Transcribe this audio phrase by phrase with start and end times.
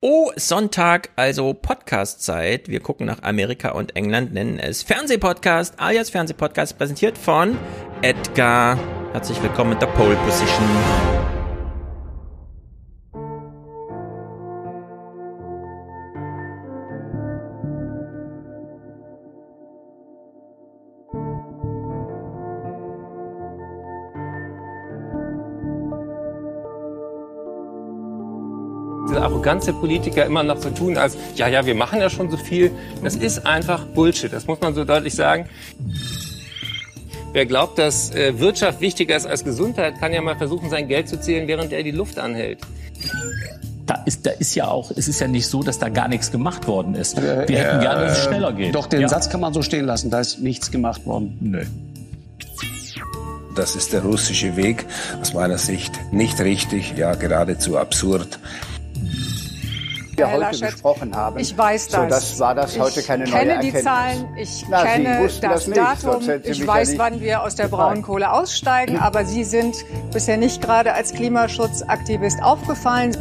[0.00, 2.68] Oh, Sonntag, also Podcast-Zeit.
[2.68, 7.58] Wir gucken nach Amerika und England, nennen es Fernsehpodcast, alias Fernsehpodcast, präsentiert von
[8.02, 8.78] Edgar.
[9.10, 11.17] Herzlich willkommen mit der Pole Position.
[29.48, 32.70] Der Politiker immer noch so tun, als ja, ja, wir machen ja schon so viel.
[33.02, 34.32] Das ist einfach Bullshit.
[34.32, 35.48] Das muss man so deutlich sagen.
[37.32, 41.08] Wer glaubt, dass äh, Wirtschaft wichtiger ist als Gesundheit, kann ja mal versuchen, sein Geld
[41.08, 42.60] zu zählen, während er die Luft anhält.
[43.86, 46.30] Da ist, da ist ja auch, es ist ja nicht so, dass da gar nichts
[46.30, 47.20] gemacht worden ist.
[47.20, 48.74] Wir hätten gerne, dass es schneller geht.
[48.74, 49.08] Doch, den ja.
[49.08, 50.10] Satz kann man so stehen lassen.
[50.10, 51.38] Da ist nichts gemacht worden.
[51.40, 51.64] Nö.
[53.54, 54.86] Das ist der russische Weg,
[55.20, 58.38] aus meiner Sicht nicht richtig, ja geradezu absurd.
[60.18, 61.38] Wir Herr heute Laschet, besprochen haben.
[61.38, 62.08] Ich weiß So, das.
[62.08, 63.84] das war das heute ich keine neue kenne die Erkenntnis.
[63.84, 67.68] Zahlen, ich Na, kenne das, das Datum, ich ja weiß, nicht wann wir aus der.
[67.68, 69.76] Braunkohle aussteigen, aber Sie sind
[70.12, 73.16] bisher nicht gerade als Klimaschutzaktivist aufgefallen.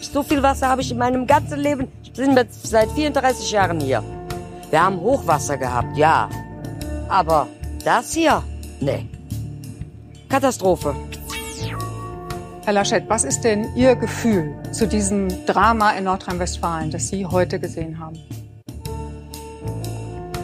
[0.00, 1.88] So viel Wasser habe ich in meinem ganzen Leben.
[2.16, 4.02] Bin jetzt seit 34 Jahren hier.
[4.70, 6.28] Wir haben Hochwasser gehabt, ja.
[7.08, 7.46] Aber
[7.84, 8.42] das hier?
[8.80, 9.06] Nee.
[10.28, 10.96] Katastrophe.
[12.66, 17.60] Herr Laschet, was ist denn Ihr Gefühl zu diesem Drama in Nordrhein-Westfalen, das Sie heute
[17.60, 18.18] gesehen haben?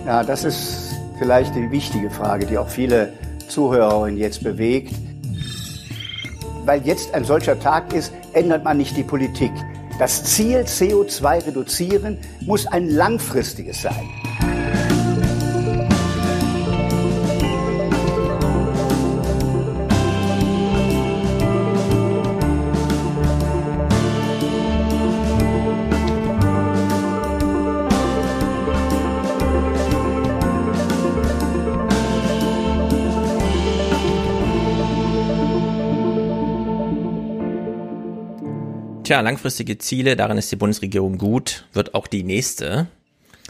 [0.07, 3.13] Ja, das ist vielleicht die wichtige Frage, die auch viele
[3.49, 4.95] Zuhörerinnen jetzt bewegt.
[6.65, 9.51] Weil jetzt ein solcher Tag ist, ändert man nicht die Politik.
[9.99, 14.09] Das Ziel CO2 reduzieren muss ein langfristiges sein.
[39.05, 42.87] Tja, langfristige Ziele, darin ist die Bundesregierung gut, wird auch die nächste.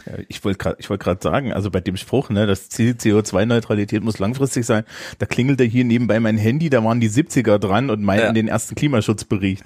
[0.05, 4.03] Ja, Ich wollte gerade, ich gerade sagen, also bei dem Spruch, ne, das Ziel CO2-Neutralität
[4.03, 4.83] muss langfristig sein,
[5.19, 8.31] da klingelte hier nebenbei mein Handy, da waren die 70er dran und meinten Ja.
[8.33, 9.63] den ersten Klimaschutzbericht.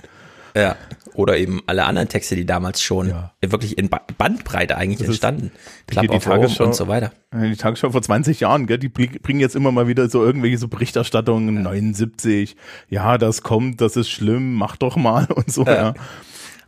[0.57, 0.75] Ja.
[1.13, 3.31] Oder eben alle anderen Texte, die damals schon Ja.
[3.41, 5.51] wirklich in Ba- Bandbreite eigentlich Das ist- entstanden.
[5.91, 7.11] Hier Club die Tagesschau- und so weiter.
[7.33, 10.57] Die Tagesschau vor 20 Jahren, gell, die bring- bringen jetzt immer mal wieder so irgendwelche
[10.59, 12.55] so Berichterstattungen, 79,
[12.89, 15.93] ja, das kommt, das ist schlimm, mach doch mal und so, ja.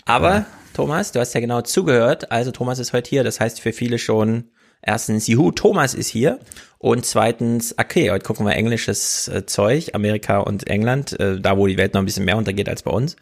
[0.06, 2.32] Aber, Thomas, du hast ja genau zugehört.
[2.32, 3.24] Also Thomas ist heute hier.
[3.24, 4.46] Das heißt für viele schon,
[4.82, 6.40] erstens, juhu, Thomas ist hier.
[6.80, 11.68] Und zweitens, okay, heute gucken wir englisches äh, Zeug, Amerika und England, äh, da wo
[11.68, 13.18] die Welt noch ein bisschen mehr untergeht als bei uns.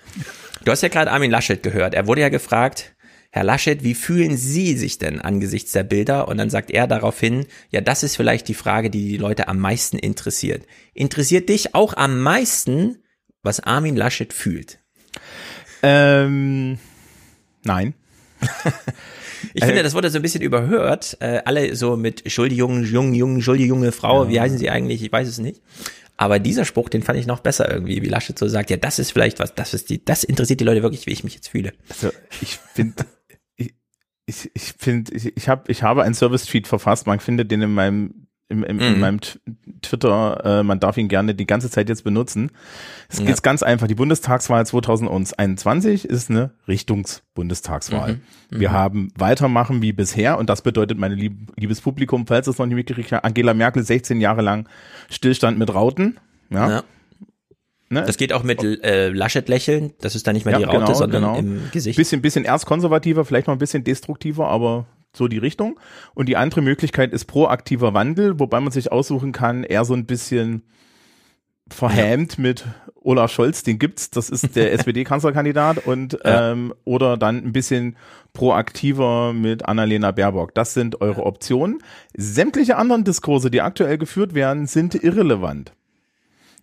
[0.68, 1.94] Du hast ja gerade Armin Laschet gehört.
[1.94, 2.94] Er wurde ja gefragt,
[3.32, 6.28] Herr Laschet, wie fühlen Sie sich denn angesichts der Bilder?
[6.28, 9.60] Und dann sagt er daraufhin, ja, das ist vielleicht die Frage, die die Leute am
[9.60, 10.66] meisten interessiert.
[10.94, 12.98] Interessiert dich auch am meisten,
[13.44, 14.80] was Armin Laschet fühlt?
[15.84, 16.80] Ähm,
[17.64, 17.94] nein.
[19.54, 21.18] Ich finde, das wurde so ein bisschen überhört.
[21.20, 25.04] Äh, alle so mit Schuldigung, jung, jung, schuldige junge Frau, wie heißen sie eigentlich?
[25.04, 25.62] Ich weiß es nicht.
[26.18, 28.98] Aber dieser Spruch, den fand ich noch besser irgendwie, wie Laschet so sagt, ja, das
[28.98, 31.50] ist vielleicht was, das ist die, das interessiert die Leute wirklich, wie ich mich jetzt
[31.50, 31.74] fühle.
[31.90, 32.12] Also
[32.42, 33.06] ich finde,
[33.56, 33.76] ich,
[34.26, 37.06] ich, ich finde, ich, ich habe ich habe einen Service-Tweet verfasst.
[37.06, 39.00] Man findet den in meinem im, im, in Mhm.
[39.00, 39.40] meinem T-
[39.82, 40.42] Twitter.
[40.60, 42.52] Äh, man darf ihn gerne die ganze Zeit jetzt benutzen.
[43.10, 43.26] Es Ja.
[43.26, 43.88] geht ganz einfach.
[43.88, 48.20] Die Bundestagswahl 2021 ist eine Richtungs-Bundestagswahl.
[48.50, 48.60] Mhm.
[48.60, 52.66] Wir haben weitermachen wie bisher und das bedeutet, meine lieb, liebes Publikum, falls es noch
[52.66, 54.68] nicht mitgekriegt hat, Angela Merkel 16 Jahre lang
[55.10, 56.18] Stillstand mit Rauten.
[56.50, 56.70] Ja.
[56.70, 56.84] Ja.
[57.90, 58.04] Ne?
[58.06, 61.36] Das geht auch mit äh, Laschet lächeln, das ist dann nicht mehr die Raute, sondern
[61.36, 61.96] im Gesicht.
[61.96, 64.88] Bisschen, bisschen erzkonservativer, vielleicht noch ein bisschen destruktiver, aber
[65.18, 65.80] so die Richtung.
[66.14, 70.06] Und die andere Möglichkeit ist proaktiver Wandel, wobei man sich aussuchen kann, eher so ein
[70.06, 70.64] bisschen
[71.70, 72.66] verhämt mit
[73.02, 76.52] Olaf Scholz, den gibt's, das ist der SPD-Kanzlerkandidat und Ja.
[76.52, 77.98] ähm, oder dann ein bisschen
[78.34, 80.54] proaktiver mit Annalena Baerbock.
[80.54, 81.80] Das sind eure Optionen.
[82.16, 85.74] Sämtliche anderen Diskurse, die aktuell geführt werden, sind irrelevant.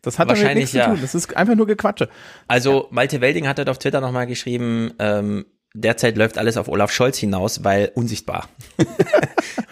[0.03, 0.87] Das hat damit Wahrscheinlich nichts zu ja.
[0.87, 0.99] tun.
[1.01, 2.11] Das ist einfach nur Gequatsche.
[2.47, 6.91] Also Malte Welding hat dort auf Twitter nochmal geschrieben, ähm, derzeit läuft alles auf Olaf
[6.91, 8.49] Scholz hinaus, weil unsichtbar.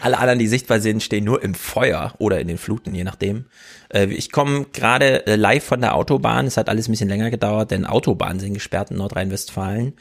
[0.00, 3.46] Alle anderen, die sichtbar sind, stehen nur im Feuer oder in den Fluten, je nachdem.
[3.88, 6.46] Äh, ich komme gerade äh, live von der Autobahn.
[6.46, 9.92] Es hat alles ein bisschen länger gedauert, denn Autobahnen sind gesperrt in Nordrhein-Westfalen.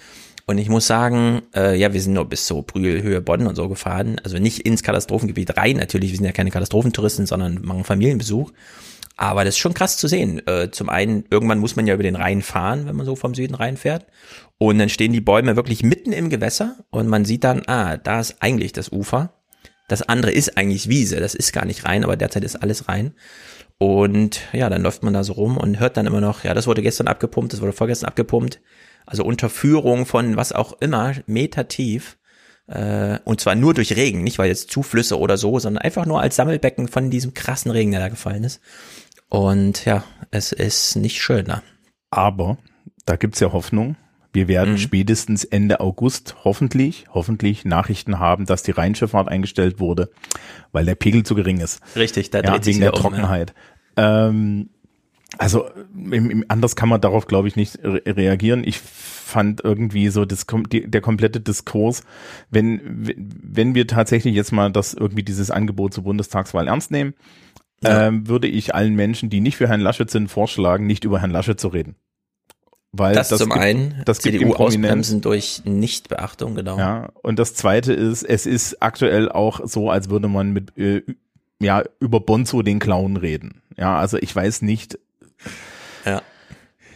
[0.48, 3.70] Und ich muss sagen, äh, ja, wir sind nur bis so Brühl, Bonn und so
[3.70, 4.20] gefahren.
[4.24, 5.78] Also nicht ins Katastrophengebiet rein.
[5.78, 8.52] Natürlich, wir sind ja keine Katastrophentouristen, sondern machen Familienbesuch.
[9.18, 10.46] Aber das ist schon krass zu sehen.
[10.48, 13.36] Äh, zum einen, irgendwann muss man ja über den Rhein fahren, wenn man so vom
[13.36, 14.08] Süden reinfährt.
[14.62, 18.20] Und dann stehen die Bäume wirklich mitten im Gewässer und man sieht dann, ah, da
[18.20, 19.34] ist eigentlich das Ufer.
[19.88, 23.16] Das andere ist eigentlich Wiese, das ist gar nicht rein, aber derzeit ist alles rein.
[23.80, 26.68] Und ja, dann läuft man da so rum und hört dann immer noch, ja, das
[26.68, 28.62] wurde gestern abgepumpt, das wurde vorgestern abgepumpt.
[29.08, 32.20] Also unter Führung von was auch immer, Meter tief.
[32.68, 36.22] Äh, und zwar nur durch Regen, nicht weil jetzt Zuflüsse oder so, sondern einfach nur
[36.22, 38.62] als Sammelbecken von diesem krassen Regen, der da gefallen ist.
[39.28, 41.64] Und ja, es ist nicht schöner.
[42.12, 42.60] Aber
[43.08, 43.96] da gibt's ja Hoffnung.
[44.34, 44.78] Wir werden Mhm.
[44.78, 50.10] spätestens Ende August hoffentlich, hoffentlich Nachrichten haben, dass die Rheinschifffahrt eingestellt wurde,
[50.72, 51.82] weil der Pegel zu gering ist.
[51.96, 53.02] Richtig, da Ja, dreht sich wegen der um, ja.
[53.02, 53.54] Trockenheit.
[53.98, 54.70] Ähm,
[55.38, 58.64] also im, im, anders kann man darauf, glaube ich, nicht re reagieren.
[58.66, 62.04] Ich fand irgendwie so das, die, der komplette Diskurs,
[62.50, 62.82] wenn,
[63.42, 67.14] wenn wir tatsächlich jetzt mal das irgendwie dieses Angebot zur Bundestagswahl ernst nehmen,
[67.84, 68.08] Ja.
[68.08, 71.32] ähm, würde ich allen Menschen, die nicht für Herrn Laschet sind, vorschlagen, nicht über Herrn
[71.32, 71.96] Laschet zu reden.
[72.94, 76.78] Weil Das, zum gibt- einen, das CDU ausbremsen durch Nichtbeachtung, genau.
[76.78, 81.02] Ja, und das zweite ist, es ist aktuell auch so, als würde man mit äh,
[81.60, 83.62] ja über Bonzo den Clown reden.
[83.78, 85.00] Ja, also ich weiß nicht,
[86.06, 86.22] Ja.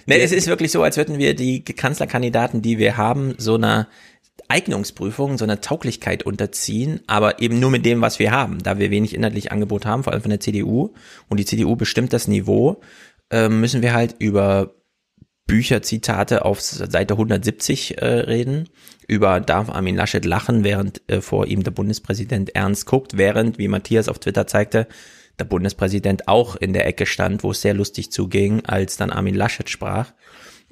[0.05, 3.87] Nee, es ist wirklich so, als würden wir die Kanzlerkandidaten, die wir haben, so einer
[4.49, 8.61] Eignungsprüfung, so einer Tauglichkeit unterziehen, aber eben nur mit dem, was wir haben.
[8.61, 10.93] Da wir wenig inhaltlich Angebot haben, vor allem von der CDU,
[11.29, 12.81] und die CDU bestimmt das Niveau,
[13.31, 14.75] äh, müssen wir halt über
[15.47, 18.67] Bücherzitate auf Seite 170 äh, reden,
[19.07, 23.67] über darf Armin Laschet lachen, während äh, vor ihm der Bundespräsident ernst guckt, während, wie
[23.67, 24.87] Matthias auf Twitter zeigte,
[25.37, 29.35] der Bundespräsident auch in der Ecke stand, wo es sehr lustig zuging, als dann Armin
[29.35, 30.13] Laschet sprach.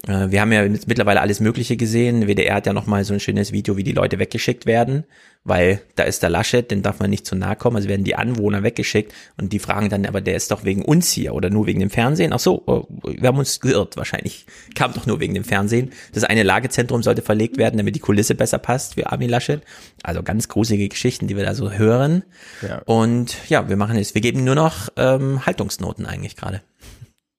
[0.07, 2.27] Äh, Wir haben ja mit- mittlerweile alles Mögliche gesehen.
[2.27, 5.05] WDR hat ja noch mal so ein schönes Video, wie die Leute weggeschickt werden,
[5.45, 7.77] weil da ist der Laschet, den darf man nicht zu nahe kommen.
[7.77, 11.09] Also werden die Anwohner weggeschickt und die fragen dann, aber der ist doch wegen uns
[11.11, 12.33] hier oder nur wegen dem Fernsehen.
[12.33, 14.45] Ach so, oh, wir haben uns geirrt wahrscheinlich.
[14.75, 15.91] Kam doch nur wegen dem Fernsehen.
[16.13, 19.61] Das eine Lagezentrum sollte verlegt werden, damit die Kulisse besser passt für Armin Laschet.
[20.03, 22.23] Also ganz gruselige Geschichten, die wir da so hören.
[22.61, 22.79] Ja.
[22.85, 24.13] Und ja, wir machen es.
[24.15, 26.61] Wir geben nur noch ähm, Haltungsnoten eigentlich gerade.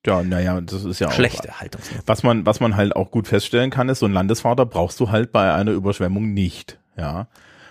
[0.05, 2.03] Ja, naja, das ist ja auch Schlechte Haltungsnoten.
[2.05, 5.09] Was man, was man halt auch gut feststellen kann, ist, so ein Landesvater brauchst du
[5.11, 6.77] halt bei einer Überschwemmung nicht.
[6.97, 7.27] Ja.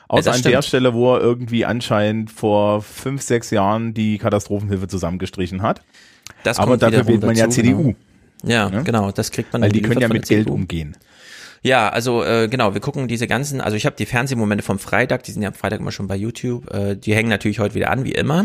[0.08, 0.62] Außer an der.
[0.62, 5.80] Stelle, wo er irgendwie anscheinend vor fünf, sechs Jahren die Katastrophenhilfe zusammengestrichen hat.
[6.42, 7.94] Das Aber dafür wählt man ja dazu, CDU,
[8.42, 8.52] Genau.
[8.54, 8.82] Ja, Ne?
[8.84, 10.54] genau, das kriegt man weil die können ja mit Geld CDU.
[10.54, 10.96] umgehen.
[11.62, 15.22] Ja, also äh, genau, wir gucken diese ganzen, also ich habe die Fernsehmomente vom Freitag,
[15.22, 17.90] die sind ja am Freitag immer schon bei YouTube, äh, die hängen natürlich heute wieder
[17.90, 18.44] an, wie immer.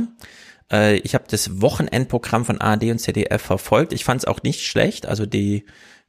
[0.71, 3.94] Äh, ich habe das Wochenendprogramm von ARD und ZDF verfolgt.
[3.94, 5.06] Ich fand es auch nicht schlecht.
[5.06, 5.66] Also die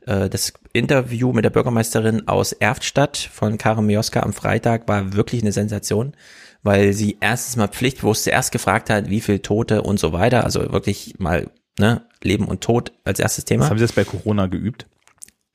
[0.07, 5.43] äh, das Interview mit der Bürgermeisterin aus Erftstadt von Karin Mioska am Freitag war wirklich
[5.43, 6.15] eine Sensation,
[6.63, 10.45] weil sie erstens mal pflichtbewusst zuerst gefragt hat, wie viel Tote und so weiter.
[10.45, 13.63] Also wirklich mal ne, Leben und Tod als erstes Thema.
[13.63, 14.87] Das haben sie jetzt bei Corona geübt.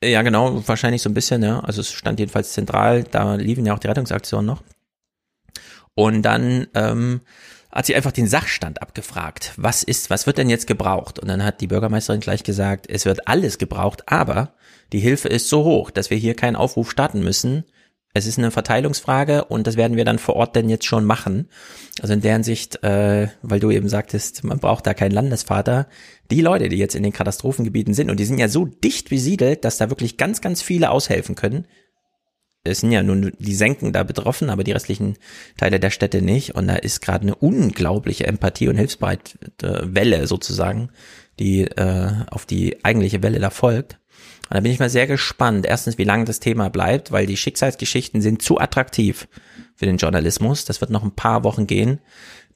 [0.04, 1.60] Ja, genau, wahrscheinlich so ein bisschen, ja.
[1.60, 4.62] Also es stand jedenfalls zentral, da liefen ja auch die Rettungsaktionen noch.
[5.94, 7.22] Und dann ähm,
[7.76, 9.52] hat sie einfach den Sachstand abgefragt.
[9.56, 11.18] Was ist, was wird denn jetzt gebraucht?
[11.18, 14.54] Und dann hat die Bürgermeisterin gleich gesagt, es wird alles gebraucht, aber
[14.94, 17.64] die Hilfe ist so hoch, dass wir hier keinen Aufruf starten müssen.
[18.14, 21.50] Es ist eine Verteilungsfrage und das werden wir dann vor Ort denn jetzt schon machen.
[22.00, 25.86] Also in der Hinsicht, äh, weil du eben sagtest, man braucht da keinen Landesvater.
[26.30, 29.66] Die Leute, die jetzt in den Katastrophengebieten sind, und die sind ja so dicht besiedelt,
[29.66, 31.66] dass da wirklich ganz, ganz viele aushelfen können.
[32.66, 35.16] Es sind ja nun die Senken da betroffen, aber die restlichen
[35.56, 36.54] Teile der Städte nicht.
[36.54, 40.90] Und da ist gerade eine unglaubliche Empathie und Hilfsbereitwelle Welle sozusagen,
[41.38, 43.98] die äh, auf die eigentliche Welle da folgt.
[44.48, 45.66] Und da bin ich mal sehr gespannt.
[45.66, 49.28] Erstens, wie lange das Thema bleibt, weil die Schicksalsgeschichten sind zu attraktiv
[49.74, 50.64] für den Journalismus.
[50.64, 52.00] Das wird noch ein paar Wochen gehen.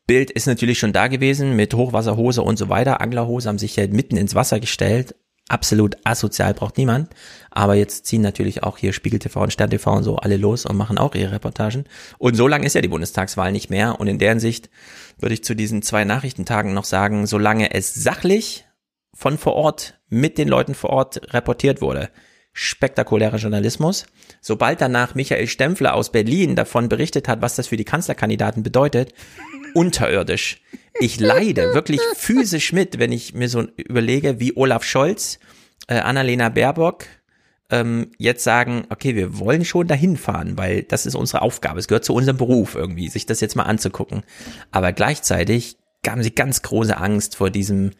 [0.06, 3.00] Bild ist natürlich schon da gewesen mit Hochwasserhose und so weiter.
[3.00, 5.14] Anglerhose haben sich ja mitten ins Wasser gestellt.
[5.50, 7.10] Absolut asozial braucht niemand.
[7.50, 10.64] Aber jetzt ziehen natürlich auch hier Spiegel TV und Stern TV und so alle los
[10.64, 11.86] und machen auch ihre Reportagen.
[12.18, 13.98] Und so lange ist ja die Bundestagswahl nicht mehr.
[13.98, 14.70] Und in deren Sicht
[15.18, 18.64] würde ich zu diesen zwei Nachrichtentagen noch sagen, solange es sachlich
[19.12, 22.10] von vor Ort mit den Leuten vor Ort reportiert wurde.
[22.52, 24.06] Spektakulärer Journalismus.
[24.40, 29.14] Sobald danach Michael Stempfler aus Berlin davon berichtet hat, was das für die Kanzlerkandidaten bedeutet,
[29.74, 30.62] unterirdisch.
[31.00, 35.38] Ich leide wirklich physisch mit, wenn ich mir so überlege, wie Olaf Scholz,
[35.88, 37.06] äh, Annalena Baerbock
[37.70, 41.78] ähm, jetzt sagen, okay, wir wollen schon dahin fahren, weil das ist unsere Aufgabe.
[41.78, 44.22] Es gehört zu unserem Beruf irgendwie, sich das jetzt mal anzugucken.
[44.70, 47.92] Aber gleichzeitig haben sie ganz große Angst vor diesem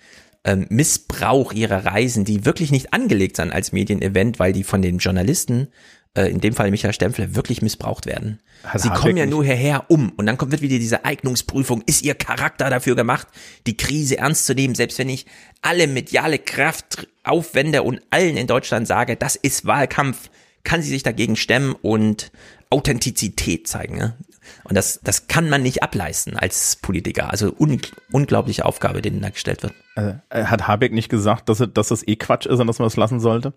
[0.44, 4.98] ähm, Missbrauch ihrer Reisen, die wirklich nicht angelegt sind als Medienevent, weil die von den
[4.98, 5.68] Journalisten
[6.14, 8.40] äh, in dem Fall Michael Stempfler, wirklich missbraucht werden.
[8.64, 11.82] Hat Sie Habeck kommen ja nur hierher um und dann kommt wird wieder diese Eignungsprüfung.
[11.86, 13.28] Ist Ihr Charakter dafür gemacht,
[13.66, 14.74] die Krise ernst zu nehmen?
[14.74, 15.26] Selbst wenn ich
[15.62, 20.30] alle mediale Kraft aufwende und allen in Deutschland sage, das ist Wahlkampf,
[20.64, 22.32] kann sie sich dagegen stemmen und
[22.70, 23.96] Authentizität zeigen.
[23.96, 24.16] Ne?
[24.64, 27.30] Und das, das kann man nicht ableisten als Politiker.
[27.30, 27.80] Also un,
[28.12, 29.74] unglaubliche Aufgabe, denen da gestellt wird.
[29.96, 32.96] Äh, hat Habeck nicht gesagt, dass, dass das eh Quatsch ist und dass man das
[32.96, 33.54] lassen sollte?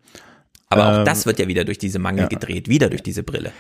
[0.74, 3.52] Aber auch Ähm, das wird ja wieder durch diese Mangel gedreht, wieder durch diese Brille.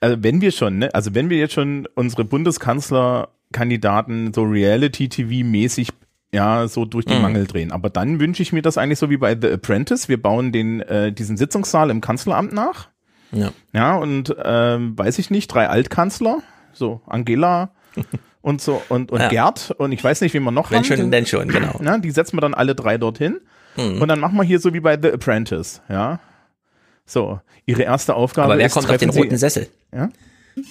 [0.00, 5.88] also wenn wir schon, ne, also wenn wir jetzt schon unsere Bundeskanzlerkandidaten so Reality-TV-mäßig
[6.32, 7.22] ja so durch die Mhm.
[7.22, 10.08] Mangel drehen, aber dann wünsche ich mir das eigentlich so wie bei The Apprentice.
[10.08, 12.88] Wir bauen den äh, diesen Sitzungssaal im Kanzleramt nach,
[13.32, 13.50] Ja.
[13.72, 16.42] ja und ähm, weiß ich nicht, drei Altkanzler,
[16.74, 17.70] so Angela
[18.42, 19.28] und so und und Ja.
[19.28, 20.84] Gerd und ich weiß nicht, wie man noch Wenn haben.
[20.84, 21.78] schon, denn schon, genau.
[21.82, 23.40] Na, die setzen wir dann alle drei dorthin.
[23.76, 24.02] Mhm.
[24.02, 26.20] Und dann machen wir hier so wie bei The Apprentice, ja.
[27.08, 29.66] So, ihre erste Aufgabe Aber wer ist, kommt auf den Sie- roten Sessel?
[29.92, 30.10] Ja?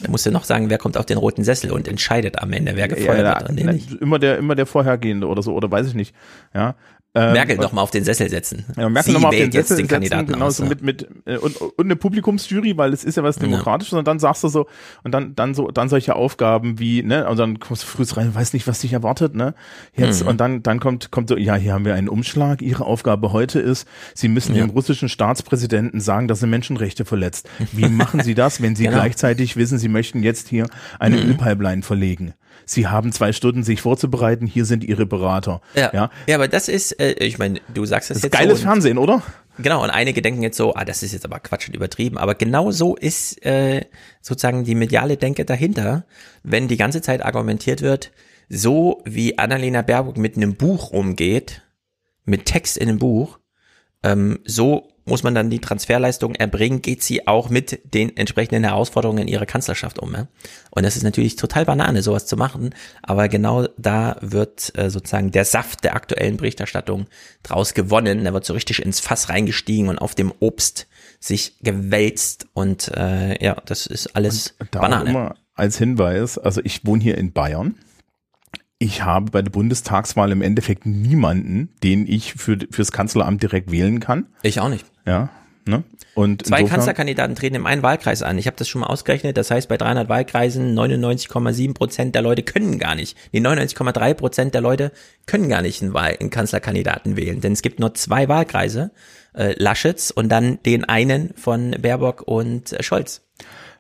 [0.03, 2.75] Da musst du noch sagen, wer kommt auf den roten Sessel und entscheidet am Ende,
[2.75, 3.91] wer Ja, gefeuert ja, wird und wer na, nicht.
[3.93, 6.13] immer der, immer der vorhergehende oder so, oder weiß ich nicht.
[6.53, 6.75] Ja.
[7.15, 8.65] Ähm, Merkel und- doch mal auf den Sessel setzen.
[8.75, 10.69] Ja, Merkel nochmal auf den Sessel den setzen, Kandidaten genau, so ja.
[10.69, 14.19] mit, mit, äh, und, und eine Publikumsjury, weil es ist ja was Demokratisches und dann
[14.19, 14.67] sagst du so,
[15.03, 18.35] und dann, dann so, dann solche Aufgaben wie, ne, und dann kommst du früh rein,
[18.35, 19.55] weiß nicht, was dich erwartet, ne,
[19.95, 20.27] jetzt, Mhm.
[20.29, 23.59] und dann, dann kommt, kommt so, ja, hier haben wir einen Umschlag, ihre Aufgabe heute
[23.61, 24.63] ist, sie müssen Ja.
[24.65, 27.49] dem russischen Staatspräsidenten sagen, dass er Menschenrechte verletzt.
[27.71, 28.97] Wie machen sie das, wenn sie Genau.
[28.97, 30.67] gleichzeitig wissen, sie möchten jetzt hier
[30.99, 32.33] eine Ölpipeline verlegen?
[32.65, 35.61] Sie haben zwei Stunden, sich vorzubereiten, hier sind ihre Berater.
[35.75, 35.91] ja.
[35.93, 36.09] ja.
[36.27, 38.65] ja, aber das ist, äh, ich meine, du sagst das, Das ist jetzt geiles so
[38.65, 39.21] Fernsehen, oder?
[39.59, 42.17] Genau, und einige denken jetzt so, ah, das ist jetzt aber Quatsch und übertrieben.
[42.17, 43.85] Aber genau so ist äh,
[44.21, 46.05] sozusagen die mediale Denke dahinter,
[46.43, 48.11] wenn die ganze Zeit argumentiert wird,
[48.49, 51.63] so wie Annalena Baerbock mit einem Buch umgeht,
[52.23, 53.39] mit Text in einem Buch,
[54.03, 59.19] ähm, so muss man dann die Transferleistung erbringen, geht sie auch mit den entsprechenden Herausforderungen
[59.19, 60.07] in ihrer Kanzlerschaft um.
[60.71, 65.31] Und das ist natürlich total Banane, sowas zu machen, aber genau da wird äh, sozusagen
[65.31, 67.07] der Saft der aktuellen Berichterstattung
[67.43, 68.25] draus gewonnen.
[68.25, 70.87] Da wird so richtig ins Fass reingestiegen und auf dem Obst
[71.19, 75.09] sich gewälzt und äh, ja, das ist alles auch Banane.
[75.09, 77.75] immer als Hinweis, also ich wohne hier in Bayern.
[78.79, 83.99] Ich habe bei der Bundestagswahl im Endeffekt niemanden, den ich für, fürs Kanzleramt direkt wählen
[83.99, 84.27] kann.
[84.43, 84.85] Ich auch nicht.
[85.05, 85.29] Ja,
[85.65, 85.83] ne?
[86.13, 88.37] Und Zwei insofern- Kanzlerkandidaten treten im einen Wahlkreis an.
[88.37, 89.37] Ich habe das schon mal ausgerechnet.
[89.37, 93.17] Das heißt, bei 300 Wahlkreisen 99,7 Prozent der Leute können gar nicht.
[93.33, 94.91] Die 99,3 Prozent der Leute
[95.27, 97.41] können gar nicht einen, Wahl einen Kanzlerkandidaten wählen.
[97.41, 98.91] Denn es gibt nur zwei Wahlkreise.
[99.35, 103.21] Äh, Laschets und dann den einen von Baerbock und äh, Scholz.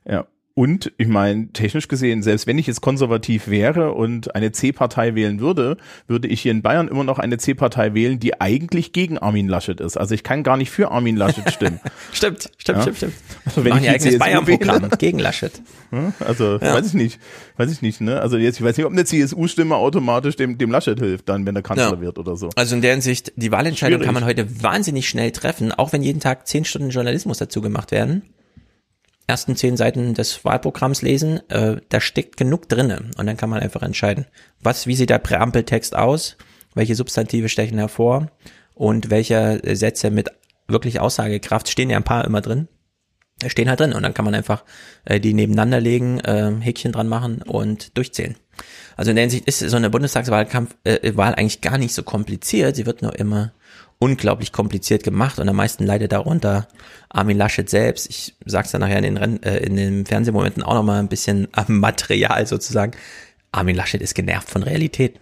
[0.07, 0.27] Ja.
[0.57, 5.39] Und ich meine, technisch gesehen, selbst wenn ich jetzt konservativ wäre und eine C-Partei wählen
[5.39, 9.47] würde, würde ich hier in Bayern immer noch eine C-Partei wählen, die eigentlich gegen Armin
[9.47, 9.97] Laschet ist.
[9.97, 11.79] Also ich kann gar nicht für Armin Laschet stimmen.
[12.11, 12.81] Stimmt, stimmt, Ja.
[12.81, 13.13] stimmt, stimmt.
[13.45, 15.61] Also wenn machen ich die eigenes Bayern-Programm gegen Laschet.
[16.21, 16.73] Also Ja.
[16.73, 17.19] weiß ich nicht,
[17.57, 18.01] weiß ich nicht.
[18.01, 18.19] Ne?
[18.19, 21.55] Also jetzt, ich weiß nicht, ob eine CSU-Stimme automatisch dem, dem Laschet hilft, dann wenn
[21.55, 22.01] er Kanzler Ja.
[22.01, 22.49] wird oder so.
[22.55, 24.05] Also in der Hinsicht, die Wahlentscheidung Schwierig.
[24.07, 27.91] kann man heute wahnsinnig schnell treffen, auch wenn jeden Tag zehn Stunden Journalismus dazu gemacht
[27.91, 28.23] werden.
[29.27, 33.59] Ersten zehn Seiten des Wahlprogramms lesen, äh, da steckt genug drinne und dann kann man
[33.59, 34.25] einfach entscheiden,
[34.61, 36.37] was, wie sieht der Präambeltext aus,
[36.73, 38.31] welche Substantive stechen hervor
[38.73, 40.29] und welche Sätze mit
[40.67, 42.69] wirklich Aussagekraft stehen ja ein paar immer drin.
[43.45, 44.63] Stehen halt drin und dann kann man einfach
[45.05, 48.35] äh, die nebeneinander legen, äh, Häkchen dran machen und durchzählen.
[48.95, 52.75] Also in der Hinsicht ist so eine Bundestagswahlkampf äh, Wahl eigentlich gar nicht so kompliziert.
[52.75, 53.51] Sie wird nur immer
[53.99, 56.67] unglaublich kompliziert gemacht und am meisten leidet darunter
[57.09, 58.09] Armin Laschet selbst.
[58.09, 61.47] Ich sag's dann nachher in den, Renn, äh, in den Fernsehmomenten auch nochmal ein bisschen
[61.53, 62.91] am Material sozusagen.
[63.51, 65.19] Armin Laschet ist genervt von Realität.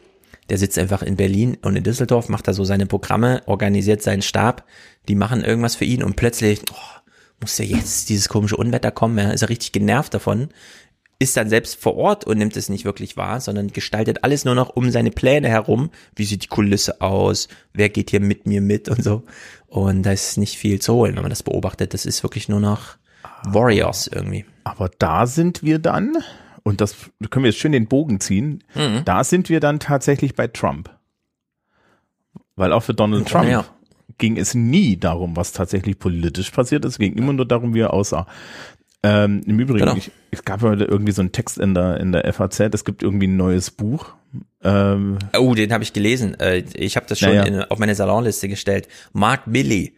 [0.49, 4.21] Der sitzt einfach in Berlin und in Düsseldorf, macht da so seine Programme, organisiert seinen
[4.21, 4.65] Stab,
[5.07, 6.99] die machen irgendwas für ihn und plötzlich oh,
[7.41, 10.49] muss ja jetzt dieses komische Unwetter kommen, ja, ist er richtig genervt davon,
[11.17, 14.55] ist dann selbst vor Ort und nimmt es nicht wirklich wahr, sondern gestaltet alles nur
[14.55, 15.89] noch um seine Pläne herum.
[16.15, 17.47] Wie sieht die Kulisse aus?
[17.73, 19.23] Wer geht hier mit mir mit und so?
[19.67, 21.93] Und da ist nicht viel zu holen, wenn man das beobachtet.
[21.93, 22.97] Das ist wirklich nur noch
[23.45, 24.45] Warriors irgendwie.
[24.65, 26.17] Aber da sind wir dann,
[26.63, 26.95] und das
[27.29, 29.03] können wir jetzt schön den Bogen ziehen, Mhm.
[29.05, 30.89] da sind wir dann tatsächlich bei Trump.
[32.55, 33.65] Weil auch für Donald Trump Ja.
[34.17, 37.81] ging es nie darum, was tatsächlich politisch passiert ist, es ging immer nur darum, wie
[37.81, 38.27] er aussah.
[39.07, 39.95] Ähm, Im Übrigen, Genau.
[39.95, 43.03] ich, es gab heute irgendwie so einen Text in der, in der FAZ, es gibt
[43.03, 44.13] irgendwie ein neues Buch.
[44.63, 46.39] Ähm, Oh, den habe ich gelesen.
[46.39, 47.43] Äh, Ich habe das schon Naja.
[47.43, 48.87] in, auf meine Salonliste gestellt.
[49.13, 49.95] Mark Milley.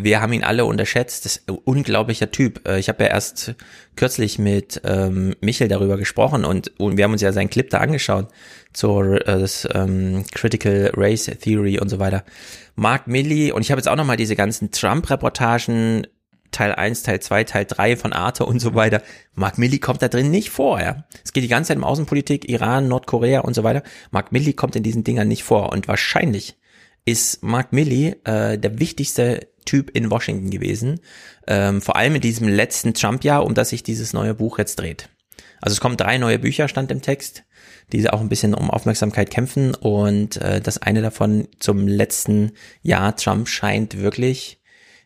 [0.00, 1.24] Wir haben ihn alle unterschätzt.
[1.24, 2.68] Das ist ein unglaublicher Typ.
[2.68, 3.54] Äh, Ich habe ja erst
[3.96, 7.78] kürzlich mit ähm, Michel darüber gesprochen und, und wir haben uns ja seinen Clip da
[7.78, 8.28] angeschaut
[8.72, 12.22] zur äh, das, ähm, Critical Race Theory und so weiter.
[12.76, 16.06] Mark Milley und ich habe jetzt auch noch mal diese ganzen Trump-Reportagen
[16.50, 19.02] Teil 1, Teil 2, Teil 3 von Arte und so weiter.
[19.34, 21.04] Mark Milley kommt da drin nicht vor, ja.
[21.24, 23.82] Es geht die ganze Zeit um Außenpolitik, Iran, Nordkorea und so weiter.
[24.10, 26.58] Mark Milley kommt in diesen Dingern nicht vor und wahrscheinlich
[27.04, 31.00] ist Mark Milley äh, der wichtigste Typ in Washington gewesen,
[31.46, 35.10] ähm, vor allem in diesem letzten Trump-Jahr, um das sich dieses neue Buch jetzt dreht.
[35.60, 37.44] Also es kommen drei neue Bücher, stand im Text,
[37.92, 42.52] die auch ein bisschen um Aufmerksamkeit kämpfen und äh, das eine davon zum letzten
[42.82, 44.57] Jahr Trump scheint wirklich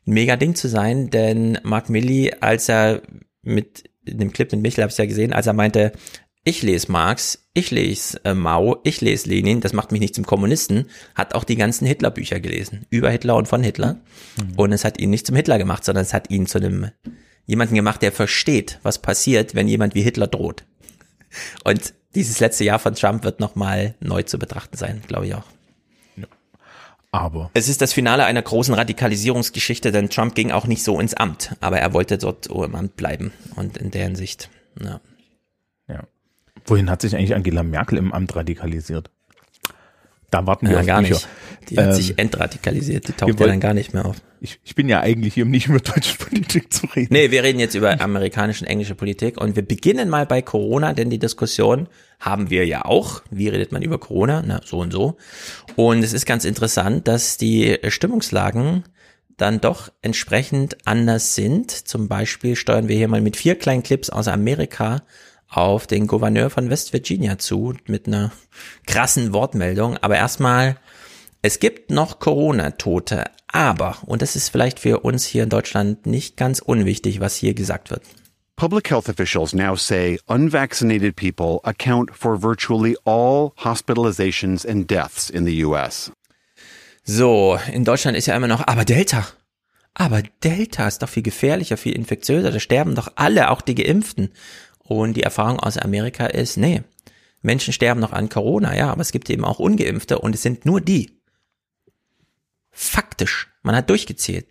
[0.06, 3.02] ein mega Ding zu sein, denn Mark Milley, als er
[3.42, 5.92] mit in dem Clip mit Michel habe ich ja gesehen, als er meinte,
[6.44, 10.26] ich lese Marx, ich lese äh, Mao, ich lese Lenin, das macht mich nicht zum
[10.26, 14.00] Kommunisten, hat auch die ganzen Hitler-Bücher gelesen, über Hitler und von Hitler.
[14.36, 14.54] Mhm.
[14.56, 16.90] Und es hat ihn nicht zum Hitler gemacht, sondern es hat ihn zu einem
[17.46, 20.64] jemanden gemacht, der versteht, was passiert, wenn jemand wie Hitler droht.
[21.64, 25.44] Und dieses letzte Jahr von Trump wird nochmal neu zu betrachten sein, glaube ich auch.
[27.12, 27.50] Aber.
[27.52, 31.54] Es ist das Finale einer großen Radikalisierungsgeschichte, denn Trump ging auch nicht so ins Amt,
[31.60, 33.32] aber er wollte dort im Amt bleiben.
[33.54, 34.48] Und in der Hinsicht,
[34.82, 35.00] ja.
[35.88, 36.04] Ja.
[36.64, 39.10] Wohin hat sich eigentlich Angela Merkel im Amt radikalisiert?
[40.30, 41.14] Da warten wir ja, gar Bücher.
[41.14, 41.28] nicht.
[41.68, 44.16] Die hat ähm, sich entradikalisiert, die taucht ja dann gar nicht mehr auf.
[44.42, 47.12] Ich, ich bin ja eigentlich hier, um nicht über deutsche Politik zu reden.
[47.12, 50.94] Nee, wir reden jetzt über amerikanische und englische Politik und wir beginnen mal bei Corona,
[50.94, 53.22] denn die Diskussion haben wir ja auch.
[53.30, 54.42] Wie redet man über Corona?
[54.44, 55.16] Na, so und so.
[55.76, 58.82] Und es ist ganz interessant, dass die Stimmungslagen
[59.36, 61.70] dann doch entsprechend anders sind.
[61.70, 65.02] Zum Beispiel steuern wir hier mal mit vier kleinen Clips aus Amerika
[65.48, 68.32] auf den Gouverneur von West Virginia zu mit einer
[68.86, 69.98] krassen Wortmeldung.
[69.98, 70.78] Aber erstmal,
[71.42, 76.36] es gibt noch Corona-Tote, aber, und das ist vielleicht für uns hier in Deutschland nicht
[76.36, 78.02] ganz unwichtig, was hier gesagt wird.
[78.56, 85.44] Public health officials now say unvaccinated people account for virtually all hospitalizations and deaths in
[85.44, 86.12] the US.
[87.04, 89.26] So, in Deutschland ist ja immer noch, aber Delta.
[89.94, 92.50] Aber Delta ist doch viel gefährlicher, viel infektiöser.
[92.50, 94.30] Da sterben doch alle, auch die Geimpften.
[94.78, 96.82] Und die Erfahrung aus Amerika ist, nee,
[97.42, 100.64] Menschen sterben noch an Corona, ja, aber es gibt eben auch Ungeimpfte und es sind
[100.64, 101.21] nur die.
[102.72, 103.48] Faktisch.
[103.62, 104.46] Man hat durchgezählt.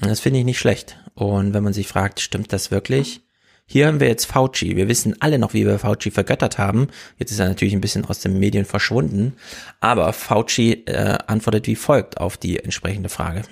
[0.00, 0.96] Und das finde ich nicht schlecht.
[1.14, 3.20] Und wenn man sich fragt, stimmt das wirklich?
[3.66, 4.76] Hier haben wir jetzt Fauci.
[4.76, 6.88] Wir wissen alle noch, wie wir Fauci vergöttert haben.
[7.18, 9.36] Jetzt ist er natürlich ein bisschen aus den Medien verschwunden.
[9.80, 13.42] Aber Fauci äh, antwortet wie folgt auf die entsprechende Frage.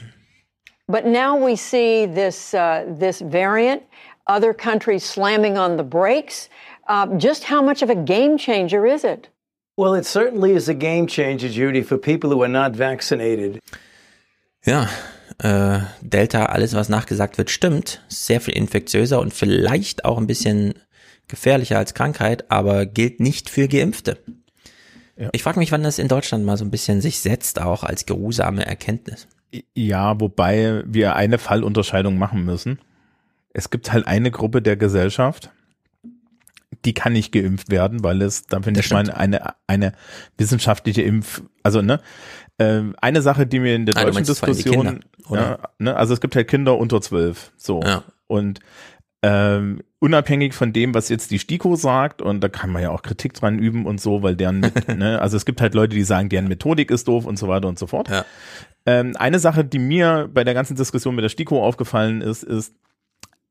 [0.86, 3.82] But now we see this, uh, this variant
[4.26, 6.48] other countries slamming on the brakes.
[6.88, 9.28] Uh, just how much of a game changer is it?
[9.76, 13.60] Well, it certainly is a game changer, Judy, for people who are not vaccinated.
[14.64, 14.88] Ja,
[15.38, 18.02] äh, Delta, alles was nachgesagt wird, stimmt.
[18.08, 20.74] Sehr viel infektiöser und vielleicht auch ein bisschen
[21.28, 24.18] gefährlicher als Krankheit, aber gilt nicht für Geimpfte.
[25.16, 25.28] Ja.
[25.32, 28.06] Ich frage mich, wann das in Deutschland mal so ein bisschen sich setzt, auch als
[28.06, 29.28] geruhsame Erkenntnis.
[29.74, 32.78] Ja, wobei wir eine Fallunterscheidung machen müssen
[33.56, 35.50] es gibt halt eine Gruppe der Gesellschaft,
[36.84, 39.92] die kann nicht geimpft werden, weil es, da finde ich mal eine, eine
[40.36, 42.00] wissenschaftliche Impf, also ne,
[42.58, 46.20] äh, eine Sache, die mir in der ah, deutschen Diskussion, Kinder, ja, ne, also es
[46.20, 48.02] gibt halt Kinder unter zwölf, so ja.
[48.26, 48.60] und
[49.22, 53.02] ähm, unabhängig von dem, was jetzt die STIKO sagt, und da kann man ja auch
[53.02, 56.28] Kritik dran üben und so, weil deren, ne, also es gibt halt Leute, die sagen,
[56.28, 58.08] deren Methodik ist doof und so weiter und so fort.
[58.08, 58.24] Ja.
[58.84, 62.74] Ähm, eine Sache, die mir bei der ganzen Diskussion mit der STIKO aufgefallen ist, ist,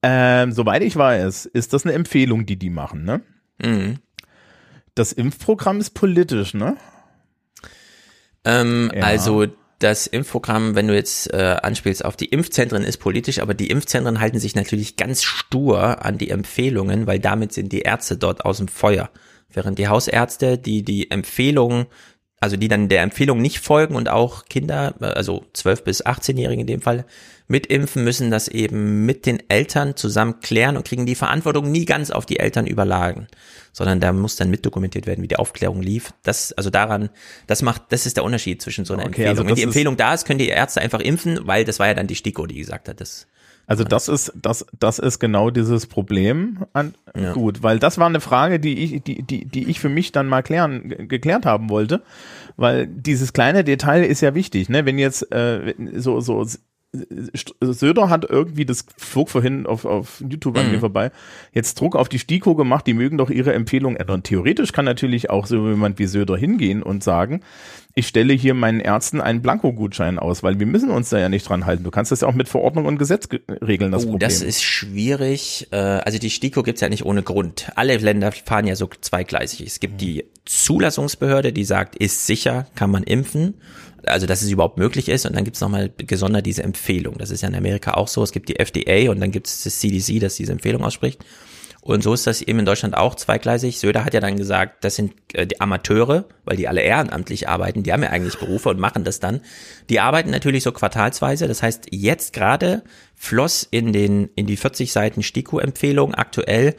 [0.08, 3.22] ähm, soweit ich weiß, ist das eine Empfehlung, die die machen, ne?
[3.58, 3.98] Mhm.
[4.94, 6.78] Das Impfprogramm ist politisch, ne?
[8.44, 9.02] Ähm, ja.
[9.02, 9.48] Also
[9.80, 14.20] das Impfprogramm, wenn du jetzt äh, anspielst auf die Impfzentren, ist politisch, aber die Impfzentren
[14.20, 18.58] halten sich natürlich ganz stur an die Empfehlungen, weil damit sind die Ärzte dort aus
[18.58, 19.10] dem Feuer.
[19.52, 21.88] Während die Hausärzte, die die Empfehlungen,
[22.46, 26.68] also die dann der Empfehlung nicht folgen und auch Kinder, also 12 bis 18-Jährige in
[26.68, 27.04] dem Fall,
[27.48, 32.12] mitimpfen, müssen das eben mit den Eltern zusammen klären und kriegen die Verantwortung nie ganz
[32.12, 33.26] auf die Eltern überlagen,
[33.74, 36.14] sondern da muss dann mitdokumentiert werden, wie die Aufklärung lief.
[36.22, 37.10] Das, also daran,
[37.48, 39.48] das macht, das ist der Unterschied zwischen so einer okay, also Empfehlung.
[39.48, 41.96] Also Wenn die Empfehlung da ist, können die Ärzte einfach impfen, weil das war ja
[41.96, 43.26] dann die STIKO, die gesagt hat, das
[43.68, 46.66] also das ist das das ist genau dieses Problem.
[46.74, 47.34] An, ja.
[47.34, 50.28] Gut, weil das war eine Frage, die ich die die die ich für mich dann
[50.28, 52.02] mal klären geklärt haben wollte,
[52.58, 54.86] weil dieses kleine Detail ist ja wichtig, ne?
[54.86, 56.46] Wenn jetzt äh, so so
[57.62, 60.82] Söder hat irgendwie, das flog vorhin auf, auf YouTube an mir mhm.
[60.82, 61.12] vorbei,
[61.54, 64.24] jetzt Druck auf die STIKO gemacht, die mögen doch ihre Empfehlung ändern.
[64.24, 67.42] Theoretisch kann natürlich auch so jemand wie Söder hingehen und sagen,
[67.98, 71.48] ich stelle hier meinen Ärzten einen Blankogutschein aus, weil wir müssen uns da ja nicht
[71.48, 71.86] dran halten.
[71.86, 73.30] Du kannst das ja auch mit Verordnung und Gesetz
[73.66, 74.20] regeln, das oh, Problem.
[74.20, 75.70] das ist schwierig.
[75.72, 77.72] Äh, Also die STIKO gibt's ja nicht ohne Grund.
[77.76, 79.66] Alle Länder fahren ja so zweigleisig.
[79.66, 83.54] Es gibt die Zulassungsbehörde, die sagt, ist sicher, kann man impfen.
[84.04, 85.26] Also dass es überhaupt möglich ist.
[85.26, 87.18] Und dann gibt's nochmal gesondert diese Empfehlung.
[87.18, 88.22] Das ist ja in Amerika auch so.
[88.24, 91.24] Es gibt die FDA und dann gibt's das CDC, das diese Empfehlung ausspricht.
[91.86, 93.78] Und so ist das eben in Deutschland auch zweigleisig.
[93.78, 97.84] Söder hat ja dann gesagt, das sind äh, die Amateure, weil die alle ehrenamtlich arbeiten.
[97.84, 99.42] Die haben ja eigentlich Berufe und machen das dann.
[99.88, 101.48] Die arbeiten natürlich so quartalsweise.
[101.48, 102.82] Das heißt, jetzt gerade
[103.14, 106.76] floss in den, in die 40 Seiten STIKO-Empfehlung aktuell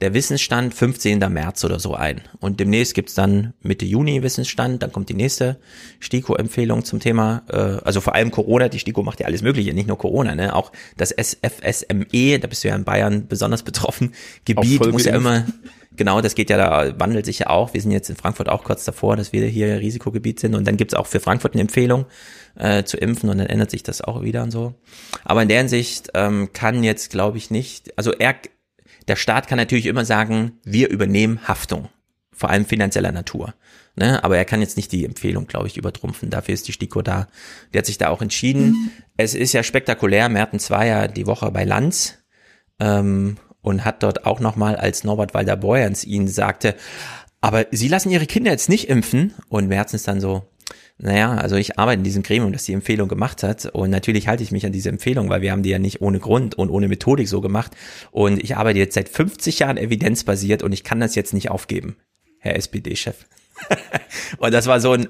[0.00, 1.18] der Wissensstand 15.
[1.32, 2.20] März oder so ein.
[2.38, 5.58] Und demnächst gibt's dann Mitte Juni Wissensstand, dann kommt die nächste
[6.00, 9.88] STIKO-Empfehlung zum Thema, äh, also vor allem Corona, die STIKO macht ja alles Mögliche, nicht
[9.88, 10.54] nur Corona, ne?
[10.54, 14.12] Auch das SFSME, da bist du ja in Bayern besonders betroffen,
[14.44, 15.46] Gebiet muss ja immer,
[15.96, 17.74] genau, das geht ja da, wandelt sich ja auch.
[17.74, 20.54] Wir sind jetzt in Frankfurt auch kurz davor, dass wir hier Risikogebiet sind.
[20.54, 22.06] Und dann gibt's auch für Frankfurt eine Empfehlung
[22.56, 24.74] äh, zu impfen und dann ändert sich das auch wieder und so.
[25.24, 28.34] Aber in der Hinsicht ähm, kann jetzt, glaube ich, nicht, also er,
[29.08, 31.88] der Staat kann natürlich immer sagen, wir übernehmen Haftung,
[32.32, 33.54] vor allem finanzieller Natur.
[33.94, 34.22] Ne?
[34.22, 36.28] Aber er kann jetzt nicht die Empfehlung, glaube ich, übertrumpfen.
[36.28, 37.28] Dafür ist die STIKO da.
[37.72, 38.92] Der hat sich da auch entschieden.
[39.16, 40.28] Es ist ja spektakulär.
[40.28, 42.18] Mertens war ja die Woche bei Lanz
[42.78, 46.74] ähm, und hat dort auch nochmal, als Norbert Walder-Borjans ihn sagte,
[47.40, 49.32] aber Sie lassen Ihre Kinder jetzt nicht impfen.
[49.48, 50.48] Und Mertens dann so,
[50.98, 53.66] naja, also ich arbeite in diesem Gremium, das die Empfehlung gemacht hat.
[53.66, 56.18] Und natürlich halte ich mich an diese Empfehlung, weil wir haben die ja nicht ohne
[56.18, 57.72] Grund und ohne Methodik so gemacht.
[58.12, 61.96] Und ich arbeite jetzt seit 50 Jahren evidenzbasiert und ich kann das jetzt nicht aufgeben,
[62.38, 63.26] Herr SPD-Chef.
[64.38, 65.08] und das war so ein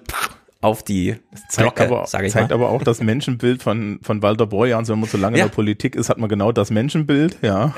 [0.61, 1.17] auf die
[1.51, 2.57] zeigt Glocke, aber, sage ich zeigt mal.
[2.57, 4.89] aber auch das Menschenbild von, von Walter Borjans.
[4.89, 5.45] Wenn man so lange Ja.
[5.45, 7.75] in der Politik ist, hat man genau das Menschenbild, ja.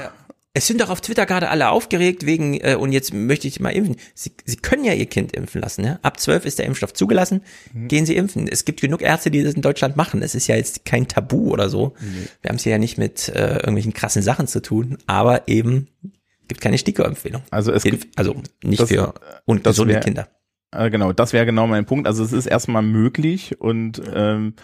[0.59, 3.71] Es sind doch auf Twitter gerade alle aufgeregt wegen, äh, und jetzt möchte ich mal
[3.71, 3.97] impfen.
[4.15, 5.85] Sie, Sie können ja Ihr Kind impfen lassen.
[5.85, 5.99] Ja?
[6.03, 7.43] Ab 12 ist der Impfstoff zugelassen.
[7.89, 8.49] Gehen Sie impfen.
[8.49, 10.23] Es gibt genug Ärzte, die das in Deutschland machen.
[10.23, 11.95] Es ist ja jetzt kein Tabu oder so.
[12.43, 15.89] Wir haben es hier ja nicht mit äh, irgendwelchen krassen Sachen zu tun, aber eben
[16.49, 17.43] gibt keine STIKO-Empfehlung.
[17.51, 20.29] Also es gibt, also nicht das- für und das gesunde wär- Kinder.
[20.71, 22.07] Äh, genau, das wäre genau mein Punkt.
[22.07, 24.55] Also es ist erstmal möglich und ähm,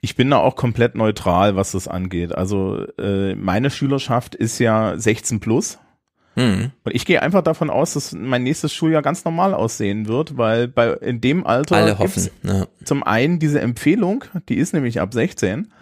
[0.00, 2.34] ich bin da auch komplett neutral, was das angeht.
[2.34, 5.78] Also äh, meine Schülerschaft ist ja 16 plus.
[6.34, 6.70] Hm.
[6.84, 10.68] Und ich gehe einfach davon aus, dass mein nächstes Schuljahr ganz normal aussehen wird, weil
[10.68, 12.30] bei in dem Alter Alle hoffen.
[12.42, 12.66] Ja.
[12.84, 15.72] zum einen diese Empfehlung, die ist nämlich ab 16,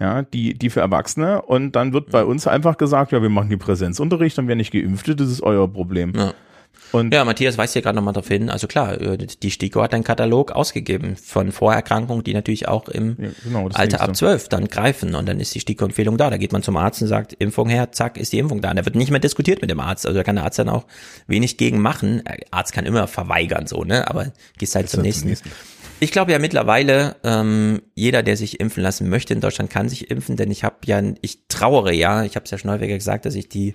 [0.00, 3.48] ja, die, die für Erwachsene und dann wird bei uns einfach gesagt, ja, wir machen
[3.48, 6.12] die Präsenzunterricht und wer nicht geimpft ist, das ist euer Problem.
[6.16, 6.34] Ja.
[6.94, 8.48] Und Ja, Matthias weist hier gerade nochmal darauf hin.
[8.48, 13.16] Also klar, äh, die STIKO hat einen Katalog ausgegeben von Vorerkrankungen, die natürlich auch im
[13.20, 15.16] Ja, genau, Alter ab 12 dann greifen.
[15.16, 16.30] Und dann ist die STIKO-Empfehlung da.
[16.30, 18.70] Da geht man zum Arzt und sagt, Impfung her, zack, ist die Impfung da.
[18.70, 20.06] Und da wird nicht mehr diskutiert mit dem Arzt.
[20.06, 20.86] Also da kann der Arzt dann auch
[21.26, 22.22] wenig gegen machen.
[22.24, 24.08] Der Arzt kann immer verweigern, so, ne?
[24.08, 25.22] Aber gehst halt zum halt nächsten.
[25.22, 25.50] zum nächsten.
[25.98, 30.12] Ich glaube ja mittlerweile, ähm, jeder, der sich impfen lassen möchte in Deutschland, kann sich
[30.12, 33.26] impfen, denn ich habe ja, ich trauere ja, ich habe es ja schon häufiger gesagt,
[33.26, 33.74] dass ich die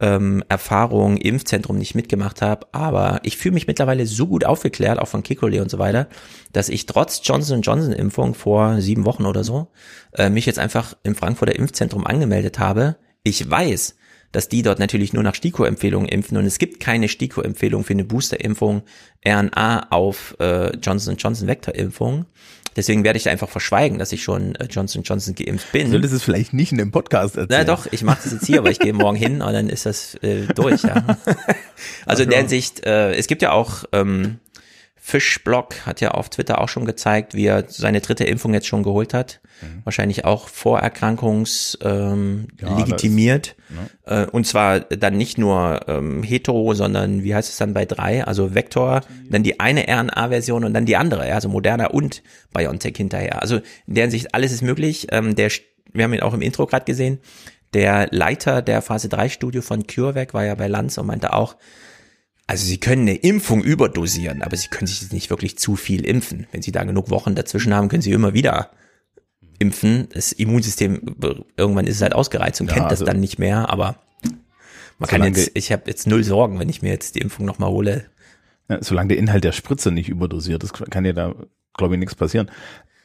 [0.00, 5.08] ähm, Erfahrung Impfzentrum nicht mitgemacht habe, aber ich fühle mich mittlerweile so gut aufgeklärt, auch
[5.08, 6.08] von Kikole und so weiter,
[6.52, 9.68] dass ich trotz Johnson Johnson Impfung vor sieben Wochen oder so
[10.14, 12.96] äh, mich jetzt einfach im Frankfurter Impfzentrum angemeldet habe.
[13.24, 13.96] Ich weiß,
[14.32, 18.04] dass die dort natürlich nur nach STIKO-Empfehlungen impfen und es gibt keine STIKO-Empfehlung für eine
[18.04, 18.82] Boosterimpfung
[19.26, 22.26] RNA auf äh, Johnson Johnson Vektorimpfung.
[22.78, 25.90] Deswegen werde ich da einfach verschweigen, dass ich schon äh, Johnson Johnson geimpft bin.
[25.90, 27.66] solltest es vielleicht nicht in dem Podcast Na erzählen.
[27.66, 30.14] doch, ich mache das jetzt hier, aber ich gehe morgen hin und dann ist das
[30.22, 31.04] äh, durch, ja.
[32.06, 34.38] Also in der Hinsicht, äh, es gibt ja auch ähm,
[35.08, 38.82] Fischblock hat ja auf Twitter auch schon gezeigt, wie er seine dritte Impfung jetzt schon
[38.82, 39.40] geholt hat.
[39.84, 43.56] Wahrscheinlich auch Vorerkrankungs ähm, Ja, legitimiert.
[44.04, 48.22] Äh, und zwar dann nicht nur ähm, hetero, sondern wie heißt es dann bei drei?
[48.22, 52.98] Also Vektor, dann die eine RNA-Version und dann die andere, ja, also Moderna und BioNTech
[52.98, 53.40] hinterher.
[53.40, 55.06] Also in der Hinsicht, alles ist möglich.
[55.10, 55.50] Ähm, der,
[55.90, 57.18] wir haben ihn auch im Intro gerade gesehen.
[57.72, 61.56] Der Leiter der Phase 3 Studio von CureVac war ja bei Lanz und meinte auch,
[62.48, 66.46] also sie können eine Impfung überdosieren, aber sie können sich nicht wirklich zu viel impfen.
[66.50, 68.70] Wenn sie da genug Wochen dazwischen haben, können sie immer wieder
[69.58, 70.08] impfen.
[70.14, 71.16] Das Immunsystem,
[71.56, 73.96] irgendwann ist es halt ausgereizt und Ja, kennt das also- dann nicht mehr, aber
[74.98, 77.70] man kann jetzt, ich habe jetzt null Sorgen, wenn ich mir jetzt die Impfung nochmal
[77.70, 78.06] hole.
[78.68, 81.34] Ja, solange der Inhalt der Spritze nicht überdosiert ist, kann ja da,
[81.76, 82.50] glaube ich, nichts passieren.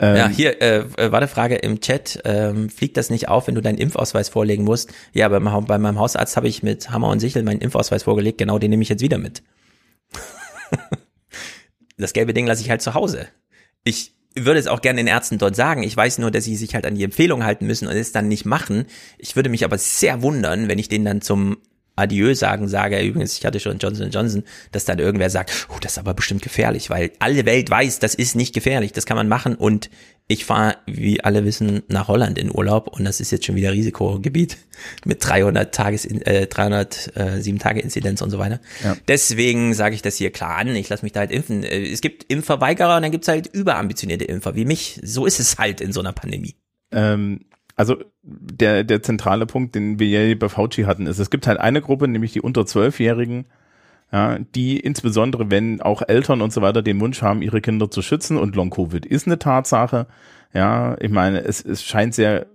[0.04, 2.22] Ähm, Ja, hier äh, äh, war eine Frage im Chat.
[2.26, 4.92] Ähm, fliegt das nicht auf, wenn du deinen Impfausweis vorlegen musst?
[5.14, 8.38] Ja, bei, meinem- bei meinem Hausarzt habe ich mit Hammer und Sichel meinen Impfausweis vorgelegt.
[8.38, 9.44] Genau den nehme ich jetzt wieder mit.
[11.98, 13.28] das gelbe Ding lasse ich halt zu Hause.
[13.84, 15.84] Ich würde es auch gerne den Ärzten dort sagen.
[15.84, 18.28] Ich weiß nur, dass sie sich halt an die Empfehlung halten müssen und es dann
[18.28, 18.86] nicht machen.
[19.20, 21.58] Ich würde mich aber sehr wundern, wenn ich den dann zum
[21.96, 25.94] Adieu sagen sage, übrigens, ich hatte schon Johnson Johnson, dass dann irgendwer sagt, oh, das
[25.94, 29.28] ist aber bestimmt gefährlich, weil alle Welt weiß, das ist nicht gefährlich, das kann man
[29.28, 29.90] machen und
[30.28, 33.74] ich fahre, wie alle wissen, nach Holland in Urlaub und das ist jetzt schon wieder
[33.74, 34.58] Risikogebiet
[35.06, 38.60] mit 300 Tages, äh, 307 Tage Inzidenz und so weiter.
[38.84, 38.96] Ja.
[39.08, 41.64] Deswegen sage ich das hier klar an, ich lasse mich da halt impfen.
[41.64, 45.00] Äh, Es gibt Impfverweigerer und dann gibt's halt überambitionierte Impfer wie mich.
[45.04, 46.56] So ist es halt in so einer Pandemie.
[46.92, 47.42] Ähm,
[47.76, 51.60] also der, der zentrale Punkt, den wir ja bei Fauci hatten, ist, es gibt halt
[51.60, 53.46] eine Gruppe, nämlich die unter Zwölfjährigen,
[54.12, 58.02] ja, die insbesondere, wenn auch Eltern und so weiter den Wunsch haben, ihre Kinder zu
[58.04, 60.06] schützen und Long-Covid ist eine Tatsache.
[60.54, 62.46] Ja, ich meine, es, es scheint sehr,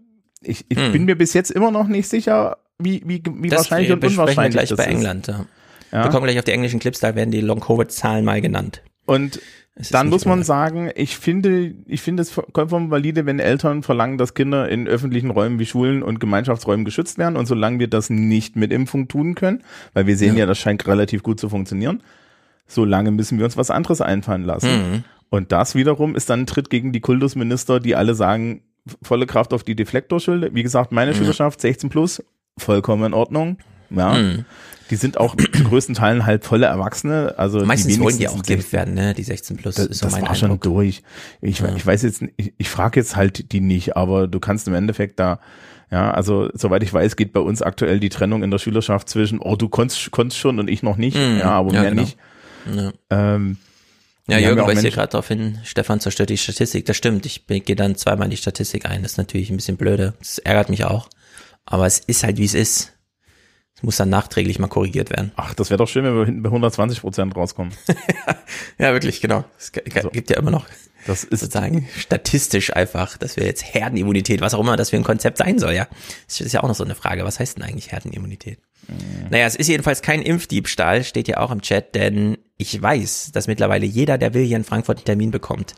[0.40, 0.92] ich, ich Hm.
[0.92, 4.18] bin mir bis jetzt immer noch nicht sicher, wie, wie, wie Das wahrscheinlich und besprechen
[4.18, 4.90] wir unwahrscheinlich gleich das bei ist.
[4.90, 5.26] England.
[5.26, 5.46] Ja.
[5.90, 6.04] Ja.
[6.04, 8.82] Wir kommen gleich auf die englischen Clips, da werden die Long-Covid-Zahlen mal genannt.
[9.06, 9.40] Und
[9.90, 14.34] dann muss man sagen, ich finde, ich finde es vollkommen valide, wenn Eltern verlangen, dass
[14.34, 17.36] Kinder in öffentlichen Räumen wie Schulen und Gemeinschaftsräumen geschützt werden.
[17.36, 19.62] Und solange wir das nicht mit Impfung tun können,
[19.94, 22.02] weil wir sehen ja, das scheint relativ gut zu funktionieren,
[22.66, 24.70] solange müssen wir uns was anderes einfallen lassen.
[24.70, 25.04] Mhm.
[25.30, 28.62] Und das wiederum ist dann ein Tritt gegen die Kultusminister, die alle sagen,
[29.02, 30.54] volle Kraft auf die Deflektorschilde.
[30.54, 32.22] Wie gesagt, meine Schülerschaft 16 plus,
[32.56, 33.58] vollkommen in Ordnung.
[33.90, 34.14] Ja.
[34.14, 34.44] Mhm.
[34.90, 37.34] Die sind auch in größten Teilen halt volle Erwachsene.
[37.36, 39.14] Also Meistens die wollen die auch geimpft werden, ne?
[39.14, 41.02] Die 16 plus das, ist so das mein war schon durch.
[41.40, 44.74] Ich, ich weiß jetzt, ich, ich frage jetzt halt die nicht, aber du kannst im
[44.74, 45.40] Endeffekt da,
[45.90, 49.38] ja, also soweit ich weiß, geht bei uns aktuell die Trennung in der Schülerschaft zwischen,
[49.40, 51.38] oh, du konntest, konntest schon und ich noch nicht, Mhm.
[51.38, 52.02] ja, aber Ja, mehr genau.
[52.02, 52.16] nicht.
[52.74, 52.92] Ja.
[53.10, 53.56] Ähm,
[54.26, 56.84] Ja, Jürgen weist hier gerade darauf hin, Stefan zerstört die Statistik.
[56.84, 59.02] Das stimmt, ich gehe dann zweimal in die Statistik ein.
[59.02, 60.12] Das ist natürlich ein bisschen blöde.
[60.18, 61.08] Das ärgert mich auch.
[61.64, 62.92] Aber es ist halt, wie es ist.
[63.78, 65.30] Es muss dann nachträglich mal korrigiert werden.
[65.36, 67.72] Ach, das wäre doch schön, wenn wir hinten bei 120 Prozent rauskommen.
[68.78, 69.44] Ja, wirklich, genau.
[69.58, 70.66] Es g- gibt ja immer noch
[71.06, 75.04] Das ist sozusagen statistisch einfach, dass wir jetzt Herdenimmunität, was auch immer das für ein
[75.04, 75.86] Konzept sein soll, ja.
[76.26, 77.24] Das ist ja auch noch so eine Frage.
[77.24, 78.58] Was heißt denn eigentlich Herdenimmunität?
[79.30, 83.46] Naja, es ist jedenfalls kein Impfdiebstahl, steht ja auch im Chat, denn ich weiß, dass
[83.46, 85.74] mittlerweile jeder, der will, hier in Frankfurt einen Termin bekommt.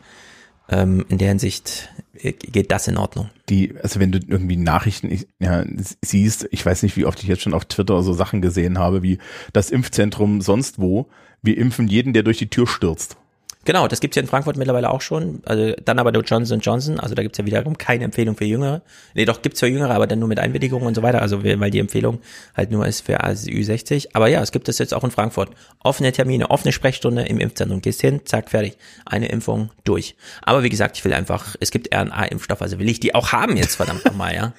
[0.71, 3.29] Ähm, in der Hinsicht äh, geht das in Ordnung.
[3.49, 5.65] die, also wenn du irgendwie Nachrichten ich- ja,
[6.01, 9.03] siehst, ich weiß nicht, wie oft ich jetzt schon auf Twitter so Sachen gesehen habe,
[9.03, 9.17] wie
[9.53, 11.07] das Impfzentrum sonst wo,
[11.41, 13.17] wir impfen jeden, der durch die Tür stürzt.
[13.63, 15.41] Genau, das gibt's ja in Frankfurt mittlerweile auch schon.
[15.45, 16.99] Also dann aber nur Johnson Johnson.
[16.99, 18.81] Also da gibt's ja wiederum keine Empfehlung für Jüngere.
[19.13, 21.21] Nee, doch gibt's für Jüngere, aber dann nur mit Einwilligung und so weiter.
[21.21, 22.21] Also weil die Empfehlung
[22.55, 24.09] halt nur ist für also Ü60.
[24.13, 25.51] Aber ja, es gibt es jetzt auch in Frankfurt.
[25.83, 27.81] Offene Termine, offene Sprechstunde im Impfzentrum.
[27.81, 28.77] Gehst hin, zack, fertig.
[29.05, 30.15] Eine Impfung durch.
[30.41, 33.57] Aber wie gesagt, ich will einfach, es gibt RNA-Impfstoffe, also will ich die auch haben
[33.57, 34.53] jetzt, verdammt nochmal, ja.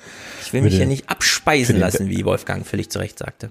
[0.45, 3.51] Ich will mich hier nicht abspeisen lassen, wie Wolfgang völlig zu Recht sagte.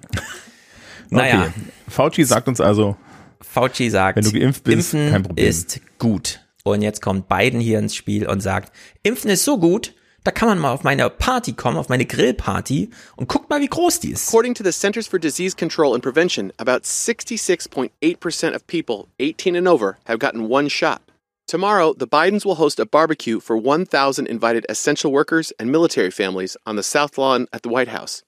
[1.10, 1.42] Naja.
[1.42, 1.52] Okay.
[1.90, 2.96] Fauci sagt uns also,
[3.42, 5.48] Fauci sagt, Wenn du geimpft bist, Impfen kein Problem.
[5.48, 6.40] ist gut.
[6.64, 8.72] Und jetzt kommt Biden hier ins Spiel und sagt,
[9.04, 12.92] Impfen ist so gut, da kann man mal auf meine Party kommen, auf meine Grillparty
[13.16, 14.28] und guckt mal, wie groß die ist.
[14.28, 19.68] According to the Centers for Disease Control and Prevention, about 66.8% of people 18 and
[19.68, 21.02] over have gotten one shot.
[21.48, 26.56] Tomorrow, the Bidens will host a barbecue for 1,000 invited essential workers and military families
[26.66, 28.24] on the South Lawn at the White House.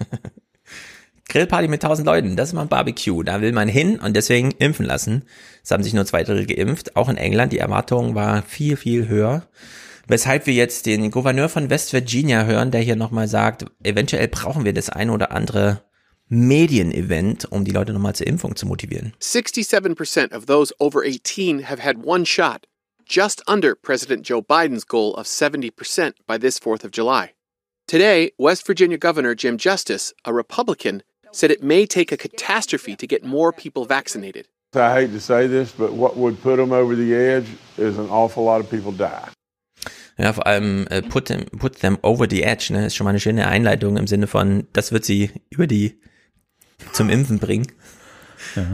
[1.28, 3.22] Grillparty mit 1000 Leuten, das ist mal ein Barbecue.
[3.22, 5.24] Da will man hin und deswegen impfen lassen.
[5.62, 6.96] Es haben sich nur zwei Drittel geimpft.
[6.96, 9.46] Auch in England, die Erwartung war viel, viel höher.
[10.08, 14.64] Weshalb wir jetzt den Gouverneur von West Virginia hören, der hier nochmal sagt, eventuell brauchen
[14.64, 15.82] wir das ein oder andere
[16.28, 19.12] Medienevent, um die Leute nochmal zur Impfung zu motivieren.
[19.20, 22.66] 67% of those over 18 have had one shot,
[23.04, 27.32] just under President Joe Biden's goal of 70% by this 4th of July.
[27.88, 31.02] Today, West Virginia Governor Jim Justice, a Republican,
[31.36, 34.46] said it may take a catastrophe to get more people vaccinated.
[34.74, 37.46] I hate to say this, but what would put them over the edge
[37.78, 39.30] is an awful lot of people die.
[40.18, 43.10] Ja, vor allem äh, put, them, put them over the edge, ne, ist schon mal
[43.10, 46.00] eine schöne Einleitung im Sinne von, das wird sie über die
[46.92, 47.66] zum Impfen bringen.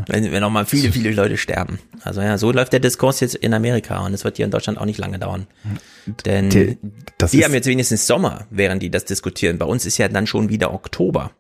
[0.07, 1.79] Wenn, wenn auch mal viele, viele Leute sterben.
[2.03, 4.79] Also ja, so läuft der Diskurs jetzt in Amerika und es wird hier in Deutschland
[4.79, 5.47] auch nicht lange dauern.
[6.27, 6.79] Denn die
[7.21, 9.59] ist- haben jetzt wenigstens Sommer, während die das diskutieren.
[9.59, 11.33] Bei uns ist ja dann schon wieder Oktober.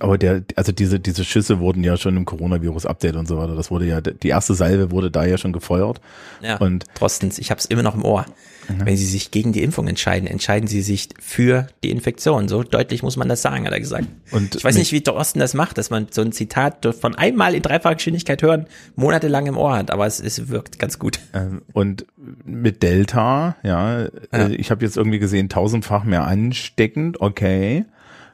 [0.00, 3.54] Aber der, also diese, diese Schüsse wurden ja schon im Coronavirus-Update und so weiter.
[3.54, 6.00] Das wurde ja, die erste Salve wurde da ja schon gefeuert.
[6.42, 8.26] Ja, Und Trostens, ich habe es immer noch im Ohr.
[8.66, 12.48] Wenn Sie sich gegen die Impfung entscheiden, entscheiden Sie sich für die Infektion.
[12.48, 14.06] So deutlich muss man das sagen, hat er gesagt.
[14.30, 17.54] Und ich weiß nicht, wie Drosten das macht, dass man so ein Zitat von einmal
[17.54, 18.64] in dreifacher Geschwindigkeit hören,
[18.96, 21.18] monatelang im Ohr hat, aber es, es wirkt ganz gut.
[21.34, 22.06] Ähm, und
[22.44, 27.84] mit Delta, ja, Äh, ich habe jetzt irgendwie gesehen, tausendfach mehr ansteckend, okay.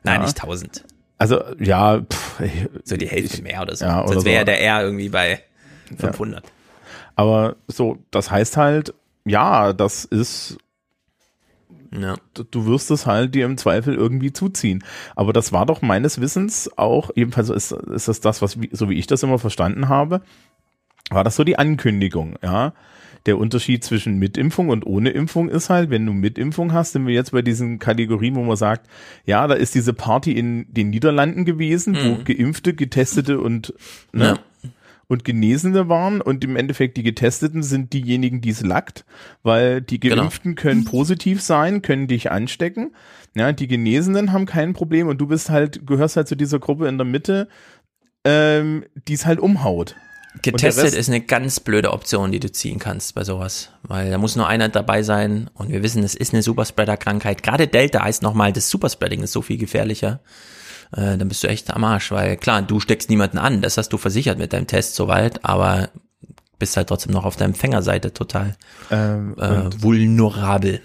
[0.04, 0.22] Nein, ja.
[0.22, 0.84] nicht tausend.
[1.20, 2.40] Also, ja, pff,
[2.84, 3.84] So die Hälfte mehr oder so.
[3.84, 4.44] Ja, oder Sonst wäre so.
[4.46, 5.42] der R irgendwie bei
[5.98, 6.42] 500.
[7.14, 8.94] aber so, das heißt halt,
[9.26, 10.56] ja, das ist
[11.92, 12.14] Ja.
[12.32, 14.82] Du, du wirst es halt dir im Zweifel irgendwie zuziehen.
[15.14, 18.98] Aber das war doch meines Wissens auch, ebenfalls ist, ist das das, was, so wie
[18.98, 20.22] ich das immer verstanden habe,
[21.10, 22.72] war das so die Ankündigung, ja.
[23.26, 27.14] Der Unterschied zwischen Mitimpfung und ohne Impfung ist halt, wenn du Mitimpfung hast, sind wir
[27.14, 28.88] jetzt bei diesen Kategorien, wo man sagt,
[29.26, 32.24] ja, da ist diese Party in den Niederlanden gewesen, wo Mhm.
[32.24, 33.74] Geimpfte, Getestete und,
[34.12, 34.38] ne,
[35.06, 39.04] und Genesene waren und im Endeffekt die Getesteten sind diejenigen, die es lackt,
[39.42, 40.22] weil die Genau.
[40.22, 42.92] Geimpften können positiv sein, können dich anstecken.
[43.34, 46.88] Ja, die Genesenen haben kein Problem und du bist halt, gehörst halt zu dieser Gruppe
[46.88, 47.48] in der Mitte,
[48.24, 49.94] ähm, die es halt umhaut.
[50.42, 53.70] Getestet ist eine ganz blöde Option, die du ziehen kannst bei sowas.
[53.82, 57.42] Weil da muss nur einer dabei sein und wir wissen, es ist eine Superspreader-Krankheit.
[57.42, 60.20] Gerade Delta heißt nochmal, das Superspreading ist so viel gefährlicher.
[60.92, 63.92] Äh, dann bist du echt am Arsch, weil klar, du steckst niemanden an, das hast
[63.92, 65.90] du versichert mit deinem Test soweit, aber
[66.58, 68.56] bist halt trotzdem noch auf der Empfängerseite total
[68.90, 70.80] Ähm, äh, vulnerabel.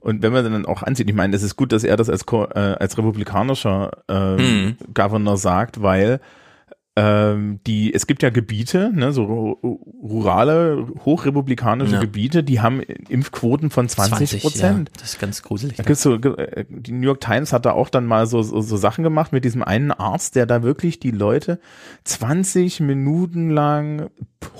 [0.00, 2.24] Und wenn man dann auch ansieht, ich meine, es ist gut, dass er das als,
[2.32, 4.76] äh, als republikanischer ähm, Mhm.
[4.94, 6.20] Governor sagt, weil
[7.00, 12.00] ähm, die, es gibt ja Gebiete, ne, so ru- rurale, hochrepublikanische Ja.
[12.00, 14.88] Gebiete, die haben Impfquoten von 20 Prozent.
[14.88, 15.76] ja, das ist ganz gruselig.
[15.76, 18.60] Da gibt's so, äh, die New York Times hat da auch dann mal so, so,
[18.60, 21.60] so Sachen gemacht mit diesem einen Arzt, der da wirklich die Leute
[22.04, 24.10] 20 Minuten lang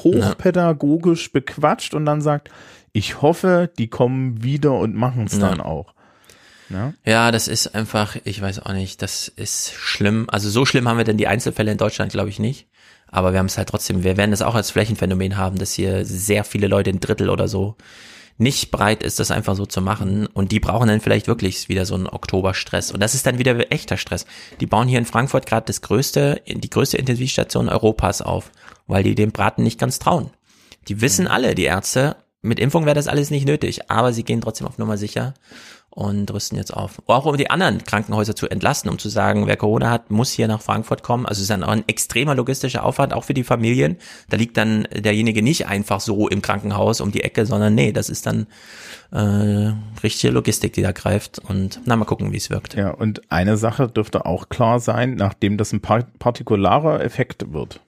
[0.05, 2.51] hochpädagogisch bequatscht und dann sagt,
[2.93, 5.95] ich hoffe, die kommen wieder und machen es dann auch.
[6.71, 6.93] Ja?
[7.05, 10.27] Ja, das ist einfach, ich weiß auch nicht, das ist schlimm.
[10.31, 12.69] Also so schlimm haben wir denn die Einzelfälle in Deutschland, glaube ich, nicht.
[13.11, 16.05] Aber wir haben es halt trotzdem, wir werden es auch als Flächenphänomen haben, dass hier
[16.05, 17.77] sehr viele Leute, ein Drittel oder so,
[18.37, 20.27] nicht bereit ist, das einfach so zu machen.
[20.27, 22.93] Und die brauchen dann vielleicht wirklich wieder so einen Oktoberstress.
[22.93, 24.27] Und das ist dann wieder echter Stress.
[24.61, 28.51] Die bauen hier in Frankfurt gerade das größte, die größte Intensivstation Europas auf,
[28.87, 30.31] weil die dem Braten nicht ganz trauen.
[30.87, 34.41] Die wissen alle, die Ärzte, mit Impfung wäre das alles nicht nötig, aber sie gehen
[34.41, 35.35] trotzdem auf Nummer sicher
[35.91, 37.03] und rüsten jetzt auf.
[37.07, 40.47] Auch um die anderen Krankenhäuser zu entlasten, um zu sagen, wer Corona hat, muss hier
[40.47, 41.27] nach Frankfurt kommen.
[41.27, 43.97] Also es ist dann auch ein extremer logistischer Aufwand, auch für die Familien.
[44.29, 48.11] Da liegt dann derjenige nicht einfach so im Krankenhaus um die Ecke, sondern nee, das
[48.11, 48.47] ist dann
[49.11, 49.73] äh,
[50.03, 51.41] richtige Logistik, die da greift.
[51.41, 52.75] Und na, mal gucken, wie es wirkt.
[52.75, 57.81] Ja, und eine Sache dürfte auch klar sein, nachdem das ein par partikularer Effekt wird,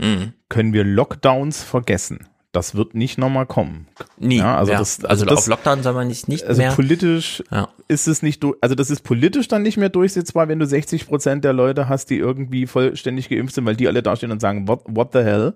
[0.00, 0.32] Mhm.
[0.48, 2.28] können wir Lockdowns vergessen.
[2.52, 3.88] Das wird nicht nochmal kommen.
[4.16, 4.38] Nie.
[4.38, 4.78] Ja, also ja.
[4.78, 6.72] das, also das, auf Lockdown soll man nicht, nicht also mehr.
[6.72, 7.68] politisch Ja.
[7.88, 11.44] ist es nicht, also das ist politisch dann nicht mehr durchsetzbar, wenn du 60 Prozent
[11.44, 14.80] der Leute hast, die irgendwie vollständig geimpft sind, weil die alle dastehen und sagen, what,
[14.86, 15.54] what the hell?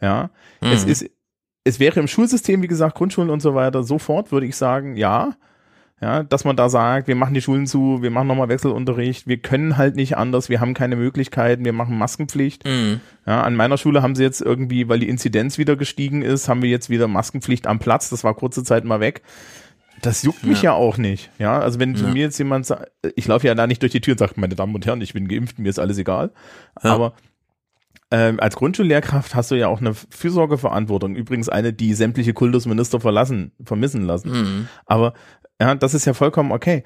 [0.00, 0.30] Ja,
[0.62, 0.90] es Mhm.
[0.92, 1.10] ist,
[1.64, 5.34] es wäre im Schulsystem, wie gesagt, Grundschulen und so weiter, sofort würde ich sagen, ja.
[6.02, 9.36] Ja, dass man da sagt, wir machen die Schulen zu, wir machen nochmal Wechselunterricht, wir
[9.36, 12.64] können halt nicht anders, wir haben keine Möglichkeiten, wir machen Maskenpflicht.
[12.64, 13.00] Mhm.
[13.26, 16.62] Ja, an meiner Schule haben sie jetzt irgendwie, weil die Inzidenz wieder gestiegen ist, haben
[16.62, 18.08] wir jetzt wieder Maskenpflicht am Platz.
[18.08, 19.20] Das war kurze Zeit mal weg.
[20.00, 21.30] Das juckt mich ja, auch nicht.
[21.38, 22.08] Ja, also wenn Ja.
[22.08, 24.54] mir jetzt jemand sagt, ich laufe ja da nicht durch die Tür und sage, meine
[24.54, 26.30] Damen und Herren, ich bin geimpft, mir ist alles egal.
[26.82, 26.94] Ja.
[26.94, 27.12] Aber
[28.10, 31.14] ähm, als Grundschullehrkraft hast du ja auch eine Fürsorgeverantwortung.
[31.14, 34.30] Übrigens eine, die sämtliche Kultusminister verlassen, vermissen lassen.
[34.30, 34.68] Mhm.
[34.86, 35.12] Aber
[35.60, 36.84] ja, das ist ja vollkommen okay.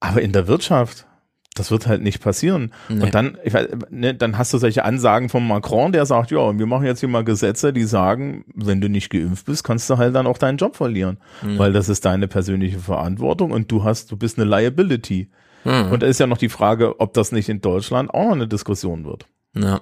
[0.00, 1.06] Aber in der Wirtschaft,
[1.54, 2.72] das wird halt nicht passieren.
[2.88, 3.04] Nee.
[3.04, 6.58] Und dann, ich weiß, ne, dann hast du solche Ansagen von Macron, der sagt, ja,
[6.58, 9.98] wir machen jetzt hier mal Gesetze, die sagen, wenn du nicht geimpft bist, kannst du
[9.98, 11.18] halt dann auch deinen Job verlieren.
[11.42, 11.58] Mhm.
[11.58, 15.30] Weil das ist deine persönliche Verantwortung und du hast, du bist eine Liability.
[15.64, 15.92] Mhm.
[15.92, 18.48] Und da ist ja noch die Frage, ob das nicht in Deutschland auch noch eine
[18.48, 19.26] Diskussion wird.
[19.54, 19.80] Ja.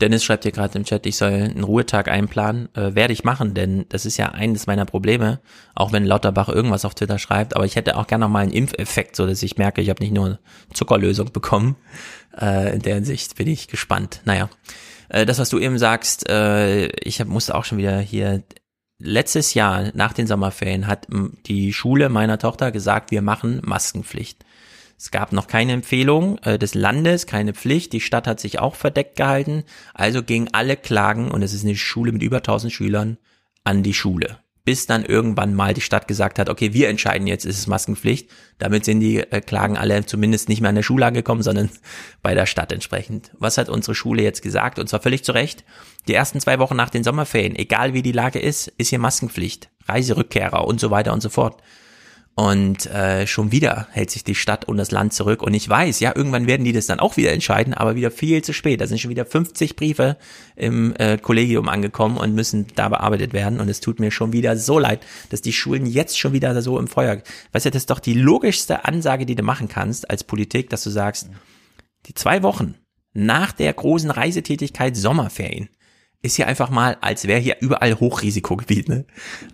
[0.00, 2.68] Dennis schreibt hier gerade im Chat, ich soll einen Ruhetag einplanen.
[2.74, 5.40] Äh, werde ich machen, denn das ist ja eines meiner Probleme,
[5.74, 8.52] auch wenn Lauterbach irgendwas auf Twitter schreibt, aber ich hätte auch gerne noch mal einen
[8.52, 10.38] Impfeffekt, so dass ich merke, ich habe nicht nur
[10.72, 11.76] Zuckerlösung bekommen.
[12.38, 14.20] Äh, in der Hinsicht bin ich gespannt.
[14.24, 14.50] Naja,
[15.08, 18.42] äh, das, was du eben sagst, äh, ich hab, musste auch schon wieder hier
[18.98, 21.06] letztes Jahr nach den Sommerferien hat
[21.46, 24.44] die Schule meiner Tochter gesagt, wir machen Maskenpflicht.
[24.98, 27.92] Es gab noch keine Empfehlung äh, des Landes, keine Pflicht.
[27.92, 29.64] Die Stadt hat sich auch verdeckt gehalten.
[29.92, 33.18] Also gingen alle Klagen, und es ist eine Schule mit über 1000 Schülern,
[33.62, 34.38] an die Schule.
[34.64, 38.30] Bis dann irgendwann mal die Stadt gesagt hat, okay, wir entscheiden jetzt, ist es Maskenpflicht.
[38.58, 41.68] Damit sind die äh, Klagen alle zumindest nicht mehr an der Schule angekommen, sondern
[42.22, 43.30] bei der Stadt entsprechend.
[43.38, 44.78] Was hat unsere Schule jetzt gesagt?
[44.78, 45.62] Und zwar völlig zu Recht.
[46.08, 49.68] Die ersten zwei Wochen nach den Sommerferien, egal wie die Lage ist, ist hier Maskenpflicht.
[49.86, 51.62] Reiserückkehrer und so weiter und so fort.
[52.38, 55.42] Und äh, schon wieder hält sich die Stadt und das Land zurück.
[55.42, 58.42] Und ich weiß, ja, irgendwann werden die das dann auch wieder entscheiden, aber wieder viel
[58.42, 58.82] zu spät.
[58.82, 60.18] Da sind schon wieder 50 Briefe
[60.54, 63.58] im äh, Kollegium angekommen und müssen da bearbeitet werden.
[63.58, 66.78] Und es tut mir schon wieder so leid, dass die Schulen jetzt schon wieder so
[66.78, 67.22] im Feuer.
[67.52, 70.84] Weißt du, das ist doch die logischste Ansage, die du machen kannst als Politik, dass
[70.84, 71.30] du sagst,
[72.04, 72.74] die zwei Wochen
[73.14, 75.70] nach der großen Reisetätigkeit Sommerferien
[76.22, 79.04] ist hier einfach mal, als wäre hier überall Hochrisikogebiet, ne?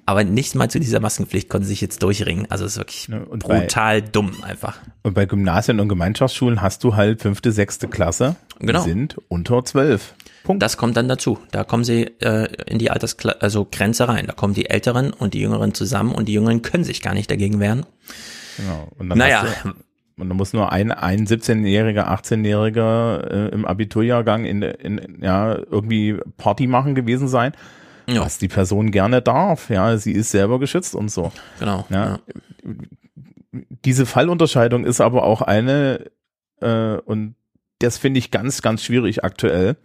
[0.07, 2.47] Aber nicht mal zu dieser Maskenpflicht konnten sie sich jetzt durchringen.
[2.51, 4.79] Also es ist wirklich und brutal dumm einfach.
[5.03, 8.37] Und bei Gymnasien und Gemeinschaftsschulen hast du halt fünfte, sechste Klasse.
[8.59, 8.85] Genau.
[8.85, 10.15] Die sind unter zwölf.
[10.45, 10.63] Punkt.
[10.63, 11.39] Das kommt dann dazu.
[11.51, 14.27] Da kommen sie äh, in die Alterskla also Grenze rein.
[14.27, 17.31] Da kommen die Älteren und die Jüngeren zusammen und die Jüngeren können sich gar nicht
[17.31, 17.87] dagegen wehren.
[18.57, 18.89] Genau.
[18.99, 19.47] Und dann Naja.
[20.19, 26.19] und da muss nur ein, ein 17-Jähriger, 18-Jähriger äh, im Abiturjahrgang in, in, ja, irgendwie
[26.37, 27.53] Party machen gewesen sein.
[28.09, 28.23] Ja.
[28.23, 29.71] Was die Person gerne darf.
[29.71, 31.33] Ja, sie ist selber geschützt und so.
[31.59, 31.87] Genau.
[31.89, 32.19] Ja.
[33.85, 36.11] Diese Fallunterscheidung ist aber auch eine,
[36.61, 37.37] äh, und
[37.79, 39.77] das finde ich ganz, ganz schwierig aktuell.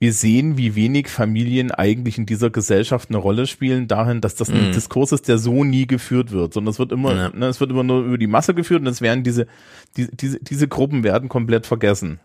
[0.00, 4.48] Wir sehen, wie wenig Familien eigentlich in dieser Gesellschaft eine Rolle spielen, dahin, dass das
[4.48, 4.72] ein Mhm.
[4.72, 7.28] Diskurs ist, der so nie geführt wird, sondern es wird immer, Ja.
[7.30, 9.48] ne, es wird immer nur über die Masse geführt und es werden diese,
[9.96, 12.20] diese, diese, diese Gruppen werden komplett vergessen.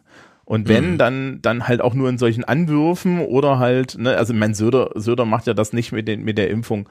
[0.54, 0.98] Und wenn, Mhm.
[1.00, 5.26] dann, dann halt auch nur in solchen Anwürfen oder halt, ne, also mein Söder, Söder
[5.26, 6.88] macht ja das nicht mit den, mit der Impfung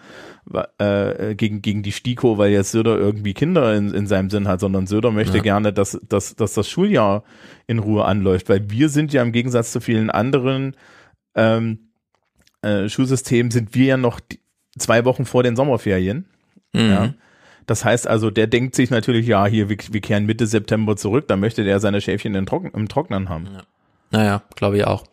[0.46, 4.48] wa- äh, gegen, gegen die STIKO, weil jetzt Söder irgendwie Kinder in, in seinem Sinn
[4.48, 5.42] hat, sondern Söder möchte Ja.
[5.44, 7.22] gerne, dass, dass, dass das Schuljahr
[7.68, 10.74] in Ruhe anläuft, weil wir sind ja im Gegensatz zu vielen anderen
[11.36, 11.78] ähm,
[12.62, 14.40] äh, Schulsystemen sind wir ja noch die,
[14.76, 16.26] zwei Wochen vor den Sommerferien.
[16.72, 16.80] Mhm.
[16.90, 17.14] Ja.
[17.66, 21.28] Das heißt also, der denkt sich natürlich, ja, hier, wir, wir kehren Mitte September zurück,
[21.28, 23.48] dann möchte der seine Schäfchen im, Trocken, im Trocknen haben.
[24.10, 25.04] Naja, glaube ich auch.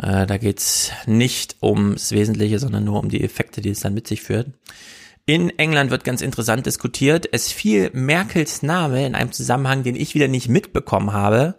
[0.00, 4.06] Äh, da geht's nicht ums Wesentliche, sondern nur um die Effekte, die es dann mit
[4.06, 4.48] sich führt.
[5.26, 7.28] In England wird ganz interessant diskutiert.
[7.30, 11.56] Es fiel Merkels Name in einem Zusammenhang, den ich wieder nicht mitbekommen habe.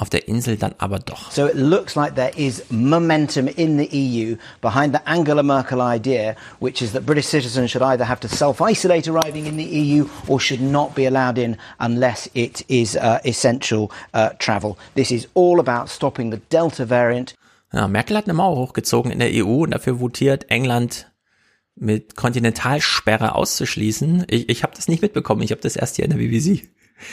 [0.00, 1.32] Auf der Insel dann aber doch.
[1.32, 6.36] So it looks like there is momentum in the EU behind the Angela Merkel idea,
[6.60, 10.38] which is that British citizens should either have to self-isolate arriving in the EU or
[10.38, 14.78] should not be allowed in unless it is uh, essential uh, travel.
[14.94, 17.34] This is all about stopping the Delta variant.
[17.72, 21.10] Ja, Merkel hat eine Mauer hochgezogen in der EU und dafür votiert England
[21.74, 24.26] mit Kontinentalsperre auszuschließen.
[24.28, 25.42] Ich, ich habe das nicht mitbekommen.
[25.42, 26.68] Ich habe das erst hier in der BBC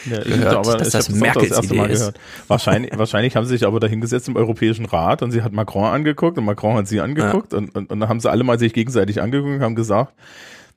[0.10, 2.00] Ja, gehört, dass ich das hab auch Merkels erste Idee Mal ist.
[2.00, 2.20] gehört.
[2.48, 5.86] Wahrscheinlich, wahrscheinlich haben sie sich aber da hingesetzt im Europäischen Rat und sie hat Macron
[5.86, 8.74] angeguckt und Macron hat sie angeguckt und, und, und dann haben sie alle mal sich
[8.74, 10.14] gegenseitig angeguckt und haben gesagt,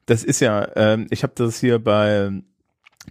[0.06, 2.30] das ist ja, ähm, ich habe das hier bei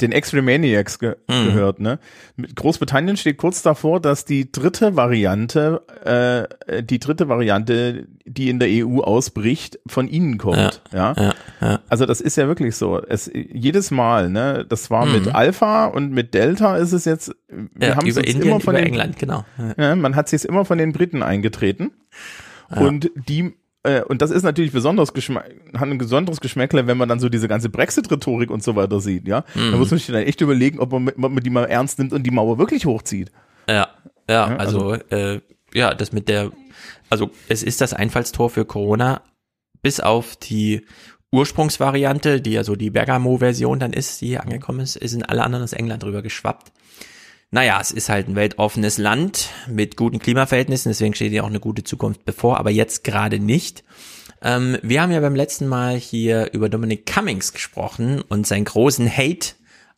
[0.02, 1.46] den X-Remaniacs ge Mhm.
[1.46, 2.00] gehört, ne?
[2.36, 5.82] Mit Großbritannien steht kurz davor, dass die dritte Variante,
[6.70, 10.82] äh, die dritte Variante, die in der EU ausbricht, von ihnen kommt.
[10.94, 11.14] Ja.
[11.18, 11.80] ja, ja.
[11.90, 13.02] Also das ist ja wirklich so.
[13.02, 14.66] Es jedes Mal, ne?
[14.68, 15.36] Das war mit Mhm.
[15.36, 17.36] Alpha und mit Delta ist es jetzt.
[17.48, 19.46] Wir Ja, haben es über uns Indien, immer von über den, England, genau.
[19.78, 21.92] Man hat sich immer von den Briten eingetreten
[22.70, 23.54] und die
[23.88, 27.30] äh, und das ist natürlich besonders Geschmack, hat ein besonderes Geschmäckle, wenn man dann so
[27.30, 29.44] diese ganze Brexit-Rhetorik und so weiter sieht, ja.
[29.56, 29.72] Mhm.
[29.72, 31.98] Da muss man sich dann echt überlegen, ob man, mit- ob man die mal ernst
[32.00, 33.32] nimmt und die Mauer wirklich hochzieht.
[33.68, 33.88] Ja,
[34.30, 35.42] ja, Ja, also, äh,
[35.74, 36.52] ja, das mit der,
[37.10, 39.22] also es ist das Einfallstor für Corona,
[39.82, 40.86] bis auf die
[41.32, 45.44] Ursprungsvariante, die ja so die Bergamo-Version dann ist, die hier angekommen ist, ist in alle
[45.44, 46.72] anderen aus England drüber geschwappt.
[47.50, 51.62] Naja, es ist halt ein weltoffenes Land mit guten Klimaverhältnissen, deswegen steht ja auch eine
[51.62, 53.86] gute Zukunft bevor, aber jetzt gerade nicht.
[54.42, 59.10] Ähm, wir haben ja beim letzten Mal hier über Dominic Cummings gesprochen und seinen großen
[59.10, 59.54] Hate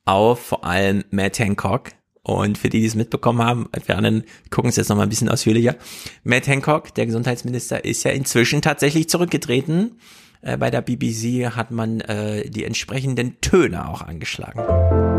[0.06, 1.90] auf vor allem Matt Hancock.
[2.22, 5.10] Und für die, die es mitbekommen haben, für anderen gucken es jetzt noch mal ein
[5.10, 5.76] bisschen ausführlicher.
[6.24, 9.98] Matt Hancock, der Gesundheitsminister, ist ja inzwischen tatsächlich zurückgetreten.
[10.42, 15.19] Äh, bei der BBC hat man äh, die entsprechenden Töne auch angeschlagen.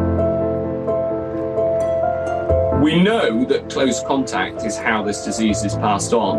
[2.80, 6.38] We know that close contact is how this disease is passed on.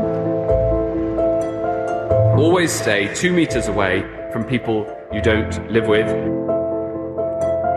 [2.36, 4.02] Always stay two meters away
[4.34, 6.08] from people you don't live with.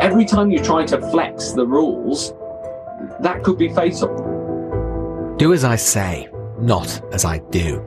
[0.01, 2.33] Every time you try to flex the rules,
[3.21, 5.35] that could be fatal.
[5.37, 7.85] Do as I say, not as I do.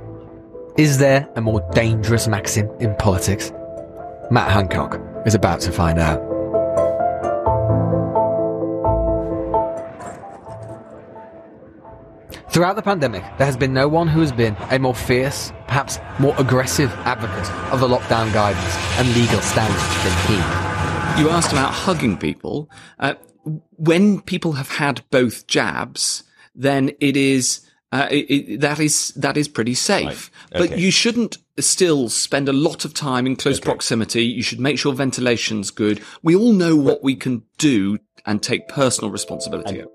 [0.78, 3.52] Is there a more dangerous maxim in politics?
[4.30, 6.27] Matt Hancock is about to find out.
[12.58, 16.00] Throughout the pandemic, there has been no one who has been a more fierce, perhaps
[16.18, 21.22] more aggressive advocate of the lockdown guidance and legal standards than he.
[21.22, 22.68] You asked about hugging people.
[22.98, 23.14] Uh,
[23.76, 26.24] when people have had both jabs,
[26.56, 30.32] then it is uh, it, it, that is that is pretty safe.
[30.52, 30.68] Right.
[30.68, 34.26] But you shouldn't still spend a lot of time in close proximity.
[34.26, 36.02] You should make sure ventilation's good.
[36.24, 39.82] We all know what we can do and take personal responsibility.
[39.82, 39.90] And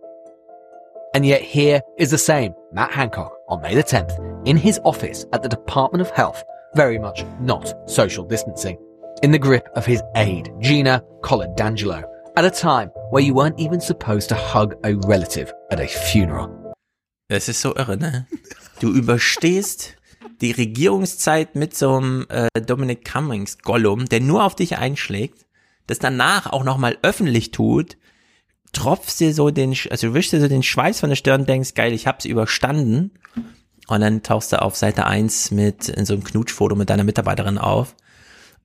[1.21, 5.43] yet here is the same Matt Hancock on May the 10th in his office at
[5.43, 6.43] the Department of Health,
[6.75, 8.79] very much not social distancing,
[9.23, 12.03] in the grip of his aide, Gina Colin-D'Angelo,
[12.37, 16.49] at a time where you weren't even supposed to hug a relative at a funeral.
[17.29, 18.27] Es ist so irre, ne?
[18.81, 19.97] Du überstehst
[20.41, 25.47] die Regierungszeit mit so einem äh, Dominic Cummings Gollum, der nur auf dich einschlägt,
[25.87, 27.97] das danach auch nochmal öffentlich tut,
[28.73, 31.75] tropfst dir so den, also du wischst dir so den Schweiß von der Stirn, denkst,
[31.75, 33.13] geil, ich hab's überstanden.
[33.89, 37.59] Und dann tauchst du auf Seite 1 mit in so einem Knutschfoto mit deiner Mitarbeiterin
[37.59, 37.95] auf.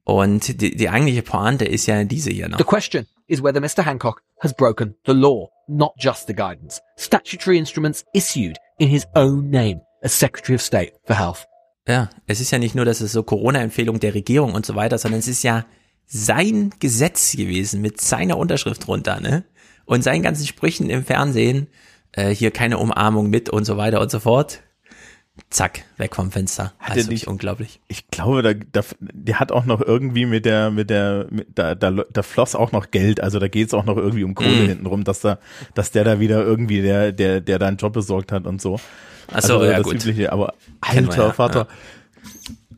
[0.03, 2.57] Und die, die eigentliche Pointe ist ja diese hier noch.
[2.57, 3.85] The question is whether Mr.
[3.85, 6.81] Hancock has broken the law, not just the guidance.
[6.97, 11.45] Statutory instruments issued in his own name as Secretary of State for Health.
[11.87, 14.97] Ja, es ist ja nicht nur, dass es so Corona-Empfehlung der Regierung und so weiter,
[14.97, 15.65] sondern es ist ja
[16.05, 19.43] sein Gesetz gewesen mit seiner Unterschrift drunter, ne?
[19.87, 21.65] Und seinen ganzen Sprüchen im Fernsehen,
[22.11, 24.59] äh, hier keine Umarmung mit und so weiter und so fort.
[25.51, 26.73] Zack, weg vom Fenster.
[26.79, 27.79] Hat Also er wirklich nicht- unglaublich.
[27.87, 31.73] Ich glaube, da, da, der hat auch noch irgendwie mit der, mit der, mit, da,
[31.75, 34.67] da, da floss auch noch Geld, also da geht's auch noch irgendwie um Kohle Mm.
[34.67, 35.37] hintenrum, dass da,
[35.75, 38.79] dass der da wieder irgendwie der, der, der da einen Job besorgt hat und so.
[39.31, 39.93] Ach so, also, ja, das gut.
[39.95, 41.67] Übliche, aber Kennen wir alter ja, Vater.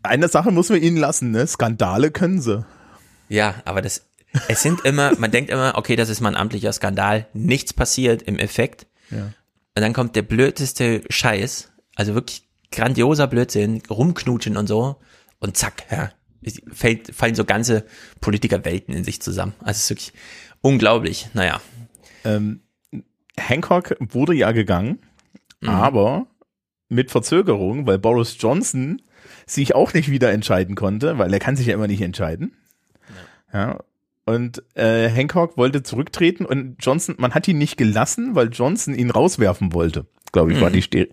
[0.03, 1.47] Eine Sache muss man ihnen lassen, ne?
[1.47, 2.65] Skandale können sie.
[3.29, 4.05] Ja, aber das,
[4.47, 8.21] es sind immer, man denkt immer, okay, das ist mal ein amtlicher Skandal, nichts passiert
[8.21, 8.87] im Effekt.
[9.09, 9.33] Ja.
[9.75, 14.97] Und dann kommt der blödeste Scheiß, also wirklich grandioser Blödsinn, rumknutschen und so.
[15.39, 16.11] Und zack, ja,
[16.71, 17.85] fällt, fallen so ganze
[18.21, 19.53] Politikerwelten in sich zusammen.
[19.59, 20.13] Also es ist wirklich
[20.61, 21.29] unglaublich.
[21.33, 21.61] Naja.
[22.25, 22.61] Ähm,
[23.37, 24.99] Hancock wurde ja gegangen,
[25.61, 25.69] Mhm.
[25.69, 26.27] aber
[26.87, 29.01] mit Verzögerung, weil Boris Johnson
[29.45, 32.53] sich auch nicht wieder entscheiden konnte, weil er kann sich ja immer nicht entscheiden.
[33.53, 33.79] Ja.
[34.35, 39.09] Und äh, Hancock wollte zurücktreten und Johnson, man hat ihn nicht gelassen, weil Johnson ihn
[39.09, 40.05] rauswerfen wollte.
[40.31, 40.73] Glaube ich, war Mhm.
[40.73, 41.07] die, Ste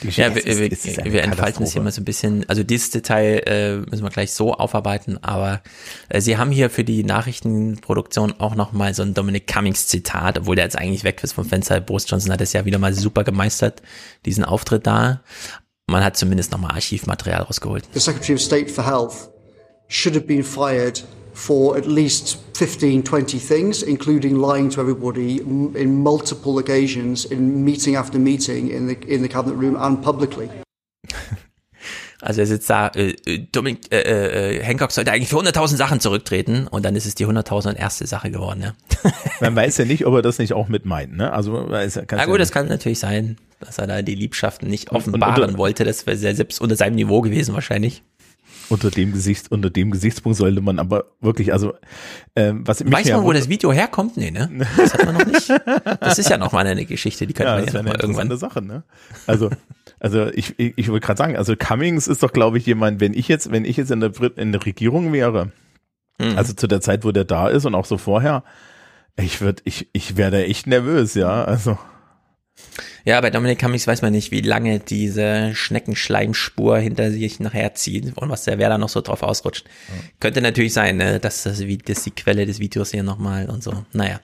[0.00, 0.22] die Geschichte.
[0.22, 2.04] Ja, wir, Es ist- wir, es ist eine wir entfalten es hier mal so ein
[2.04, 2.48] bisschen.
[2.48, 5.60] Also dieses Detail äh, müssen wir gleich so aufarbeiten, aber
[6.08, 10.54] äh, Sie haben hier für die Nachrichtenproduktion auch nochmal so ein Dominic Cummings Zitat, obwohl
[10.54, 11.80] der jetzt eigentlich weg ist vom Fenster.
[11.80, 13.82] Boris Johnson hat es ja wieder mal super gemeistert,
[14.24, 15.20] diesen Auftritt da.
[15.88, 17.88] Man hat zumindest nochmal Archivmaterial rausgeholt.
[17.92, 19.30] The Secretary of State for Health
[19.88, 21.02] should have been fired
[21.40, 27.64] for at least 15, 20 things, including lying to everybody m- in multiple occasions, in
[27.64, 30.48] meeting after meeting in the, in the cabinet room and publicly.
[32.22, 36.00] Also er sitzt da, äh, äh, Dominic, äh, äh, Hancock sollte eigentlich für 100.000 Sachen
[36.00, 38.74] zurücktreten und dann ist es die 100.000 erste Sache geworden, ja.
[39.40, 41.32] Man weiß ja nicht, ob er das nicht auch mit meint, ne?
[41.32, 44.68] Also, weiß, Na kann's ja gut, das kann natürlich sein, dass er da die Liebschaften
[44.68, 45.84] nicht Und- offenbaren und- wollte.
[45.84, 48.02] Das wäre sehr- selbst unter seinem Niveau gewesen wahrscheinlich.
[48.70, 51.74] Unter dem Gesicht, unter dem Gesichtspunkt sollte man aber wirklich, also
[52.36, 54.16] ähm, was mich Weiß man, wo das Video herkommt?
[54.16, 54.50] Nee, ne?
[54.76, 55.52] Das hat man noch nicht.
[56.00, 58.00] Das ist ja noch mal eine Geschichte, die könnte ja, man ja noch eine mal
[58.00, 58.38] irgendwann.
[58.38, 58.84] Sache, ne?
[59.26, 59.50] Also,
[59.98, 63.12] also ich, ich, ich wollte gerade sagen, also Cummings ist doch, glaube ich, jemand, wenn
[63.12, 65.52] ich jetzt, wenn ich jetzt in der, Brit- in der Regierung wäre,
[66.18, 66.36] Mhm.
[66.36, 68.44] also zu der Zeit, wo der da ist und auch so vorher,
[69.16, 71.78] ich würde, ich, ich wäre da echt nervös, ja, also.
[73.04, 78.16] Ja, bei Dominik Cummings weiß man nicht, wie lange diese Schneckenschleimspur hinter sich nachher zieht
[78.16, 79.64] und was der wer da noch so drauf ausrutscht.
[80.20, 83.62] Könnte natürlich sein, ne, dass das wie das die Quelle des Videos hier nochmal und
[83.62, 83.84] so.
[83.92, 84.20] Naja.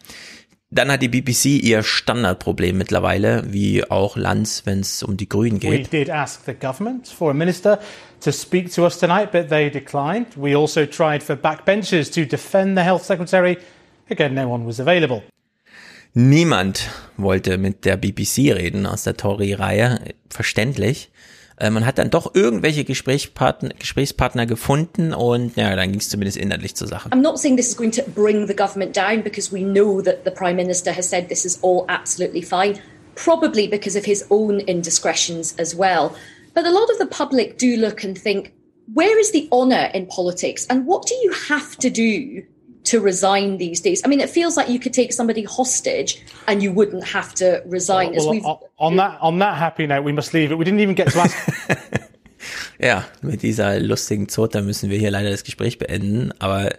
[0.71, 5.63] Dann hat die BBC ihr Standardproblem mittlerweile, wie auch Lanz, wenn es um die Grünen
[5.63, 5.93] We geht.
[5.93, 7.79] did ask the government for a minister
[8.21, 10.27] to speak to us tonight, but they declined.
[10.37, 13.59] We also tried for backbenchers to defend the health secretary.
[14.11, 15.23] Again, no one was available.
[16.19, 16.89] Niemand
[17.19, 19.99] wollte mit der BBC reden aus der Tory-Reihe,
[20.31, 21.11] verständlich.
[21.59, 26.39] Äh, Man hat dann doch irgendwelche Gesprächspartner, Gesprächspartner gefunden und ja, dann ging es zumindest
[26.39, 27.11] inhaltlich zur Sache.
[27.11, 30.25] I'm not saying this is going to bring the government down because we know that
[30.25, 32.79] the Prime Minister has said this is all absolutely fine,
[33.15, 36.17] probably because of his own indiscretions as well.
[36.55, 38.55] But a lot of the public do look and think,
[38.95, 42.43] where is the honour in politics and what do you have to do
[42.87, 44.03] to resign these days?
[44.05, 47.63] I mean, it feels like you could take somebody hostage and you wouldn't have to
[47.67, 48.15] resign.
[48.15, 48.45] as Well, we've
[48.79, 50.59] on, that on that happy note, we must leave it.
[50.59, 51.37] We didn't even get to ask.
[52.79, 56.71] Ja, mit dieser lustigen Zote müssen wir hier leider das Gespräch beenden, aber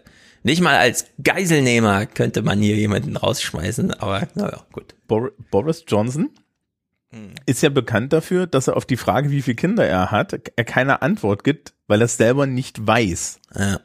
[0.44, 4.96] nicht mal als Geiselnehmer könnte man hier jemanden rausschmeißen, aber naja, gut.
[5.08, 6.30] Bor Boris Johnson
[7.46, 10.66] ist ja bekannt dafür, dass er auf die Frage, wie viele Kinder er hat, er
[10.66, 13.40] keine Antwort gibt, weil er es selber nicht weiß.
[13.58, 13.80] Ja.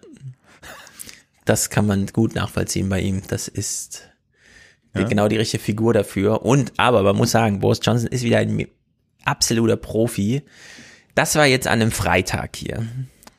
[1.44, 3.22] Das kann man gut nachvollziehen bei ihm.
[3.28, 4.08] Das ist
[4.94, 5.04] Ja.
[5.04, 6.42] genau die richtige Figur dafür.
[6.44, 8.66] Und, aber man muss sagen, Boris Johnson ist wieder ein
[9.24, 10.42] absoluter Profi.
[11.14, 12.86] Das war jetzt an einem Freitag hier.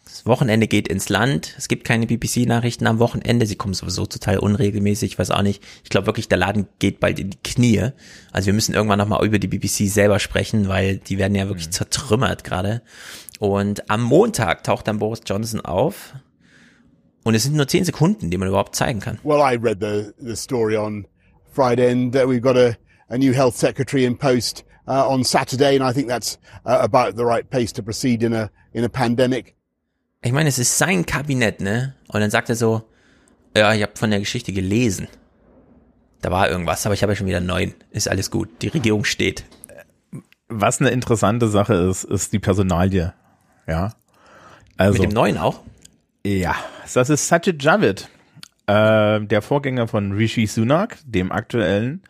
[0.06, 1.56] Das Wochenende geht ins Land.
[1.58, 3.46] Es gibt keine BBC-Nachrichten am Wochenende.
[3.48, 5.14] Sie kommen sowieso total unregelmäßig.
[5.14, 5.64] Ich weiß auch nicht.
[5.84, 7.90] Ich glaube wirklich, der Laden geht bald in die Knie.
[8.32, 11.72] Also wir müssen irgendwann nochmal über die BBC selber sprechen, weil die werden ja wirklich
[11.72, 12.84] zertrümmert gerade.
[13.40, 16.14] Und am Montag taucht dann Boris Johnson auf.
[17.24, 19.20] Und es sind nur zehn Sekunden, die man überhaupt zeigen kann.
[19.24, 21.08] Well, I read the, the story on
[21.52, 22.76] Friday, and uh, we've got a,
[23.10, 27.16] a new health secretary in post uh, on Saturday, and I think that's uh, about
[27.16, 29.56] the right pace to proceed in a in a pandemic.
[30.22, 31.96] Ich meine, es ist sein Kabinett, ne?
[32.08, 32.84] Und dann sagt er so,
[33.56, 35.08] ja, ich habe von der Geschichte gelesen.
[36.22, 37.74] Da war irgendwas, aber ich habe ja schon wieder neun.
[37.92, 38.50] Ist alles gut.
[38.62, 39.44] Die Regierung steht.
[40.48, 43.14] Was eine interessante Sache ist, ist die Personalie.
[43.68, 43.94] Ja.
[44.78, 45.60] Also, Mit dem neuen auch?
[46.26, 46.56] Ja,
[46.94, 48.08] das ist Sajid Javid,
[48.68, 52.02] äh, der Vorgänger von Rishi Sunak, dem aktuellen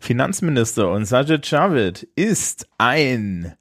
[0.00, 0.90] Finanzminister.
[0.90, 3.52] Und Sajid Javid ist ein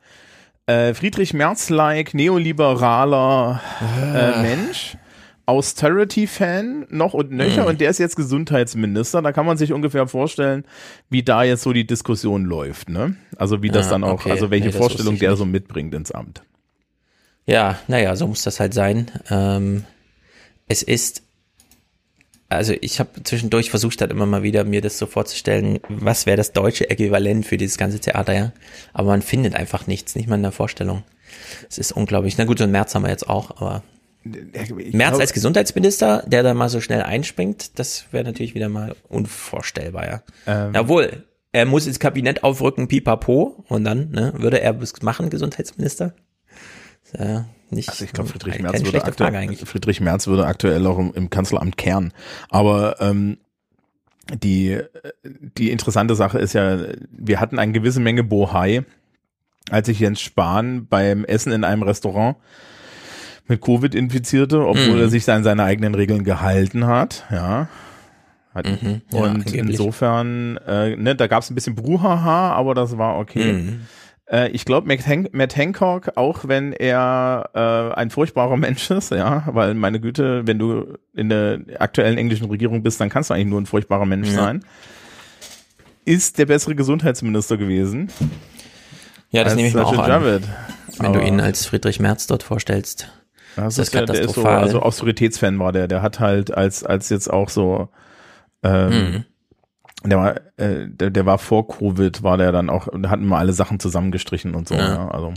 [0.65, 3.61] äh, Friedrich Merz-like neoliberaler
[4.15, 4.97] äh, Mensch.
[5.49, 7.67] Austerity-Fan noch und nöcher Mhm.
[7.69, 9.21] und der ist jetzt Gesundheitsminister.
[9.21, 10.65] Da kann man sich ungefähr vorstellen,
[11.09, 13.15] wie da jetzt so die Diskussion läuft, ne?
[13.37, 14.31] Also wie das Ah, dann auch, okay.
[14.31, 15.39] also welche Nee, Vorstellung der nicht.
[15.39, 16.41] so mitbringt ins Amt.
[17.45, 19.09] Ja, naja, so muss das halt sein.
[19.29, 19.85] Ähm,
[20.67, 21.23] es ist,
[22.49, 26.37] also ich habe zwischendurch versucht, halt immer mal wieder mir das so vorzustellen, was wäre
[26.37, 28.51] das deutsche Äquivalent für dieses ganze Theater, ja.
[28.93, 31.03] Aber man findet einfach nichts, nicht mal in der Vorstellung.
[31.69, 32.37] Es ist unglaublich.
[32.37, 33.83] Na gut, so ein März haben wir jetzt auch, aber
[34.23, 40.07] März als Gesundheitsminister, der da mal so schnell einspringt, das wäre natürlich wieder mal unvorstellbar,
[40.07, 40.23] ja.
[40.45, 40.73] Ähm.
[40.73, 46.13] Jawohl, er muss ins Kabinett aufrücken, pipapo, und dann, ne, würde er es machen, Gesundheitsminister?
[47.03, 49.55] Ist ja nicht, Also ich glaube, Friedrich Merz würde aktuell.
[49.65, 52.13] Friedrich Merz würde aktuell auch im, im Kanzleramt kehren.
[52.49, 53.37] Aber ähm,
[54.43, 54.79] die,
[55.57, 56.77] die interessante Sache ist ja,
[57.11, 58.83] wir hatten eine gewisse Menge Bohai,
[59.69, 62.37] als sich Jens Spahn beim Essen in einem Restaurant
[63.47, 64.99] mit Covid infizierte, obwohl Mhm.
[64.99, 67.25] er sich an seine eigenen Regeln gehalten hat.
[67.31, 67.69] Ja.
[68.55, 69.53] Mhm, ja, und angeblich.
[69.55, 73.53] insofern, äh, ne, da gab es ein bisschen Bruhaha, aber das war okay.
[73.53, 73.81] Mhm.
[74.29, 79.11] Äh, ich glaube, Matt, Hank Matt Hancock, auch wenn er äh, ein furchtbarer Mensch ist,
[79.11, 83.33] ja, weil meine Güte, wenn du in der aktuellen englischen Regierung bist, dann kannst du
[83.33, 84.33] eigentlich nur ein furchtbarer Mensch Ja.
[84.35, 84.65] sein,
[86.05, 88.09] ist der bessere Gesundheitsminister gewesen.
[89.29, 90.09] Ja, das nehme ich mir auch an.
[90.09, 90.43] Javid.
[90.99, 93.11] Wenn du Aber- ihn als Friedrich Merz dort vorstellst.
[93.55, 94.63] Das ist ist der, der ist so, katastrophal.
[94.63, 97.89] also Austeritätsfan war der, der hat halt als, als jetzt auch so,
[98.63, 99.25] ähm, Mhm.
[100.03, 103.37] Der war, äh, der, der war vor Covid, war der dann auch, da hatten wir
[103.37, 104.93] alle Sachen zusammengestrichen und so, Ja.
[104.95, 105.33] ja, also.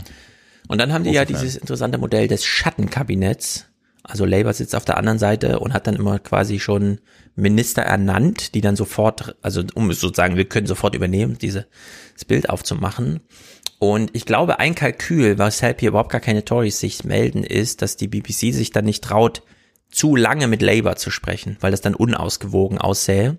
[0.67, 3.67] Und dann haben die ja dieses interessante Modell des Schattenkabinetts.
[4.03, 6.99] Also Labour sitzt auf der anderen Seite und hat dann immer quasi schon
[7.35, 11.65] Minister ernannt, die dann sofort, also um sozusagen, wir können sofort übernehmen, dieses
[12.27, 13.19] Bild aufzumachen.
[13.79, 17.97] Und ich glaube, ein Kalkül, weshalb hier überhaupt gar keine Tories sich melden, ist, dass
[17.97, 19.43] die BBC sich dann nicht traut,
[19.89, 23.37] zu lange mit Labour zu sprechen, weil das dann unausgewogen aussähe.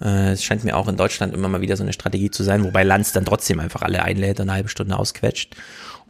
[0.00, 2.64] Äh, Es scheint mir auch in Deutschland immer mal wieder so eine Strategie zu sein,
[2.64, 5.56] wobei Lanz dann trotzdem einfach alle einlädt und eine halbe Stunde ausquetscht.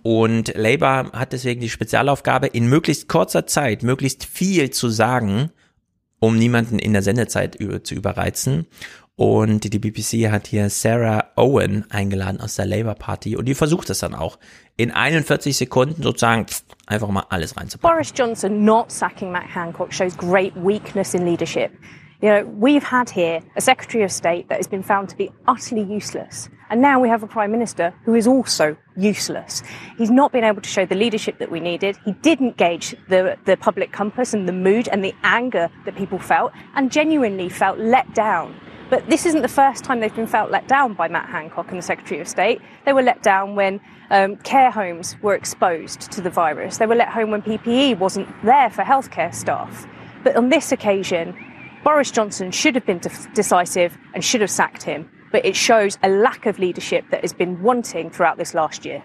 [0.02, 5.50] Und Labour hat deswegen die Spezialaufgabe, in möglichst kurzer Zeit möglichst viel zu sagen,
[6.20, 8.66] um niemanden in der Sendezeit zu überreizen.
[9.16, 13.90] Und die BBC hat hier Sarah Owen eingeladen aus der Labour Party und die versucht
[13.90, 14.38] es dann auch,
[14.78, 16.46] in 41 Sekunden sozusagen
[16.86, 17.94] einfach mal alles reinzupacken.
[17.94, 21.70] Boris Johnson not sacking Matt Hancock shows great weakness in leadership.
[22.22, 25.32] You know, we've had here a Secretary of State that has been found to be
[25.48, 26.50] utterly useless.
[26.68, 29.62] And now we have a Prime Minister who is also useless.
[29.96, 31.96] He's not been able to show the leadership that we needed.
[32.04, 36.18] He didn't gauge the, the public compass and the mood and the anger that people
[36.18, 38.54] felt and genuinely felt let down.
[38.90, 41.78] But this isn't the first time they've been felt let down by Matt Hancock and
[41.78, 42.60] the Secretary of State.
[42.84, 46.76] They were let down when um, care homes were exposed to the virus.
[46.76, 49.86] They were let home when PPE wasn't there for healthcare staff.
[50.22, 51.34] But on this occasion,
[51.84, 55.06] Boris Johnson should have been de- decisive and should have sacked him.
[55.32, 59.02] But it shows a lack of leadership that has been wanting throughout this last year.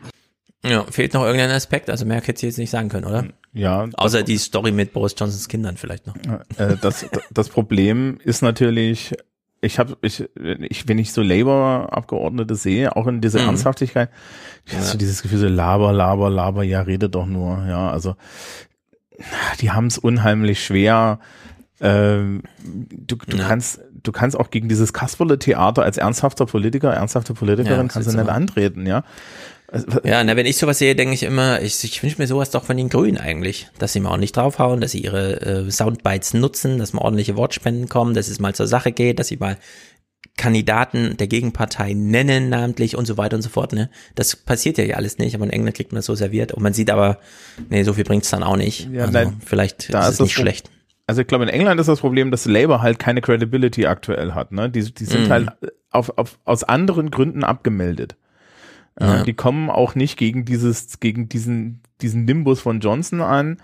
[0.64, 3.26] Ja, fehlt noch irgendein Aspekt, also mehr hätte sie jetzt nicht sagen können, oder?
[3.54, 3.88] Ja.
[3.96, 6.16] Außer die Story mit Boris Johnsons Kindern vielleicht noch.
[6.58, 9.14] Äh, das, das Problem ist natürlich,
[9.62, 10.28] ich habe, ich,
[10.70, 13.50] ich, wenn ich so Labour-Abgeordnete sehe, auch in dieser Mhm.
[13.50, 14.10] Ernsthaftigkeit,
[14.66, 18.16] ich hast so dieses Gefühl so laber, laber, laber, ja, rede doch nur, ja, also
[19.62, 21.20] die haben es unheimlich schwer.
[21.82, 23.48] Ähm, du du Ja.
[23.48, 28.18] kannst, du kannst auch gegen dieses Kasperle-Theater als ernsthafter Politiker, ernsthafte Politikerin Ja, kannst du
[28.18, 29.04] nicht antreten, ja.
[29.68, 32.52] Also, Ja, na, wenn ich sowas sehe, denke ich immer, ich, ich wünsche mir sowas
[32.52, 36.34] doch von den Grünen eigentlich, dass sie mal ordentlich draufhauen, dass sie ihre äh, Soundbites
[36.34, 39.58] nutzen, dass mal ordentliche Wortspenden kommen, dass es mal zur Sache geht, dass sie mal
[40.38, 43.74] Kandidaten der Gegenpartei nennen, namentlich und so weiter und so fort.
[43.74, 43.90] Ne?
[44.16, 46.74] Das passiert ja alles nicht, aber in England kriegt man das so serviert und man
[46.74, 47.20] sieht aber,
[47.70, 48.90] nee, so viel bringt's dann auch nicht.
[48.92, 50.70] Ja, also, nein, vielleicht da ist es nicht schlecht.
[51.08, 54.51] Also ich glaube, in England ist das Problem, dass Labour halt keine Credibility aktuell hat.
[54.51, 54.70] Ne?
[54.70, 55.30] Die, die sind Mhm.
[55.30, 55.49] halt
[55.91, 58.16] auf, auf, aus anderen Gründen abgemeldet.
[58.99, 59.24] Äh, Ja.
[59.24, 63.58] Die kommen auch nicht gegen dieses, gegen diesen, diesen Nimbus von Johnson an.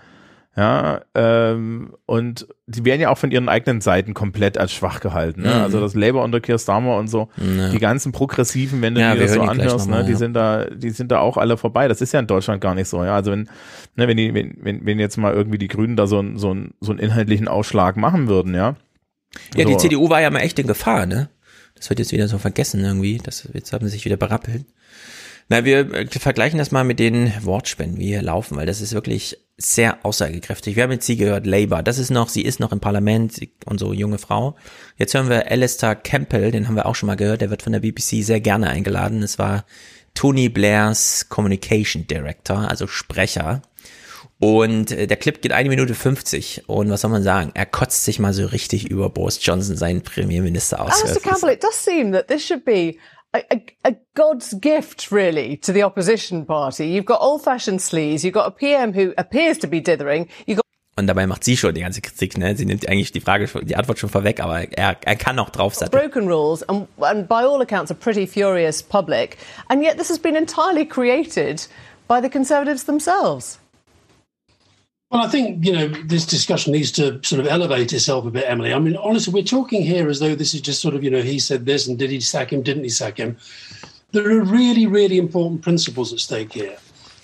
[0.54, 5.40] Ja, ähm, und die werden ja auch von ihren eigenen Seiten komplett als schwach gehalten.
[5.42, 5.48] Ne?
[5.48, 5.62] Mhm.
[5.62, 7.70] Also das Labour unter Keir Starmer und so, Ja.
[7.70, 10.12] die ganzen Progressiven, wenn du Ja, dir das so die anhörst, noch mal, ne, die
[10.12, 10.18] ja.
[10.18, 11.88] sind da, die sind da auch alle vorbei.
[11.88, 13.02] Das ist ja in Deutschland gar nicht so.
[13.02, 13.48] Ja, also wenn,
[13.96, 16.50] ne, wenn die, wenn, wenn, wenn jetzt mal irgendwie die Grünen da so, einen so,
[16.50, 18.76] einen so einen inhaltlichen Ausschlag machen würden, ja.
[19.56, 19.78] Ja, die So.
[19.78, 21.30] CDU war ja mal echt in Gefahr, ne?
[21.76, 23.16] Das wird jetzt wieder so vergessen irgendwie.
[23.24, 24.66] Das, jetzt haben sie sich wieder berappelt.
[25.48, 28.92] Na, wir äh, vergleichen das mal mit den Wortspenden, wie hier laufen, weil das ist
[28.92, 30.76] wirklich sehr aussagekräftig.
[30.76, 31.82] Wir haben jetzt sie gehört, Labour.
[31.82, 33.40] Das ist noch, sie ist noch im Parlament
[33.76, 34.56] so junge Frau.
[34.96, 37.40] Jetzt hören wir Alistair Campbell, den haben wir auch schon mal gehört.
[37.40, 39.22] Der wird von der BBC sehr gerne eingeladen.
[39.22, 39.64] Es war
[40.14, 43.62] Tony Blairs Communication Director, also Sprecher.
[44.38, 46.64] Und äh, der Clip geht eine Minute 50.
[46.66, 47.52] Und was soll man sagen?
[47.54, 51.00] Er kotzt sich mal so richtig über Boris Johnson, seinen Premierminister aus.
[51.02, 52.96] Alistair Campbell, it does seem that this should be
[53.34, 56.88] a, a, a God's gift, really, to the opposition party.
[56.88, 60.62] You've got old-fashioned sleaze, you've got a PM who appears to be dithering, you've got
[60.94, 62.54] Und dabei macht sie schon die ganze Kritik, ne?
[62.54, 65.98] Sie nimmt eigentlich die Frage, die Antwort schon vorweg, aber er, er kann auch draufsatteln.
[65.98, 69.38] broken rules and, and by all accounts a pretty furious public.
[69.70, 71.66] And yet this has been entirely created
[72.08, 73.58] by the Conservatives themselves.
[75.12, 78.48] Well, I think, you know, this discussion needs to sort of elevate itself a bit,
[78.48, 78.72] Emily.
[78.72, 81.20] I mean, honestly, we're talking here as though this is just sort of, you know,
[81.20, 83.36] he said this and did he sack him, didn't he sack him?
[84.12, 86.78] There are really, really important principles at stake here.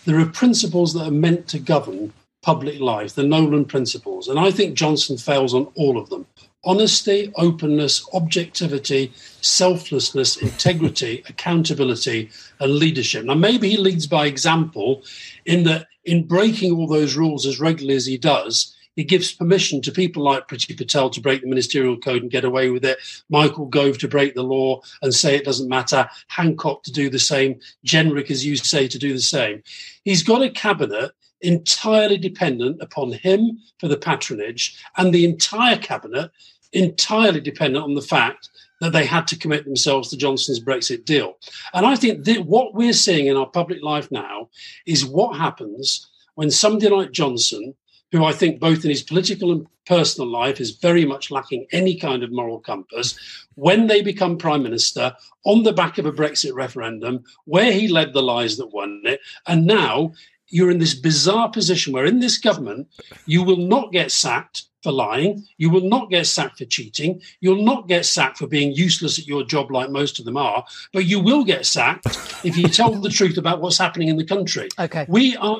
[0.05, 2.12] There are principles that are meant to govern
[2.43, 4.28] public life, the Nolan principles.
[4.28, 6.26] And I think Johnson fails on all of them.
[6.64, 12.28] Honesty, openness, objectivity, selflessness, integrity, accountability,
[12.61, 13.24] and leadership.
[13.24, 15.05] Now, maybe he leads by example
[15.47, 19.80] in that in breaking all those rules as regularly as he does, he gives permission
[19.82, 22.99] to people like Priti Patel to break the ministerial code and get away with it,
[23.28, 27.18] Michael Gove to break the law and say it doesn't matter, Hancock to do the
[27.20, 29.62] same, Jenrick, as you say, to do the same.
[30.03, 36.32] He's got a cabinet entirely dependent upon him for the patronage and the entire cabinet
[36.72, 38.49] entirely dependent on the fact
[38.80, 41.36] that they had to commit themselves to Johnson's Brexit deal.
[41.74, 44.48] And I think that what we're seeing in our public life now
[44.86, 47.74] is what happens when somebody like Johnson,
[48.12, 51.96] who I think both in his political and personal life is very much lacking any
[51.96, 53.18] kind of moral compass,
[53.54, 55.14] when they become prime minister
[55.44, 59.20] on the back of a Brexit referendum where he led the lies that won it,
[59.46, 60.12] and now
[60.48, 62.86] you're in this bizarre position where in this government
[63.26, 67.64] you will not get sacked for lying, you will not get sacked for cheating, you'll
[67.64, 71.04] not get sacked for being useless at your job like most of them are, but
[71.04, 72.06] you will get sacked
[72.44, 74.68] if you tell the truth about what's happening in the country.
[74.78, 75.04] Okay.
[75.08, 75.58] We are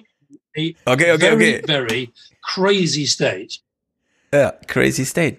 [0.57, 1.67] a Okay, okay, very, okay.
[1.67, 2.13] very
[2.43, 3.59] crazy state.
[4.33, 5.39] Ja, crazy state.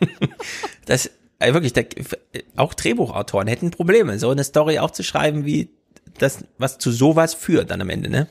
[0.86, 1.86] das, äh, wirklich, der,
[2.56, 5.70] auch Drehbuchautoren hätten Probleme, so eine Story auch zu schreiben, wie
[6.18, 8.28] das, was zu sowas führt dann am Ende, ne?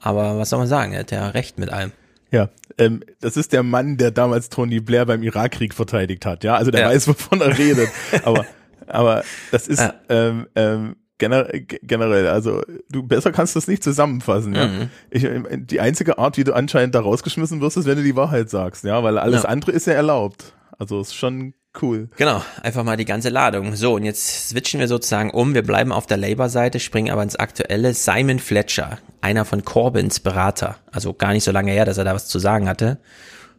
[0.00, 1.92] Aber was soll man sagen, er hat ja recht mit allem.
[2.32, 6.42] Ja, ähm, das ist der Mann, der damals Tony Blair beim Irakkrieg verteidigt hat.
[6.42, 6.88] Ja, also der Ja.
[6.88, 7.88] weiß, wovon er redet.
[8.24, 8.46] aber,
[8.86, 9.22] aber
[9.52, 14.54] das ist ähm, ähm, ge- generell, also du besser kannst das nicht zusammenfassen.
[14.54, 14.66] Ja?
[14.66, 14.88] Mhm.
[15.10, 15.26] Ich,
[15.66, 18.82] die einzige Art, wie du anscheinend da rausgeschmissen wirst, ist, wenn du die Wahrheit sagst.
[18.84, 19.48] Ja, weil alles Ja.
[19.50, 20.54] andere ist ja erlaubt.
[20.78, 22.08] Also ist schon cool.
[22.16, 23.74] Genau, einfach mal die ganze Ladung.
[23.76, 25.54] So, und jetzt switchen wir sozusagen um.
[25.54, 27.94] Wir bleiben auf der Labour-Seite, springen aber ins Aktuelle.
[27.94, 32.14] Simon Fletcher, einer von Corbyns Berater, also gar nicht so lange her, dass er da
[32.14, 32.98] was zu sagen hatte,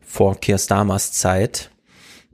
[0.05, 1.71] vor Keir Starmers Zeit,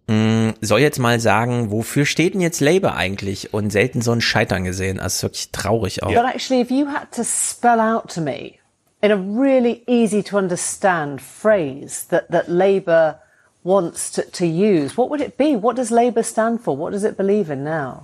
[0.08, 3.54] mh, soll jetzt mal sagen, wofür steht denn jetzt Labour eigentlich?
[3.54, 5.00] Und selten so ein Scheitern gesehen.
[5.00, 6.14] Also ist wirklich traurig auch.
[6.14, 8.56] But actually, if you had to spell out to me
[9.02, 13.22] in a really easy to understand phrase that, that Labour
[13.64, 15.56] wants to, to use, what would it be?
[15.56, 16.76] What does Labour stand for?
[16.78, 18.04] What does it believe in now?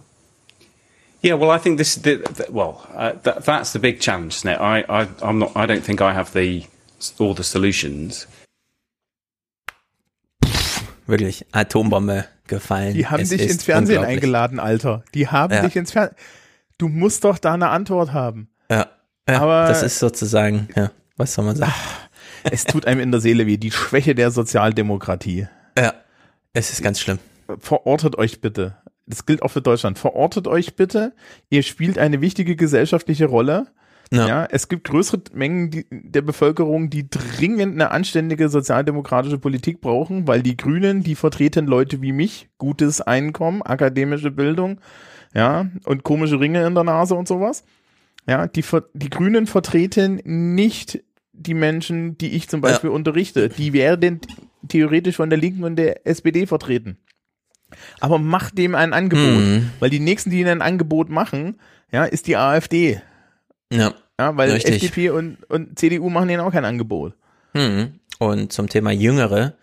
[1.22, 1.96] Yeah, well, I think this.
[1.96, 4.60] The, the, well, uh, that, that's the big challenge, isn't it?
[4.60, 5.56] I, I, I'm not.
[5.56, 6.66] I don't think I have the
[7.20, 8.28] all the solutions.
[11.08, 12.94] Wirklich, Atombombe gefallen.
[12.94, 15.04] Die haben Es dich ins Fernsehen eingeladen, Alter.
[15.14, 15.62] Die haben Ja.
[15.64, 16.16] dich ins Fernsehen.
[16.78, 18.50] Du musst doch da eine Antwort haben.
[18.70, 18.88] Ja,
[19.30, 21.74] ja Aber- das ist sozusagen, ja, was soll man sagen?
[22.52, 23.58] Es tut einem in der Seele weh.
[23.58, 25.48] Die Schwäche der Sozialdemokratie.
[25.78, 25.94] Ja,
[26.54, 27.20] es ist ganz schlimm.
[27.60, 28.78] Verortet euch bitte.
[29.08, 30.00] Das gilt auch für Deutschland.
[30.00, 31.14] Verortet euch bitte.
[31.50, 33.68] Ihr spielt eine wichtige gesellschaftliche Rolle.
[34.12, 34.46] Ja.
[34.52, 40.44] es gibt größere Mengen die, der Bevölkerung, die dringend eine anständige sozialdemokratische Politik brauchen, weil
[40.44, 44.80] die Grünen, die vertreten Leute wie mich, gutes Einkommen, akademische Bildung,
[45.34, 47.64] ja, und komische Ringe in der Nase und sowas.
[48.28, 51.04] Ja, die, die Grünen vertreten nicht
[51.38, 53.50] die Menschen, die ich zum Beispiel unterrichte.
[53.50, 54.22] Die werden
[54.68, 56.98] theoretisch von der Linken und der SPD vertreten.
[58.00, 59.70] Aber macht dem ein Angebot, Mhm.
[59.80, 61.60] weil die nächsten, die ihnen ein Angebot machen,
[61.92, 63.02] ja, ist die AfD.
[63.72, 63.94] Ja.
[64.20, 64.76] Ja, weil Richtig.
[64.76, 67.14] FDP und, und CDU machen denen auch kein Angebot.
[67.54, 68.00] Hm.
[68.20, 69.56] Und zum Thema Jüngere,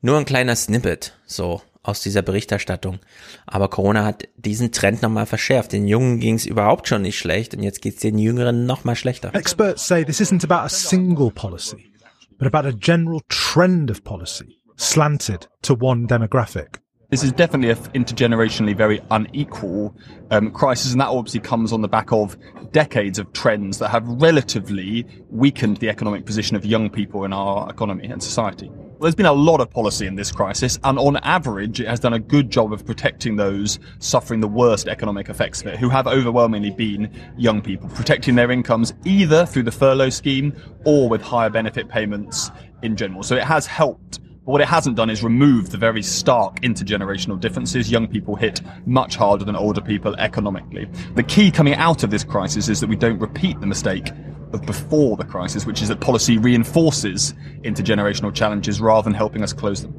[0.00, 2.98] nur ein kleiner Snippet, so aus dieser Berichterstattung.
[3.46, 5.72] Aber Corona hat diesen Trend nochmal verschärft.
[5.72, 8.96] Den Jungen ging es überhaupt schon nicht schlecht und jetzt geht es den Jüngeren nochmal
[8.96, 9.34] schlechter.
[9.34, 11.90] Experts say this isn't about a single policy,
[12.38, 16.80] but about a general trend of policy slanted to one demographic.
[17.08, 19.94] This is definitely an intergenerationally very unequal
[20.32, 22.36] um, crisis, and that obviously comes on the back of
[22.72, 27.70] decades of trends that have relatively weakened the economic position of young people in our
[27.70, 28.72] economy and society.
[28.98, 32.14] There's been a lot of policy in this crisis, and on average, it has done
[32.14, 36.06] a good job of protecting those suffering the worst economic effects of it, who have
[36.06, 40.54] overwhelmingly been young people, protecting their incomes either through the furlough scheme
[40.86, 42.50] or with higher benefit payments
[42.82, 43.22] in general.
[43.22, 47.38] So it has helped but what it hasn't done is remove the very stark intergenerational
[47.38, 47.90] differences.
[47.90, 50.86] Young people hit much harder than older people economically.
[51.16, 54.12] The key coming out of this crisis is that we don't repeat the mistake
[54.52, 57.34] of before the crisis, which is that policy reinforces
[57.64, 59.92] intergenerational challenges rather than helping us close them.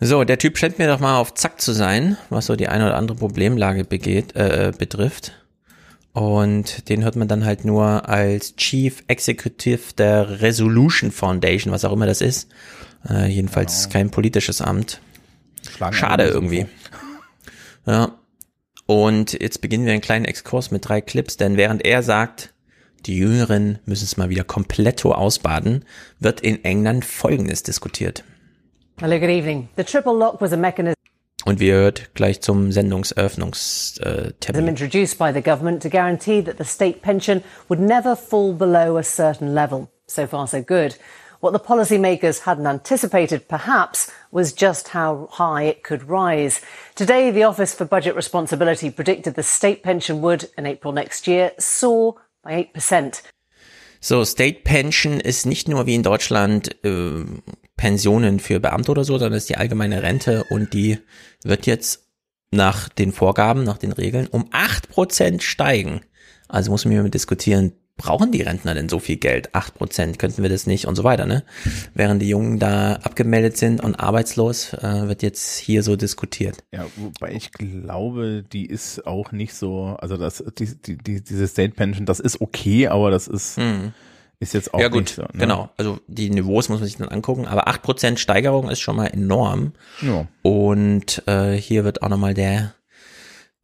[0.00, 2.86] So, der Typ scheint mir doch mal auf Zack zu sein, was so die eine
[2.86, 5.32] oder andere Problemlage begeht, äh, äh betrifft.
[6.12, 11.92] Und den hört man dann halt nur als Chief Executive der Resolution Foundation, was auch
[11.92, 12.48] immer das ist.
[13.08, 13.92] Äh, jedenfalls genau.
[13.92, 15.00] kein politisches Amt.
[15.68, 16.66] Schlagen Schade irgendwie.
[17.86, 18.12] Ja.
[18.86, 22.54] Und jetzt beginnen wir einen kleinen Exkurs mit drei Clips, denn während er sagt,
[23.04, 25.84] die Jüngeren müssen es mal wieder kompletto ausbaden,
[26.18, 28.24] wird in England Folgendes diskutiert.
[28.98, 29.68] Hello, good evening.
[29.76, 30.94] The triple lock was a mechanism
[31.44, 34.66] und wir hört gleich zum Sendungseröffnungstermin.
[34.66, 39.02] introduced by the government to guarantee that the state pension would never fall below a
[39.02, 39.88] certain level.
[40.06, 40.96] So far, so good.
[41.44, 46.62] What the policymakers hadn't anticipated, perhaps, was just how high it could rise.
[46.94, 51.52] Today, the Office for Budget Responsibility predicted the state pension would, in April next year,
[51.58, 53.20] soar by 8%.
[54.00, 57.26] So, State Pension ist nicht nur wie in Deutschland äh,
[57.76, 60.96] Pensionen für Beamte oder so, sondern ist die allgemeine Rente und die
[61.44, 62.08] wird jetzt
[62.52, 66.00] nach den Vorgaben, nach den Regeln um acht Prozent steigen.
[66.48, 69.54] Also muss man mir diskutieren, brauchen die Rentner denn so viel Geld?
[69.54, 71.44] Acht Prozent, könnten wir das nicht und so weiter, ne?
[71.94, 76.58] Während die Jungen da abgemeldet sind und arbeitslos, äh, wird jetzt hier so diskutiert.
[76.72, 81.46] Ja, wobei ich glaube, die ist auch nicht so, also das, die, die, die diese
[81.46, 83.92] State Pension, das ist okay, aber das ist, hm.
[84.40, 85.22] ist jetzt auch ja, gut, nicht so.
[85.22, 85.28] Ne?
[85.34, 88.96] Genau, also die Niveaus muss man sich dann angucken, aber acht Prozent Steigerung ist schon
[88.96, 89.72] mal enorm.
[90.02, 90.26] Ja.
[90.42, 92.74] Und äh, hier wird auch nochmal der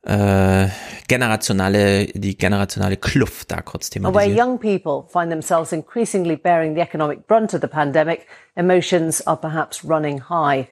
[0.02, 0.68] äh,
[1.08, 4.36] generationale, die generationale Kluft da kurz thematisiert.
[4.36, 9.36] Where young people find themselves increasingly bearing the economic brunt of the pandemic, emotions are
[9.36, 10.68] perhaps running high.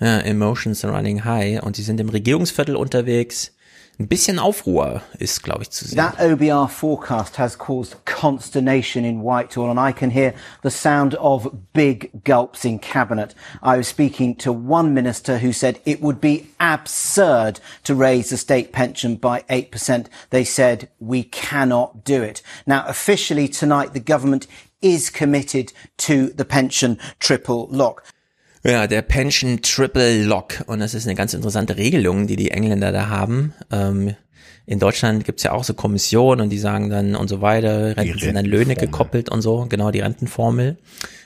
[0.00, 3.54] Ja, emotions are running high und sie sind im Regierungsviertel unterwegs
[3.98, 5.96] ein bisschen Aufruhr ist, glaube ich, zu sehen.
[5.96, 11.50] That OBR forecast has caused consternation in Whitehall and I can hear the sound of
[11.72, 13.34] big gulps in cabinet.
[13.62, 18.36] I was speaking to one minister who said it would be absurd to raise the
[18.36, 20.06] state pension by 8%.
[20.30, 22.42] They said we cannot do it.
[22.66, 24.46] Now, officially tonight, the government
[24.80, 28.04] is committed to the pension triple lock.
[28.64, 30.62] Ja, der Pension Triple Lock.
[30.66, 33.54] Und das ist eine ganz interessante Regelung, die die Engländer da haben.
[33.72, 34.14] Ähm,
[34.66, 38.18] in Deutschland gibt's ja auch so Kommissionen und die sagen dann und so weiter, Renten
[38.20, 40.76] sind an Löhne gekoppelt und so, genau die Rentenformel.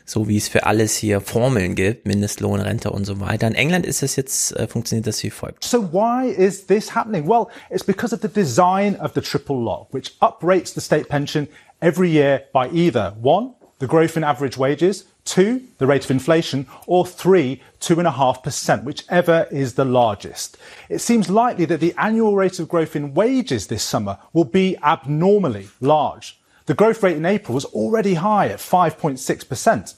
[0.06, 3.48] So wie es für alles hier Formeln gibt, Mindestlohn, Rente und so weiter.
[3.48, 5.64] In England ist es jetzt, äh, funktioniert das wie folgt.
[5.64, 7.28] So why is this happening?
[7.28, 11.48] Well, it's because of the design of the triple lock, which uprates the state pension
[11.80, 16.66] every year by either one, the growth in average wages, two, the rate of inflation,
[16.86, 20.56] or three, two and a half percent, whichever is the largest.
[20.88, 24.76] It seems likely that the annual rate of growth in wages this summer will be
[24.82, 26.38] abnormally large.
[26.66, 29.94] The growth rate in April was already high at 5.6%.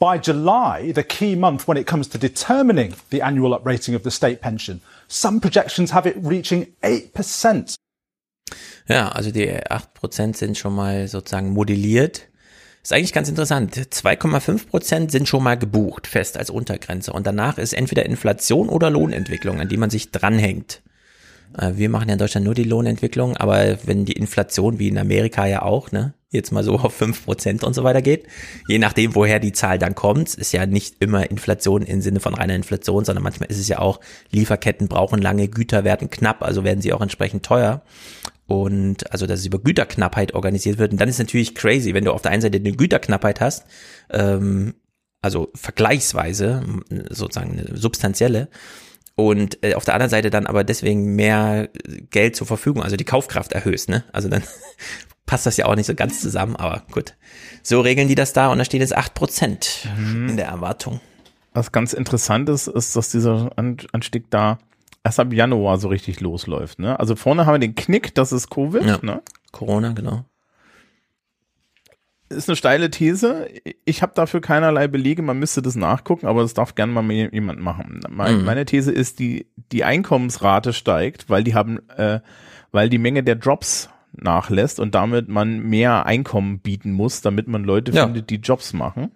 [0.00, 4.10] By July, the key month when it comes to determining the annual uprating of the
[4.10, 7.76] state pension, some projections have it reaching 8%.
[8.88, 12.26] Ja, also die 8% sind schon mal sozusagen modelliert.
[12.82, 13.76] Ist eigentlich ganz interessant.
[13.76, 17.12] 2,5 Prozent sind schon mal gebucht, fest als Untergrenze.
[17.12, 20.82] Und danach ist entweder Inflation oder Lohnentwicklung, an die man sich dranhängt.
[21.56, 24.98] Äh, wir machen ja in Deutschland nur die Lohnentwicklung, aber wenn die Inflation wie in
[24.98, 28.26] Amerika ja auch, ne, jetzt mal so auf 5 Prozent und so weiter geht,
[28.68, 32.34] je nachdem, woher die Zahl dann kommt, ist ja nicht immer Inflation im Sinne von
[32.34, 34.00] reiner Inflation, sondern manchmal ist es ja auch,
[34.30, 37.82] Lieferketten brauchen lange, Güter werden knapp, also werden sie auch entsprechend teuer
[38.48, 40.90] und also dass es über Güterknappheit organisiert wird.
[40.92, 43.64] Und dann ist natürlich crazy, wenn du auf der einen Seite eine Güterknappheit hast,
[44.10, 44.74] ähm,
[45.20, 46.62] also vergleichsweise
[47.10, 48.48] sozusagen eine substanzielle,
[49.16, 51.68] und äh, auf der anderen Seite dann aber deswegen mehr
[52.10, 54.04] Geld zur Verfügung, also die Kaufkraft erhöhst, ne?
[54.12, 54.42] Also dann
[55.26, 57.16] passt das ja auch nicht so ganz zusammen, aber gut.
[57.64, 60.28] So regeln die das da und da steht jetzt 8% Mhm.
[60.30, 61.00] in der Erwartung.
[61.52, 64.58] Was ganz interessant ist, ist, dass dieser An- Anstieg da
[65.04, 66.78] erst ab Januar so richtig losläuft.
[66.78, 66.98] Ne?
[66.98, 68.84] Also vorne haben wir den Knick, das ist Covid.
[68.84, 68.98] Ja.
[69.02, 69.22] Ne?
[69.52, 70.24] Corona, genau.
[72.30, 73.48] Ist eine steile These.
[73.86, 75.22] Ich habe dafür keinerlei Belege.
[75.22, 78.00] Man müsste das nachgucken, aber das darf gerne mal jemand machen.
[78.10, 78.44] Mein, Mhm.
[78.44, 82.20] Meine These ist, die, die Einkommensrate steigt, weil die haben, äh,
[82.70, 87.64] weil die Menge der Jobs nachlässt und damit man mehr Einkommen bieten muss, damit man
[87.64, 88.04] Leute Ja.
[88.04, 89.10] findet, die Jobs machen.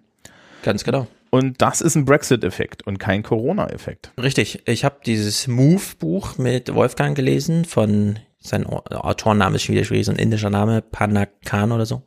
[0.63, 1.05] Ganz genau.
[1.33, 4.11] Und das ist ein Brexit-Effekt und kein Corona-Effekt.
[4.21, 4.67] Richtig.
[4.67, 10.05] Ich habe dieses Move-Buch mit Wolfgang gelesen von, sein Au- Autorenname ist schon wieder schwierig,
[10.05, 12.03] so ein indischer Name, Panakan oder so,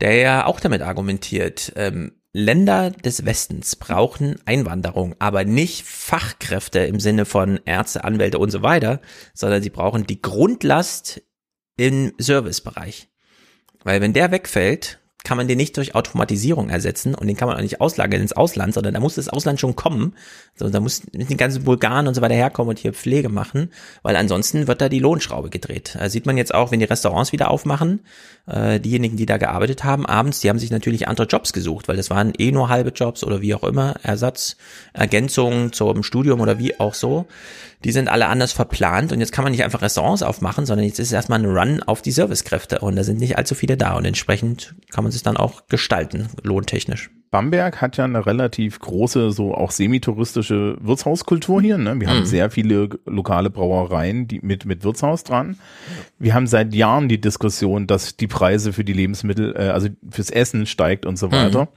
[0.00, 6.98] der ja auch damit argumentiert, ähm, Länder des Westens brauchen Einwanderung, aber nicht Fachkräfte im
[6.98, 9.00] Sinne von Ärzte, Anwälte und so weiter,
[9.32, 11.22] sondern sie brauchen die Grundlast
[11.76, 13.10] im Servicebereich.
[13.84, 17.56] Weil wenn der wegfällt, kann man den nicht durch Automatisierung ersetzen und den kann man
[17.56, 20.14] auch nicht auslagern ins Ausland, sondern da muss das Ausland schon kommen.
[20.56, 23.70] So, da muss die ganzen Bulgaren und so weiter herkommen und hier Pflege machen,
[24.02, 25.96] weil ansonsten wird da die Lohnschraube gedreht.
[25.98, 28.00] Das sieht man jetzt auch, wenn die Restaurants wieder aufmachen.
[28.46, 31.96] Äh, diejenigen, die da gearbeitet haben, abends, die haben sich natürlich andere Jobs gesucht, weil
[31.96, 34.56] das waren eh nur halbe Jobs oder wie auch immer, Ersatz,
[34.92, 37.26] Ergänzung zum Studium oder wie auch so.
[37.84, 40.98] Die sind alle anders verplant und jetzt kann man nicht einfach Restaurants aufmachen, sondern jetzt
[40.98, 44.04] ist erstmal ein Run auf die Servicekräfte und da sind nicht allzu viele da und
[44.04, 47.10] entsprechend kann man sich dann auch gestalten, lohntechnisch.
[47.30, 51.78] Bamberg hat ja eine relativ große, so auch semitouristische Wirtshauskultur hier.
[51.78, 52.00] Ne?
[52.00, 52.26] Wir haben Mhm.
[52.26, 55.56] sehr viele lokale Brauereien, die mit, mit Wirtshaus dran.
[56.18, 60.30] Wir haben seit Jahren die Diskussion, dass die Preise für die Lebensmittel, äh, also fürs
[60.30, 61.68] Essen steigt und so weiter.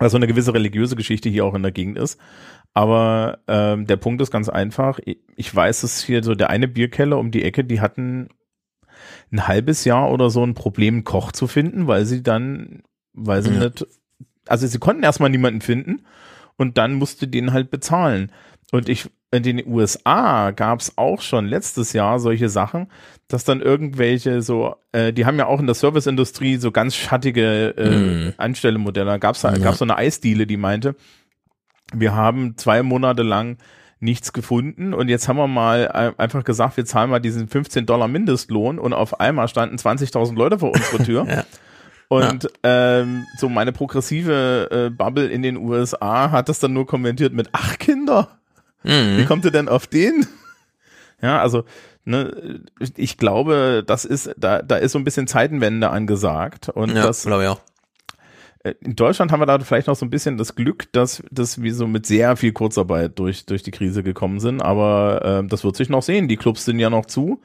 [0.00, 2.18] Also eine gewisse religiöse Geschichte hier auch in der Gegend ist.
[2.74, 4.98] Aber ähm, der Punkt ist ganz einfach.
[5.04, 8.28] Ich, ich weiß, dass hier so der eine Bierkeller um die Ecke, die hatten
[9.32, 13.42] ein halbes Jahr oder so ein Problem, einen Koch zu finden, weil sie dann, weil
[13.42, 13.60] sie Ja.
[13.64, 13.86] nicht,
[14.48, 16.02] also sie konnten erstmal niemanden finden
[16.56, 18.32] und dann musste den halt bezahlen.
[18.72, 22.88] Und ich, in den USA gab es auch schon letztes Jahr solche Sachen,
[23.28, 27.74] dass dann irgendwelche so, äh, die haben ja auch in der Serviceindustrie so ganz schattige
[27.76, 28.32] äh, Mhm.
[28.36, 29.06] Anstellemodelle.
[29.06, 29.58] Da gab's da Ja.
[29.58, 30.96] gab's so eine Eisdiele, die meinte,
[31.94, 33.58] wir haben zwei Monate lang
[34.00, 37.84] nichts gefunden und jetzt haben wir mal äh, einfach gesagt, wir zahlen mal diesen 15
[37.86, 41.26] Dollar Mindestlohn und auf einmal standen 20.000 Leute vor unserer Tür.
[41.28, 41.44] Ja.
[42.08, 47.32] Und ähm, so meine progressive äh, Bubble in den USA hat das dann nur kommentiert
[47.32, 48.28] mit ach Kinder,
[48.82, 49.18] Mhm.
[49.18, 50.26] wie kommt ihr denn auf den?
[51.22, 51.64] Ja, also
[52.06, 52.60] ne,
[52.96, 57.24] ich glaube, das ist da da ist so ein bisschen Zeitenwende angesagt und Ja, das
[57.24, 57.60] glaube ich auch.
[58.62, 61.62] Äh, in Deutschland haben wir da vielleicht noch so ein bisschen das Glück, dass, dass
[61.62, 64.60] wir so mit sehr viel Kurzarbeit durch, durch die Krise gekommen sind.
[64.60, 66.28] Aber ähm, das wird sich noch sehen.
[66.28, 67.40] Die Clubs sind ja noch zu.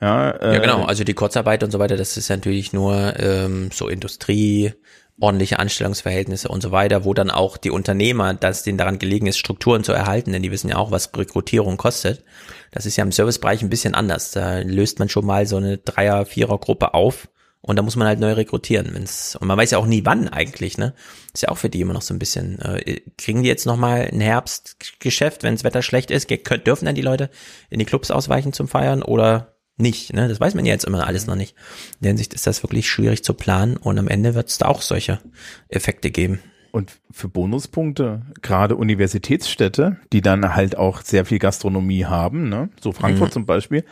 [0.00, 0.84] Ja, äh, Ja, genau.
[0.84, 4.72] Also die Kurzarbeit und so weiter, das ist natürlich nur ähm, so Industrie,
[5.18, 9.38] ordentliche Anstellungsverhältnisse und so weiter, wo dann auch die Unternehmer, dass denen daran gelegen ist,
[9.38, 12.22] Strukturen zu erhalten, denn die wissen ja auch, was Rekrutierung kostet.
[12.72, 14.32] Das ist ja im Servicebereich ein bisschen anders.
[14.32, 17.28] Da löst man schon mal so eine Dreier-, Vierer-Gruppe auf
[17.66, 18.90] und da muss man halt neu rekrutieren.
[18.92, 20.94] Wenn's, und man weiß ja auch nie wann eigentlich, ne?
[21.34, 22.60] Ist ja auch für die immer noch so ein bisschen.
[22.60, 26.30] Äh, kriegen die jetzt nochmal ein Herbstgeschäft, wenn das Wetter schlecht ist?
[26.30, 27.30] Dürfen dann die Leute
[27.68, 30.12] in die Clubs ausweichen zum Feiern oder nicht.
[30.14, 30.28] Ne?
[30.28, 31.54] Das weiß man ja jetzt immer alles noch nicht.
[32.00, 34.68] In der Hinsicht ist das wirklich schwierig zu planen und am Ende wird es da
[34.68, 35.18] auch solche
[35.68, 36.40] Effekte geben.
[36.72, 42.68] Und für Bonuspunkte, gerade Universitätsstädte, die dann halt auch sehr viel Gastronomie haben, ne?
[42.80, 43.32] so Frankfurt Mhm.
[43.32, 43.84] zum Beispiel.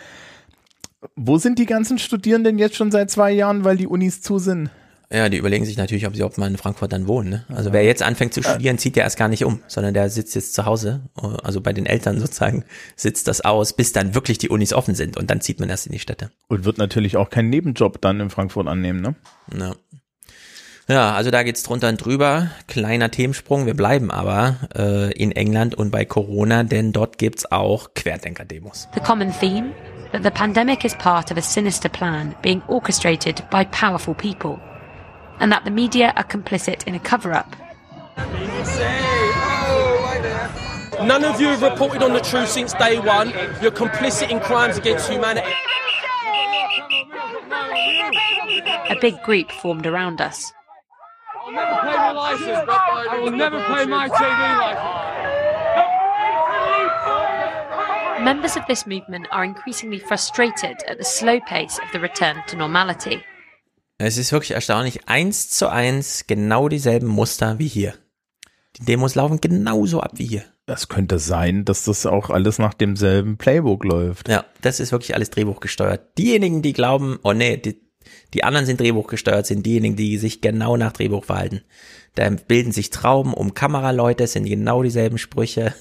[1.16, 4.70] Wo sind die ganzen Studierenden jetzt schon seit zwei Jahren, weil die Unis zu sind?
[5.12, 7.28] Ja, die überlegen sich natürlich, ob sie überhaupt mal in Frankfurt dann wohnen.
[7.28, 7.44] Ne?
[7.48, 10.34] Also wer jetzt anfängt zu studieren, zieht ja erst gar nicht um, sondern der sitzt
[10.34, 11.02] jetzt zu Hause,
[11.42, 12.64] also bei den Eltern sozusagen,
[12.96, 15.86] sitzt das aus, bis dann wirklich die Unis offen sind und dann zieht man erst
[15.86, 16.30] in die Städte.
[16.48, 19.14] Und wird natürlich auch keinen Nebenjob dann in Frankfurt annehmen, ne?
[19.56, 19.76] Ja.
[20.86, 22.50] Ja, also da geht's drunter und drüber.
[22.68, 23.64] Kleiner Themensprung.
[23.64, 28.88] Wir bleiben aber äh, in England und bei Corona, denn dort gibt's auch Querdenker-Demos.
[28.92, 29.72] The common theme?
[30.12, 34.60] That the pandemic is part of a sinister plan being orchestrated by powerful people,
[35.40, 37.56] and that the media are complicit in a cover up.
[41.02, 43.32] None of you have reported on the truth since day one.
[43.60, 45.50] You're complicit in crimes against humanity.
[48.90, 50.52] A big group formed around us.
[51.44, 55.34] I'll never pay my license, I will never pay my TV license.
[58.24, 62.56] Members of this movement are increasingly frustrated at the slow pace of the return to
[62.56, 63.22] normality.
[63.98, 65.06] Es ist wirklich erstaunlich.
[65.06, 67.92] Eins zu eins genau dieselben Muster wie hier.
[68.76, 70.44] Die Demos laufen genauso ab wie hier.
[70.64, 74.30] Das könnte sein, dass das auch alles nach demselben Playbook läuft.
[74.30, 76.16] Ja, das ist wirklich alles Drehbuch gesteuert.
[76.16, 77.83] Diejenigen, die glauben, oh nee, die,
[78.32, 81.62] Die anderen sind Drehbuch gesteuert, sind diejenigen, die sich genau nach Drehbuch verhalten.
[82.14, 85.74] Da bilden sich Trauben um Kameraleute, es sind genau dieselben Sprüche.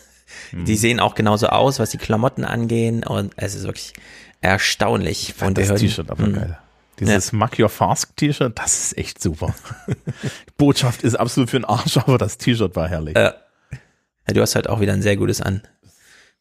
[0.51, 3.93] Die sehen auch genauso aus, was die Klamotten angehen und es ist wirklich
[4.41, 5.35] erstaunlich.
[5.41, 6.33] Und das T-Shirt aber Hm.
[6.33, 6.57] geil.
[6.99, 9.53] Dieses Muck Your Fast T-Shirt, das ist echt super.
[9.87, 9.93] Die
[10.57, 13.15] Botschaft ist absolut für den Arsch, aber das T-Shirt war herrlich.
[13.15, 13.33] Ja.
[14.27, 15.61] ja, du hast halt auch wieder ein sehr gutes an.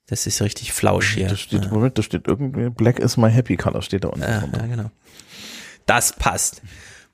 [0.06, 1.28] Das ist richtig flausch hier.
[1.28, 1.70] Da steht, ja.
[1.70, 4.22] Moment, da steht irgendwie Black is my happy color, steht da unten.
[4.22, 4.90] Ja, ja, genau.
[5.86, 6.62] Das passt.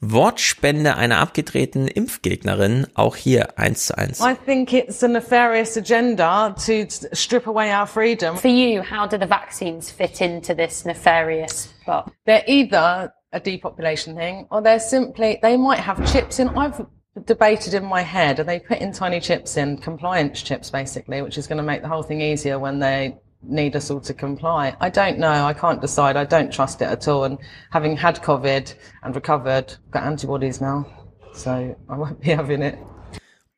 [0.01, 4.21] Wortspende einer abgedrehten Impfgegnerin, auch hier eins zu eins.
[4.21, 8.37] I think it's a nefarious agenda to strip away our freedom.
[8.37, 12.13] For you, how do the vaccines fit into this nefarious plot?
[12.27, 16.49] They're either a depopulation thing or they're simply, they might have chips in.
[16.51, 16.87] I've
[17.25, 21.49] debated in my head, are they putting tiny chips in, compliance chips basically, which is
[21.49, 24.77] going to make the whole thing easier when they need us all to comply?
[24.81, 25.47] I don't know.
[25.47, 26.17] I can't decide.
[26.17, 27.25] I don't trust it at all.
[27.25, 27.39] And
[27.71, 30.87] having had COVID and recovered, I've got antibodies now.
[31.35, 31.51] So
[31.89, 32.79] I won't be having it.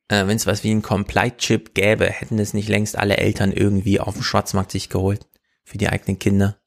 [0.07, 3.99] Äh, Wenn es was wie ein Complete-Chip gäbe, hätten es nicht längst alle Eltern irgendwie
[3.99, 5.25] auf dem Schwarzmarkt sich geholt.
[5.63, 6.57] Für die eigenen Kinder.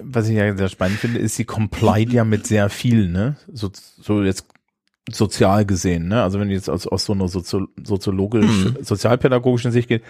[0.00, 3.36] Was ich ja sehr spannend finde, ist, sie complied ja mit sehr viel, ne?
[3.52, 4.46] So, so jetzt
[5.10, 6.22] sozial gesehen, ne?
[6.22, 8.76] Also wenn jetzt aus, aus so einer Sozio soziologisch, Mhm.
[8.82, 10.02] sozialpädagogischen Sicht geht,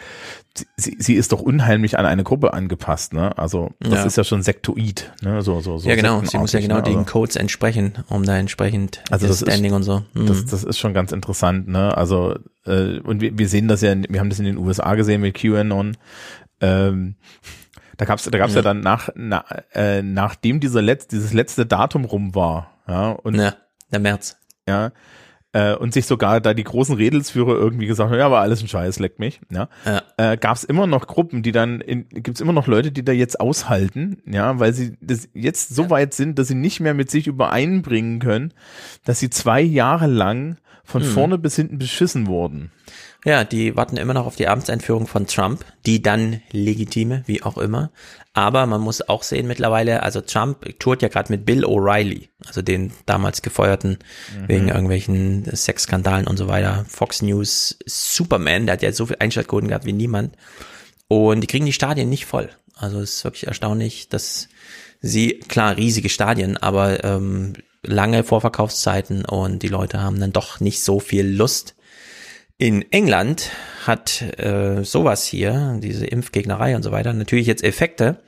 [0.76, 3.36] sie, sie ist doch unheimlich an eine Gruppe angepasst, ne?
[3.38, 4.05] Also das Ja.
[4.05, 5.42] ist ja schon sektoid, ne?
[5.42, 6.22] So, so, so ja, genau.
[6.24, 6.82] Sie muss ja genau ne?
[6.82, 10.03] den Also- Codes entsprechen, um da entsprechend Also das Standing ist, und so.
[10.14, 10.26] Mhm.
[10.26, 11.96] Das, das ist schon ganz interessant, ne?
[11.96, 12.36] Also
[12.66, 15.34] äh, und wir, wir sehen das ja, wir haben das in den USA gesehen mit
[15.34, 15.96] QAnon.
[16.61, 17.14] Ähm,
[17.96, 18.59] da gab's, da gab's ja.
[18.59, 18.62] Ja.
[18.62, 19.44] dann nach, na,
[19.74, 23.55] äh, nachdem dieser letzt, dieses letzte Datum rum war, ja, und ja,
[23.92, 24.36] der März,
[24.69, 24.93] ja,
[25.53, 28.69] äh, und sich sogar da die großen Redelsführer irgendwie gesagt haben, ja, war alles ein
[28.69, 30.03] Scheiß, leckt mich, ja, Ja.
[30.19, 33.41] äh, gab's immer noch Gruppen, die dann, in, gibt's immer noch Leute, die da jetzt
[33.41, 37.27] aushalten, ja, weil sie das jetzt so weit sind, dass sie nicht mehr mit sich
[37.27, 38.53] übereinbringen können,
[39.07, 41.07] dass sie zwei Jahre lang von Mhm.
[41.07, 42.71] vorne bis hinten beschissen wurden.
[43.25, 47.59] Ja, die warten immer noch auf die Amtseinführung von Trump, die dann legitime, wie auch
[47.59, 47.91] immer.
[48.33, 52.62] Aber man muss auch sehen mittlerweile, also Trump tourt ja gerade mit Bill O'Reilly, also
[52.62, 53.99] den damals gefeuerten
[54.37, 54.49] Mhm.
[54.49, 56.85] wegen irgendwelchen Sexskandalen und so weiter.
[56.89, 60.37] Fox News Superman, der hat ja so viel Einschaltquoten gehabt wie niemand.
[61.09, 62.51] Und die kriegen die Stadien nicht voll.
[62.77, 64.49] Also es ist wirklich erstaunlich, dass
[65.01, 70.83] sie, klar, riesige Stadien, aber ähm, lange Vorverkaufszeiten und die Leute haben dann doch nicht
[70.83, 71.75] so viel Lust.
[72.61, 73.52] In England
[73.86, 78.18] hat äh, sowas hier, diese Impfgegnerei und so weiter, natürlich jetzt Effekte.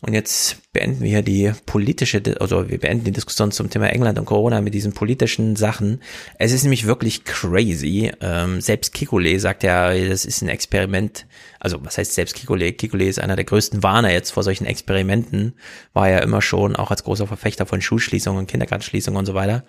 [0.00, 4.26] Und jetzt beenden wir die politische, also wir beenden die Diskussion zum Thema England und
[4.26, 6.00] Corona mit diesen politischen Sachen.
[6.38, 8.12] Es ist nämlich wirklich crazy.
[8.20, 11.26] Ähm, selbst Kikole sagt ja, das ist ein Experiment.
[11.58, 12.72] Also was heißt selbst Kikole?
[12.72, 15.54] Kikole ist einer der größten Warner jetzt vor solchen Experimenten.
[15.94, 19.64] War ja immer schon auch als großer Verfechter von Schulschließungen, Kindergartenschließungen und so weiter.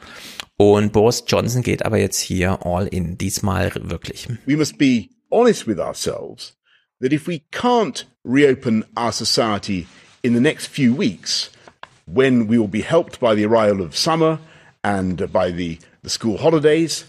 [0.58, 4.28] Und Boris Johnson geht aber jetzt hier all in, diesmal wirklich.
[4.46, 6.56] We must be honest with ourselves
[7.02, 9.88] that if we can't reopen our society
[10.24, 11.50] in the next few weeks,
[12.06, 14.40] when we will be helped by the arrival of summer
[14.84, 17.06] and by the, the school holidays,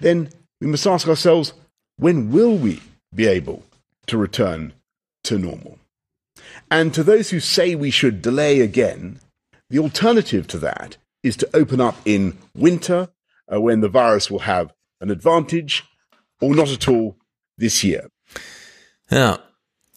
[0.00, 0.30] then
[0.60, 1.52] we must ask ourselves,
[1.96, 2.80] when will we
[3.14, 3.62] be able
[4.06, 4.72] to return
[5.24, 5.78] to normal?
[6.70, 9.20] And to those who say we should delay again,
[9.70, 13.08] the alternative to that is to open up in winter
[13.52, 15.84] uh, when the virus will have an advantage
[16.40, 17.16] or not at all
[17.56, 18.08] this year.
[19.10, 19.38] Ja,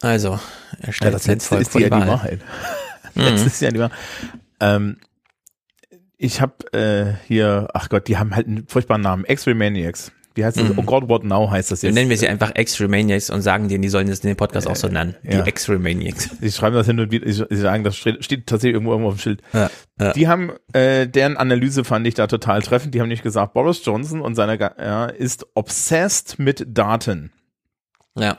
[0.03, 0.39] also,
[0.81, 1.91] er Ja, das sein letzte ist ja die.
[1.91, 2.39] Wahrheit.
[3.15, 3.21] Mhm.
[3.21, 3.97] Das ist ja die Wahrheit.
[4.59, 4.97] Ähm,
[6.17, 9.25] ich habe äh, hier, ach Gott, die haben halt einen furchtbaren Namen.
[9.27, 10.11] X-Ray Maniacs.
[10.33, 10.69] Wie heißt das?
[10.69, 10.79] Mhm.
[10.79, 11.95] Oh God, what now heißt das Dann jetzt.
[11.95, 14.77] nennen wir sie einfach X-Ray-Maniacs und sagen denen, die sollen das in den Podcast auch
[14.77, 15.15] so nennen.
[15.23, 15.45] Die ja.
[15.45, 16.37] X-Ray-Maniacs.
[16.39, 19.15] Sie schreiben das hin und wieder, sie sagen, das steht, steht tatsächlich irgendwo, irgendwo auf
[19.17, 19.41] dem Schild.
[19.51, 19.69] Ja,
[19.99, 20.13] ja.
[20.13, 22.95] Die haben, äh, deren Analyse fand ich da total treffend.
[22.95, 27.33] Die haben nicht gesagt, Boris Johnson und seine, Ga- ja, ist obsessed mit Daten.
[28.17, 28.37] Ja.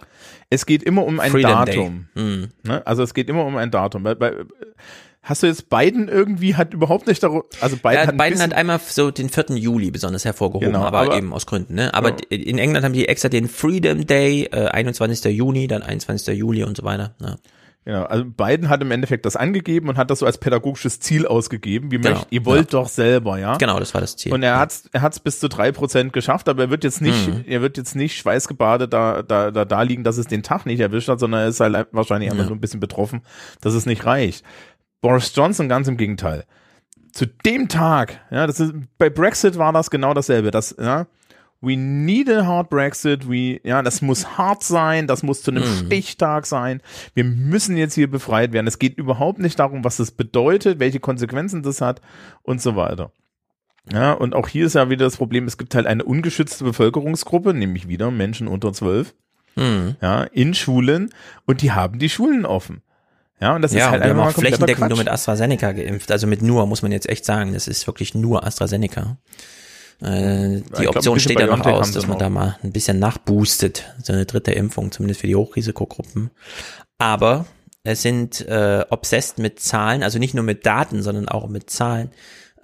[0.52, 2.06] Es geht immer um ein Freedom Datum.
[2.14, 2.48] Mhm.
[2.62, 2.86] Ne?
[2.86, 4.02] Also es geht immer um ein Datum.
[4.02, 4.32] Bei, bei,
[5.22, 8.52] hast du jetzt Biden irgendwie hat überhaupt nicht darüber, also Biden Ja, hat Biden hat
[8.52, 9.56] einmal so den 4.
[9.56, 11.74] Juli besonders hervorgehoben, Genau, aber, aber- eben aus Gründen.
[11.74, 11.94] Ne?
[11.94, 12.16] Aber Ja.
[12.30, 15.24] in England haben die extra den Freedom Day, äh, 21.
[15.32, 16.34] Juni, dann 21.
[16.36, 17.14] Juli und so weiter.
[17.20, 17.36] Ja.
[17.84, 21.26] Genau, also Biden hat im Endeffekt das angegeben und hat das so als pädagogisches Ziel
[21.26, 21.90] ausgegeben.
[21.90, 23.56] Wie Genau, möcht, ihr wollt doch selber, ja?
[23.56, 24.32] Genau, das war das Ziel.
[24.32, 27.26] Und er hat's, er hat's bis zu drei Prozent geschafft, aber er wird jetzt nicht,
[27.28, 27.44] Mhm.
[27.46, 30.78] er wird jetzt nicht schweißgebadet da, da, da, da liegen, dass es den Tag nicht
[30.78, 32.50] erwischt hat, sondern er ist halt wahrscheinlich einfach Ja.
[32.50, 33.22] nur ein bisschen betroffen,
[33.60, 34.44] dass es nicht reicht.
[35.00, 36.44] Boris Johnson ganz im Gegenteil.
[37.10, 41.06] Zu dem Tag, ja, das ist, bei Brexit war das genau dasselbe, das, ja,
[41.62, 45.62] we need a hard Brexit, we, ja, das muss hart sein, das muss zu einem
[45.62, 45.86] Mhm.
[45.86, 46.82] Stichtag sein.
[47.14, 48.66] Wir müssen jetzt hier befreit werden.
[48.66, 52.00] Es geht überhaupt nicht darum, was das bedeutet, welche Konsequenzen das hat
[52.42, 53.12] und so weiter.
[53.92, 57.54] Ja, und auch hier ist ja wieder das Problem, es gibt halt eine ungeschützte Bevölkerungsgruppe,
[57.54, 59.14] nämlich wieder Menschen unter zwölf,
[59.56, 59.96] Mhm.
[60.00, 61.10] ja, in Schulen
[61.46, 62.82] und die haben die Schulen offen.
[63.40, 64.98] Ja, und das ja, ist halt einfach flächendeckend nur Quatsch.
[64.98, 66.12] mit AstraZeneca geimpft.
[66.12, 67.52] Also mit nur, muss man jetzt echt sagen.
[67.54, 69.16] Das ist wirklich nur AstraZeneca.
[70.02, 72.18] Äh, die glaub, Option bisschen steht ja noch aus, dass man noch.
[72.18, 73.84] da mal ein bisschen nachboostet.
[74.02, 76.30] So eine dritte Impfung, zumindest für die Hochrisikogruppen.
[76.98, 77.46] Aber
[77.84, 82.10] es sind äh, obsessed mit Zahlen, also nicht nur mit Daten, sondern auch mit Zahlen.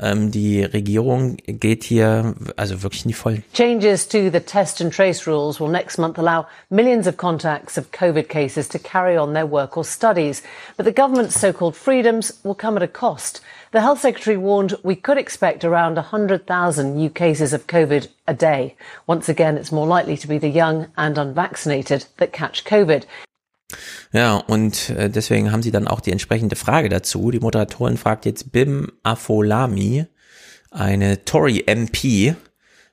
[0.00, 3.42] Ähm, die Regierung geht hier also wirklich in die Vollen.
[3.52, 7.90] Changes to the test and trace rules will next month allow millions of contacts of
[7.90, 10.42] COVID cases to carry on their work or studies.
[10.76, 13.40] But the government's so-called freedoms will come at a cost.
[13.70, 18.76] The Health Secretary warned we could expect around 100,000 new cases of COVID a day.
[19.06, 23.04] Once again, it's more likely to be the young and unvaccinated that catch COVID.
[24.12, 27.30] Ja, und äh, deswegen haben sie dann auch die entsprechende Frage dazu.
[27.30, 30.06] Die Moderatorin fragt jetzt Bim Afolami,
[30.70, 32.34] eine Tory MP,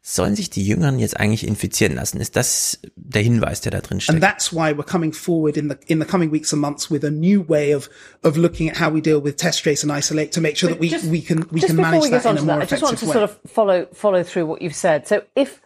[0.07, 2.21] sollen sich die Jüngeren jetzt eigentlich infizieren lassen?
[2.21, 4.21] Ist das der Hinweis, der da drin And steckt?
[4.21, 7.09] that's why we're coming forward in the in the coming weeks and months with a
[7.09, 7.89] new way of
[8.23, 10.79] of looking at how we deal with test, trace, and isolate to make sure that
[10.79, 12.83] we, Just- we can we can manage we that in a more that, I just
[12.83, 13.11] want to way.
[13.13, 15.07] sort of follow follow through what you've said.
[15.07, 15.59] So, if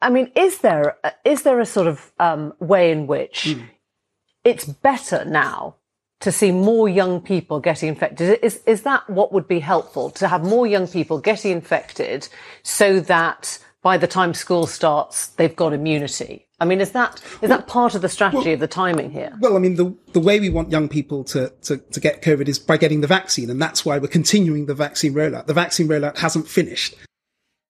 [0.00, 3.56] I mean, is there is there a sort of um, way in which
[4.44, 5.74] it's better now
[6.20, 8.38] to see more young people getting infected?
[8.42, 12.28] Is is that what would be helpful to have more young people getting infected
[12.62, 16.46] so that by the time school starts they've got immunity?
[16.60, 19.32] I mean, is that is that part of the strategy of the timing here?
[19.40, 22.48] Well, I mean, the the way we want young people to, to, to get COVID
[22.48, 25.46] is by getting the vaccine, and that's why we're continuing the vaccine rollout.
[25.46, 26.94] The vaccine rollout hasn't finished.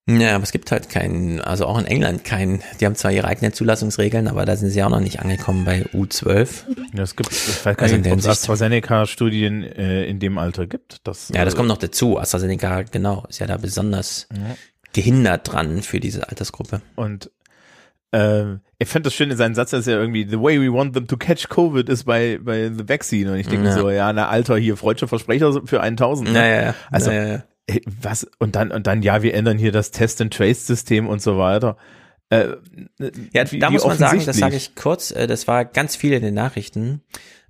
[0.09, 3.27] Ja, aber es gibt halt keinen, also auch in England keinen, die haben zwar ihre
[3.27, 6.63] eigenen Zulassungsregeln, aber da sind sie auch noch nicht angekommen bei U12.
[6.95, 10.65] Ja, es gibt, ich weiß gar Also nicht, ob es AstraZeneca-Studien äh, in dem Alter
[10.65, 10.97] gibt.
[11.07, 12.17] Das, Ja, das äh, kommt noch dazu.
[12.19, 14.55] AstraZeneca, genau, ist ja da besonders Ja.
[14.93, 16.81] gehindert dran für diese Altersgruppe.
[16.95, 17.29] Und
[18.11, 20.93] äh, ich fand das schön in seinem Satz, dass er irgendwie, the way we want
[20.95, 23.31] them to catch COVID is by, by the vaccine.
[23.31, 23.73] Und ich denke Ja.
[23.73, 26.33] so, ja, na Alter, hier freudsche Versprecher für 1000.
[26.33, 26.39] Ne?
[26.39, 26.75] Ja, ja.
[26.89, 27.43] Also, Ja,
[28.01, 31.77] was, und dann, und dann, ja, wir ändern hier das Test-and-Trace-System und so weiter.
[32.29, 32.47] Äh,
[33.33, 36.13] Ja, wie- da muss man sagen, das sage ich kurz, äh, das war ganz viel
[36.13, 37.01] in den Nachrichten.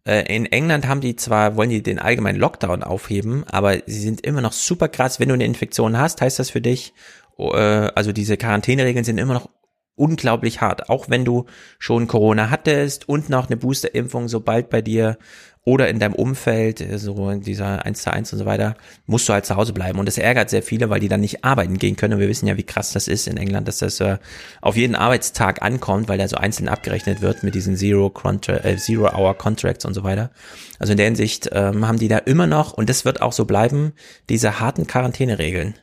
[0.06, 4.22] Äh, In England haben die zwar, wollen die den allgemeinen Lockdown aufheben, aber sie sind
[4.26, 5.20] immer noch super krass.
[5.20, 6.94] Wenn du eine Infektion hast, heißt das für dich,
[7.38, 9.50] oh, äh, also diese Quarantäneregeln sind immer noch
[9.96, 10.90] unglaublich hart.
[10.90, 11.46] Auch wenn du
[11.78, 15.18] schon Corona hattest und noch eine Boosterimpfung, sobald bei dir
[15.64, 18.76] oder in deinem Umfeld, äh, so in dieser 1 zu 1 und so weiter,
[19.06, 20.00] musst du halt zu Hause bleiben.
[20.00, 22.16] Und das ärgert sehr viele, weil die dann nicht arbeiten gehen können.
[22.16, 24.18] Und wir wissen ja, wie krass das ist in England, dass das äh,
[24.62, 28.78] auf jeden Arbeitstag ankommt, weil der so einzeln abgerechnet wird mit diesen Zero, Contra äh,
[28.78, 30.32] Zero und so weiter.
[30.80, 33.46] Also in der Hinsicht ähm, haben die da immer noch, und das wird auch so
[33.46, 33.94] bleiben,
[34.30, 35.76] diese harten Quarantäneregeln.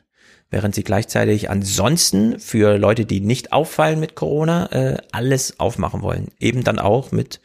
[0.51, 6.29] Während sie gleichzeitig ansonsten für Leute, die nicht auffallen mit Corona, äh, alles aufmachen wollen.
[6.39, 7.39] Eben dann auch mit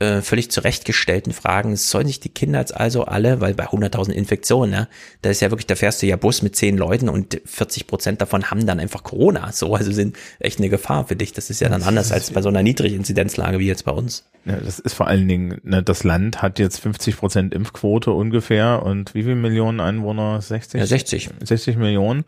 [0.00, 1.74] äh, völlig zurechtgestellten Fragen.
[1.74, 4.88] Sollen sich die Kinder jetzt also alle, weil bei 100.000 Infektionen, ne,
[5.22, 8.20] da ist ja wirklich, da fährst du ja Bus mit zehn Leuten und 40 Prozent
[8.20, 9.50] davon haben dann einfach Corona.
[9.52, 11.32] So, also sind echt eine Gefahr für dich.
[11.32, 14.24] Das ist ja dann anders als bei so einer Niedriginzidenzlage wie jetzt bei uns.
[14.44, 18.82] Ja, das ist vor allen Dingen, ne, das Land hat jetzt 50 Prozent Impfquote ungefähr
[18.84, 20.40] und wie viele Millionen Einwohner?
[20.40, 20.78] 60?
[20.80, 21.30] Ja, 60.
[21.42, 22.24] 60 Millionen.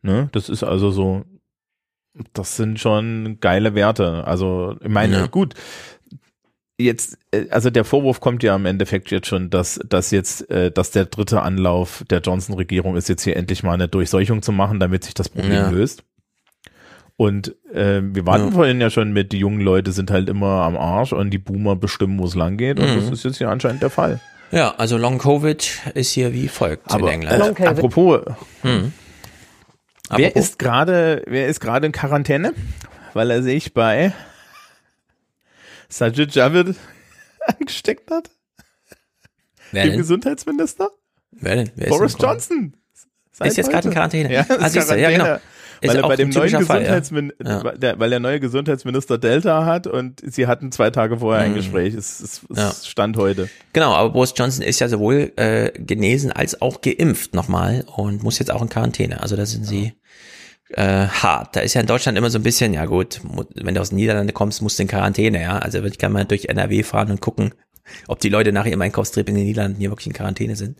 [0.00, 1.24] Ne, das ist also so,
[2.32, 4.24] das sind schon geile Werte.
[4.26, 5.26] Also, ich meine, Ja.
[5.26, 5.54] gut.
[6.78, 10.70] Jetzt, äh, also der Vorwurf kommt ja im Endeffekt jetzt schon, dass, dass jetzt, äh,
[10.70, 14.80] dass der dritte Anlauf der Johnson-Regierung ist, jetzt hier endlich mal eine Durchseuchung zu machen,
[14.80, 15.70] damit sich das Problem Ja.
[15.70, 16.02] löst.
[17.16, 18.50] Und äh, wir warten Ja.
[18.52, 21.76] vorhin ja schon mit, die jungen Leute sind halt immer am Arsch und die Boomer
[21.76, 22.80] bestimmen, wo es lang geht.
[22.80, 22.96] Und Mhm.
[23.00, 24.20] das ist jetzt hier anscheinend der Fall.
[24.50, 27.60] Ja, also Long Covid ist hier wie folgt in Aber England.
[27.60, 28.20] äh, apropos,
[28.62, 28.92] Hm.
[30.10, 32.54] wer Apropos- ist gerade, wer ist gerade in Quarantäne?
[33.14, 34.12] Weil er sich bei
[35.92, 36.74] Sajid Javid
[37.46, 38.30] angesteckt hat?
[39.72, 39.98] Wer Dem denn?
[40.00, 40.90] Gesundheitsminister?
[41.32, 41.70] Wer denn?
[41.76, 42.76] Wer Boris denn- Johnson.
[43.44, 44.32] Ist jetzt gerade in Quarantäne.
[44.32, 45.38] Ja, Ah, siehst du, ja, genau.
[45.84, 46.88] Weil er bei dem neuen Fall, ja.
[46.90, 47.72] Gesundheitsmin Ja.
[47.72, 51.56] der, weil der neue Gesundheitsminister Delta hat und sie hatten zwei Tage vorher ein Mhm.
[51.56, 51.94] Gespräch.
[51.94, 52.72] Es, es, es Ja.
[52.84, 53.48] stand heute.
[53.72, 58.38] Genau, aber Boris Johnson ist ja sowohl äh, genesen als auch geimpft nochmal und muss
[58.38, 59.20] jetzt auch in Quarantäne.
[59.20, 59.94] Also da sind sie
[60.76, 61.56] äh, hart.
[61.56, 63.20] Da ist ja in Deutschland immer so ein bisschen, ja gut,
[63.54, 65.58] wenn du aus den Niederlanden kommst, musst du in Quarantäne, ja.
[65.58, 67.54] Also würde ich gerne mal durch NRW fahren und gucken,
[68.08, 70.78] ob die Leute nach ihrem Einkaufstrip in den Niederlanden hier wirklich in Quarantäne sind.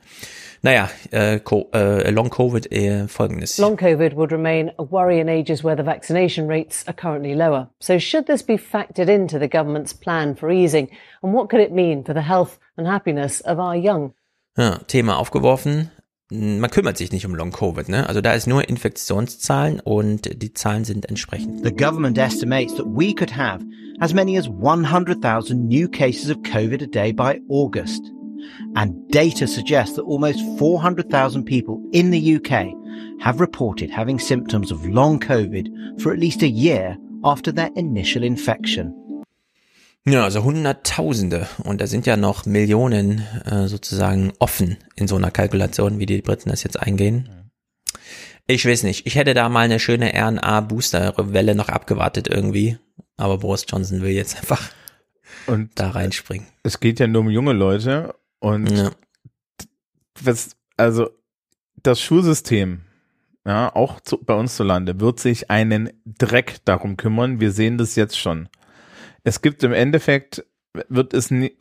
[0.64, 3.58] Naja, äh, Co äh, Long Covid äh, folgendes.
[3.58, 7.68] Long COVID would remain a worry in ages where the vaccination rates are currently lower.
[7.80, 10.88] So should this be factored into the government's plan for easing?
[11.20, 14.14] And what could it mean for the health and happiness of our young?
[14.56, 15.90] Ja, Thema aufgeworfen.
[16.32, 18.08] Man kümmert sich nicht um Long Covid, ne?
[18.08, 21.62] Also da ist nur Infektionszahlen und die Zahlen sind entsprechend.
[21.62, 23.62] The government estimates that we could have
[24.00, 28.02] as many as 100,000 new cases of COVID a day by August.
[28.74, 32.74] And data suggests that almost 400,000 people in the UK
[33.20, 38.24] have reported having symptoms of long COVID for at least a year after their initial
[38.24, 38.94] infection.
[40.06, 45.30] Ja, also Hunderttausende und da sind ja noch Millionen äh, sozusagen offen in so einer
[45.30, 47.28] Kalkulation, wie die Briten das jetzt eingehen.
[48.48, 52.78] Ich weiß nicht, ich hätte da mal eine schöne RNA-Booster-Welle noch abgewartet irgendwie,
[53.16, 54.70] aber Boris Johnson will jetzt einfach
[55.46, 56.48] und da reinspringen.
[56.64, 58.90] Es geht ja nur um junge Leute und Ja.
[60.20, 61.10] was, also
[61.80, 62.82] das Schulsystem,
[63.46, 67.38] ja, auch zu, bei uns zu Lande, wird sich einen Dreck darum kümmern.
[67.40, 68.48] Wir sehen das jetzt schon.
[69.24, 70.44] Es gibt im Endeffekt,
[70.88, 71.52] wird es nie,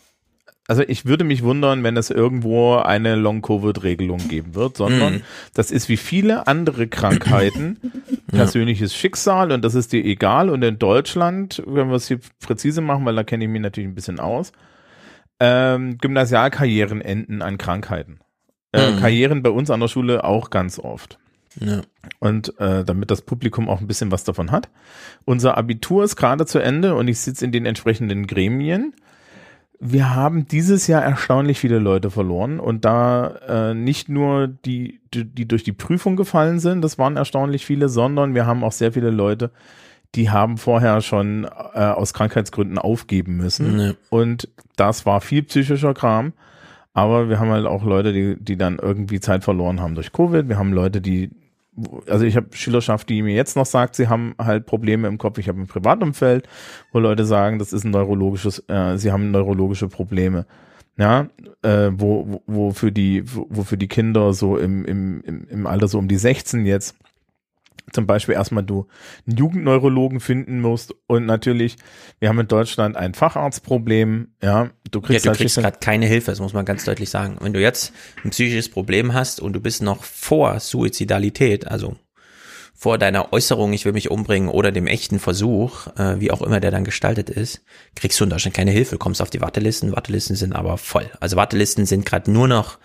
[0.68, 5.22] also ich würde mich wundern, wenn es irgendwo eine Long-Covid-Regelung geben wird, sondern Mhm.
[5.54, 7.78] das ist wie viele andere Krankheiten
[8.32, 10.50] persönliches Schicksal und das ist dir egal.
[10.50, 13.90] Und in Deutschland, wenn wir es hier präzise machen, weil da kenne ich mich natürlich
[13.90, 14.52] ein bisschen aus,
[15.40, 18.20] ähm, Gymnasialkarrieren enden an Krankheiten.
[18.72, 19.00] Äh, Mhm.
[19.00, 21.18] Karrieren bei uns an der Schule auch ganz oft.
[21.60, 21.82] Ja.
[22.20, 24.70] Und äh, damit das Publikum auch ein bisschen was davon hat.
[25.26, 28.94] Unser Abitur ist gerade zu Ende und ich sitze in den entsprechenden Gremien.
[29.80, 35.26] Wir haben dieses Jahr erstaunlich viele Leute verloren und da äh, nicht nur die, die,
[35.26, 38.94] die durch die Prüfung gefallen sind, das waren erstaunlich viele, sondern wir haben auch sehr
[38.94, 39.52] viele Leute,
[40.14, 43.80] die haben vorher schon äh, aus Krankheitsgründen aufgeben müssen.
[43.80, 43.94] Ja.
[44.10, 46.34] Und das war viel psychischer Kram.
[46.94, 50.50] Aber wir haben halt auch Leute, die, die dann irgendwie Zeit verloren haben durch Covid.
[50.50, 51.30] Wir haben Leute, die,
[52.08, 55.38] also ich habe Schülerschaft, die mir jetzt noch sagt, sie haben halt Probleme im Kopf.
[55.38, 56.48] Ich habe ein Privatumfeld,
[56.92, 60.46] wo Leute sagen, das ist ein neurologisches, äh, sie haben neurologische Probleme.
[60.98, 61.28] Ja,
[61.64, 65.48] äh, wo, wo, wo für die, wo, wo für die Kinder so im, im, im,
[65.48, 66.96] im Alter so um die 16 jetzt
[67.94, 68.88] zum Beispiel erstmal du
[69.28, 71.76] einen Jugendneurologen finden musst und natürlich,
[72.20, 75.80] wir haben in Deutschland ein Facharztproblem, ja, du Ja, kriegst du halt kriegst schlicht- gerade
[75.80, 77.38] keine Hilfe, das muss man ganz deutlich sagen.
[77.42, 77.94] Wenn du jetzt
[78.24, 81.96] ein psychisches Problem hast und du bist noch vor Suizidalität, also
[82.74, 86.60] vor deiner Äußerung, ich will mich umbringen oder dem echten Versuch, äh, wie auch immer
[86.60, 87.62] der dann gestaltet ist,
[87.96, 91.10] kriegst du in Deutschland keine Hilfe, kommst auf die Wartelisten, Wartelisten sind aber voll.
[91.20, 92.80] Also Wartelisten sind gerade nur noch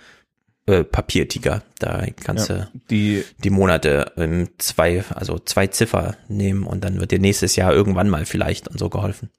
[0.66, 1.62] äh, Papiertiger.
[1.78, 6.98] Da kannst Ja, du die, die Monate ähm, zwei, also zwei Ziffer nehmen und dann
[7.00, 9.30] wird dir nächstes Jahr irgendwann mal vielleicht und so geholfen.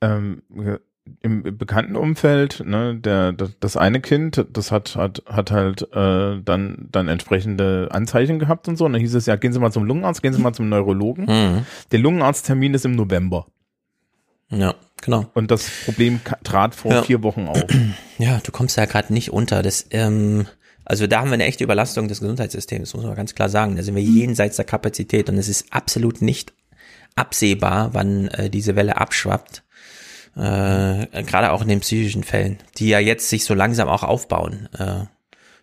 [0.00, 0.42] ähm,
[1.22, 6.88] im bekannten Umfeld, ne, der, das, eine Kind, das hat, hat, hat halt äh, dann,
[6.90, 8.86] dann entsprechende Anzeichen gehabt und so.
[8.86, 11.26] Und dann hieß es ja, gehen Sie mal zum Lungenarzt, gehen Sie mal zum Neurologen.
[11.26, 11.64] Mhm.
[11.92, 13.46] Der Lungenarzttermin ist im November.
[14.50, 15.26] Ja, genau.
[15.34, 17.02] Und das Problem trat vor Ja.
[17.04, 17.62] vier Wochen auf.
[18.18, 19.62] Ja, du kommst da gerade nicht unter.
[19.62, 20.46] Das, ähm,
[20.86, 23.74] also da haben wir eine echte Überlastung des Gesundheitssystems, muss man ganz klar sagen.
[23.74, 26.52] Da sind wir jenseits der Kapazität und es ist absolut nicht
[27.16, 29.64] absehbar, wann äh, diese Welle abschwappt.
[30.36, 34.68] Äh, Gerade auch in den psychischen Fällen, die ja jetzt sich so langsam auch aufbauen.
[34.78, 35.06] Äh,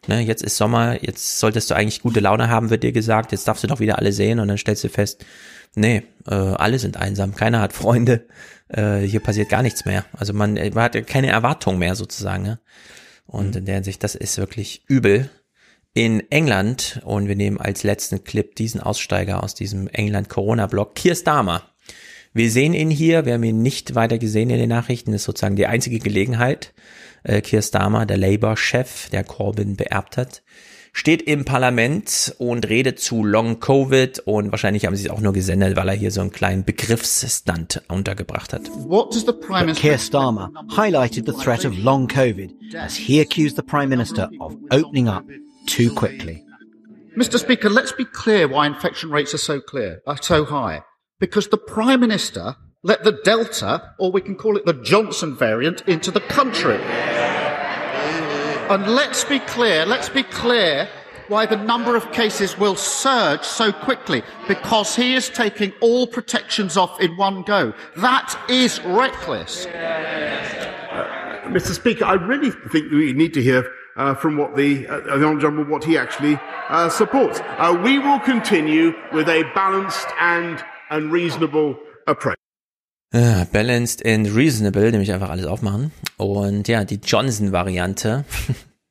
[0.07, 3.47] ne, jetzt ist Sommer, jetzt solltest du eigentlich gute Laune haben, wird dir gesagt, jetzt
[3.47, 5.25] darfst du doch wieder alle sehen und dann stellst du fest,
[5.73, 8.27] nee, äh, alle sind einsam, keiner hat Freunde,
[8.67, 10.03] äh, hier passiert gar nichts mehr.
[10.11, 12.43] Also man, man hat ja keine Erwartung mehr sozusagen.
[12.43, 12.59] Ne?
[13.25, 15.29] Und in der Hinsicht, das ist wirklich übel.
[15.93, 21.63] In England, und wir nehmen als letzten Clip diesen Aussteiger aus diesem England-Corona-Blog, Keir Starmer.
[22.33, 25.25] Wir sehen ihn hier, wir haben ihn nicht weiter gesehen in den Nachrichten, das ist
[25.25, 26.73] sozusagen die einzige Gelegenheit.
[27.23, 30.41] Äh, Keir Starmer, der Labour-Chef, der Corbyn beerbt hat,
[30.93, 35.33] steht im Parlament und redet zu Long Covid und wahrscheinlich haben sie es auch nur
[35.33, 38.69] gesendet, weil er hier so einen kleinen Begriffsstunt untergebracht hat.
[38.69, 43.19] What does the Prime But Keir Starmer highlighted the threat of long COVID as he
[43.19, 45.25] accused the Prime Minister of opening up
[45.65, 46.43] too quickly.
[47.17, 47.37] Mr.
[47.37, 50.83] Speaker, let's be clear why infection rates are so clear, are so high.
[51.19, 55.81] Because the Prime Minister let the Delta, or we can call it the Johnson variant,
[55.87, 56.79] into the country.
[58.69, 60.87] And let's be clear, let's be clear
[61.27, 64.23] why the number of cases will surge so quickly.
[64.47, 67.73] Because he is taking all protections off in one go.
[67.97, 69.65] That is reckless.
[71.45, 71.73] Mr.
[71.73, 75.83] Speaker, I really think we need to hear uh, from what the, uh, Honourable what
[75.83, 77.41] he actually uh, supports.
[77.41, 81.77] Uh, we will continue with a balanced and and reasonable
[82.07, 82.37] approach.
[83.13, 85.91] Ja, balanced and reasonable, nämlich einfach alles aufmachen.
[86.17, 88.25] Und ja, die Johnson-Variante.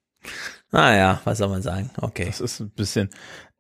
[0.71, 1.91] naja, was soll man sagen?
[1.97, 2.27] Okay.
[2.27, 3.11] Das ist ein bisschen.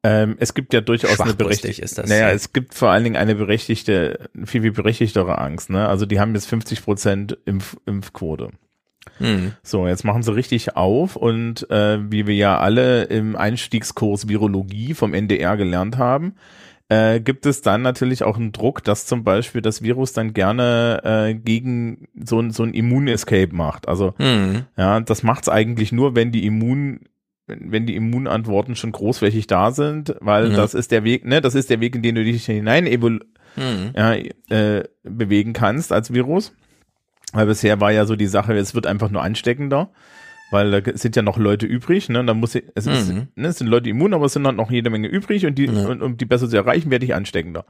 [0.05, 1.82] Ähm, es gibt ja durchaus eine berechtigte.
[1.82, 2.34] ist das, Naja, ja.
[2.34, 5.70] es gibt vor allen Dingen eine berechtigte, viel, viel berechtigtere Angst.
[5.70, 5.89] Ne?
[5.89, 8.51] Also die haben jetzt 50 Prozent Impf Impfquote.
[9.18, 9.52] Mhm.
[9.62, 14.94] So, jetzt machen sie richtig auf und äh, wie wir ja alle im Einstiegskurs Virologie
[14.94, 16.36] vom NDR gelernt haben,
[16.93, 21.01] äh, gibt es dann natürlich auch einen Druck, dass zum Beispiel das Virus dann gerne
[21.05, 23.89] äh, gegen so, ein- so ein Immunescape macht.
[23.89, 24.64] Also Mhm.
[24.77, 27.01] ja, das macht's eigentlich nur, wenn die Immun
[27.48, 30.56] wenn die Immunantworten schon großflächig da sind, weil Ja.
[30.56, 33.90] das ist der Weg, ne, das ist der Weg, in den du dich hinein Mhm.
[33.97, 34.14] ja,
[34.48, 36.55] äh, bewegen kannst als Virus.
[37.32, 39.90] Weil bisher war ja so die Sache, es wird einfach nur ansteckender,
[40.52, 42.24] weil da sind ja noch Leute übrig, ne?
[42.24, 43.28] Da muss ich, es, ist, Mhm.
[43.34, 45.68] ne, es sind Leute immun, aber es sind halt noch jede Menge übrig und die,
[45.68, 47.64] und, um die besser zu erreichen, werde ich ansteckender.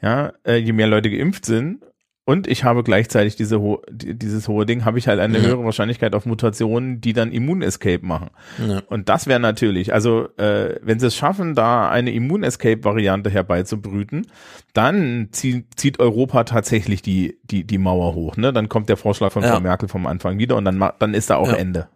[0.00, 1.78] Ja, äh, je mehr Leute geimpft sind
[2.26, 5.44] und ich habe gleichzeitig diese ho die, dieses hohe Ding, habe ich halt eine Ja.
[5.44, 8.28] höhere Wahrscheinlichkeit auf Mutationen, die dann Immunescape machen.
[8.66, 8.82] Ja.
[8.88, 14.26] Und das wäre natürlich, also äh, wenn sie es schaffen, da eine Immunescape-Variante herbeizubrüten,
[14.74, 18.36] dann zieht, zieht Europa tatsächlich die, die, die Mauer hoch.
[18.36, 18.52] Ne?
[18.52, 19.52] Dann kommt der Vorschlag von Ja.
[19.52, 21.54] Frau Merkel vom Anfang wieder und dann, dann ist da auch Ja.
[21.56, 21.88] Ende.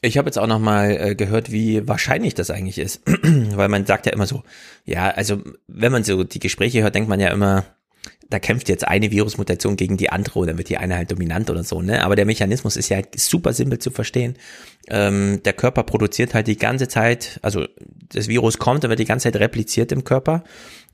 [0.00, 3.84] Ich habe jetzt auch noch mal äh, gehört, wie wahrscheinlich das eigentlich ist, weil man
[3.84, 4.42] sagt ja immer so,
[4.84, 7.64] ja, also wenn man so die Gespräche hört, denkt man ja immer,
[8.30, 11.64] da kämpft jetzt eine Virusmutation gegen die andere oder wird die eine halt dominant oder
[11.64, 12.04] so, ne?
[12.04, 14.36] Aber der Mechanismus ist ja super simpel zu verstehen.
[14.88, 17.66] Ähm, der Körper produziert halt die ganze Zeit, also
[18.12, 20.44] das Virus kommt, dann wird die ganze Zeit repliziert im Körper.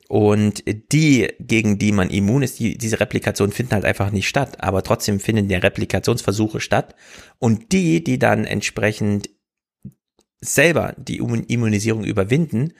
[0.09, 4.63] Und die, gegen die man immun ist, die, diese Replikation finden halt einfach nicht statt.
[4.63, 6.95] Aber trotzdem finden die Replikationsversuche statt.
[7.39, 9.31] Und die, die dann entsprechend
[10.41, 12.75] selber die Immun- Immunisierung überwinden,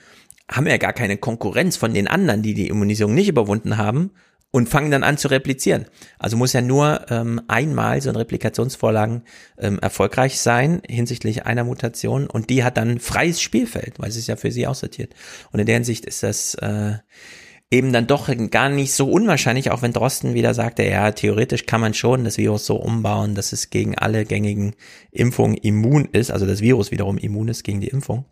[0.49, 4.11] haben ja gar keine Konkurrenz von den anderen, die die Immunisierung nicht überwunden haben
[4.55, 5.83] und fangen dann an zu replizieren.
[6.17, 9.23] Also muss ja nur ähm, einmal so ein Replikationsvorlagen
[9.57, 14.27] ähm, erfolgreich sein hinsichtlich einer Mutation und die hat dann freies Spielfeld, weil es ist
[14.27, 15.13] ja für sie aussortiert.
[15.51, 16.93] Und in der Hinsicht ist das äh,
[17.69, 21.81] eben dann doch gar nicht so unwahrscheinlich, auch wenn Drosten wieder sagte, ja, theoretisch kann
[21.81, 24.75] man schon das Virus so umbauen, dass es gegen alle gängigen
[25.11, 28.23] Impfungen immun ist, also das Virus wiederum immun ist gegen die Impfung.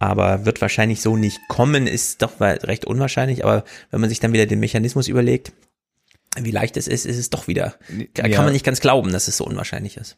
[0.00, 3.44] Aber wird wahrscheinlich so nicht kommen, ist doch recht unwahrscheinlich.
[3.44, 5.52] Aber wenn man sich dann wieder den Mechanismus überlegt,
[6.40, 7.74] wie leicht es ist, ist es doch wieder,
[8.14, 8.42] kann Ja.
[8.42, 10.16] man nicht ganz glauben, dass es so unwahrscheinlich ist.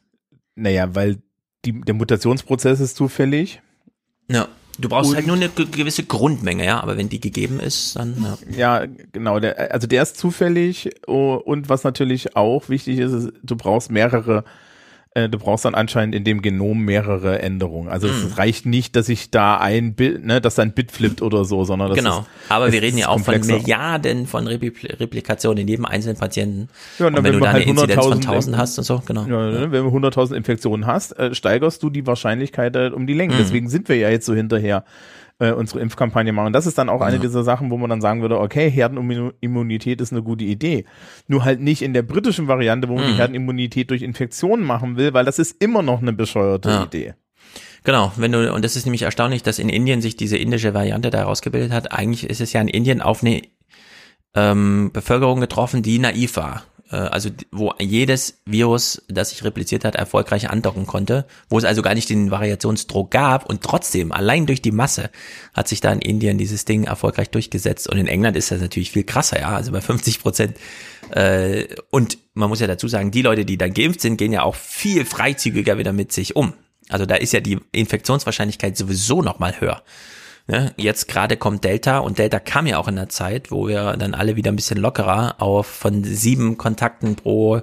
[0.54, 1.18] Naja, weil
[1.64, 3.60] die, der Mutationsprozess ist zufällig.
[4.30, 4.48] Ja.
[4.78, 7.96] Du brauchst Und- halt nur eine ge- gewisse Grundmenge, ja, aber wenn die gegeben ist,
[7.96, 8.80] dann ja.
[8.82, 9.38] Ja, genau.
[9.38, 13.90] Der, also der ist zufällig oh, und was natürlich auch wichtig ist, ist du brauchst
[13.90, 14.44] mehrere,
[15.14, 17.88] äh, du brauchst dann anscheinend in dem Genom mehrere Änderungen.
[17.88, 18.14] Also Mhm.
[18.28, 21.44] es reicht nicht, dass ich da ein Bit, ne, dass da ein Bit flippt oder
[21.44, 22.20] so, sondern das genau.
[22.20, 23.52] ist, Aber wir reden ja auch von komplexer.
[23.58, 26.68] Milliarden von Repli Replikationen in jedem einzelnen Patienten.
[26.98, 28.78] Ja, und dann, wenn, wenn du wir da halt eine Inzidenz von 100.000 1000 hast
[28.78, 29.26] und so, genau.
[29.26, 33.14] Ja, ne, wenn du 100.000 Infektionen hast, äh, steigerst du die Wahrscheinlichkeit halt um die
[33.14, 33.34] Länge.
[33.34, 33.38] Mhm.
[33.38, 34.84] Deswegen sind wir ja jetzt so hinterher,
[35.42, 36.52] äh, unsere Impfkampagne machen.
[36.52, 37.22] Das ist dann auch eine Ja.
[37.22, 40.84] dieser Sachen, wo man dann sagen würde, okay, Herdenimmunität ist eine gute Idee.
[41.26, 43.16] Nur halt nicht in der britischen Variante, wo man die Mhm.
[43.16, 46.82] Herdenimmunität durch Infektionen machen will, weil das ist immer noch eine bescheuerte Ja.
[46.84, 47.14] Idee.
[47.84, 51.10] Genau, wenn du, und das ist nämlich erstaunlich, dass in Indien sich diese indische Variante
[51.10, 51.90] da herausgebildet hat.
[51.92, 53.42] Eigentlich ist es ja in Indien auf eine
[54.34, 56.62] ähm, Bevölkerung getroffen, die naiv war.
[56.92, 61.82] Äh, also wo jedes Virus, das sich repliziert hat, erfolgreich andocken konnte, wo es also
[61.82, 65.10] gar nicht den Variationsdruck gab und trotzdem, allein durch die Masse,
[65.54, 67.88] hat sich da in Indien dieses Ding erfolgreich durchgesetzt.
[67.88, 70.56] Und in England ist das natürlich viel krasser, ja, also bei 50 Prozent.
[71.10, 74.42] Äh, und man muss ja dazu sagen, die Leute, die dann geimpft sind, gehen ja
[74.42, 76.52] auch viel freizügiger wieder mit sich um.
[76.88, 79.82] Also da ist ja die Infektionswahrscheinlichkeit sowieso noch mal höher.
[80.46, 80.72] Ne?
[80.76, 84.14] Jetzt gerade kommt Delta und Delta kam ja auch in der Zeit, wo wir dann
[84.14, 87.62] alle wieder ein bisschen lockerer auf von sieben Kontakten pro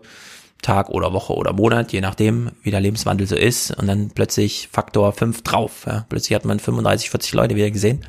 [0.62, 3.72] Tag oder Woche oder Monat, je nachdem, wie der Lebenswandel so ist.
[3.72, 5.86] Und dann plötzlich Faktor 5 drauf.
[5.88, 6.06] Ja.
[6.10, 8.06] Plötzlich hat man 35, 40 Leute wieder gesehen.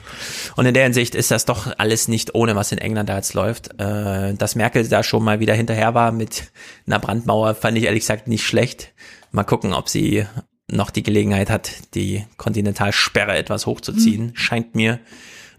[0.56, 3.34] Und in der Hinsicht ist das doch alles nicht ohne, was in England da jetzt
[3.34, 3.80] läuft.
[3.80, 6.50] Äh, dass Merkel da schon mal wieder hinterher war mit
[6.86, 8.92] einer Brandmauer, fand ich ehrlich gesagt nicht schlecht.
[9.30, 10.26] Mal gucken, ob sie
[10.70, 14.32] noch die Gelegenheit hat, die Kontinentalsperre etwas hochzuziehen.
[14.34, 15.00] Scheint mir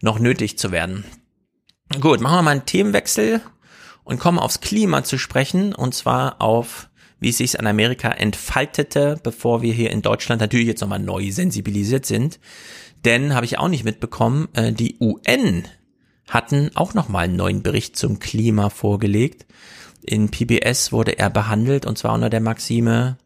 [0.01, 1.03] noch nötig zu werden.
[1.99, 3.41] Gut, machen wir mal einen Themenwechsel
[4.03, 6.89] und kommen aufs Klima zu sprechen und zwar auf,
[7.19, 11.31] wie es sich in Amerika entfaltete, bevor wir hier in Deutschland natürlich jetzt nochmal neu
[11.31, 12.39] sensibilisiert sind.
[13.05, 15.65] Denn habe ich auch nicht mitbekommen, äh, die UN
[16.27, 19.45] hatten auch nochmal einen neuen Bericht zum Klima vorgelegt.
[20.03, 23.17] In PBS wurde er behandelt und zwar unter der Maxime,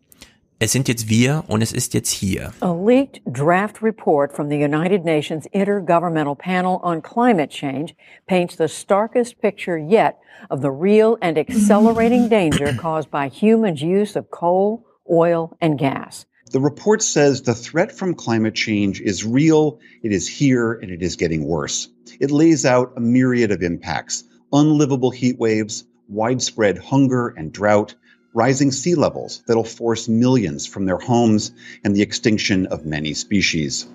[0.58, 2.54] Es sind jetzt wir und es ist jetzt hier.
[2.62, 7.94] A leaked draft report from the United Nations Intergovernmental Panel on Climate Change
[8.26, 10.18] paints the starkest picture yet
[10.50, 16.26] of the real and accelerating danger caused by humans' use of coal, oil, and gas.
[16.52, 21.02] The report says the threat from climate change is real, it is here, and it
[21.02, 21.90] is getting worse.
[22.22, 24.24] It lays out a myriad of impacts
[24.54, 27.96] unlivable heat waves, widespread hunger and drought,
[28.36, 31.54] rising sea levels that'll force millions from their homes,
[31.84, 33.88] and the extinction of many species.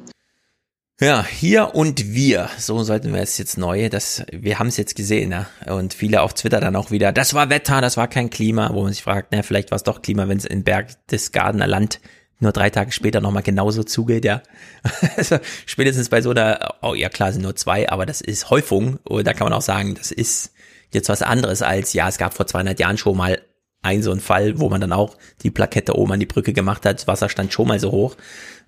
[1.00, 4.94] Ja, hier und wir, so sollten wir es jetzt neu, das, wir haben es jetzt
[4.94, 5.46] gesehen, ja?
[5.74, 8.82] und viele auf Twitter dann auch wieder, das war Wetter, das war kein Klima, wo
[8.82, 12.00] man sich fragt, na, vielleicht war es doch Klima, wenn es in Berchtesgadener Land
[12.38, 14.42] nur drei Tage später nochmal genauso zugeht, ja.
[15.16, 18.98] Also spätestens bei so einer, oh ja klar, sind nur zwei, aber das ist Häufung,
[19.04, 20.52] und da kann man auch sagen, das ist
[20.92, 23.40] jetzt was anderes als, ja, es gab vor 200 Jahren schon mal
[23.82, 26.84] ein so ein Fall, wo man dann auch die Plakette oben an die Brücke gemacht
[26.84, 28.16] hat, das Wasser stand schon mal so hoch,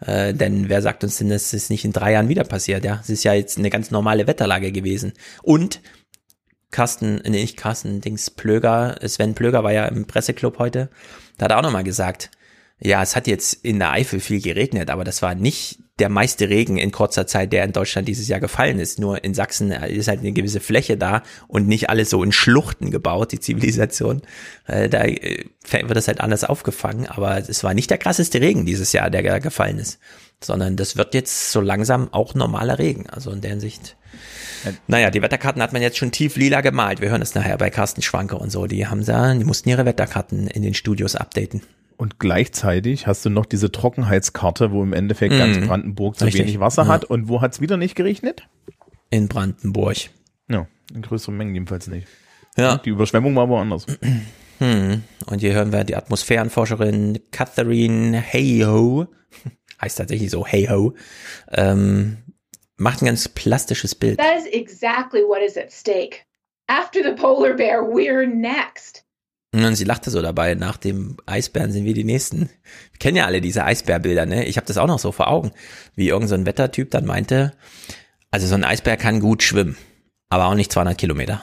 [0.00, 3.00] äh, denn wer sagt uns denn, dass es nicht in drei Jahren wieder passiert, ja?
[3.02, 5.12] Es ist ja jetzt eine ganz normale Wetterlage gewesen.
[5.42, 5.80] Und
[6.70, 10.88] Carsten, nee, nicht Carsten, Dings Plöger, Sven Plöger war ja im Presseclub heute,
[11.36, 12.30] da hat er auch nochmal gesagt,
[12.80, 16.48] ja, es hat jetzt in der Eifel viel geregnet, aber das war nicht der meiste
[16.48, 18.98] Regen in kurzer Zeit, der in Deutschland dieses Jahr gefallen ist.
[18.98, 22.90] Nur in Sachsen ist halt eine gewisse Fläche da und nicht alles so in Schluchten
[22.90, 24.22] gebaut, die Zivilisation.
[24.66, 28.66] Äh, da äh, wird das halt anders aufgefangen, aber es war nicht der krasseste Regen
[28.66, 30.00] dieses Jahr, der gefallen ist,
[30.42, 33.08] sondern das wird jetzt so langsam auch normaler Regen.
[33.08, 33.96] Also in der Hinsicht.
[34.88, 37.00] Naja, die Wetterkarten hat man jetzt schon tief lila gemalt.
[37.00, 38.66] Wir hören das nachher bei Carsten Schwanke und so.
[38.66, 41.62] Die haben da, die mussten ihre Wetterkarten in den Studios updaten.
[41.96, 45.66] Und gleichzeitig hast du noch diese Trockenheitskarte, wo im Endeffekt ganz Mhm.
[45.66, 46.42] Brandenburg zu Richtig.
[46.42, 46.88] wenig Wasser Ja.
[46.88, 47.04] hat.
[47.04, 48.42] Und wo hat es wieder nicht geregnet?
[49.10, 49.96] In Brandenburg.
[50.48, 52.06] Ja, in größeren Mengen jedenfalls nicht.
[52.56, 52.78] Ja.
[52.78, 53.86] Die Überschwemmung war woanders.
[54.58, 55.02] Hm.
[55.26, 59.06] Und hier hören wir die Atmosphärenforscherin Catherine Hayho,
[59.80, 60.94] heißt tatsächlich so Hayho,
[61.50, 62.18] ähm,
[62.76, 64.18] macht ein ganz plastisches Bild.
[64.18, 66.18] That is exactly what is at stake.
[66.68, 69.01] After the polar bear, we're next.
[69.54, 72.48] Und sie lachte so dabei, nach dem Eisbären sind wir die Nächsten.
[72.92, 74.46] Wir kennen ja alle diese Eisbärbilder, ne?
[74.46, 75.52] Ich habe das auch noch so vor Augen,
[75.94, 77.52] wie irgendein so Wettertyp dann meinte,
[78.30, 79.76] also so ein Eisbär kann gut schwimmen,
[80.30, 81.42] aber auch nicht 200 Kilometer.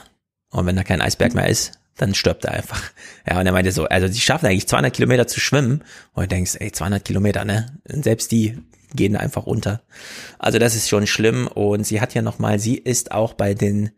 [0.49, 2.81] Und wenn da kein Eisberg mehr ist, dann stirbt er einfach.
[3.27, 5.83] Ja, und er meinte so, also die schaffen eigentlich 200 Kilometer zu schwimmen.
[6.13, 7.77] Und du denkst, ey, 200 Kilometer, ne?
[7.87, 8.57] Und selbst die
[8.95, 9.83] gehen einfach unter.
[10.39, 11.47] Also das ist schon schlimm.
[11.47, 13.91] Und sie hat ja nochmal, sie ist auch bei den,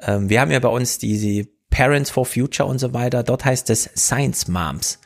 [0.00, 3.22] ähm, wir haben ja bei uns diese Parents for Future und so weiter.
[3.22, 4.98] Dort heißt es Science Moms.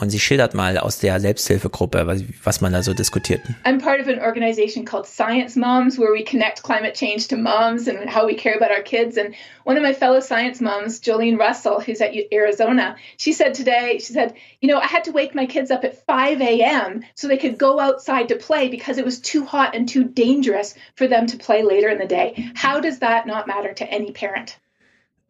[0.00, 2.08] Und sie schildert mal aus der Selbsthilfegruppe,
[2.42, 3.40] was, man da so diskutiert.
[3.64, 7.86] I'm part of an organization called Science Moms, where we connect climate change to moms
[7.86, 9.16] and how we care about our kids.
[9.16, 14.00] And one of my fellow science moms, Jolene Russell, who's at Arizona, she said today,
[14.00, 17.04] she said, You know, I had to wake my kids up at 5 a.m.
[17.14, 20.74] so they could go outside to play because it was too hot and too dangerous
[20.96, 22.50] for them to play later in the day.
[22.56, 24.58] How does that not matter to any parent?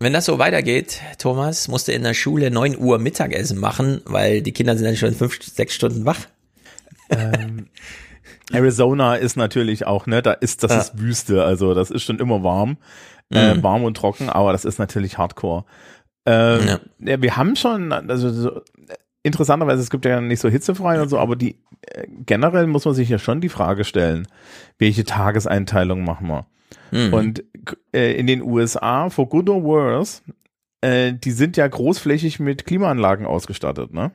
[0.01, 4.43] Wenn das so weitergeht, Thomas, musst du in der Schule 9 Uhr Mittagessen machen, weil
[4.43, 6.20] die Kinder sind dann schon fünf, sechs Stunden wach.
[7.11, 7.66] Ähm,
[8.53, 10.79] Arizona ist natürlich auch, ne, da ist, das Ja.
[10.79, 12.79] ist Wüste, also das ist schon immer warm,
[13.31, 13.37] Mhm.
[13.37, 15.65] äh, warm und trocken, aber das ist natürlich Hardcore.
[16.27, 17.20] Ähm, ja.
[17.23, 18.62] wir haben schon, also so,
[19.23, 22.95] interessanterweise, es gibt ja nicht so hitzefrei und so, aber die äh, generell muss man
[22.95, 24.29] sich ja schon die Frage stellen,
[24.79, 26.47] welche Tageseinteilung machen wir?
[26.90, 27.12] Mhm.
[27.15, 27.44] Und
[27.93, 30.23] äh, in den USA, for good or worse,
[30.81, 34.12] äh, die sind ja großflächig mit Klimaanlagen ausgestattet, ne?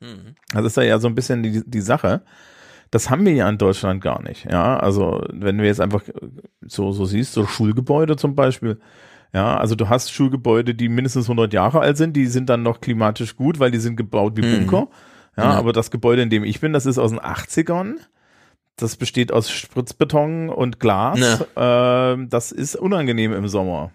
[0.00, 0.34] Mhm.
[0.52, 2.22] Das ist ja, ja so ein bisschen die, die Sache.
[2.90, 4.44] Das haben wir ja in Deutschland gar nicht.
[4.50, 6.02] Ja, also wenn du jetzt einfach
[6.60, 8.78] so, so siehst, so Schulgebäude zum Beispiel.
[9.32, 12.82] Ja, also du hast Schulgebäude, die mindestens 100 Jahre alt sind, die sind dann noch
[12.82, 14.66] klimatisch gut, weil die sind gebaut wie Mhm.
[14.66, 14.88] Bunker.
[15.38, 15.50] Ja, Ja.
[15.52, 17.94] aber das Gebäude, in dem ich bin, das ist aus den 80ern.
[18.82, 21.44] Das besteht aus Spritzbeton und Glas.
[21.56, 23.92] Ähm, das ist unangenehm im Sommer.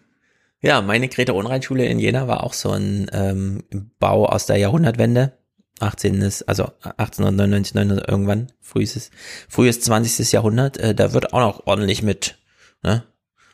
[0.61, 3.63] Ja, meine Greta Unrein-Schule in Jena war auch so ein ähm,
[3.99, 5.33] Bau aus der Jahrhundertwende.
[5.79, 6.21] 18.
[6.21, 9.11] Ist, also 1899, 900 irgendwann, frühes,
[9.49, 10.31] frühes 20.
[10.31, 10.77] Jahrhundert.
[10.77, 12.37] Äh, da wird auch noch ordentlich mit
[12.81, 13.03] ne,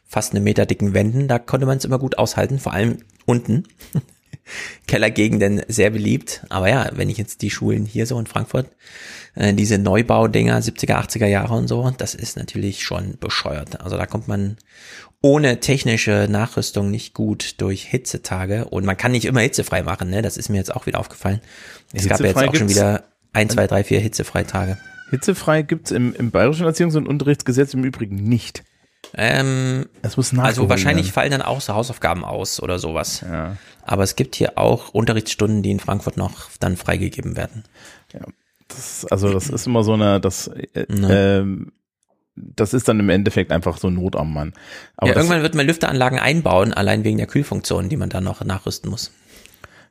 [0.03, 1.27] fast eine Meter dicken Wänden.
[1.27, 3.63] Da konnte man es immer gut aushalten, vor allem unten.
[4.87, 6.45] Kellergegenden sehr beliebt.
[6.49, 8.67] Aber ja, wenn ich jetzt die Schulen hier so in Frankfurt,
[9.35, 13.81] äh, diese Neubaudinger, 70er, 80er Jahre und so, das ist natürlich schon bescheuert.
[13.81, 14.57] Also da kommt man
[15.21, 18.65] ohne technische Nachrüstung nicht gut durch Hitzetage.
[18.65, 20.21] Und man kann nicht immer hitzefrei machen, ne?
[20.21, 21.39] Das ist mir jetzt auch wieder aufgefallen.
[21.93, 24.77] Es gab ja jetzt auch schon wieder ein, zwei, drei, vier Hitzefreitage.
[25.11, 28.63] Hitzefrei gibt's im, im Bayerischen Erziehungs- und Unterrichtsgesetz im Übrigen nicht.
[29.15, 33.23] Ähm, das muss also wahrscheinlich fallen dann auch so Hausaufgaben aus oder sowas.
[33.85, 37.63] Aber es gibt hier auch Unterrichtsstunden, die in Frankfurt noch dann freigegeben werden.
[38.13, 38.21] Ja.
[38.67, 41.73] Das, also das ist immer so eine, das, äh, ähm,
[42.35, 44.53] das ist dann im Endeffekt einfach so Not am Mann.
[44.97, 48.43] Aber ja, irgendwann wird man Lüfteranlagen einbauen, allein wegen der Kühlfunktion, die man dann noch
[48.43, 49.11] nachrüsten muss.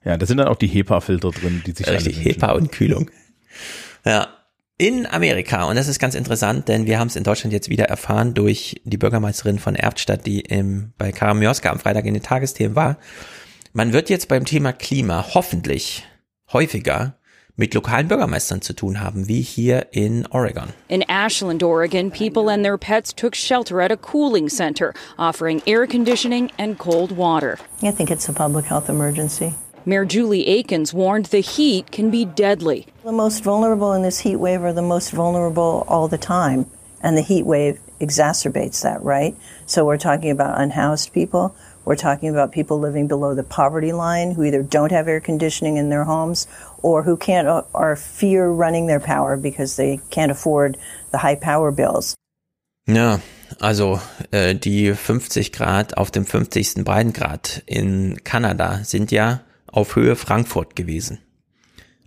[0.05, 3.11] Ja, da sind dann auch die HEPA-Filter drin, die sich Richtig, HEPA und Kühlung.
[4.05, 4.29] Ja.
[4.83, 7.85] In Amerika, und das ist ganz interessant, denn wir haben es in Deutschland jetzt wieder
[7.85, 12.75] erfahren durch die Bürgermeisterin von Erbstadt, die im, bei Karamioska am Freitag in den Tagesthemen
[12.75, 12.97] war.
[13.73, 16.03] Man wird jetzt beim Thema Klima hoffentlich
[16.53, 17.15] häufiger
[17.55, 20.71] mit lokalen Bürgermeistern zu tun haben, wie hier in Oregon.
[20.89, 25.87] In Ashland, Oregon, people and their pets took shelter at a cooling center, offering air
[25.87, 27.57] conditioning and cold water.
[27.85, 29.55] I think it's a public health emergency.
[29.85, 32.87] Mayor Julie Akins warned the heat can be deadly.
[33.03, 36.67] The most vulnerable in this heat wave are the most vulnerable all the time,
[37.03, 39.35] and the heat wave exacerbates that, right?
[39.67, 41.57] So we're talking about unhoused people.
[41.85, 45.79] We're talking about people living below the poverty line who either don't have air conditioning
[45.79, 46.47] in their homes
[46.81, 50.79] or who can't or fear running their power because they can't afford
[51.11, 52.15] the high power bills.
[52.87, 53.21] Ja,
[53.61, 54.01] also
[54.31, 56.85] äh, die 50 Grad auf dem 50.
[56.85, 59.41] Breitengrad in Kanada sind ja
[59.73, 61.19] auf Höhe Frankfurt gewesen.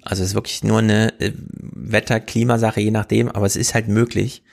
[0.02, 4.44] Also es ist wirklich nur eine äh, Wetter-Klimasache, je nachdem, aber es ist halt möglich.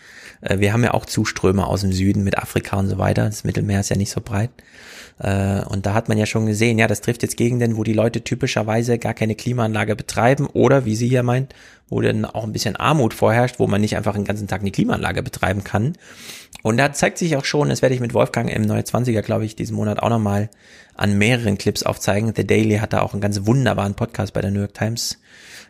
[0.40, 3.26] Äh, wir haben ja auch Zuströme aus dem Süden mit Afrika und so weiter.
[3.26, 4.50] Das Mittelmeer ist ja nicht so breit.
[5.18, 7.92] Äh, und da hat man ja schon gesehen, ja, das trifft jetzt Gegenden, wo die
[7.92, 11.54] Leute typischerweise gar keine Klimaanlage betreiben oder, wie sie hier meint,
[11.88, 14.70] wo dann auch ein bisschen Armut vorherrscht, wo man nicht einfach den ganzen Tag eine
[14.70, 15.92] Klimaanlage betreiben kann.
[16.62, 19.44] Und da zeigt sich auch schon, das werde ich mit Wolfgang im Neue 20er, glaube
[19.44, 20.48] ich, diesen Monat auch nochmal
[20.96, 22.32] an mehreren Clips aufzeigen.
[22.34, 25.18] The Daily hat da auch einen ganz wunderbaren Podcast bei der New York Times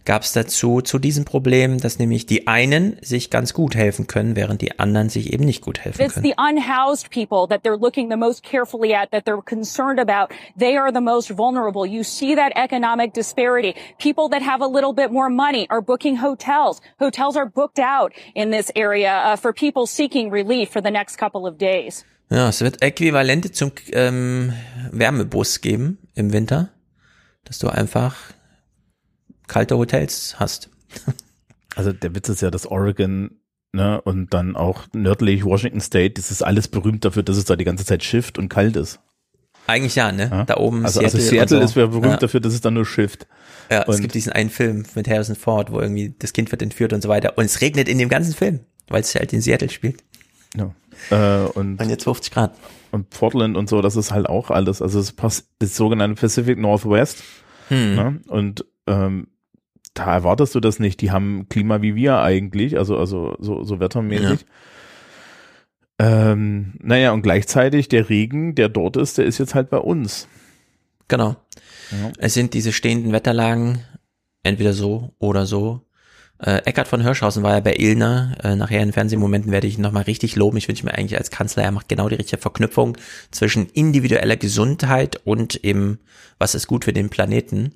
[0.04, 4.36] gab es dazu zu diesem Problem, dass nämlich die einen sich ganz gut helfen können,
[4.36, 6.24] während die anderen sich eben nicht gut helfen It's können.
[6.26, 10.34] the unhoused people that they're looking the most carefully at, that they're concerned about.
[10.58, 11.86] They are the most vulnerable.
[11.86, 13.74] You see that economic disparity.
[13.98, 16.80] People that have a little bit more money are booking hotels.
[16.98, 21.16] Hotels are booked out in this area uh, for people seeking relief for the next
[21.16, 22.04] couple of days.
[22.32, 24.52] Ja, es wird Äquivalente zum ähm,
[24.90, 26.70] Wärmebus geben im Winter,
[27.44, 28.16] dass du einfach
[29.46, 30.70] kalte Hotels hast.
[31.74, 33.30] Also der Witz ist ja, dass Oregon
[33.72, 37.56] ne, und dann auch nördlich Washington State, das ist alles berühmt dafür, dass es da
[37.56, 39.00] die ganze Zeit schifft und kalt ist.
[39.66, 40.28] Eigentlich ja, ne?
[40.30, 40.44] Ja?
[40.44, 41.18] Da oben also, Seattle.
[41.18, 42.16] also Seattle und ist ja berühmt Ja.
[42.18, 43.26] dafür, dass es dann nur schifft.
[43.70, 46.60] Ja, es Und- gibt diesen einen Film mit Harrison Ford, wo irgendwie das Kind wird
[46.60, 47.38] entführt und so weiter.
[47.38, 50.04] Und es regnet in dem ganzen Film, weil es halt in Seattle spielt.
[50.54, 50.74] Ja.
[51.10, 52.54] Äh, und, und jetzt 50 Grad.
[52.90, 54.82] Und Portland und so, das ist halt auch alles.
[54.82, 57.22] Also es passt das sogenannte Pacific Northwest.
[57.68, 57.94] Hm.
[57.94, 58.20] Ne?
[58.28, 59.28] Und ähm,
[59.94, 61.00] da erwartest du das nicht.
[61.00, 64.46] Die haben Klima wie wir eigentlich, also also so, so wettermäßig.
[65.98, 70.28] Ähm, naja, und gleichzeitig der Regen, der dort ist, der ist jetzt halt bei uns.
[71.08, 71.36] Genau.
[71.90, 72.12] Ja.
[72.18, 73.84] Es sind diese stehenden Wetterlagen,
[74.42, 75.82] entweder so oder so.
[76.44, 78.35] Äh, Eckhard von Hirschhausen war ja bei Ilna.
[78.43, 80.56] Äh, nachher in Fernsehmomenten werde ich ihn nochmal richtig loben.
[80.56, 82.97] Ich wünsche mir eigentlich als Kanzler, er macht genau die richtige Verknüpfung
[83.31, 86.01] zwischen individueller Gesundheit und eben,
[86.39, 87.74] was ist gut für den Planeten.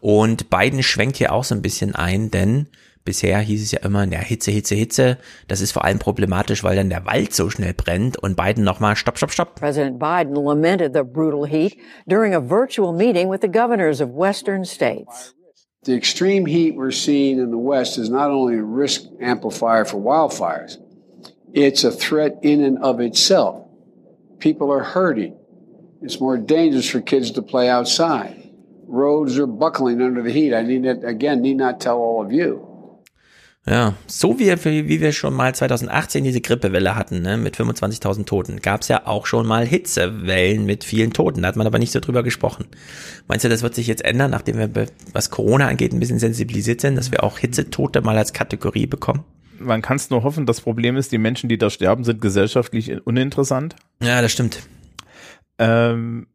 [0.00, 2.66] Und Biden schwenkt hier auch so ein bisschen ein, denn
[3.04, 5.18] bisher hieß es ja immer, ja, Hitze, Hitze, Hitze.
[5.46, 8.96] Das ist vor allem problematisch, weil dann der Wald so schnell brennt und Biden nochmal,
[8.96, 9.54] stopp, stopp, stopp.
[9.54, 11.76] President Biden lamented the brutal heat
[12.08, 15.37] during a virtual meeting with the governors of western states.
[15.84, 19.96] The extreme heat we're seeing in the West is not only a risk amplifier for
[19.96, 20.76] wildfires,
[21.52, 23.68] it's a threat in and of itself.
[24.38, 25.38] People are hurting.
[26.02, 28.50] It's more dangerous for kids to play outside.
[28.86, 30.52] Roads are buckling under the heat.
[30.52, 32.67] I need not, again, need not tell all of you.
[33.68, 34.48] Ja, so wie,
[34.88, 39.06] wie wir schon mal 2018 diese Grippewelle hatten, ne, mit 25.000 Toten, gab es ja
[39.06, 41.42] auch schon mal Hitzewellen mit vielen Toten.
[41.42, 42.64] Da hat man aber nicht so drüber gesprochen.
[43.26, 46.80] Meinst du, das wird sich jetzt ändern, nachdem wir, was Corona angeht, ein bisschen sensibilisiert
[46.80, 49.24] sind, dass wir auch Hitzetote mal als Kategorie bekommen?
[49.58, 53.04] Man kann es nur hoffen, das Problem ist, die Menschen, die da sterben, sind gesellschaftlich
[53.06, 53.76] uninteressant.
[54.00, 54.60] Ja, das stimmt.
[55.58, 56.28] Ähm,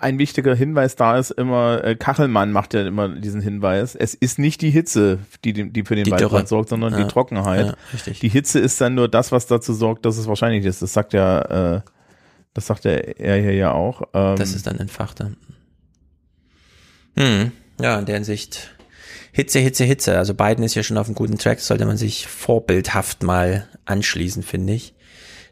[0.00, 4.38] ein wichtiger Hinweis da ist immer, äh, Kachelmann macht ja immer diesen Hinweis, es ist
[4.38, 7.02] nicht die Hitze, die, die für den Die Waldbrand sorgt, sondern Ja.
[7.02, 7.66] die Trockenheit.
[7.66, 8.20] Ja, richtig.
[8.20, 10.82] Die Hitze ist dann nur das, was dazu sorgt, dass es wahrscheinlich ist.
[10.82, 11.80] Das sagt ja, äh,
[12.54, 14.02] das sagt er, er hier ja auch.
[14.14, 15.32] Ähm, Das ist dann entfachter.
[17.16, 18.70] Hm, ja, in der Hinsicht.
[19.32, 20.16] Hitze, Hitze, Hitze.
[20.18, 24.42] Also Biden ist ja schon auf einem guten Track, sollte man sich vorbildhaft mal anschließen,
[24.42, 24.94] finde ich.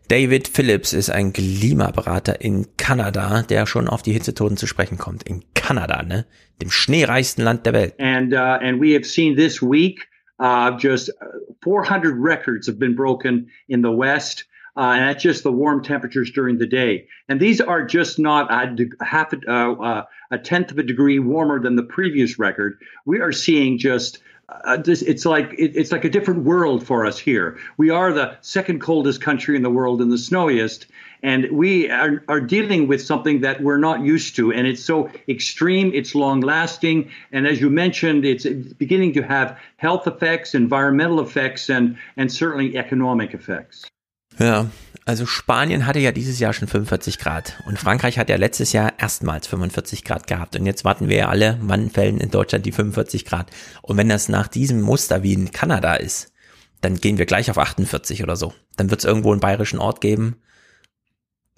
[0.08, 5.24] David Phillips ist ein Klimaberater in Kanada, der schon auf die Hitzetoten zu sprechen kommt.
[5.24, 6.26] In Kanada, ne?
[6.62, 7.94] Dem schneereichsten Land der Welt.
[7.98, 10.06] and uh, and we have seen this week
[10.38, 11.26] uh, just uh,
[11.62, 14.44] 400 records have been broken in the West,
[14.76, 17.08] uh, and that's just the warm temperatures during the day.
[17.28, 21.18] And these are just not a half a, uh, uh, a tenth of a degree
[21.18, 22.78] warmer than the previous record.
[23.04, 27.04] We are seeing just uh, this, it's like it, it's like a different world for
[27.04, 27.58] us here.
[27.78, 30.86] We are the second coldest country in the world and the snowiest,
[31.22, 34.52] and we are, are dealing with something that we're not used to.
[34.52, 39.58] And it's so extreme, it's long lasting, and as you mentioned, it's beginning to have
[39.78, 43.90] health effects, environmental effects, and and certainly economic effects.
[44.38, 44.66] Ja,
[45.04, 48.92] also Spanien hatte ja dieses Jahr schon 45 Grad und Frankreich hat ja letztes Jahr
[48.98, 52.72] erstmals 45 Grad gehabt und jetzt warten wir ja alle, wann fällen in Deutschland die
[52.72, 53.50] 45 Grad.
[53.82, 56.32] Und wenn das nach diesem Muster wie in Kanada ist,
[56.80, 58.52] dann gehen wir gleich auf 48 oder so.
[58.76, 60.36] Dann wird es irgendwo einen bayerischen Ort geben,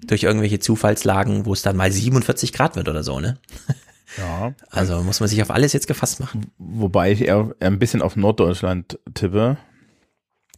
[0.01, 3.37] durch irgendwelche Zufallslagen, wo es dann mal 47 Grad wird oder so, ne?
[4.17, 4.53] Ja.
[4.71, 6.51] Also muss man sich auf alles jetzt gefasst machen.
[6.57, 9.57] Wobei ich eher ein bisschen auf Norddeutschland tippe.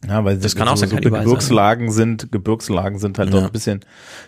[0.06, 3.40] Ja, weil Das kann so, auch sein, so überall Gebirgslagen sind, Gebirgslagen sind halt Ja.
[3.40, 3.80] doch ein bisschen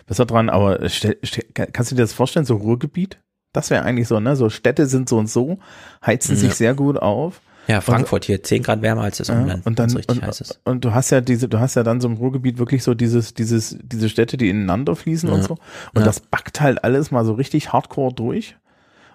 [0.07, 3.19] besser dran, aber stell, stell, kannst du dir das vorstellen, so Ruhrgebiet?
[3.51, 4.35] Das wäre eigentlich so, ne?
[4.35, 5.59] So Städte sind so und so,
[6.05, 6.41] heizen Ja.
[6.41, 7.41] sich sehr gut auf.
[7.67, 10.39] Ja, Frankfurt hier 10 Grad wärmer als das Ja, Umland, und dann richtig und, heiß
[10.41, 10.59] ist.
[10.65, 13.33] und du hast ja diese, du hast ja dann so im Ruhrgebiet wirklich so dieses,
[13.33, 15.47] dieses, diese Städte, die ineinander fließen und Ja.
[15.47, 15.57] so.
[15.95, 18.55] Und das backt halt alles mal so richtig hardcore durch.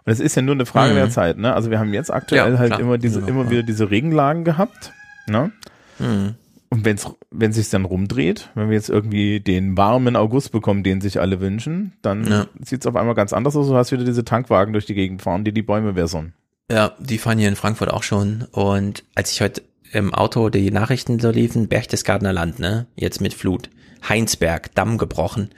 [0.04, 0.96] Und es ist ja nur eine Frage Mhm.
[0.96, 1.54] der Zeit, ne?
[1.54, 2.80] Also wir haben jetzt aktuell halt klar.
[2.80, 4.92] immer diese, immer wieder diese Regenlagen gehabt,
[5.28, 5.52] ne?
[6.00, 6.34] Mhm.
[6.72, 11.00] Und wenn's, wenn sich's dann rumdreht, wenn wir jetzt irgendwie den warmen August bekommen, den
[11.00, 12.46] sich alle wünschen, dann Ja.
[12.64, 13.66] sieht's auf einmal ganz anders aus.
[13.66, 16.32] Du hast wieder diese Tankwagen durch die Gegend fahren, die die Bäume wässern.
[16.70, 18.46] Ja, die fahren hier in Frankfurt auch schon.
[18.52, 22.86] Und als ich heute im Auto die Nachrichten so liefen, Berchtesgadener Land, ne?
[22.94, 23.68] Jetzt mit Flut.
[24.08, 25.50] Heinsberg, Damm gebrochen.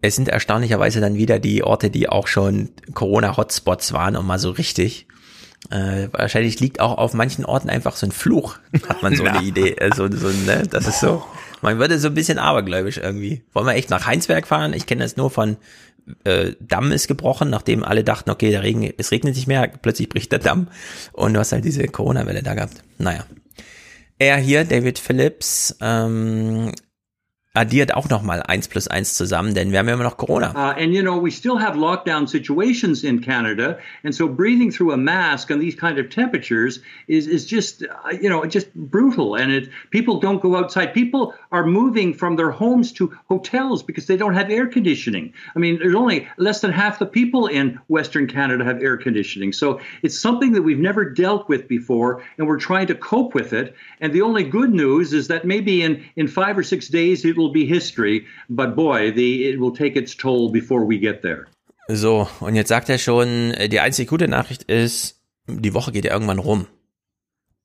[0.00, 4.50] Es sind erstaunlicherweise dann wieder die Orte, die auch schon Corona-Hotspots waren und mal so
[4.50, 5.05] richtig.
[5.70, 9.42] Äh, wahrscheinlich liegt auch auf manchen Orten einfach so ein Fluch, hat man so eine
[9.46, 9.76] Idee.
[9.80, 11.24] Also so, ne, das ist so,
[11.62, 13.42] man würde so ein bisschen abergläubisch irgendwie.
[13.52, 14.72] Wollen wir echt nach Heinsberg fahren?
[14.74, 15.56] Ich kenne das nur von
[16.24, 20.08] äh, Damm ist gebrochen, nachdem alle dachten, okay, der Regen, es regnet nicht mehr, plötzlich
[20.08, 20.68] bricht der Damm
[21.12, 22.82] und du hast halt diese Corona-Welle da gehabt.
[22.98, 23.24] Naja.
[24.18, 26.72] Er hier, David Phillips, ähm,
[27.56, 30.50] addiert auch nochmal eins plus zusammen, denn wir haben ja immer noch Corona.
[30.54, 34.92] Uh, and you know, we still have lockdown situations in Canada, and so breathing through
[34.92, 39.36] a mask on these kind of temperatures is is just uh, you know just brutal.
[39.36, 40.92] And it people don't go outside.
[40.92, 45.32] People are moving from their homes to hotels because they don't have air conditioning.
[45.54, 49.52] I mean, there's only less than half the people in Western Canada have air conditioning.
[49.52, 53.52] So it's something that we've never dealt with before, and we're trying to cope with
[53.52, 53.74] it.
[54.00, 57.36] And the only good news is that maybe in in five or six days it
[57.36, 58.26] will be history.
[58.48, 61.46] But boy, the it will take its toll before we get there.
[61.88, 66.04] So, und jetzt sagt er schon, äh, die einzige gute Nachricht ist, die Woche geht
[66.04, 66.66] ja irgendwann rum.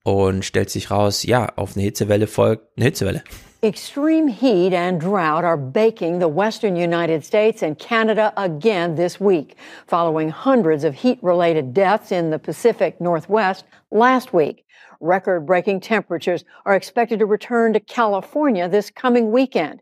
[0.04, 3.24] Und stellt sich raus, ja, auf eine Hitzewelle folgt eine Hitzewelle.
[3.64, 9.56] Extreme heat and drought are baking the western United States and Canada again this week,
[9.86, 14.66] following hundreds of heat related deaths in the Pacific Northwest last week.
[15.02, 19.82] Record breaking temperatures are expected to return to California this coming weekend.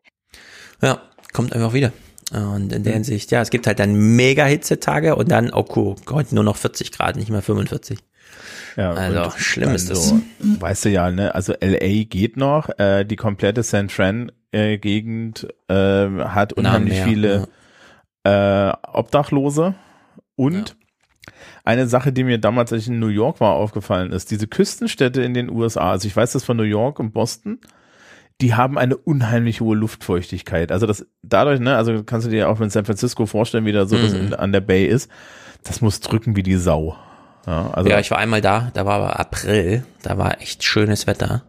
[0.81, 1.01] Ja,
[1.33, 1.91] kommt einfach wieder.
[2.31, 5.95] Und in der Hinsicht, ja, es gibt halt dann mega Hitzetage und dann, oh cool,
[6.09, 7.99] heute nur noch 40 Grad, nicht mehr 45.
[8.75, 10.09] Ja, Also, schlimm ist das.
[10.09, 11.33] So, weißt du ja, ne?
[11.33, 16.93] Also LA geht noch, äh, die komplette San Fran äh, Gegend äh, hat Na, unheimlich
[16.93, 17.47] mehr, viele
[18.23, 19.73] äh, Obdachlose
[20.35, 20.75] und
[21.63, 25.21] eine Sache, die mir damals, als ich in New York war, aufgefallen ist, diese Küstenstädte
[25.21, 27.59] in den USA, also ich weiß das von New York und Boston,
[28.41, 30.71] die haben eine unheimlich hohe Luftfeuchtigkeit.
[30.71, 33.85] Also das dadurch, ne, also kannst du dir auch in San Francisco vorstellen, wie da
[33.85, 34.33] so das Mhm.
[34.37, 35.11] an der Bay ist,
[35.63, 36.95] das muss drücken wie die Sau.
[37.45, 41.07] Ja, also ja, ich war einmal da, da war aber April, da war echt schönes
[41.07, 41.43] Wetter.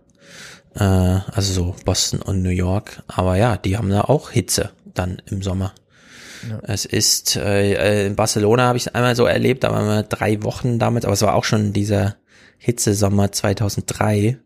[0.75, 3.03] Äh, also so Boston und New York.
[3.09, 5.73] Aber ja, die haben da auch Hitze dann im Sommer.
[6.63, 10.43] Es ist, äh, in Barcelona habe ich es einmal so erlebt, da waren wir drei
[10.43, 12.17] Wochen damals, aber es war auch schon dieser
[12.59, 14.39] Hitzesommer 2003.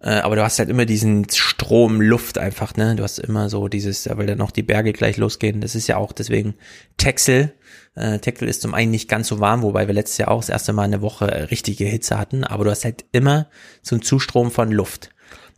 [0.00, 2.96] Äh, aber du hast halt immer diesen Strom Luft einfach, ne?
[2.96, 5.60] Du hast immer so dieses, will dann noch die Berge gleich losgehen.
[5.60, 6.54] Das ist ja auch deswegen
[6.98, 7.54] Texel.
[7.94, 10.50] Äh, Texel ist zum einen nicht ganz so warm, wobei wir letztes Jahr auch das
[10.50, 13.48] erste Mal eine Woche äh, richtige Hitze hatten, aber du hast halt immer
[13.82, 15.10] so einen Zustrom von Luft.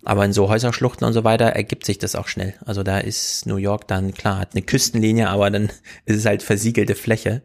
[0.05, 2.55] Aber in so Häuserschluchten und so weiter ergibt sich das auch schnell.
[2.65, 5.65] Also da ist New York dann, klar, hat eine Küstenlinie, aber dann
[6.07, 7.43] ist es halt versiegelte Fläche.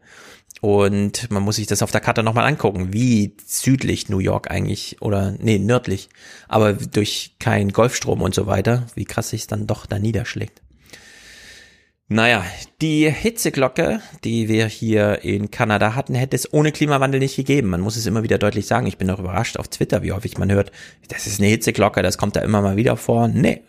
[0.62, 5.02] Und man muss sich das auf der Karte nochmal angucken, wie südlich New York eigentlich,
[5.02, 6.08] oder nee, nördlich,
[6.48, 10.63] aber durch keinen Golfstrom und so weiter, wie krass sich dann doch da niederschlägt.
[12.14, 12.46] Naja,
[12.80, 17.70] die Hitzeglocke, die wir hier in Kanada hatten, hätte es ohne Klimawandel nicht gegeben.
[17.70, 18.86] Man muss es immer wieder deutlich sagen.
[18.86, 20.72] Ich bin auch überrascht auf Twitter, wie häufig man hört,
[21.10, 23.28] das ist eine Hitzeglocke, das kommt da immer mal wieder vor.
[23.28, 23.64] Nee.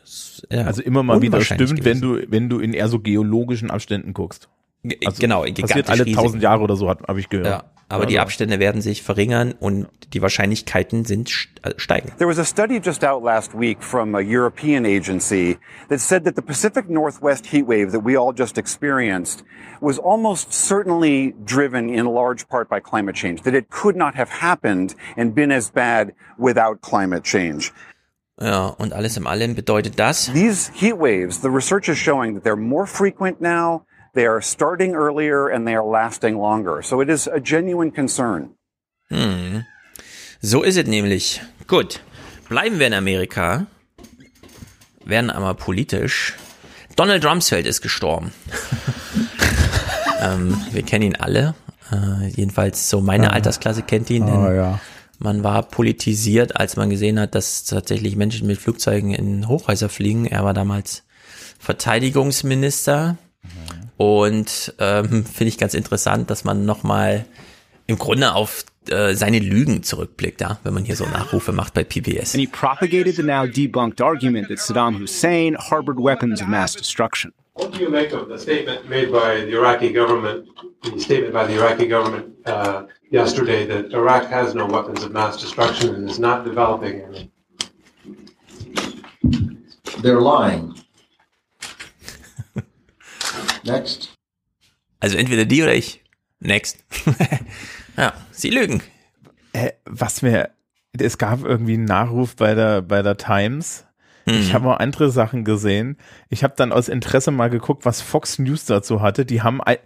[0.51, 4.13] ja, Also immer mal wieder stimmt, wenn du, wenn du in eher so geologischen Abständen
[4.13, 4.51] guckst.
[5.07, 7.47] Also genau, passiert alle tausend Jahre oder so, habe hab ich gehört.
[7.47, 7.65] Ja,
[7.95, 11.31] Aber die Abstände werden sich verringern und die Wahrscheinlichkeiten sind
[11.63, 12.13] äh, steigen.
[12.19, 15.59] There was a study just out last week from a European agency
[15.89, 19.45] that said that the Pacific Northwest heat wave that we all just experienced
[19.81, 24.31] was almost certainly driven in large part by climate change, that it could not have
[24.31, 27.73] happened and been as bad without climate change.
[28.41, 30.31] Ja, und alles im Allem bedeutet das.
[30.33, 34.95] These heat waves, the research is showing that they're more frequent now, they are starting
[34.95, 36.83] earlier, and they are lasting longer.
[36.83, 38.51] So it is a genuine concern.
[39.11, 39.65] Hm.
[40.41, 41.41] So ist es nämlich.
[41.67, 42.01] Gut.
[42.49, 43.67] Bleiben wir in Amerika.
[45.05, 46.35] Werden einmal politisch.
[46.97, 48.33] Donald Rumsfeld ist gestorben.
[50.21, 51.55] ähm, wir kennen ihn alle.
[51.93, 53.31] Äh, jedenfalls so meine Ja.
[53.31, 54.25] Altersklasse kennt ihn.
[54.25, 54.81] Oh, ja.
[55.19, 60.27] Man war politisiert, als man gesehen hat, dass tatsächlich Menschen mit Flugzeugen in Hochhäuser fliegen.
[60.27, 61.05] Er war damals
[61.59, 63.17] Verteidigungsminister.
[63.97, 67.27] Und ähm, finde ich ganz interessant, dass man nochmal
[67.87, 71.85] im Grunde auf äh, seine Lügen zurückblickt, ja, wenn man hier so Nachrufe macht bei
[71.85, 72.35] PBS.
[72.35, 77.33] And he propagated the now debunked argument that Saddam Hussein harbored weapons of mass destruction.
[77.55, 80.49] What do you make of the statement made by the Iraqi government,
[80.83, 85.41] the statement by the Iraqi government uh, yesterday that Iraq has no weapons of mass
[85.41, 87.31] destruction and is not developing any?
[90.03, 90.75] They're lying.
[93.65, 94.15] Next.
[95.01, 96.03] Also entweder die oder ich.
[96.41, 96.85] Next.
[97.97, 98.83] ja, sie lügen.
[99.53, 100.51] Äh, was mir,
[100.99, 103.87] es gab irgendwie einen Nachruf bei der, bei der Times.
[104.27, 104.53] Ich Mhm.
[104.55, 105.99] habe auch andere Sachen gesehen.
[106.31, 109.27] Ich habe dann aus Interesse mal geguckt, was Fox News dazu hatte.
[109.27, 109.81] Die haben, ei-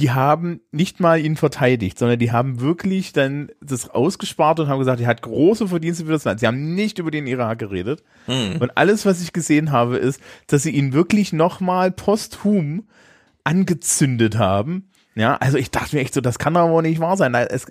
[0.00, 4.78] die haben nicht mal ihn verteidigt, sondern die haben wirklich dann das ausgespart und haben
[4.78, 6.40] gesagt, er hat große Verdienste für das Land.
[6.40, 8.02] Sie haben nicht über den Irak geredet.
[8.26, 8.56] Mhm.
[8.60, 12.88] Und alles, was ich gesehen habe, ist, dass sie ihn wirklich nochmal posthum
[13.44, 14.88] angezündet haben.
[15.16, 17.34] Ja, also ich dachte mir echt so, das kann doch wohl nicht wahr sein.
[17.34, 17.66] Es,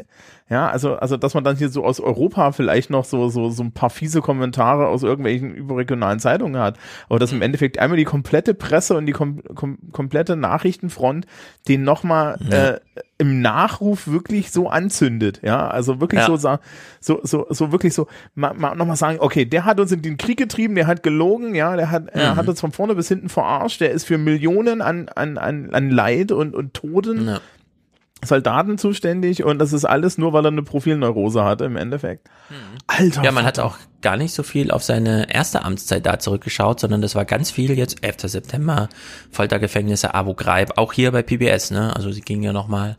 [0.49, 3.61] ja, also, also, dass man dann hier so aus Europa vielleicht noch so, so, so
[3.63, 6.77] ein paar fiese Kommentare aus irgendwelchen überregionalen Zeitungen hat.
[7.07, 11.27] Aber dass im Endeffekt einmal die komplette Presse und die kom kom komplette Nachrichtenfront
[11.67, 12.67] den nochmal Ja.
[12.69, 12.80] äh,
[13.19, 15.41] im Nachruf wirklich so anzündet.
[15.43, 16.27] Ja, also wirklich Ja.
[16.27, 16.59] so, sa-
[17.01, 20.17] so, so, so wirklich so, ma, ma, nochmal sagen, okay, der hat uns in den
[20.17, 22.38] Krieg getrieben, der hat gelogen, ja, der hat, er Mhm.
[22.38, 25.89] hat uns von vorne bis hinten verarscht, der ist für Millionen an, an, an, an
[25.89, 27.38] Leid und, und Toten
[28.23, 32.29] Soldaten zuständig und das ist alles nur, weil er eine Profilneurose hatte im Endeffekt.
[32.87, 33.23] Alter.
[33.23, 37.01] Ja, man hat auch gar nicht so viel auf seine erste Amtszeit da zurückgeschaut, sondern
[37.01, 38.17] das war ganz viel jetzt 11.
[38.23, 38.89] September,
[39.31, 41.95] Foltergefängnisse, Abu Ghraib, auch hier bei PBS, ne?
[41.95, 42.97] Also sie gingen ja nochmal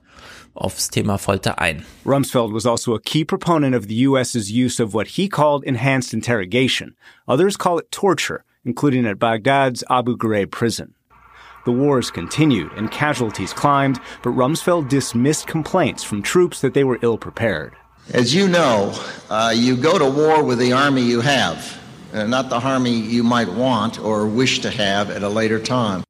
[0.54, 1.84] aufs Thema Folter ein.
[2.04, 6.12] Rumsfeld was also a key proponent of the U.S.'s use of what he called enhanced
[6.12, 6.96] interrogation.
[7.26, 10.94] Others call it torture, including at Baghdad's Abu Ghraib prison.
[11.64, 16.98] The wars continued and casualties climbed, but Rumsfeld dismissed complaints from troops that they were
[17.02, 17.72] ill prepared.
[18.12, 18.92] As you know,
[19.28, 21.78] uh, you go to war with the army you have,
[22.12, 26.02] uh, not the army you might want or wish to have at a later time.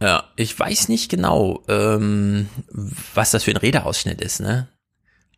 [0.00, 2.48] Ja, ich weiß nicht genau, ähm,
[3.14, 4.68] was das für ein Redeausschnitt ist, ne?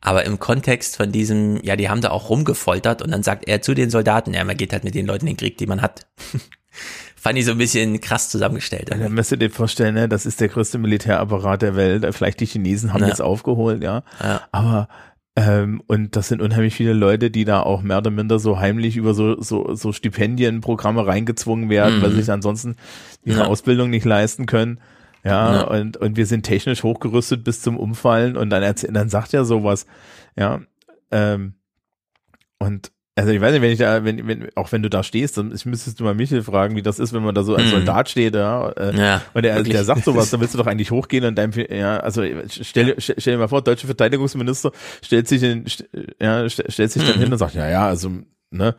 [0.01, 3.62] Aber im Kontext von diesem, ja, die haben da auch rumgefoltert und dann sagt er
[3.62, 5.82] zu den Soldaten, ja, man geht halt mit den Leuten in den Krieg, die man
[5.82, 6.07] hat.
[7.24, 8.90] Fand ich so ein bisschen krass zusammengestellt.
[8.90, 12.06] Da müsst ihr dir vorstellen, ne, das ist der größte Militärapparat der Welt.
[12.14, 13.09] Vielleicht die Chinesen haben Ja.
[13.09, 14.02] jetzt aufgeholt, ja.
[14.22, 14.42] Ja.
[14.52, 14.88] Aber
[15.34, 18.98] ähm, und das sind unheimlich viele Leute, die da auch mehr oder minder so heimlich
[18.98, 22.02] über so so, so Stipendienprogramme reingezwungen werden, Mhm.
[22.02, 22.76] weil sie sich ansonsten
[23.24, 23.46] ihre Ja.
[23.46, 24.78] Ausbildung nicht leisten können.
[25.24, 25.62] Ja, Ja.
[25.62, 29.46] und und wir sind technisch hochgerüstet bis zum Umfallen und dann erzähl, dann sagt er
[29.46, 29.86] sowas,
[30.36, 30.60] ja.
[31.10, 31.55] Ähm,
[32.59, 35.39] und also ich weiß nicht, wenn ich da, wenn, wenn, auch wenn du da stehst,
[35.39, 37.66] dann ich müsstest du mal Michel fragen, wie das ist, wenn man da so als
[37.66, 37.70] Mhm.
[37.70, 38.70] Soldat steht, ja.
[38.70, 41.53] Äh, Ja, und der, der sagt sowas, dann willst du doch eigentlich hochgehen und deinem,
[41.70, 44.73] ja, also stell, stell, dir mal vor, deutsche Verteidigungsminister
[45.03, 45.65] stellt sich in,
[46.20, 47.20] ja, st- stellt sich dann Mhm.
[47.20, 48.11] hin und sagt, ja, ja, also,
[48.51, 48.74] ne,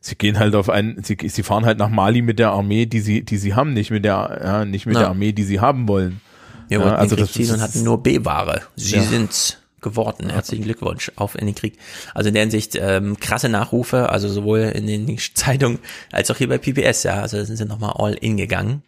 [0.00, 3.00] sie gehen halt auf einen, sie, sie fahren halt nach Mali mit der Armee, die
[3.00, 5.02] sie, die sie haben, nicht mit der, ja, nicht mit Ja.
[5.02, 6.20] der Armee, die sie haben wollen.
[6.68, 8.62] Wir ja, wollten also den Krieg das ziehen und hatten nur B-Ware.
[8.74, 9.02] Sie Ja.
[9.02, 10.30] sind's geworden.
[10.30, 11.78] Herzlichen Glückwunsch auf in den Krieg.
[12.14, 15.78] Also in der Hinsicht ähm, krasse Nachrufe, also sowohl in den Zeitungen
[16.10, 17.20] als auch hier bei PBS, ja.
[17.22, 18.82] Also da sind sie nochmal all in gegangen.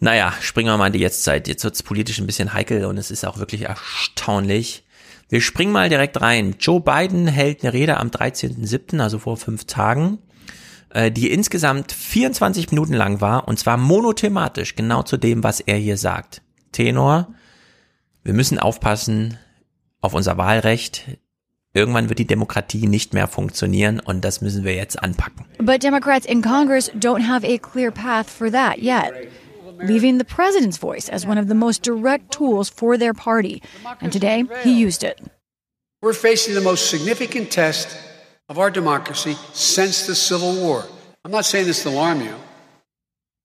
[0.00, 1.46] Naja, springen wir mal in die Jetztzeit.
[1.46, 4.82] Jetzt wird's politisch ein bisschen heikel und es ist auch wirklich erstaunlich.
[5.28, 6.56] Wir springen mal direkt rein.
[6.58, 10.18] Joe Biden hält eine Rede am 13.07., also vor fünf Tagen,
[10.88, 15.76] äh, die insgesamt 24 Minuten lang war und zwar monothematisch, genau zu dem, was er
[15.76, 16.40] hier sagt.
[16.72, 17.28] Tenor,
[18.24, 19.38] wir müssen aufpassen
[20.00, 21.18] auf unser Wahlrecht.
[21.72, 25.46] Irgendwann wird die Demokratie nicht mehr funktionieren und das müssen wir jetzt anpacken.
[25.58, 29.12] But Democrats in Congress don't have a clear path for that yet.
[29.82, 33.62] leaving the president's voice as one of the most direct tools for their party.
[34.00, 35.20] And today, he used it.
[36.02, 37.96] We're facing the most significant test
[38.48, 40.84] of our democracy since the Civil War.
[41.24, 42.34] I'm not saying this to alarm you.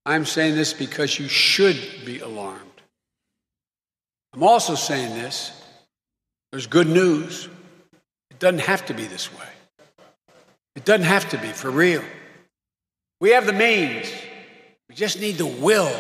[0.06, 2.62] I'm saying this because you should be alarmed.
[4.34, 5.52] I'm also saying this.
[6.56, 7.50] There's good news.
[8.32, 9.50] It doesn't have to be this way.
[10.78, 12.02] It doesn't have to be for real.
[13.20, 14.10] We have the means.
[14.88, 15.94] We just need the will.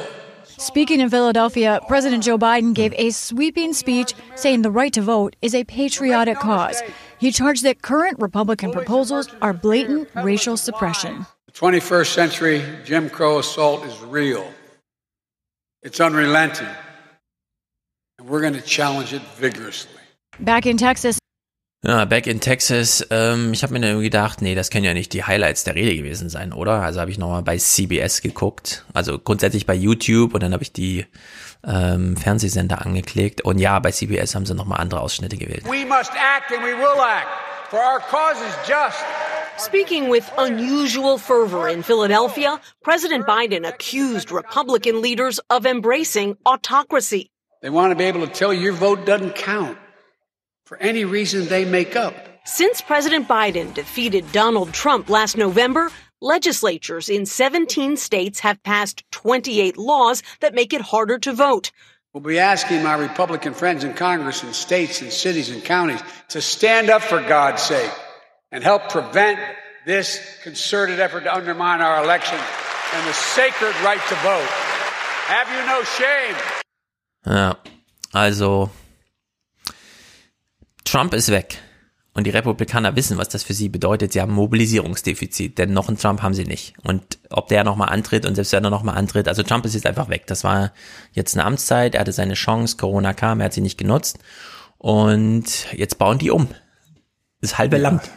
[0.45, 5.35] Speaking in Philadelphia, President Joe Biden gave a sweeping speech saying the right to vote
[5.41, 6.81] is a patriotic cause.
[7.19, 11.25] He charged that current Republican proposals are blatant racial suppression.
[11.47, 14.49] The 21st century Jim Crow assault is real.
[15.83, 16.69] It's unrelenting.
[18.19, 19.99] And we're going to challenge it vigorously.
[20.39, 21.17] Back in Texas,
[21.87, 24.93] Ja, back in Texas, ähm, ich habe mir dann irgendwie gedacht, nee, das können ja
[24.95, 26.81] nicht die Highlights der Rede gewesen sein, oder?
[26.81, 30.73] Also habe ich nochmal bei CBS geguckt, also grundsätzlich bei YouTube und dann habe ich
[30.73, 31.05] die
[31.63, 35.63] ähm, Fernsehsender angeklickt und ja, bei CBS haben sie nochmal andere Ausschnitte gewählt.
[35.65, 37.27] We must act and we will act,
[37.69, 38.97] for our cause is just.
[39.57, 47.29] Speaking with unusual fervor in Philadelphia, President Biden accused Republican leaders of embracing autocracy.
[47.61, 49.77] They want to be able to tell your vote doesn't count
[50.65, 52.13] for any reason they make up.
[52.45, 59.77] Since President Biden defeated Donald Trump last November, legislatures in 17 states have passed 28
[59.77, 61.71] laws that make it harder to vote.
[62.13, 66.41] We'll be asking my Republican friends in Congress and states and cities and counties to
[66.41, 67.91] stand up for God's sake
[68.51, 69.39] and help prevent
[69.85, 72.39] this concerted effort to undermine our election
[72.93, 74.49] and the sacred right to vote.
[75.27, 76.35] Have you no shame?
[77.25, 77.55] Ja,
[78.13, 78.69] also
[80.85, 81.59] Trump ist weg.
[82.13, 84.13] Und die Republikaner wissen, was das für sie bedeutet.
[84.13, 86.73] Sie haben Mobilisierungsdefizit, denn noch einen Trump haben sie nicht.
[86.81, 89.85] Und ob der nochmal antritt und selbst wenn er nochmal antritt, also Trump ist jetzt
[89.85, 90.25] einfach weg.
[90.27, 90.71] Das war
[91.11, 94.19] jetzt eine Amtszeit, er hatte seine Chance, Corona kam, er hat sie nicht genutzt.
[94.77, 96.47] Und jetzt bauen die um.
[97.41, 98.09] Das halbe Land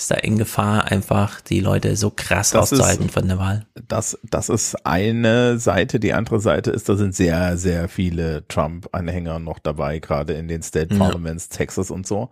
[0.00, 3.66] ist da in Gefahr, einfach die Leute so krass Das rauszuhalten ist- von der Wahl.
[3.88, 6.00] Das, das ist eine Seite.
[6.00, 10.62] Die andere Seite ist, da sind sehr, sehr viele Trump-Anhänger noch dabei, gerade in den
[10.62, 10.98] State Ja.
[11.00, 12.30] Parliaments, Texas und so,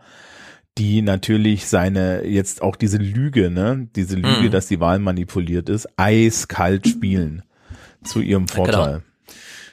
[0.79, 4.51] die natürlich seine, jetzt auch diese Lüge, ne, diese Lüge, Mhm.
[4.51, 7.43] dass die Wahl manipuliert ist, eiskalt spielen
[8.05, 8.87] zu ihrem Vorteil.
[8.87, 9.03] Genau.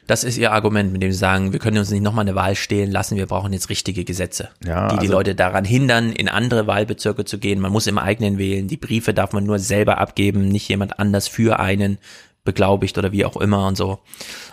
[0.07, 2.56] Das ist ihr Argument, mit dem sie sagen, wir können uns nicht nochmal eine Wahl
[2.56, 6.27] stehlen lassen, wir brauchen jetzt richtige Gesetze, Ja, die die also- Leute daran hindern, in
[6.30, 7.60] andere Wahlbezirke zu gehen.
[7.60, 11.27] Man muss im eigenen wählen, die Briefe darf man nur selber abgeben, nicht jemand anders
[11.27, 11.98] für einen
[12.44, 13.99] beglaubigt oder wie auch immer und so.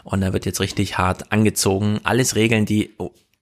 [0.05, 2.01] Und da wird jetzt richtig hart angezogen.
[2.05, 2.91] Alles Regeln, die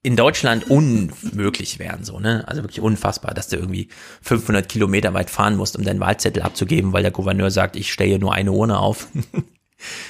[0.03, 2.43] in Deutschland unmöglich wären, so, ne?
[2.49, 3.89] Also wirklich unfassbar, dass du irgendwie
[4.23, 8.19] 500 Kilometer weit fahren musst, um deinen Wahlzettel abzugeben, weil der Gouverneur sagt, ich stelle
[8.19, 9.07] nur eine Urne auf.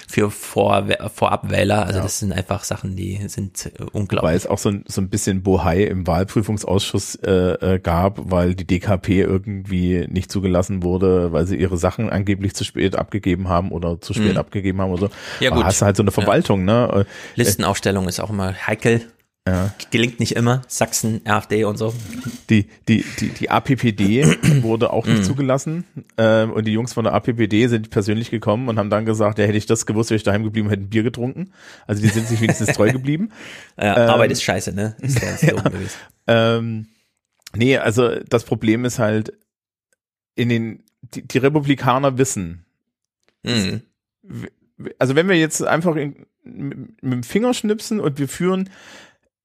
[0.08, 1.86] für Vor Vorabwähler.
[1.86, 4.28] Also das sind einfach Sachen, die sind äh, unglaublich.
[4.30, 7.30] Weil es auch so ein, so ein bisschen Bohai im Wahlprüfungsausschuss äh,
[7.74, 12.64] äh, gab, weil die DKP irgendwie nicht zugelassen wurde, weil sie ihre Sachen angeblich zu
[12.64, 14.36] spät abgegeben haben oder zu spät Mhm.
[14.38, 15.10] abgegeben haben oder so.
[15.40, 15.66] Ja, Aber gut.
[15.66, 16.14] hast du halt so eine Ja.
[16.14, 17.04] Verwaltung, ne?
[17.06, 19.02] Äh, Listenaufstellung ist auch immer heikel.
[19.50, 19.74] Ja.
[19.90, 20.62] Gelingt nicht immer.
[20.68, 21.92] Sachsen, AfD und so.
[22.48, 24.24] Die, die, die, die APPD
[24.62, 25.24] wurde auch nicht Mhm.
[25.24, 25.84] zugelassen.
[26.16, 29.44] Ähm, und die Jungs von der APPD sind persönlich gekommen und haben dann gesagt, ja,
[29.44, 31.52] hätte ich das gewusst, wäre ich daheim geblieben, hätte ein Bier getrunken.
[31.86, 33.30] Also die sind sich wenigstens treu geblieben.
[33.76, 34.94] Ja, Ähm, Arbeit ist scheiße, ne?
[35.00, 35.90] Ist ganz gewesen.
[36.26, 36.86] Ähm,
[37.56, 39.32] nee, also das Problem ist halt,
[40.36, 42.64] in den, die, die Republikaner wissen,
[43.42, 43.80] Mhm.
[44.98, 48.68] also wenn wir jetzt einfach in, mit, mit dem Finger schnipsen und wir führen,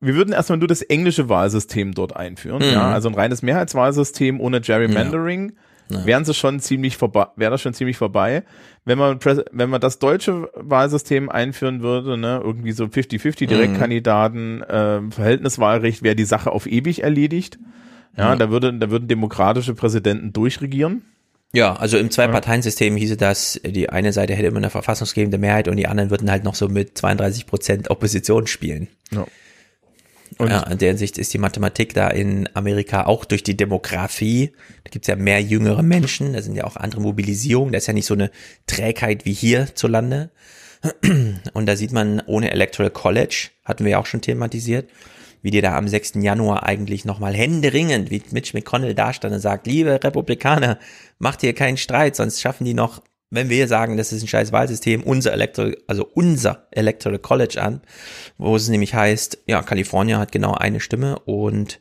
[0.02, 2.74] wir würden erstmal nur das englische Wahlsystem dort einführen, Mhm.
[2.74, 5.54] ja, also ein reines Mehrheitswahlsystem ohne Gerrymandering,
[5.90, 6.06] Ja.
[6.06, 8.44] wären sie schon ziemlich vorbei, wäre das schon ziemlich vorbei.
[8.86, 9.20] Wenn man,
[9.52, 13.50] wenn man das deutsche Wahlsystem einführen würde, ne, irgendwie so 50-50 Mhm.
[13.50, 17.58] Direktkandidaten, ähm, Verhältniswahlrecht, wäre die Sache auf ewig erledigt.
[18.18, 18.36] Ja, Ja.
[18.36, 21.04] da würde, da würden demokratische Präsidenten durchregieren.
[21.54, 25.78] Ja, also im Zwei-Parteien-System hieße das, die eine Seite hätte immer eine verfassungsgebende Mehrheit und
[25.78, 28.88] die anderen würden halt noch so mit 32 Prozent Opposition spielen.
[29.12, 29.26] Ja.
[30.38, 34.52] Und- ja, in der Hinsicht ist die Mathematik da in Amerika auch durch die Demografie.
[34.84, 37.94] Da gibt's ja mehr jüngere Menschen, da sind ja auch andere Mobilisierungen, da ist ja
[37.94, 38.32] nicht so eine
[38.68, 40.32] Trägheit wie hierzulande.
[41.54, 44.90] Und da sieht man, ohne Electoral College, hatten wir ja auch schon thematisiert,
[45.42, 46.22] wie die da am 6.
[46.22, 50.78] Januar eigentlich nochmal händeringend, wie Mitch McConnell da stand und sagt, liebe Republikaner,
[51.18, 53.02] macht hier keinen Streit, sonst schaffen die noch,
[53.36, 57.82] wenn wir sagen, das ist ein scheiß Wahlsystem, unser Electoral, also unser Electoral College an,
[58.38, 61.80] wo es nämlich heißt, ja, Kalifornien hat genau eine Stimme und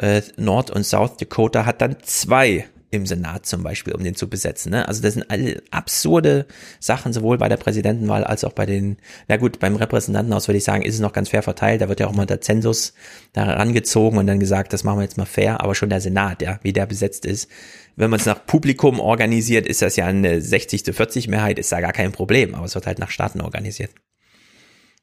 [0.00, 4.28] äh, Nord und South Dakota hat dann zwei im Senat zum Beispiel, um den zu
[4.28, 4.70] besetzen.
[4.70, 4.86] Ne?
[4.86, 6.46] Also das sind alle absurde
[6.78, 8.98] Sachen, sowohl bei der Präsidentenwahl als auch bei den,
[9.28, 11.80] na gut, beim Repräsentantenhaus würde ich sagen, ist es noch ganz fair verteilt.
[11.80, 12.92] Da wird ja auch mal der Zensus
[13.32, 15.62] da rangezogen und dann gesagt, das machen wir jetzt mal fair.
[15.62, 17.48] Aber schon der Senat, ja, wie der besetzt ist,
[17.96, 21.72] wenn man es nach Publikum organisiert, ist das ja eine 60 zu 40 Mehrheit, ist
[21.72, 22.54] da gar kein Problem.
[22.54, 23.90] Aber es wird halt nach Staaten organisiert.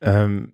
[0.01, 0.53] Ähm,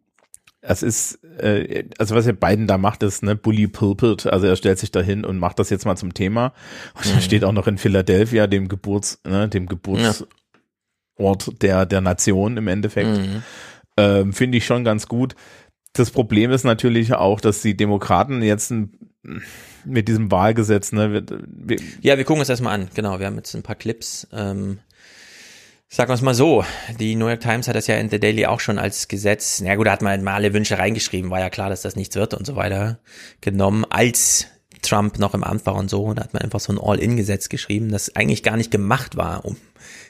[0.61, 4.25] es ist, äh, also was er Biden da macht, ist ne Bully Pulpit.
[4.25, 6.53] Also er stellt sich da hin und macht das jetzt mal zum Thema.
[6.95, 7.21] Und er Mhm.
[7.21, 10.27] steht auch noch in Philadelphia, dem Geburts, ne, dem Geburtsort
[11.61, 13.17] der der Nation im Endeffekt.
[13.17, 13.43] Mhm.
[13.97, 15.35] Ähm, Finde ich schon ganz gut.
[15.93, 18.97] Das Problem ist natürlich auch, dass die Demokraten jetzt ein,
[19.85, 22.89] mit diesem Wahlgesetz, ne, wir, wir, Ja, wir gucken uns das mal an.
[22.93, 24.27] Genau, wir haben jetzt ein paar Clips.
[24.33, 24.79] Ähm,
[25.87, 26.65] sagen wir es mal so,
[26.99, 29.75] die New York Times hat das ja in The Daily auch schon als Gesetz, na
[29.75, 32.15] gut, da hat man halt mal alle Wünsche reingeschrieben, war ja klar, dass das nichts
[32.15, 32.99] wird und so weiter,
[33.41, 34.47] genommen, als
[34.81, 36.13] Trump noch im Amt war und so.
[36.13, 39.57] Da hat man einfach so ein All-In-Gesetz geschrieben, das eigentlich gar nicht gemacht war, um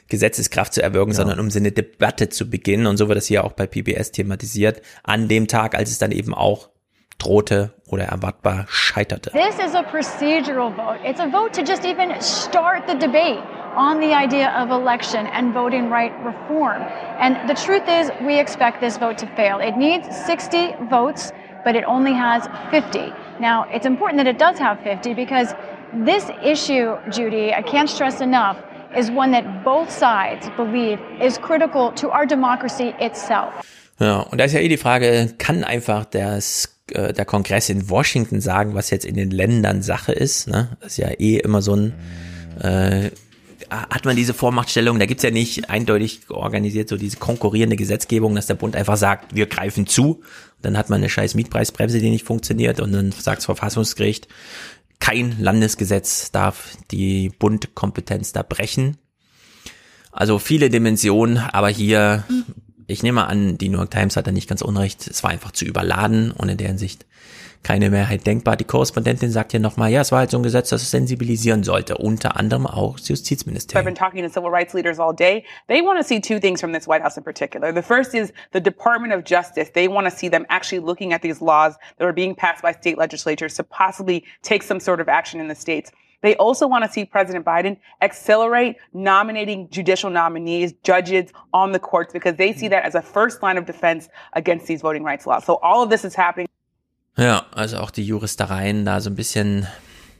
[0.08, 1.16] Gesetzeskraft zu erwirken, Ja.
[1.16, 2.86] sondern um so eine Debatte zu beginnen.
[2.86, 6.12] Und so wird das hier auch bei PBS thematisiert, an dem Tag, als es dann
[6.12, 6.68] eben auch
[7.18, 9.30] drohte oder erwartbar scheiterte.
[9.30, 11.00] This is a procedural vote.
[11.04, 13.42] It's a vote to just even start the debate
[13.76, 16.82] on the idea of election and voting right reform.
[17.20, 19.58] And the truth is, we expect this vote to fail.
[19.60, 21.32] It needs 60 votes,
[21.64, 23.12] but it only has 50.
[23.38, 25.54] Now, it's important that it does have 50 because
[25.92, 28.56] this issue, Judy, I can't stress enough,
[28.96, 33.52] is one that both sides believe is critical to our democracy itself.
[33.98, 37.88] Ja, und da ist ja eh die Frage, kann einfach das, äh, der Kongress in
[37.88, 40.48] Washington sagen, was jetzt in den Ländern Sache ist?
[40.48, 40.76] Ne?
[40.80, 41.94] Das ist ja eh immer so ein,
[42.60, 43.10] äh,
[43.70, 48.46] hat man diese Vormachtstellung, da gibt's ja nicht eindeutig organisiert so diese konkurrierende Gesetzgebung, dass
[48.46, 50.22] der Bund einfach sagt, wir greifen zu.
[50.62, 54.28] Dann hat man eine scheiß Mietpreisbremse, die nicht funktioniert und dann sagt das Verfassungsgericht,
[55.00, 58.96] kein Landesgesetz darf die Bundkompetenz da brechen.
[60.12, 62.24] Also viele Dimensionen, aber hier,
[62.86, 65.06] ich nehme an, die New York Times hat da nicht ganz unrecht.
[65.06, 67.04] Es war einfach zu überladen und in der Hinsicht
[67.62, 68.56] keine Mehrheit denkbar.
[68.56, 71.64] Die Korrespondentin sagt hier nochmal, ja, es war halt so ein Gesetz, das es sensibilisieren
[71.64, 71.98] sollte.
[71.98, 73.84] Unter anderem auch das So I've Justizministerium.
[73.84, 75.44] been talking to civil rights leaders all day.
[75.66, 77.72] They want to see two things from this White House in particular.
[77.72, 79.72] The first is the Department of Justice.
[79.72, 82.70] They want to see them actually looking at these laws that are being passed by
[82.72, 85.90] state legislatures to possibly take some sort of action in the states.
[86.22, 92.12] They also want to see President Biden accelerate nominating judicial nominees, judges on the courts,
[92.12, 95.44] because they see that as a first line of defense against these voting rights laws.
[95.44, 96.48] So all of this is happening.
[97.18, 99.66] Ja, also auch die Juristereien da so ein bisschen,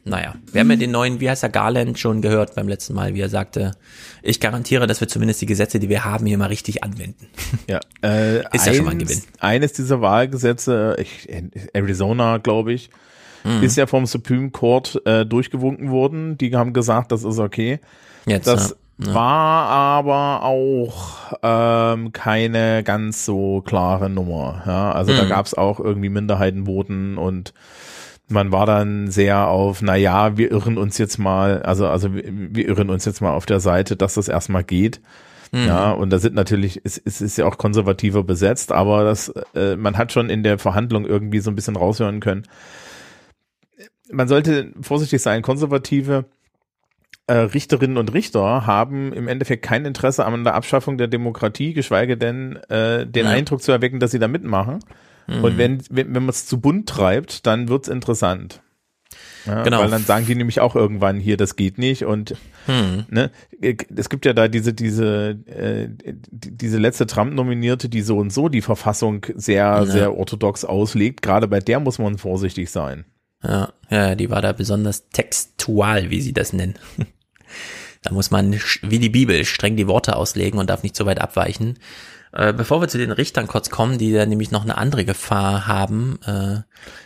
[0.05, 3.15] naja, wir haben ja den neuen, wie heißt er, Garland schon gehört beim letzten Mal,
[3.15, 3.73] wie er sagte,
[4.23, 7.29] ich garantiere, dass wir zumindest die Gesetze, die wir haben, hier mal richtig anwenden.
[7.69, 9.23] Ja, äh, Ist ja schon mal ein eins- Gewinn.
[9.41, 11.29] Eines dieser Wahlgesetze, ich,
[11.75, 12.89] Arizona, glaube ich,
[13.47, 13.63] Mhm.
[13.63, 16.37] ist ja vom Supreme Court äh, durchgewunken worden.
[16.39, 17.81] Die haben gesagt, das ist okay.
[18.27, 19.15] Jetzt, das ja, ja.
[19.15, 24.63] war aber auch ähm, keine ganz so klare Nummer.
[24.67, 25.29] Ja, also da Mhm.
[25.29, 27.55] gab es auch irgendwie Minderheitenvoten und
[28.29, 32.25] man war dann sehr auf, na ja, wir irren uns jetzt mal, also, also wir,
[32.27, 35.01] wir irren uns jetzt mal auf der Seite, dass das erstmal geht.
[35.53, 35.67] Mhm.
[35.67, 39.77] Ja, und da sind natürlich, es, es ist ja auch konservativer besetzt, aber das, äh,
[39.77, 42.43] man hat schon in der Verhandlung irgendwie so ein bisschen raushören können.
[44.11, 46.27] Man sollte vorsichtig sein, konservative
[47.27, 52.17] äh, Richterinnen und Richter haben im Endeffekt kein Interesse an der Abschaffung der Demokratie, geschweige
[52.17, 53.33] denn äh, den Ja.
[53.33, 54.79] Eindruck zu erwecken, dass sie da mitmachen.
[55.27, 55.43] Mhm.
[55.45, 58.63] Und wenn, wenn, wenn man es zu bunt treibt, dann wird's interessant.
[59.45, 59.81] Ja, Genau.
[59.81, 62.05] Weil dann sagen die nämlich auch irgendwann hier, das geht nicht.
[62.05, 63.07] Und Hm.
[63.11, 63.31] ne,
[63.61, 65.89] es gibt ja da diese, diese, äh,
[66.31, 69.87] die- diese letzte Trump-Nominierte, die so und so die Verfassung sehr, Ja.
[69.87, 71.23] sehr orthodox auslegt.
[71.23, 73.05] Gerade bei der muss man vorsichtig sein.
[73.43, 76.75] Ja, ja, die war da besonders textual, wie sie das nennen.
[78.03, 78.53] Da muss man
[78.83, 81.77] wie die Bibel streng die Worte auslegen und darf nicht so weit abweichen.
[82.33, 85.67] Äh, bevor wir zu den Richtern kurz kommen, die da nämlich noch eine andere Gefahr
[85.67, 86.61] haben, äh,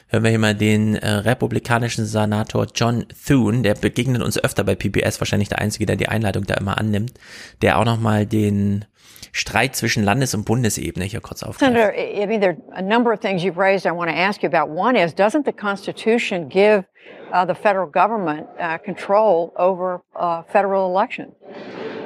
[0.09, 4.75] hören wir hier mal den äh, republikanischen Senator John Thune, der begegnet uns öfter bei
[4.75, 7.15] PBS, wahrscheinlich der Einzige, der die Einleitung da immer annimmt,
[7.63, 8.85] der auch nochmal den
[9.33, 11.61] Streit zwischen Landes- und Bundesebene hier kurz aufgreift.
[11.61, 14.17] Senator, I I mean, there are a number of things you've raised I want to
[14.17, 14.69] ask you about.
[14.69, 16.85] One is, doesn't the Constitution give
[17.33, 21.35] uh, the federal government uh, control over uh, federal elections?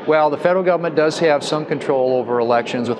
[0.07, 2.99] Well, the federal government does have some control over elections with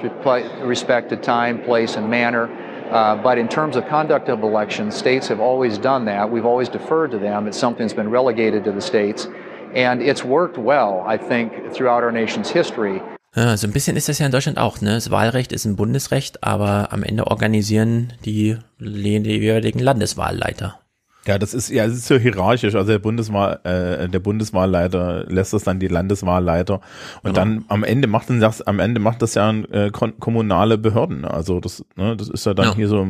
[0.63, 2.49] respect to time, place, and manner.
[2.91, 6.31] Uh, but in terms of conduct of elections, states have always done that.
[6.31, 7.47] We've always deferred to them.
[7.47, 9.29] It's something that's been relegated to the states.
[9.75, 13.03] And it's worked well, I think, throughout our nation's history.
[13.37, 14.91] Ja, so ein bisschen ist das ja in Deutschland auch, ne?
[14.95, 20.79] Das Wahlrecht ist ein Bundesrecht, aber am Ende organisieren die, die jeweiligen Landeswahlleiter.
[21.27, 22.75] Ja, das ist ja, es ist so hierarchisch.
[22.75, 26.83] Also der Bundeswahl, äh, der Bundeswahlleiter lässt das dann die Landeswahlleiter und
[27.23, 27.35] Genau.
[27.35, 31.25] dann am Ende macht dann das, am Ende macht das ja äh, kommunale Behörden.
[31.25, 32.75] Also das, ne, das ist ja dann Ja.
[32.77, 33.07] hier so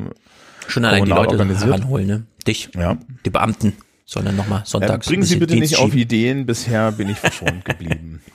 [0.68, 1.70] Schon allein die Leute organisiert.
[1.74, 2.22] heranholen, ne?
[2.46, 2.96] Dich, Ja.
[3.26, 3.72] die Beamten,
[4.06, 5.08] sondern nochmal Äh, sonntags.
[5.08, 5.92] bringen ein Sie bitte nicht auf.
[5.94, 6.46] Ideen.
[6.46, 8.22] Bisher bin ich verschont geblieben.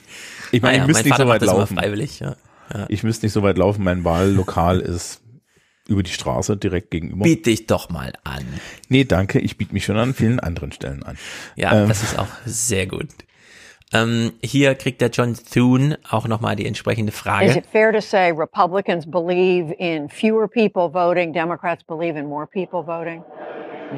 [0.52, 1.78] Ich meine, Ah ja, ich müsste mein nicht Vater so weit laufen.
[1.78, 2.36] freiwillig, ja.
[2.74, 2.86] Ja.
[2.90, 3.84] Ich müsste nicht so weit laufen.
[3.84, 5.22] Mein Wahllokal ist
[5.88, 7.24] über die Straße direkt gegenüber.
[7.24, 8.46] Biet dich doch mal an.
[8.90, 9.40] Nee, danke.
[9.40, 11.18] Ich biete mich schon an vielen anderen Stellen an.
[11.56, 13.08] Ja, Ähm, das ist auch sehr gut.
[13.92, 17.58] Ähm, hier kriegt der John Thune auch nochmal die entsprechende Is Frage.
[17.58, 22.84] it fair to say Republicans believe in fewer people voting, Democrats believe in more people
[22.84, 23.24] voting?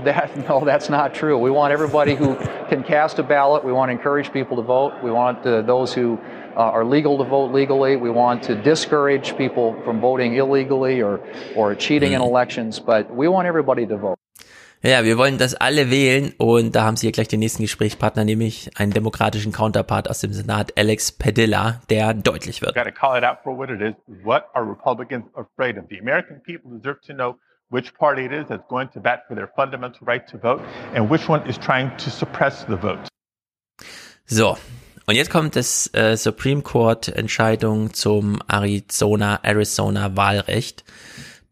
[0.06, 1.38] That, no, that's not true.
[1.38, 2.36] We want everybody who
[2.70, 3.66] can cast a ballot.
[3.66, 4.94] We want to encourage people to vote.
[5.04, 6.18] We want uh, those who
[6.56, 7.96] Uh, are legal to vote legally.
[7.96, 11.20] We want to discourage people from voting illegally or,
[11.56, 12.30] or cheating in mm-hmm.
[12.30, 12.80] elections.
[12.80, 14.18] But we want everybody to vote.
[14.84, 18.26] Ja, wir wollen, dass alle wählen und da haben Sie hier gleich den nächsten Gesprächspartner,
[18.26, 22.74] nämlich einen demokratischen Counterpart aus dem Senat, Alex Padilla, der deutlich wird.
[22.74, 23.94] got to call it out for what it is.
[24.24, 25.86] What are Republicans afraid of?
[25.90, 27.36] The American people deserve to know
[27.70, 30.62] which party it is that's going to bat for their fundamental right to vote
[30.96, 33.08] and which one is trying to suppress the vote.
[34.26, 34.58] So,
[35.08, 40.84] und jetzt kommt das äh, Supreme Court Entscheidung zum Arizona, Arizona Wahlrecht,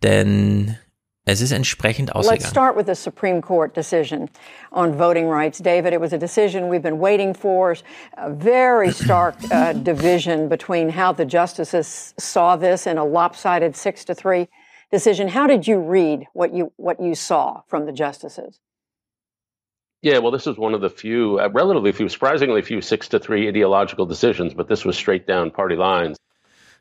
[0.04, 0.78] denn
[1.26, 2.50] es ist entsprechend Let's ausgegangen.
[2.50, 4.30] start with the Supreme Court decision
[4.72, 5.60] on voting rights.
[5.60, 7.76] David, it was a decision we've been waiting for,
[8.18, 14.04] a very stark uh, division between how the justices saw this in a lopsided six
[14.06, 14.48] to three
[14.92, 15.28] decision.
[15.28, 18.60] How did you read what you, what you saw from the justices?
[20.02, 23.20] Yeah, well, this is one of the few, uh, relatively few, surprisingly few six to
[23.20, 26.18] three ideological decisions, but this was straight down party lines.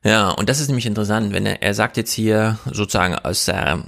[0.05, 3.83] Ja, und das ist nämlich interessant, wenn er, er sagt jetzt hier sozusagen aus der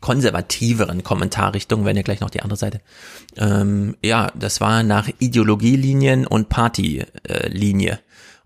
[0.00, 2.80] konservativeren Kommentarrichtung, wenn ja gleich noch die andere Seite.
[3.36, 8.00] Ähm, ja, das war nach Ideologielinien und Partylinie.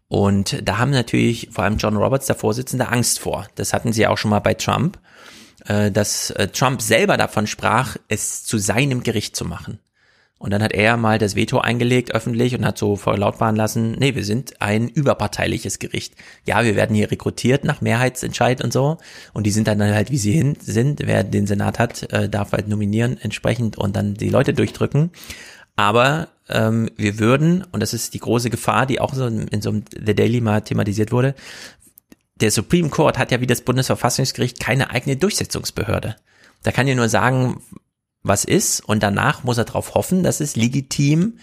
[0.08, 3.46] Und da haben natürlich vor allem John Roberts, der Vorsitzende, Angst vor.
[3.56, 4.98] Das hatten sie auch schon mal bei Trump,
[5.66, 9.80] äh, dass äh, Trump selber davon sprach, es zu seinem Gericht zu machen.
[10.38, 14.14] Und dann hat er mal das Veto eingelegt öffentlich und hat so verlautbaren lassen, nee,
[14.14, 16.14] wir sind ein überparteiliches Gericht.
[16.44, 18.98] Ja, wir werden hier rekrutiert nach Mehrheitsentscheid und so.
[19.32, 21.00] Und die sind dann halt, wie sie hin sind.
[21.06, 25.10] Wer den Senat hat, äh, darf halt nominieren entsprechend und dann die Leute durchdrücken.
[25.74, 29.62] Aber ähm, wir würden, und das ist die große Gefahr, die auch so in, in
[29.62, 31.34] so einem The Daily mal thematisiert wurde,
[32.36, 36.16] der Supreme Court hat ja wie das Bundesverfassungsgericht keine eigene Durchsetzungsbehörde.
[36.62, 37.62] Da kann ja nur sagen,
[38.26, 41.38] was ist und danach muss er darauf hoffen, dass es legitim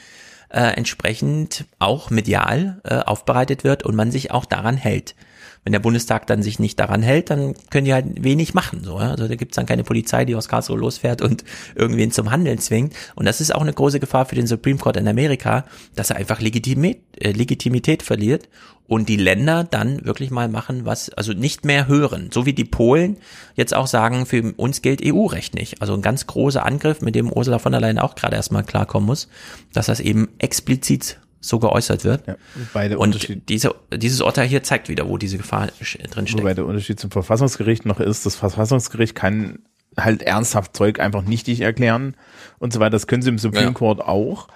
[0.50, 5.16] äh, entsprechend auch medial äh, aufbereitet wird und man sich auch daran hält.
[5.64, 8.84] Wenn der Bundestag dann sich nicht daran hält, dann können die halt wenig machen.
[8.84, 9.12] So, ja?
[9.12, 11.44] Also da gibt's dann keine Polizei, die aus Karlsruhe losfährt und
[11.76, 12.94] irgendwen zum Handeln zwingt.
[13.16, 15.66] Und das ist auch eine große Gefahr für den Supreme Court in Amerika,
[15.96, 18.50] dass er einfach Legitimi äh, Legitimität verliert
[18.88, 22.30] und die Länder dann wirklich mal machen, was, also nicht mehr hören.
[22.34, 23.18] So wie die Polen
[23.56, 25.82] jetzt auch sagen, für uns gilt EU-Recht nicht.
[25.82, 29.08] Also ein ganz großer Angriff, mit dem Ursula von der Leyen auch gerade erstmal klarkommen
[29.08, 29.30] muss,
[29.72, 32.26] dass das eben explizit so geäußert wird.
[32.26, 36.42] Ja, wobei der und diese, dieses Urteil hier zeigt wieder, wo diese Gefahr drin steckt.
[36.42, 39.60] Wobei der Unterschied zum Verfassungsgericht noch ist, das Verfassungsgericht kann
[39.98, 42.16] halt ernsthaft Zeug einfach nichtig erklären
[42.60, 42.92] und so weiter.
[42.92, 43.72] Das können sie im Supreme Ja.
[43.72, 44.48] Court auch.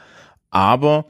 [0.50, 1.06] Aber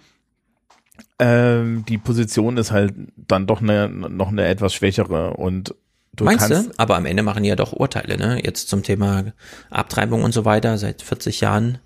[1.20, 5.76] ähm, die Position ist halt dann doch eine, noch eine etwas schwächere und
[6.18, 6.72] du Meinst du?
[6.78, 8.42] Aber am Ende machen die ja doch Urteile, ne?
[8.44, 9.26] Jetzt zum Thema
[9.70, 10.78] Abtreibung und so weiter.
[10.78, 11.80] Seit 40 Jahren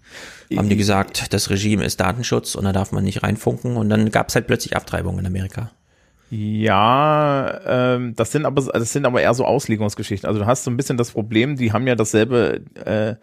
[0.57, 3.77] haben die gesagt, das Regime ist Datenschutz und da darf man nicht reinfunken.
[3.77, 5.71] Und dann gab es halt plötzlich Abtreibung in Amerika.
[6.31, 10.27] Ja, ähm, das sind aber das sind aber eher so Auslegungsgeschichten.
[10.27, 13.15] Also du hast so ein bisschen das Problem, die haben ja dasselbe, äh,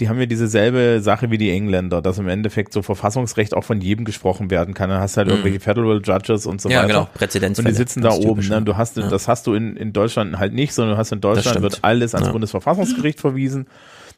[0.00, 3.80] die haben ja dieselbe Sache wie die Engländer, dass im Endeffekt so Verfassungsrecht auch von
[3.80, 4.90] jedem gesprochen werden kann.
[4.90, 5.32] Dann hast du halt Mhm.
[5.34, 6.86] irgendwelche Federal Judges und so Ja, weiter.
[6.88, 8.40] genau, Und Präzedenzfälle, die sitzen da oben.
[8.40, 8.54] Ne?
[8.54, 8.60] ja.
[8.60, 9.08] Du hast, Ja.
[9.08, 12.14] das hast du in, in Deutschland halt nicht, sondern du hast in Deutschland wird alles
[12.14, 12.32] ans Ja.
[12.32, 13.66] Bundesverfassungsgericht verwiesen.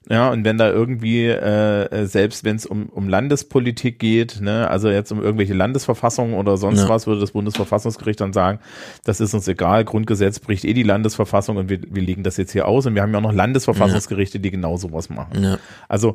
[0.09, 4.69] Ja, und wenn da irgendwie, äh, äh, selbst wenn es um, um Landespolitik geht, ne,
[4.69, 6.89] also jetzt um irgendwelche Landesverfassungen oder sonst Ja.
[6.89, 8.59] was, würde das Bundesverfassungsgericht dann sagen,
[9.05, 12.53] das ist uns egal, Grundgesetz bricht eh die Landesverfassung und wir, wir legen das jetzt
[12.53, 15.43] hier aus und wir haben ja auch noch Landesverfassungsgerichte, die genau sowas machen.
[15.43, 15.59] Ja.
[15.89, 16.15] Also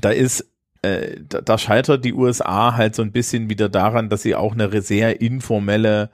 [0.00, 0.46] da ist
[0.82, 4.52] äh, da, da scheitert die USA halt so ein bisschen wieder daran, dass sie auch
[4.54, 6.10] eine sehr informelle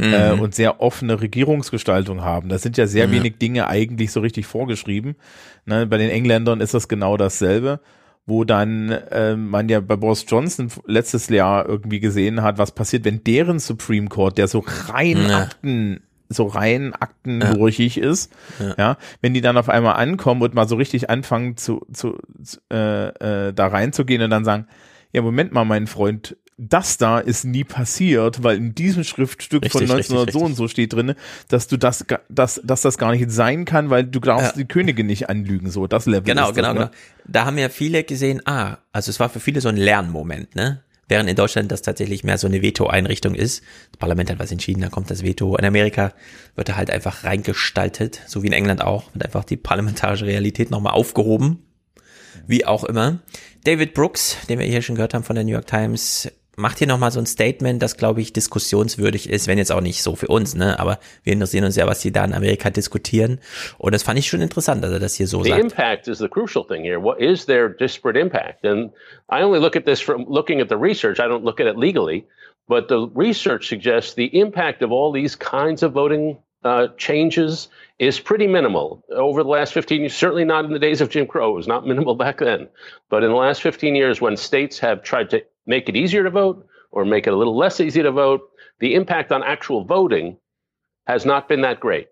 [0.00, 0.40] äh, Mhm.
[0.40, 2.48] und sehr offene Regierungsgestaltung haben.
[2.48, 3.10] Da sind ja sehr Ja.
[3.12, 5.16] wenig Dinge eigentlich so richtig vorgeschrieben.
[5.64, 7.80] Ne, bei den Engländern ist das genau dasselbe,
[8.26, 13.04] wo dann äh, man ja bei Boris Johnson letztes Jahr irgendwie gesehen hat, was passiert,
[13.04, 15.38] wenn deren Supreme Court, der so rein Ja.
[15.42, 18.10] Akten so rein aktenbrüchig ja.
[18.10, 18.74] ist, ja.
[18.76, 18.96] ja.
[19.20, 22.18] wenn die dann auf einmal ankommen und mal so richtig anfangen zu, zu,
[22.72, 24.66] äh, äh, da reinzugehen und dann sagen,
[25.12, 29.88] ja, Moment mal, mein Freund, das da ist nie passiert, weil in diesem Schriftstück richtig,
[29.88, 31.14] von 1900 richtig, so und so steht drin,
[31.48, 34.62] dass du das, dass, dass das gar nicht sein kann, weil du darfst ja.
[34.62, 36.22] die Könige nicht anlügen, so das Level.
[36.22, 36.74] Genau, das, genau, ne?
[36.74, 36.90] genau.
[37.26, 40.82] Da haben ja viele gesehen, ah, also es war für viele so ein Lernmoment, ne?
[41.08, 43.62] Während in Deutschland das tatsächlich mehr so eine Veto-Einrichtung ist.
[43.92, 45.56] Das Parlament hat was entschieden, dann kommt das Veto.
[45.56, 46.12] In Amerika
[46.56, 50.72] wird da halt einfach reingestaltet, so wie in England auch, wird einfach die parlamentarische Realität
[50.72, 51.62] nochmal aufgehoben.
[52.48, 53.20] Wie auch immer.
[53.64, 56.86] David Brooks, den wir hier schon gehört haben von der New York Times, macht hier
[56.86, 60.28] nochmal so ein Statement, das, glaube ich, diskussionswürdig ist, wenn jetzt auch nicht so für
[60.28, 60.78] uns, ne?
[60.80, 63.40] Aber wir interessieren uns ja, was die da in Amerika diskutieren.
[63.78, 65.60] Und das fand ich schon interessant, dass er das hier so the sagt.
[65.60, 67.00] The impact is the crucial thing here.
[67.00, 68.64] What is their disparate impact?
[68.64, 68.90] And
[69.30, 71.20] I only look at this from looking at the research.
[71.20, 72.26] I don't look at it legally.
[72.68, 77.68] But the research suggests the impact of all these kinds of voting uh, changes
[77.98, 80.14] is pretty minimal over the last 15 years.
[80.14, 81.52] Certainly not in the days of Jim Crow.
[81.52, 82.68] It was not minimal back then.
[83.08, 86.30] But in the last 15 years, when states have tried to make it easier to
[86.30, 88.42] vote or make it a little less easy to vote,
[88.80, 90.38] the impact on actual voting
[91.06, 92.08] has not been that great.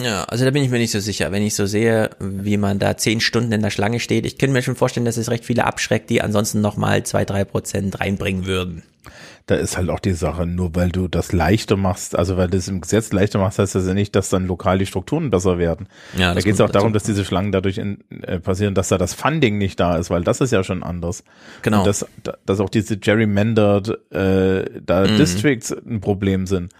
[0.00, 1.32] Ja, also da bin ich mir nicht so sicher.
[1.32, 4.52] Wenn ich so sehe, wie man da zehn Stunden in der Schlange steht, ich könnte
[4.52, 8.44] mir schon vorstellen, dass es recht viele abschreckt, die ansonsten nochmal zwei, drei Prozent reinbringen
[8.44, 8.82] würden
[9.46, 12.56] da ist halt auch die Sache, nur weil du das leichter machst, also weil du
[12.56, 15.56] es im Gesetz leichter machst, heißt das ja nicht, dass dann lokal die Strukturen besser
[15.56, 15.88] werden.
[16.18, 18.98] Ja, da geht es auch darum, dass diese Schlangen dadurch in, äh, passieren, dass da
[18.98, 21.22] das Funding nicht da ist, weil das ist ja schon anders.
[21.62, 21.78] Genau.
[21.78, 22.04] Und dass,
[22.44, 25.16] dass auch diese gerrymandered äh, da mhm.
[25.16, 26.72] Districts ein Problem sind.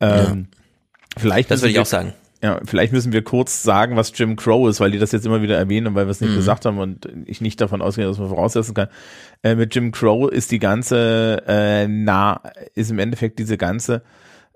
[0.00, 1.18] Ähm, ja.
[1.18, 2.14] Vielleicht das würde ich auch sagen.
[2.42, 5.42] Ja, vielleicht müssen wir kurz sagen, was Jim Crow ist, weil die das jetzt immer
[5.42, 6.36] wieder erwähnen und weil wir es nicht mhm.
[6.36, 8.88] gesagt haben und ich nicht davon ausgehe, dass man voraussetzen kann.
[9.42, 12.40] Äh, mit Jim Crow ist die ganze, äh, na,
[12.74, 14.02] ist im Endeffekt diese ganze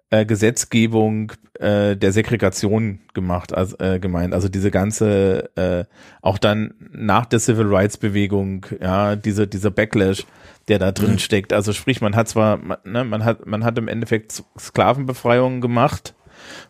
[0.09, 4.32] äh, Gesetzgebung äh, der Segregation gemacht, also, äh, gemeint.
[4.32, 5.85] Also diese ganze, äh,
[6.23, 10.24] auch dann nach der Civil Rights Bewegung, ja, diese, dieser Backlash,
[10.69, 11.19] der da drin mhm.
[11.19, 11.52] steckt.
[11.52, 16.15] Also sprich, man hat zwar, man, ne, man hat, man hat im Endeffekt Sklavenbefreiungen gemacht,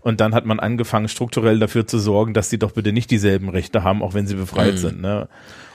[0.00, 3.48] und dann hat man angefangen, strukturell dafür zu sorgen, dass sie doch bitte nicht dieselben
[3.48, 4.78] Rechte haben, auch wenn sie befreit mhm.
[4.78, 5.00] sind.
[5.00, 5.28] Ne?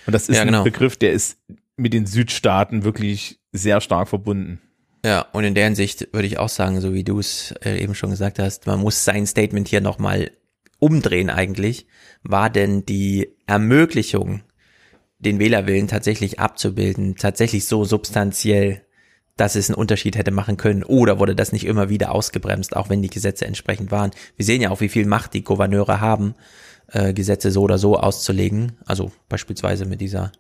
[0.05, 0.59] Und das ist ja, genau.
[0.59, 1.37] ein Begriff, der ist
[1.77, 4.59] mit den Südstaaten wirklich sehr stark verbunden.
[5.05, 7.95] Ja, und in der Hinsicht würde ich auch sagen, so wie du es äh, eben
[7.95, 10.31] schon gesagt hast, man muss sein Statement hier nochmal
[10.79, 11.87] umdrehen eigentlich.
[12.21, 14.41] War denn die Ermöglichung,
[15.19, 18.81] den Wählerwillen tatsächlich abzubilden, tatsächlich so substanziell
[19.39, 22.89] dass es einen Unterschied hätte machen können oder wurde das nicht immer wieder ausgebremst, auch
[22.89, 24.11] wenn die Gesetze entsprechend waren.
[24.35, 26.35] Wir sehen ja auch, wie viel Macht die Gouverneure haben,
[26.91, 28.73] äh, Gesetze so oder so auszulegen.
[28.85, 30.31] Also beispielsweise mit dieser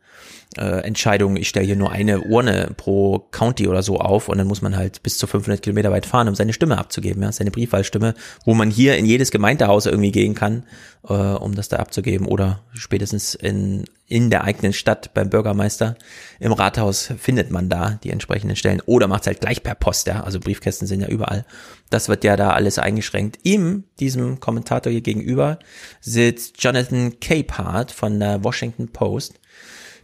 [0.57, 4.47] äh, Entscheidung, ich stelle hier nur eine Urne pro County oder so auf und dann
[4.47, 7.51] muss man halt bis zu 500 Kilometer weit fahren, um seine Stimme abzugeben, ja, seine
[7.51, 8.15] Briefwahlstimme,
[8.45, 10.63] wo man hier in jedes Gemeindehaus irgendwie gehen kann,
[11.07, 15.95] äh, um das da abzugeben oder spätestens in, in der eigenen Stadt beim Bürgermeister
[16.39, 20.07] im Rathaus findet man da die entsprechenden Stellen oder macht es halt gleich per Post,
[20.07, 21.45] ja, also Briefkästen sind ja überall.
[21.89, 23.39] Das wird ja da alles eingeschränkt.
[23.43, 25.59] Ihm, diesem Kommentator hier gegenüber,
[26.01, 29.39] sitzt Jonathan Capehart von der Washington Post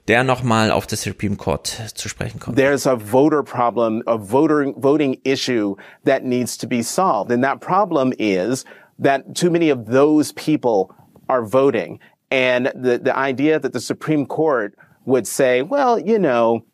[0.07, 2.57] der nochmal auf das Supreme Court zu sprechen kommt.
[2.57, 5.75] There's a voter problem, a voter, voting issue
[6.05, 7.31] that needs to be solved.
[7.31, 8.65] And that problem is
[9.01, 10.93] that too many of those people
[11.27, 11.99] are voting.
[12.31, 14.75] And the, the idea that the Supreme Court
[15.05, 16.65] would say, well, you know,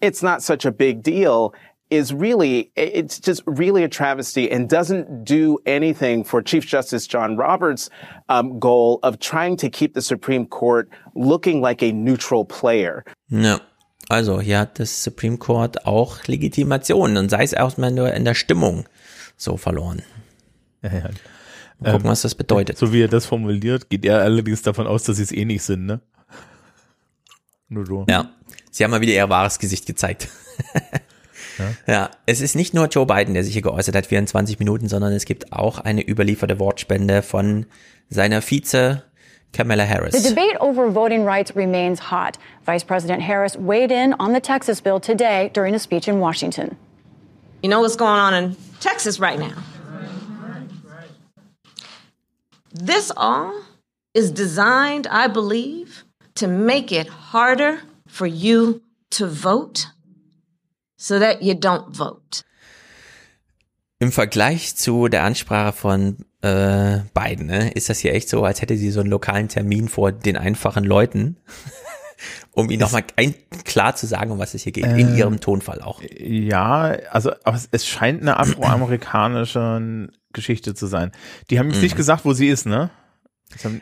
[0.00, 1.54] it's not such a big deal
[1.90, 7.36] is really, it's just really a travesty and doesn't do anything for Chief Justice John
[7.36, 7.88] Roberts'
[8.28, 13.04] um, goal of trying to keep the Supreme Court looking like a neutral player.
[13.28, 13.60] Ja.
[14.10, 18.34] Also hier hat das Supreme Court auch Legitimation und sei es erstmal nur in der
[18.34, 18.86] Stimmung
[19.36, 20.02] so verloren.
[20.82, 21.10] Ja, ja.
[21.84, 22.78] Mal gucken, ähm, was das bedeutet.
[22.78, 25.62] So wie er das formuliert, geht er allerdings davon aus, dass sie es eh nicht
[25.62, 26.00] sind, ne?
[27.68, 28.06] Nur so.
[28.08, 28.30] Ja,
[28.70, 30.28] sie haben mal wieder ihr wahres Gesicht gezeigt.
[31.56, 31.70] Ja.
[31.86, 35.12] ja, es ist nicht nur Joe Biden, der sich hier geäußert hat, 24 Minuten, sondern
[35.12, 37.66] es gibt auch eine überlieferte Wortspende von
[38.08, 39.04] seiner Vize
[39.52, 40.14] Kamala Harris.
[40.20, 42.38] The debate over voting rights remains hot.
[42.66, 46.76] Vice President Harris weighed in on the Texas bill today during a speech in Washington.
[47.62, 49.54] You know what's going on in Texas right now?
[52.74, 53.52] This all
[54.14, 57.78] is designed, I believe, to make it harder
[58.08, 58.82] for you
[59.12, 59.86] to vote
[60.98, 62.42] so that you don't vote.
[64.00, 68.60] Im Vergleich zu der Ansprache von äh, Biden ne, ist das hier echt so, als
[68.60, 71.36] hätte sie so einen lokalen Termin vor den einfachen Leuten,
[72.50, 73.04] um ihnen nochmal
[73.64, 76.02] klar zu sagen, um was es hier geht, äh, in ihrem Tonfall auch.
[76.18, 81.10] Ja, also aber es scheint eine afroamerikanische Geschichte zu sein.
[81.50, 81.82] Die haben jetzt Mhm.
[81.84, 82.90] nicht gesagt, wo sie ist, ne?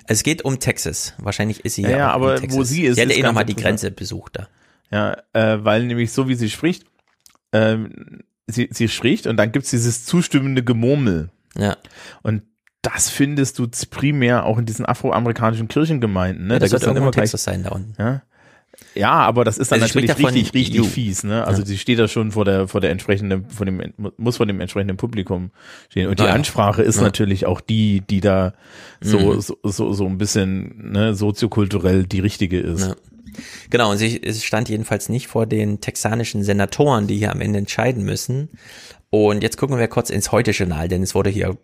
[0.07, 1.15] Es geht um Texas.
[1.19, 3.57] Wahrscheinlich ist sie Ja, ja, aber wo sie ist, Sie hätte eh nochmal die.
[3.57, 4.49] Grenze besucht da.
[4.91, 6.85] Ja, äh, weil nämlich so wie sie spricht,
[7.53, 11.31] ähm, sie, sie spricht und dann gibt's dieses zustimmende Gemurmel.
[11.57, 11.77] Ja.
[12.23, 12.43] Und
[12.83, 16.49] das findest du primär auch in diesen afroamerikanischen Kirchengemeinden.
[16.49, 16.55] Ne?
[16.55, 17.95] Ja, das gibt's wird irgendwo gleich- Texas sein da unten.
[17.99, 18.23] Ja.
[18.95, 21.47] Ja, aber das ist dann Also natürlich richtig, richtig fies, ne?
[21.47, 21.67] Also Ja.
[21.67, 23.81] sie steht da schon vor der, vor der entsprechenden, vor dem,
[24.17, 25.51] muss vor dem entsprechenden Publikum
[25.89, 26.09] stehen.
[26.09, 26.35] Und die Ja, ja.
[26.35, 27.03] Ansprache ist Ja.
[27.03, 28.53] natürlich auch die, die da
[29.01, 29.41] so, Mhm.
[29.41, 32.97] so, so, so ein bisschen, ne, soziokulturell die richtige ist.
[33.71, 37.59] Genau, und sie es stand jedenfalls nicht vor den texanischen Senatoren, die hier am Ende
[37.61, 38.51] entscheiden müssen.
[39.09, 41.57] Und jetzt gucken wir kurz ins Heute-Journal, denn es wurde hier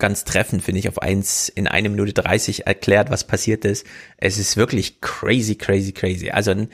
[0.00, 3.86] ganz treffend, finde ich, auf eins in eine Minute 30 erklärt, was passiert ist.
[4.16, 6.30] Es ist wirklich crazy, crazy, crazy.
[6.30, 6.66] Also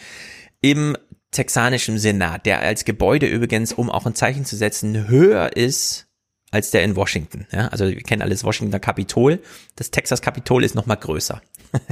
[0.63, 0.97] im
[1.31, 6.07] texanischen Senat, der als Gebäude übrigens, um auch ein Zeichen zu setzen, höher ist
[6.51, 7.47] als der in Washington.
[7.53, 9.41] Ja, also wir kennen alles Washingtoner Kapitol.
[9.75, 11.43] Das Texas Kapitol ist noch mal größer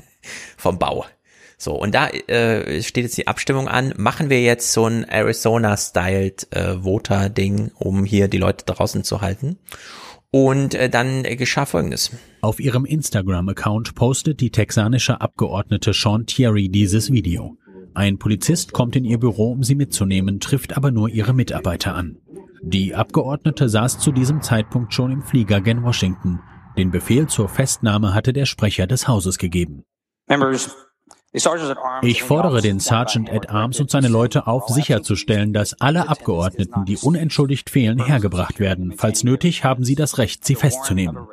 [0.57, 1.05] vom Bau.
[1.59, 3.95] So, und da äh, steht jetzt die Abstimmung an.
[3.97, 9.59] Machen wir jetzt so ein Arizona-styled äh, Voter-Ding, um hier die Leute draußen zu halten.
[10.35, 12.11] Und äh, dann äh, geschah Folgendes.
[12.41, 17.57] Auf ihrem Instagram-Account postet die texanische Abgeordnete Sean Thierry dieses Video.
[17.95, 22.17] Ein Polizist kommt in ihr Büro, um sie mitzunehmen, trifft aber nur ihre Mitarbeiter an.
[22.63, 26.41] Die Abgeordnete saß zu diesem Zeitpunkt schon im Flieger gen Washington.
[26.77, 29.85] Den Befehl zur Festnahme hatte der Sprecher des Hauses gegeben.
[32.03, 36.97] Ich fordere den Sergeant at Arms und seine Leute auf, sicherzustellen, dass alle Abgeordneten, die
[36.97, 38.95] unentschuldigt fehlen, hergebracht werden.
[38.97, 41.27] Falls nötig, haben sie das Recht, sie festzunehmen.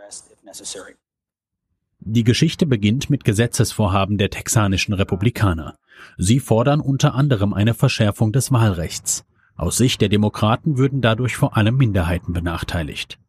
[1.99, 5.75] Die Geschichte beginnt mit Gesetzesvorhaben der texanischen Republikaner.
[6.17, 9.23] Sie fordern unter anderem eine Verschärfung des Wahlrechts.
[9.55, 13.19] Aus Sicht der Demokraten würden dadurch vor allem Minderheiten benachteiligt.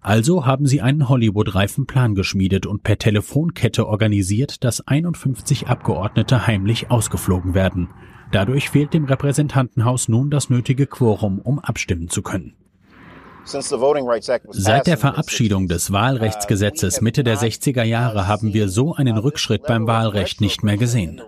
[0.00, 6.90] Also haben sie einen Hollywood-reifen Plan geschmiedet und per Telefonkette organisiert, dass 51 Abgeordnete heimlich
[6.90, 7.90] ausgeflogen werden.
[8.32, 12.54] Dadurch fehlt dem Repräsentantenhaus nun das nötige Quorum, um abstimmen zu können.
[13.44, 19.86] Seit der Verabschiedung des Wahlrechtsgesetzes Mitte der 60er Jahre haben wir so einen Rückschritt beim
[19.86, 21.20] Wahlrecht nicht mehr gesehen.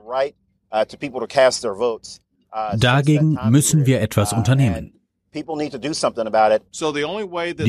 [2.77, 5.02] Dagegen müssen wir etwas unternehmen.
[5.35, 5.45] Die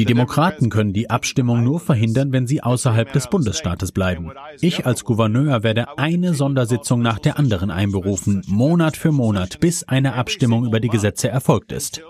[0.05, 4.31] Demokraten können die Abstimmung nur verhindern, wenn sie außerhalb des Bundesstaates bleiben.
[4.59, 10.15] Ich als Gouverneur werde eine Sondersitzung nach der anderen einberufen, Monat für Monat, bis eine
[10.15, 12.01] Abstimmung über die Gesetze erfolgt ist.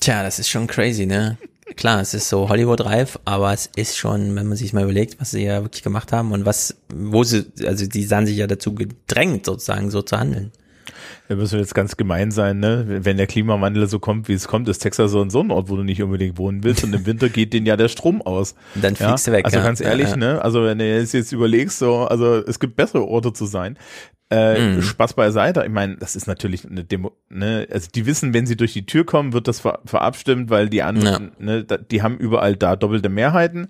[0.00, 1.38] Tja, das ist schon crazy, ne?
[1.76, 5.30] Klar, es ist so Hollywood-reif, aber es ist schon, wenn man sich mal überlegt, was
[5.30, 8.74] sie ja wirklich gemacht haben und was, wo sie, also die sahen sich ja dazu
[8.74, 10.52] gedrängt, sozusagen so zu handeln.
[11.26, 12.84] Wir müssen jetzt ganz gemein sein, ne?
[12.86, 15.70] Wenn der Klimawandel so kommt, wie es kommt, ist Texas so ein so ein Ort,
[15.70, 18.54] wo du nicht unbedingt wohnen willst und im Winter geht denen ja der Strom aus.
[18.74, 19.64] Und dann fliegst du weg, Also ja.
[19.64, 20.16] ganz ehrlich, Ja, ja.
[20.16, 20.42] ne?
[20.42, 23.78] Also wenn du jetzt, jetzt überlegst, so, also es gibt bessere Orte zu sein.
[24.30, 24.82] Äh, Mhm.
[24.82, 25.62] Spaß beiseite.
[25.64, 27.66] Ich meine, das ist natürlich eine Demo, ne?
[27.70, 30.82] Also die wissen, wenn sie durch die Tür kommen, wird das ver verabstimmt, weil die
[30.82, 33.68] anderen, ne, die haben überall da doppelte Mehrheiten.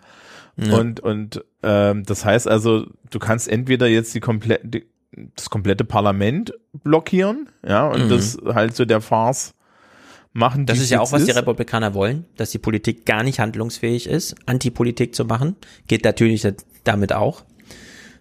[0.56, 0.76] Ja.
[0.76, 4.82] Und, und ähm, das heißt also, du kannst entweder jetzt die komplette,
[5.36, 8.08] das komplette Parlament blockieren, ja, und Mhm.
[8.08, 9.54] das halt so der Farce
[10.32, 10.66] machen.
[10.66, 11.36] Das die ist ja auch, was die ist.
[11.36, 15.56] Republikaner wollen, dass die Politik gar nicht handlungsfähig ist, Antipolitik zu machen.
[15.86, 16.46] Geht natürlich
[16.82, 17.44] damit auch,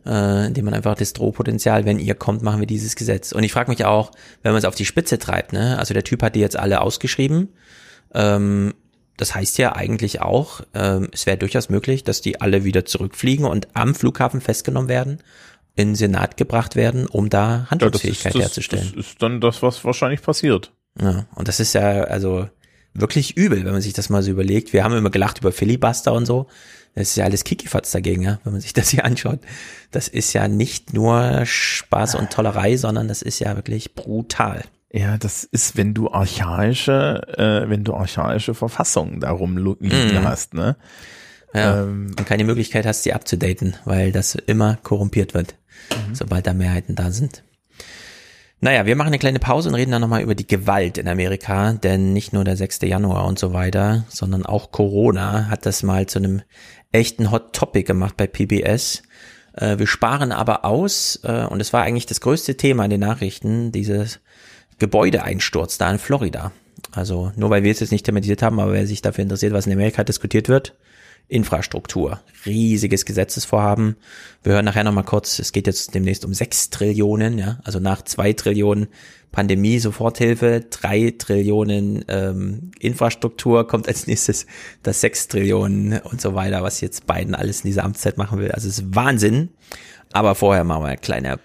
[0.05, 3.31] äh, indem man einfach das Drohpotenzial, wenn ihr kommt, machen wir dieses Gesetz.
[3.31, 4.11] Und ich frage mich auch,
[4.43, 5.79] wenn man es auf die Spitze treibt, ne?
[5.79, 7.49] Also der Typ hat die jetzt alle ausgeschrieben.
[8.13, 8.73] Ähm,
[9.17, 13.45] das heißt ja eigentlich auch, ähm, es wäre durchaus möglich, dass die alle wieder zurückfliegen
[13.45, 15.19] und am Flughafen festgenommen werden,
[15.75, 18.91] in den Senat gebracht werden, um da Ja, das ist, Handlungsfähigkeit das, herzustellen.
[18.95, 20.71] das ist dann das, was wahrscheinlich passiert.
[21.01, 22.47] Ja, und das ist ja also
[22.93, 24.71] wirklich übel, wenn man sich das mal so überlegt.
[24.73, 26.45] Wir haben immer gelacht über Filibuster und so.
[26.93, 29.39] Das ist ja alles Kikifatz dagegen, ja, wenn man sich das hier anschaut.
[29.89, 34.63] Das ist ja nicht nur Spaß und Tollerei, sondern das ist ja wirklich brutal.
[34.91, 40.23] Ja, das ist, wenn du archaische, äh, wenn du archaische Verfassungen darum liegen Mhm.
[40.23, 40.75] hast, ne?
[41.55, 45.55] Ja, Ähm, und keine Möglichkeit hast, die abzudaten, weil das immer korrumpiert wird,
[46.13, 47.43] sobald da Mehrheiten da sind.
[48.63, 51.73] Naja, wir machen eine kleine Pause und reden dann nochmal über die Gewalt in Amerika,
[51.73, 52.79] denn nicht nur der 6.
[52.83, 56.41] Januar und so weiter, sondern auch Corona hat das mal zu einem
[56.93, 59.03] echten Hot Topic gemacht bei PBS.
[59.51, 63.01] Äh, wir sparen aber aus, äh, und es war eigentlich das größte Thema in den
[63.01, 64.21] Nachrichten, dieses
[64.79, 66.53] Gebäudeeinsturz da in Florida.
[66.93, 69.67] Also nur weil wir es jetzt nicht thematisiert haben, aber wer sich dafür interessiert, was
[69.67, 70.73] in Amerika diskutiert wird,
[71.27, 72.19] Infrastruktur.
[72.45, 73.95] Riesiges Gesetzesvorhaben.
[74.43, 78.03] Wir hören nachher nochmal kurz, es geht jetzt demnächst um sechs Trillionen, ja, also nach
[78.03, 78.87] zwei Trillionen
[79.31, 84.45] Pandemie, Soforthilfe, drei Trillionen ähm, Infrastruktur, kommt als nächstes
[84.83, 88.51] das sechs Trillionen und so weiter, was jetzt Biden alles in dieser Amtszeit machen will.
[88.51, 89.49] Also es ist Wahnsinn.
[90.11, 91.39] Aber vorher machen wir eine kleine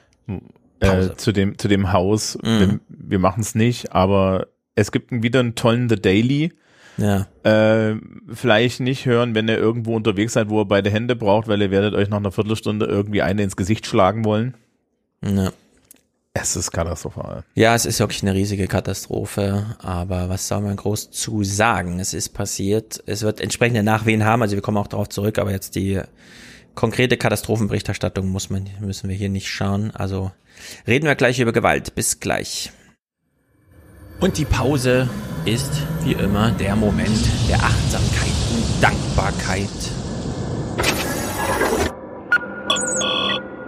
[0.80, 2.38] Äh, zu dem zu dem Haus.
[2.42, 2.58] Mhm.
[2.60, 6.52] Wir, wir machen es nicht, aber es gibt wieder einen tollen The Daily.
[6.98, 7.26] Ja.
[7.44, 7.96] Äh,
[8.32, 11.70] vielleicht nicht hören, wenn ihr irgendwo unterwegs seid, wo ihr beide Hände braucht, weil ihr
[11.70, 14.54] werdet euch nach einer Viertelstunde irgendwie eine ins Gesicht schlagen wollen.
[15.24, 15.52] Ja.
[16.34, 17.42] Es ist katastrophal.
[17.54, 21.98] Ja, es ist wirklich eine riesige Katastrophe, aber was soll man groß zu sagen?
[21.98, 25.50] Es ist passiert, es wird entsprechende Nachwehen haben, also wir kommen auch darauf zurück, aber
[25.50, 26.00] jetzt die
[26.78, 29.90] konkrete Katastrophenberichterstattung muss man, müssen wir hier nicht schauen.
[29.94, 30.30] Also
[30.86, 31.96] reden wir gleich über Gewalt.
[31.96, 32.70] Bis gleich.
[34.20, 35.08] Und die Pause
[35.44, 35.70] ist
[36.02, 39.68] wie immer der Moment der Achtsamkeit und Dankbarkeit.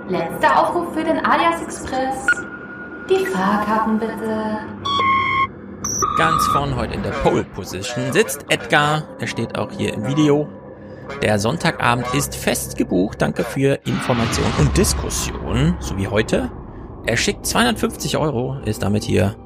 [0.09, 2.27] Letzter Aufruf für den Alias Express.
[3.09, 4.59] Die Fahrkarten bitte.
[6.19, 9.05] Ganz vorn heute in der Pole Position sitzt Edgar.
[9.21, 10.49] Er steht auch hier im Video.
[11.23, 13.23] Der Sonntagabend ist fest gebucht.
[13.23, 16.51] Danke für Information und Diskussion, so wie heute.
[17.07, 19.37] Er schickt 250 Euro, ist damit hier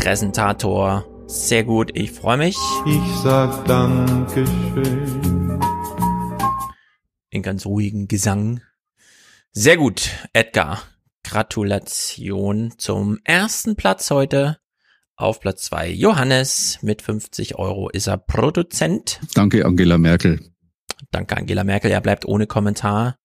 [0.00, 1.04] Präsentator.
[1.26, 2.56] Sehr gut, ich freue mich.
[2.86, 5.60] Ich sag Dankeschön.
[7.28, 8.62] In ganz ruhigen Gesang.
[9.52, 10.82] Sehr gut, Edgar.
[11.22, 14.56] Gratulation zum ersten Platz heute.
[15.16, 19.20] Auf Platz zwei Johannes mit 50 Euro ist er Produzent.
[19.34, 20.40] Danke, Angela Merkel.
[21.10, 21.90] Danke, Angela Merkel.
[21.90, 23.16] Er bleibt ohne Kommentar.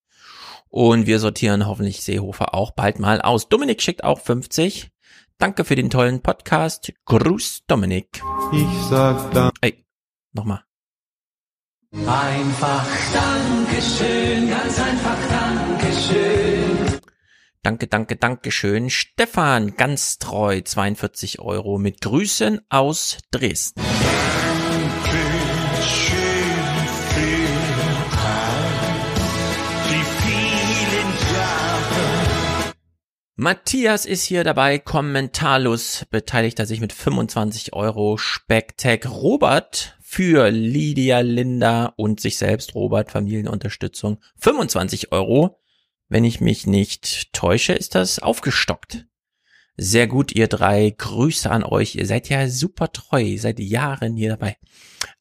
[0.68, 3.48] Und wir sortieren hoffentlich Seehofer auch bald mal aus.
[3.48, 4.92] Dominik schickt auch 50.
[5.38, 6.94] Danke für den tollen Podcast.
[7.06, 8.22] Gruß, Dominik.
[8.53, 9.56] Ich sag Danke.
[9.62, 9.86] Ey,
[10.32, 10.64] nochmal.
[11.91, 16.99] Einfach Dankeschön, ganz einfach Dankeschön.
[17.64, 18.90] Danke, danke, danke schön.
[18.90, 23.82] Stefan, ganz treu, 42 Euro mit Grüßen aus Dresden.
[33.38, 38.16] Matthias ist hier dabei, kommentarlos beteiligt er sich mit 25 Euro.
[38.16, 45.60] Specktag Robert für Lydia, Linda und sich selbst, Robert, Familienunterstützung, 25 Euro.
[46.07, 49.06] Wenn ich mich nicht täusche, ist das aufgestockt.
[49.76, 50.95] Sehr gut, ihr drei.
[50.98, 51.95] Grüße an euch.
[51.95, 53.36] Ihr seid ja super treu.
[53.38, 54.56] Seid Jahren hier dabei.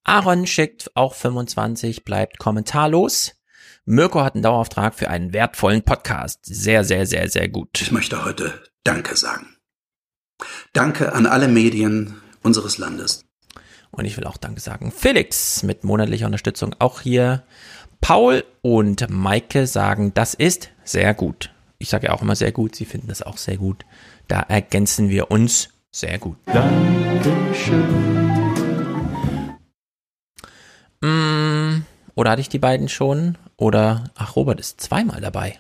[0.05, 3.32] Aaron schickt auch 25, bleibt kommentarlos.
[3.86, 6.40] Mirko hat einen Dauerauftrag für einen wertvollen Podcast.
[6.44, 7.82] Sehr, sehr, sehr, sehr gut.
[7.82, 9.56] Ich möchte heute Danke sagen.
[10.73, 13.27] Danke an alle Medien unseres Landes.
[13.90, 14.90] Und ich will auch Danke sagen.
[14.90, 17.43] Felix mit monatlicher Unterstützung auch hier.
[18.01, 21.51] Paul und Maike sagen, das ist sehr gut.
[21.77, 22.74] Ich sage ja auch immer sehr gut.
[22.74, 23.85] Sie finden das auch sehr gut.
[24.28, 26.39] Da ergänzen wir uns sehr gut.
[26.47, 27.85] Dankeschön.
[31.02, 31.85] Mm,
[32.15, 33.36] oder hatte ich die beiden schon?
[33.57, 35.59] Oder, ach, Robert ist zweimal dabei.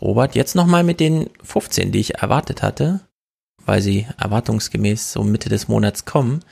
[0.00, 3.00] Robert, jetzt nochmal mit den 15, die ich erwartet hatte,
[3.64, 6.44] weil sie erwartungsgemäß so Mitte des Monats kommen.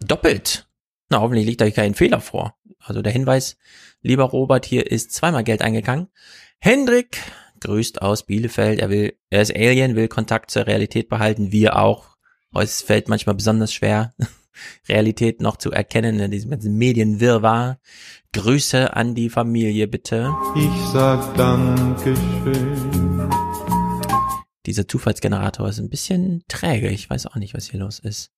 [0.00, 0.66] Doppelt.
[1.08, 2.54] Na, hoffentlich liegt euch kein Fehler vor.
[2.78, 3.56] Also der Hinweis,
[4.02, 6.08] lieber Robert, hier ist zweimal Geld eingegangen.
[6.58, 7.18] Hendrik
[7.60, 8.80] grüßt aus Bielefeld.
[8.80, 11.52] Er will, er ist Alien, will Kontakt zur Realität behalten.
[11.52, 12.16] Wir auch.
[12.54, 14.12] Es fällt manchmal besonders schwer,
[14.88, 17.78] Realität noch zu erkennen in diesem ganzen Medienwirrwarr.
[18.32, 20.32] Grüße an die Familie, bitte.
[20.56, 23.30] Ich sag Dankeschön.
[24.66, 26.90] Dieser Zufallsgenerator ist ein bisschen träge.
[26.90, 28.30] Ich weiß auch nicht, was hier los ist.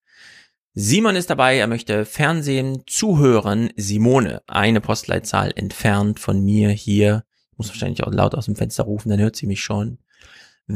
[0.75, 3.71] Simon ist dabei, er möchte Fernsehen zuhören.
[3.77, 7.25] Simone, eine Postleitzahl entfernt von mir hier.
[7.51, 9.99] Ich muss wahrscheinlich auch laut aus dem Fenster rufen, dann hört sie mich schon.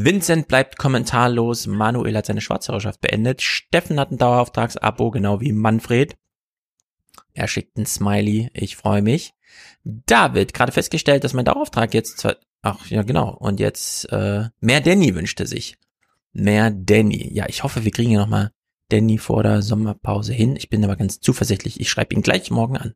[0.04, 1.66] Vincent bleibt kommentarlos.
[1.66, 3.42] Manuel hat seine Schwarzhörerschaft beendet.
[3.42, 6.16] Steffen hat ein Dauerauftragsabo, genau wie Manfred.
[7.32, 8.50] Er schickt ein Smiley.
[8.52, 9.34] Ich freue mich.
[9.84, 14.80] David, gerade festgestellt, dass mein Dauerauftrag jetzt zwar, ach ja genau, und jetzt äh, mehr
[14.80, 15.76] Danny wünschte sich.
[16.32, 17.30] Mehr Danny.
[17.32, 18.50] Ja, ich hoffe, wir kriegen ja nochmal
[18.88, 20.56] Danny vor der Sommerpause hin.
[20.56, 21.80] Ich bin aber ganz zuversichtlich.
[21.80, 22.94] Ich schreibe ihn gleich morgen an.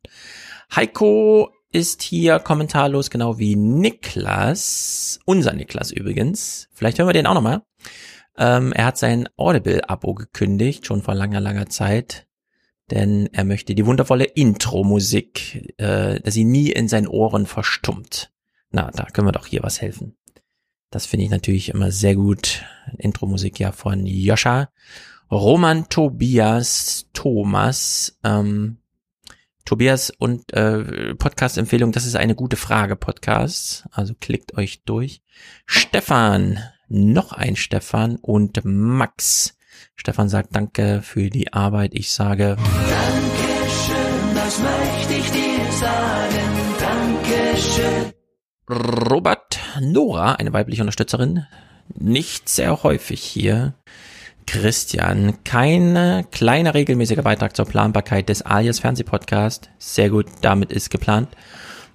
[0.74, 5.20] Heiko ist hier kommentarlos, genau wie Niklas.
[5.24, 6.68] Unser Niklas übrigens.
[6.72, 7.62] Vielleicht hören wir den auch nochmal.
[8.36, 12.26] Ähm, er hat sein Audible-Abo gekündigt, schon vor langer, langer Zeit.
[12.90, 18.32] Denn er möchte die wundervolle Intro-Musik, äh, dass sie nie in seinen Ohren verstummt.
[18.70, 20.16] Na, da können wir doch hier was helfen.
[20.90, 22.64] Das finde ich natürlich immer sehr gut.
[22.98, 24.70] Intro-Musik ja von Joscha.
[25.30, 28.78] Roman Tobias Thomas ähm,
[29.64, 33.86] Tobias und äh, Podcast-Empfehlung, das ist eine gute Frage, Podcast.
[33.92, 35.22] Also klickt euch durch.
[35.66, 36.58] Stefan,
[36.88, 39.56] noch ein Stefan und Max.
[39.96, 41.94] Stefan sagt Danke für die Arbeit.
[41.94, 46.40] Ich sage Dankeschön, das möchte ich dir sagen.
[46.80, 48.12] Dankeschön.
[48.68, 51.46] Robert Nora, eine weibliche Unterstützerin,
[51.94, 53.74] nicht sehr häufig hier.
[54.52, 59.70] Christian, keine kleiner regelmäßiger Beitrag zur Planbarkeit des Alias Fernsehpodcast.
[59.78, 61.28] Sehr gut, damit ist geplant.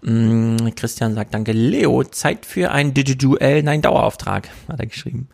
[0.04, 1.52] Mm, Christian sagt danke.
[1.52, 5.28] Leo, Zeit für ein Duell, nein, Dauerauftrag, hat er geschrieben.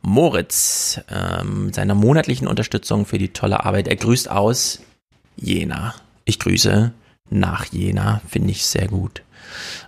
[0.00, 3.86] Moritz, ähm, mit seiner monatlichen Unterstützung für die tolle Arbeit.
[3.86, 4.80] Er grüßt aus
[5.36, 5.94] Jena.
[6.24, 6.90] Ich grüße
[7.28, 9.22] nach Jena, finde ich sehr gut.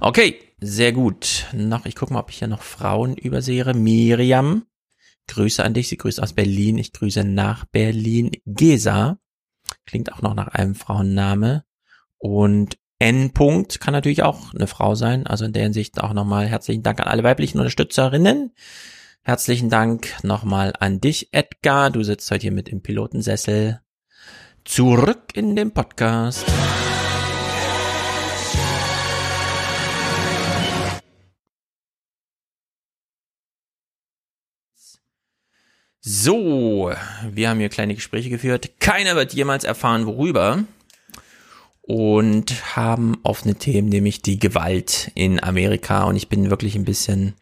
[0.01, 1.47] Okay, sehr gut.
[1.55, 3.73] Noch, ich gucke mal, ob ich hier noch Frauen übersehe.
[3.73, 4.67] Miriam,
[5.29, 5.89] Grüße an dich.
[5.89, 6.79] Sie grüßt aus Berlin.
[6.79, 8.31] Ich grüße nach Berlin.
[8.47, 9.19] Gesa,
[9.87, 11.65] klingt auch noch nach einem Frauenname.
[12.19, 13.33] Und N.
[13.33, 15.27] -Punkt kann natürlich auch eine Frau sein.
[15.27, 18.53] Also in der Hinsicht auch nochmal herzlichen Dank an alle weiblichen Unterstützerinnen.
[19.23, 21.91] Herzlichen Dank nochmal an dich, Edgar.
[21.91, 23.81] Du sitzt heute hier mit im Pilotensessel.
[24.65, 26.45] Zurück in den Podcast.
[36.07, 36.93] So,
[37.31, 38.73] wir haben hier kleine Gespräche geführt.
[38.79, 40.65] Keiner wird jemals erfahren, worüber.
[41.81, 46.05] Und haben offene Themen, nämlich die Gewalt in Amerika.
[46.05, 47.33] Und ich bin wirklich ein bisschen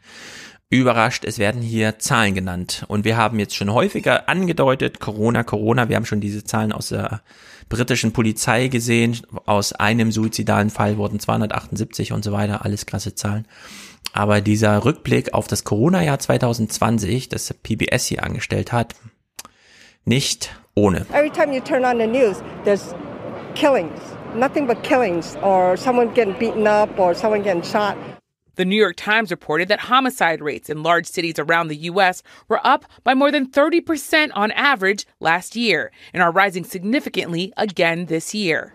[0.71, 1.25] überrascht.
[1.25, 2.85] Es werden hier Zahlen genannt.
[2.87, 5.89] Und wir haben jetzt schon häufiger angedeutet, Corona, Corona.
[5.89, 7.23] Wir haben schon diese Zahlen aus der
[7.69, 9.19] britischen Polizei gesehen.
[9.45, 12.65] Aus einem suizidalen Fall wurden 278 und so weiter.
[12.65, 13.45] Alles klasse Zahlen.
[14.13, 18.95] Aber dieser Rückblick auf das Corona-Jahr 2020, das PBS hier angestellt hat,
[20.05, 21.07] nicht ohne.
[21.13, 22.95] Every time you turn on the news, there's
[23.55, 24.01] killings,
[24.35, 27.97] nothing but killings, or someone getting beaten up, or someone getting shot.
[28.57, 32.23] The New York Times reported that homicide rates in large cities around the U.S.
[32.49, 38.07] were up by more than 30% on average last year and are rising significantly again
[38.07, 38.75] this year.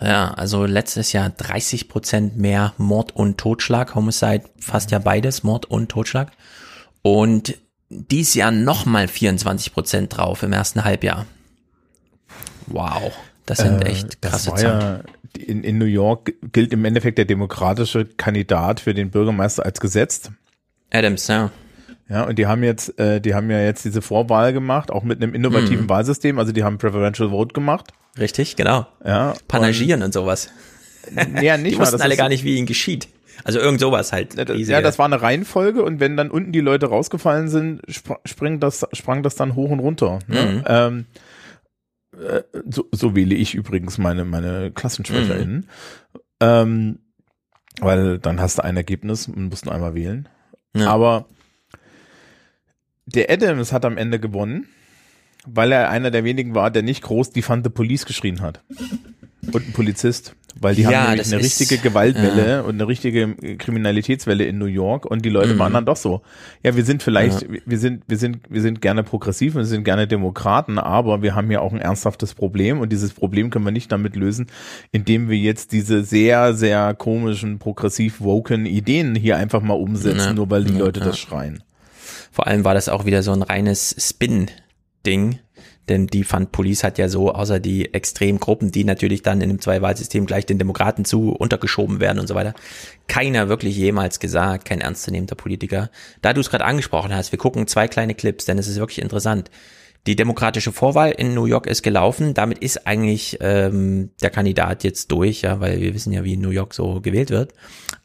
[0.00, 5.66] Ja, also letztes Jahr 30 Prozent mehr Mord und Totschlag, Homicide fast ja beides, Mord
[5.66, 6.32] und Totschlag.
[7.02, 7.56] Und
[7.88, 11.26] dies Jahr nochmal 24 Prozent drauf im ersten Halbjahr.
[12.66, 13.12] Wow,
[13.46, 15.04] das sind Äh, echt krasse Zahlen.
[15.36, 19.80] Ja, in, in New York gilt im Endeffekt der demokratische Kandidat für den Bürgermeister als
[19.80, 20.30] gesetzt.
[20.90, 21.50] Adams, ja.
[22.08, 25.22] Ja, und die haben jetzt, äh, die haben ja jetzt diese Vorwahl gemacht, auch mit
[25.22, 25.88] einem innovativen Mhm.
[25.88, 26.38] Wahlsystem.
[26.38, 27.92] Also die haben Preferential Vote gemacht.
[28.18, 28.86] Richtig, genau.
[29.04, 29.34] Ja.
[29.48, 30.50] Panagieren und, sowas.
[31.40, 33.08] Ja, nicht Die mal, wussten alle gar nicht, wie ihnen geschieht.
[33.42, 34.34] Also irgend sowas halt.
[34.36, 38.62] Ja, das war eine Reihenfolge und wenn dann unten die Leute rausgefallen sind, spr springt
[38.62, 40.20] das, sprang das dann hoch und runter.
[40.28, 40.44] Ne?
[40.44, 40.64] Mhm.
[40.66, 41.06] Ähm,
[42.12, 45.56] äh, so, so wähle ich übrigens meine, meine KlassensprecherInnen.
[45.56, 45.64] Mhm.
[46.40, 46.98] Ähm,
[47.80, 50.28] weil dann hast du ein Ergebnis und musst nur einmal wählen.
[50.76, 50.88] Ja.
[50.90, 51.26] Aber
[53.06, 54.66] der Adams hat am Ende gewonnen,
[55.46, 58.60] weil er einer der wenigen war, der nicht groß die Fand the Police geschrien hat.
[59.52, 60.34] Und ein Polizist.
[60.58, 62.60] Weil die Ja, haben nämlich eine ist- richtige Gewaltwelle ja.
[62.60, 65.58] und eine richtige Kriminalitätswelle in New York und die Leute Mhm.
[65.58, 66.22] waren dann doch so.
[66.62, 67.48] Ja, wir sind vielleicht, Ja.
[67.66, 71.34] wir sind, wir sind, wir sind gerne progressiv und wir sind gerne Demokraten, aber wir
[71.34, 74.46] haben hier auch ein ernsthaftes Problem und dieses Problem können wir nicht damit lösen,
[74.92, 80.32] indem wir jetzt diese sehr, sehr komischen, progressiv woken Ideen hier einfach mal umsetzen, Ja.
[80.34, 81.06] nur weil die Ja, Leute ja.
[81.06, 81.64] das schreien.
[82.34, 85.38] Vor allem war das auch wieder so ein reines Spin-Ding.
[85.88, 89.60] Denn die Fund Police hat ja so, außer die Extremgruppen, die natürlich dann in einem
[89.60, 92.54] Zwei-Wahl-System gleich den Demokraten zu untergeschoben werden und so weiter,
[93.06, 95.90] keiner wirklich jemals gesagt, kein ernstzunehmender Politiker.
[96.22, 99.00] Da du es gerade angesprochen hast, wir gucken zwei kleine Clips, denn es ist wirklich
[99.00, 99.48] interessant.
[100.06, 102.34] Die demokratische Vorwahl in New York ist gelaufen.
[102.34, 106.42] Damit ist eigentlich ähm, der Kandidat jetzt durch, ja, weil wir wissen ja, wie in
[106.42, 107.54] New York so gewählt wird.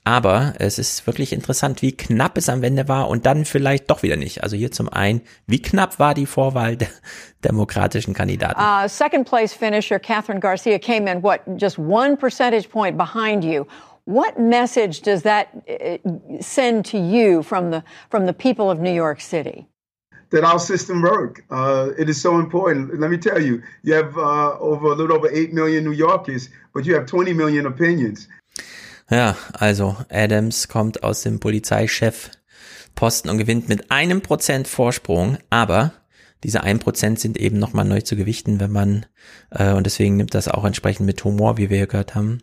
[0.06, 4.02] Aber es ist wirklich interessant, wie knapp es am Ende war und dann vielleicht doch
[4.02, 4.44] wieder nicht.
[4.44, 6.88] Also hier zum einen, wie knapp war die Vorwahl der
[7.44, 8.62] demokratischen Kandidaten?
[8.62, 13.66] Uh, second place finisher Catherine Garcia came in, what, just one percentage point behind you.
[14.06, 15.98] What message does that uh,
[16.40, 19.68] send to you from the, from the people of New York City?
[20.32, 21.44] That our system work.
[21.50, 23.00] Uh, it is so important.
[23.00, 26.50] Let me tell you, you have uh, over a little over 8 million New Yorkers,
[26.74, 28.28] but you have 20 million opinions.
[29.12, 35.94] Ja, also Adams kommt aus dem Polizeichef-Posten und gewinnt mit einem Prozent Vorsprung, aber
[36.44, 39.06] diese ein Prozent sind eben nochmal neu zu gewichten, wenn man,
[39.52, 42.42] äh, und deswegen nimmt das auch entsprechend mit Humor, wie wir gehört haben,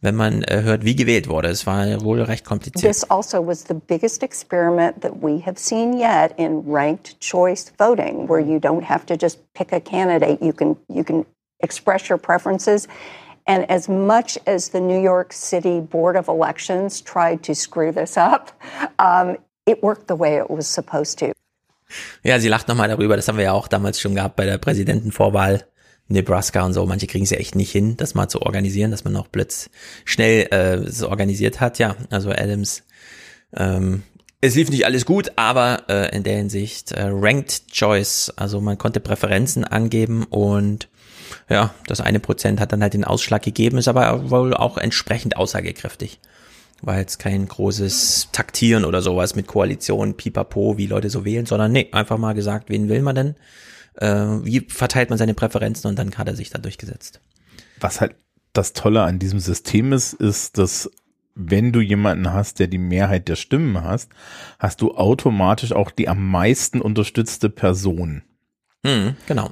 [0.00, 1.48] wenn man äh, hört, wie gewählt wurde.
[1.48, 2.92] Es war wohl recht kompliziert.
[2.92, 8.28] This also was the biggest experiment that we have seen yet in ranked choice voting,
[8.28, 10.42] where you don't have to just pick a candidate.
[10.42, 11.24] You can you can
[11.60, 12.86] express your preferences,
[13.48, 18.18] And as much as the New York City Board of Elections tried to screw this
[18.18, 18.52] up,
[18.98, 21.32] um, it worked the way it was supposed to.
[22.22, 24.58] Ja, sie lacht nochmal darüber, das haben wir ja auch damals schon gehabt bei der
[24.58, 25.64] Präsidentenvorwahl.
[26.10, 29.04] Nebraska und so, manche kriegen es ja echt nicht hin, das mal zu organisieren, dass
[29.04, 29.70] man auch plötzlich
[30.06, 31.78] schnell äh, so organisiert hat.
[31.78, 32.82] Ja, also Adams,
[33.54, 34.02] ähm,
[34.40, 38.78] es lief nicht alles gut, aber äh, in der Hinsicht äh, Ranked Choice, also man
[38.78, 40.88] konnte Präferenzen angeben und
[41.50, 45.36] ja, das eine Prozent hat dann halt den Ausschlag gegeben, ist aber wohl auch entsprechend
[45.36, 46.20] aussagekräftig.
[46.80, 51.72] War jetzt kein großes Taktieren oder sowas mit Koalition, pipapo, wie Leute so wählen, sondern
[51.72, 53.34] nee, einfach mal gesagt, wen will man denn?
[53.94, 57.20] Äh, wie verteilt man seine Präferenzen und dann hat er sich da durchgesetzt.
[57.80, 58.14] Was halt
[58.52, 60.90] das Tolle an diesem System ist, ist, dass
[61.34, 64.10] wenn du jemanden hast, der die Mehrheit der Stimmen hast,
[64.58, 68.22] hast du automatisch auch die am meisten unterstützte Person.
[68.84, 69.50] Hm, genau.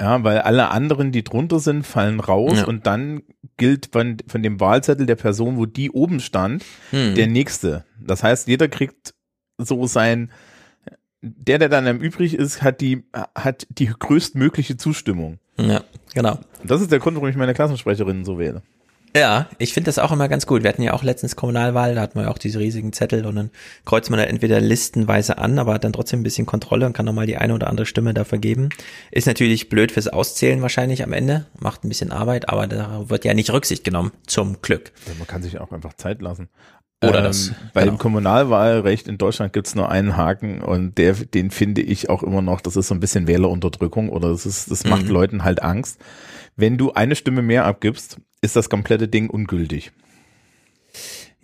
[0.00, 2.64] Ja, weil alle anderen, die drunter sind, fallen raus Ja.
[2.66, 3.22] und dann
[3.56, 7.14] gilt von, von dem Wahlzettel der Person, wo die oben stand, Hm.
[7.14, 7.84] der nächste.
[8.00, 9.14] Das heißt, jeder kriegt
[9.58, 10.30] so sein,
[11.20, 13.04] der, der dann am übrig ist, hat die,
[13.34, 15.38] hat die größtmögliche Zustimmung.
[15.58, 15.82] Ja,
[16.14, 16.38] genau.
[16.64, 18.62] Das ist der Grund, warum ich meine Klassensprecherinnen so wähle.
[19.14, 20.62] Ja, ich finde das auch immer ganz gut.
[20.62, 23.36] Wir hatten ja auch letztens Kommunalwahl, da hatten wir ja auch diese riesigen Zettel und
[23.36, 23.50] dann
[23.84, 27.04] kreuzt man da entweder listenweise an, aber hat dann trotzdem ein bisschen Kontrolle und kann
[27.04, 28.70] nochmal die eine oder andere Stimme dafür geben.
[29.10, 33.26] Ist natürlich blöd fürs Auszählen wahrscheinlich am Ende, macht ein bisschen Arbeit, aber da wird
[33.26, 34.92] ja nicht Rücksicht genommen, zum Glück.
[35.06, 36.48] Ja, man kann sich auch einfach Zeit lassen.
[37.02, 37.94] Oder das, Bei genau.
[37.94, 42.42] dem Kommunalwahlrecht in Deutschland gibt's nur einen Haken und der, den finde ich auch immer
[42.42, 45.10] noch, das ist so ein bisschen Wählerunterdrückung oder das ist, das macht Mhm.
[45.10, 45.98] Leuten halt Angst.
[46.56, 49.90] Wenn du eine Stimme mehr abgibst, ist das komplette Ding ungültig.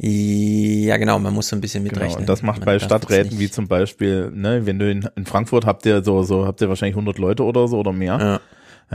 [0.01, 2.21] Ja, genau, man muss so ein bisschen Genau, mitrechnen.
[2.21, 5.67] und das macht Man bei Stadträten wie zum Beispiel, ne, wenn du in, in Frankfurt
[5.67, 8.19] habt ihr so, so habt ihr wahrscheinlich 100 Leute oder so oder mehr.
[8.21, 8.41] Ja.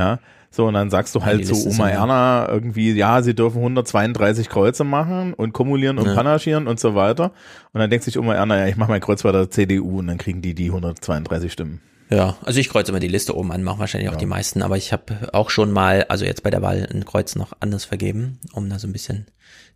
[0.02, 0.20] Ja,
[0.56, 3.60] so und dann sagst du halt die zu Oma ja- Erna irgendwie, ja, sie dürfen
[3.60, 6.14] 132 Kreuze machen und kumulieren und Ja.
[6.14, 7.32] panaschieren und so weiter.
[7.72, 10.08] Und dann denkt sich Oma Erna, ja, ich mache mein Kreuz bei der CDU und
[10.08, 11.82] dann kriegen die die 132 Stimmen.
[12.12, 14.78] Ja, also ich kreuze immer die Liste oben an, machen wahrscheinlich auch die meisten, aber
[14.78, 18.38] ich habe auch schon mal, also jetzt bei der Wahl ein Kreuz noch anders vergeben,
[18.54, 19.26] um da so ein bisschen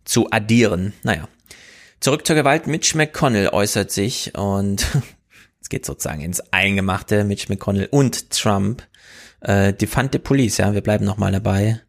[0.04, 0.92] zu addieren.
[1.02, 1.26] Naja.
[1.98, 2.68] Zurück zur Gewalt.
[2.68, 4.86] Mitch McConnell äußert sich und
[5.60, 7.24] es geht sozusagen ins Eingemachte.
[7.24, 8.84] Mitch McConnell und Trump.
[9.40, 11.80] Äh, defund the police, ja, wir bleiben nochmal dabei.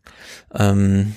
[0.53, 1.16] Ähm,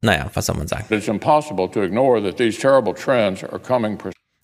[0.00, 0.86] naja, was soll man sagen?
[0.90, 3.98] It's impossible to ignore that these terrible trends are coming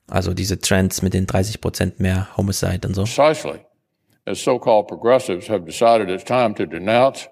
[0.09, 3.03] Also diese Trends mit den 30 Prozent mehr Homicide und so.
[3.05, 3.61] precisely
[4.27, 7.29] as so-called progressives have decided it's time to denounce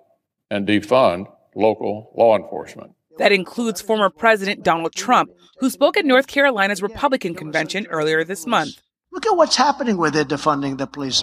[0.51, 2.93] and defund local law enforcement.
[3.19, 5.31] That includes former President Donald Trump,
[5.61, 8.81] who spoke at North Carolina's Republican convention earlier this month.
[9.13, 11.23] Look at what's happening with it defunding the police.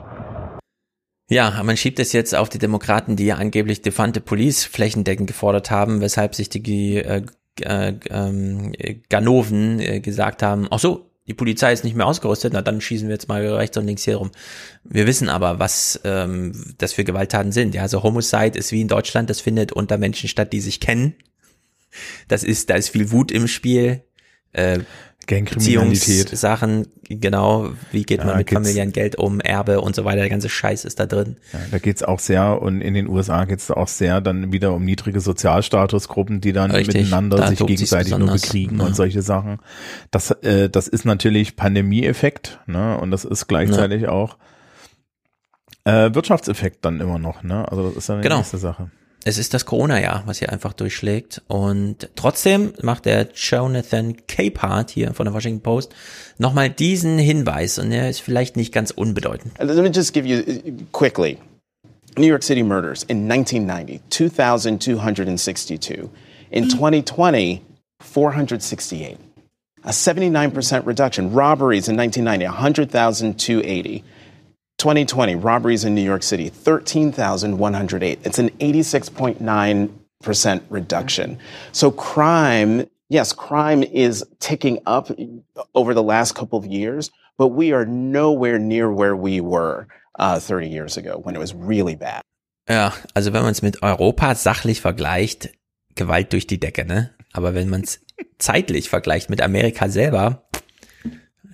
[1.32, 5.72] Ja, man schiebt es jetzt auf die Demokraten, die ja angeblich Defante Police flächendeckend gefordert
[5.72, 7.22] haben, weshalb sich die äh,
[7.62, 8.74] äh, ähm,
[9.08, 13.08] Ganoven äh, gesagt haben, ach so, die Polizei ist nicht mehr ausgerüstet, na dann schießen
[13.08, 14.32] wir jetzt mal rechts und links hier rum.
[14.84, 17.76] Wir wissen aber, was ähm, das für Gewalttaten sind.
[17.76, 21.16] Ja, also Homicide ist wie in Deutschland, das findet unter Menschen statt, die sich kennen.
[22.28, 24.04] Das ist, da ist viel Wut im Spiel.
[24.52, 24.80] Äh,
[25.28, 26.30] Gangkriminalität.
[26.30, 30.30] Sachen, genau, wie geht Ja, man mit familiären Geld um, Erbe und so weiter, der
[30.30, 31.38] ganze Scheiß ist da drin.
[31.54, 34.74] Ja, da geht's auch sehr, und in den USA geht's da auch sehr dann wieder
[34.74, 38.86] um niedrige Sozialstatusgruppen, die dann Richtig, miteinander da sich gegenseitig nur bekriegen ja.
[38.86, 39.60] und solche Sachen.
[40.12, 42.98] Das, äh, das ist natürlich Pandemieeffekt, ne?
[42.98, 44.38] Und das ist gleichzeitig auch
[45.84, 47.70] äh, Wirtschaftseffekt dann immer noch, ne?
[47.70, 48.38] Also das ist dann die Genau.
[48.38, 48.92] nächste Sache.
[49.24, 51.44] Es ist das Corona-Jahr, was hier einfach durchschlägt.
[51.48, 55.94] Und trotzdem macht der Jonathan Capehart hier von der Washington Post
[56.40, 57.78] nochmal diesen Hinweis.
[57.78, 59.54] Und er ist vielleicht nicht ganz unbedeutend.
[59.60, 61.38] Let me just give you uh, quickly
[62.18, 66.10] New York City murders in 1990, 2,262.
[66.50, 67.62] In 2020,
[68.02, 69.18] 468.
[69.84, 71.34] A 79% reduction.
[71.34, 74.04] Robberies in 1990, 100,280.
[74.82, 78.20] 2020, robberies in New York City, 13,108.
[78.24, 81.38] It's an 86.9% reduction.
[81.72, 85.12] So crime, yes, crime is ticking up
[85.76, 89.88] over the last couple of years, but we are nowhere near where we were
[90.18, 92.24] uh, 30 years ago when it was really bad.
[92.68, 95.50] Ja, also wenn man es mit Europa sachlich vergleicht,
[95.96, 97.14] Gewalt durch die Decke, ne?
[97.34, 98.00] Aber wenn man es
[98.40, 100.48] zeitlich vergleicht mit Amerika selber,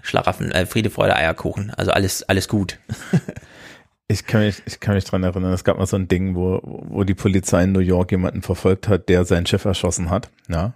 [0.08, 1.72] Schlaraffen, äh, Friede, Freude, Eierkuchen.
[1.72, 2.80] Also alles, alles gut.
[4.10, 6.61] Ich kann mich, ich kann mich dran erinnern, es gab mal so ein Ding, wo,
[6.64, 10.72] wo die Polizei in New York jemanden verfolgt hat, der seinen Chef erschossen hat, ja.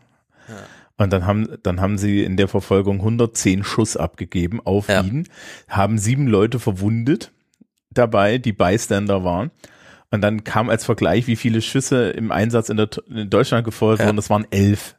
[0.98, 5.30] Und dann haben, dann haben sie in der Verfolgung 110 Schuss abgegeben auf ihn,
[5.70, 7.32] haben sieben Leute verwundet
[7.90, 9.50] dabei, die Bystander waren.
[10.10, 14.00] Und dann kam als Vergleich, wie viele Schüsse im Einsatz in, der, in Deutschland gefeuert
[14.00, 14.08] Ja.
[14.08, 14.18] wurden.
[14.18, 14.96] Das waren elf.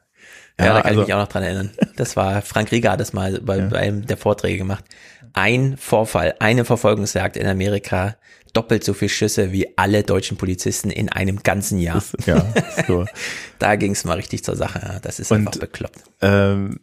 [0.59, 1.71] Ja, da kann also- ich mich auch noch dran erinnern.
[1.97, 4.85] Das war, Frank Rieger hat das mal bei, bei einem der Vorträge gemacht.
[5.33, 8.17] Ein Vorfall, eine Verfolgungsjagd in Amerika,
[8.53, 12.03] doppelt so viel Schüsse wie alle deutschen Polizisten in einem ganzen Jahr.
[12.27, 12.45] ja,
[12.87, 13.07] so.
[13.59, 14.81] da ging es mal richtig zur Sache.
[14.83, 14.99] Ja.
[15.01, 16.03] Das ist Und- einfach bekloppt.
[16.21, 16.81] ähm,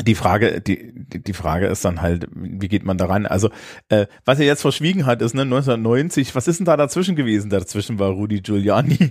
[0.00, 3.26] die Frage, die, die Frage ist dann halt, wie geht man daran?
[3.26, 3.50] Also,
[3.88, 7.50] äh, was er jetzt verschwiegen hat, ist ne, 1990, was ist denn da dazwischen gewesen?
[7.50, 9.10] Dazwischen war Rudy Giuliani.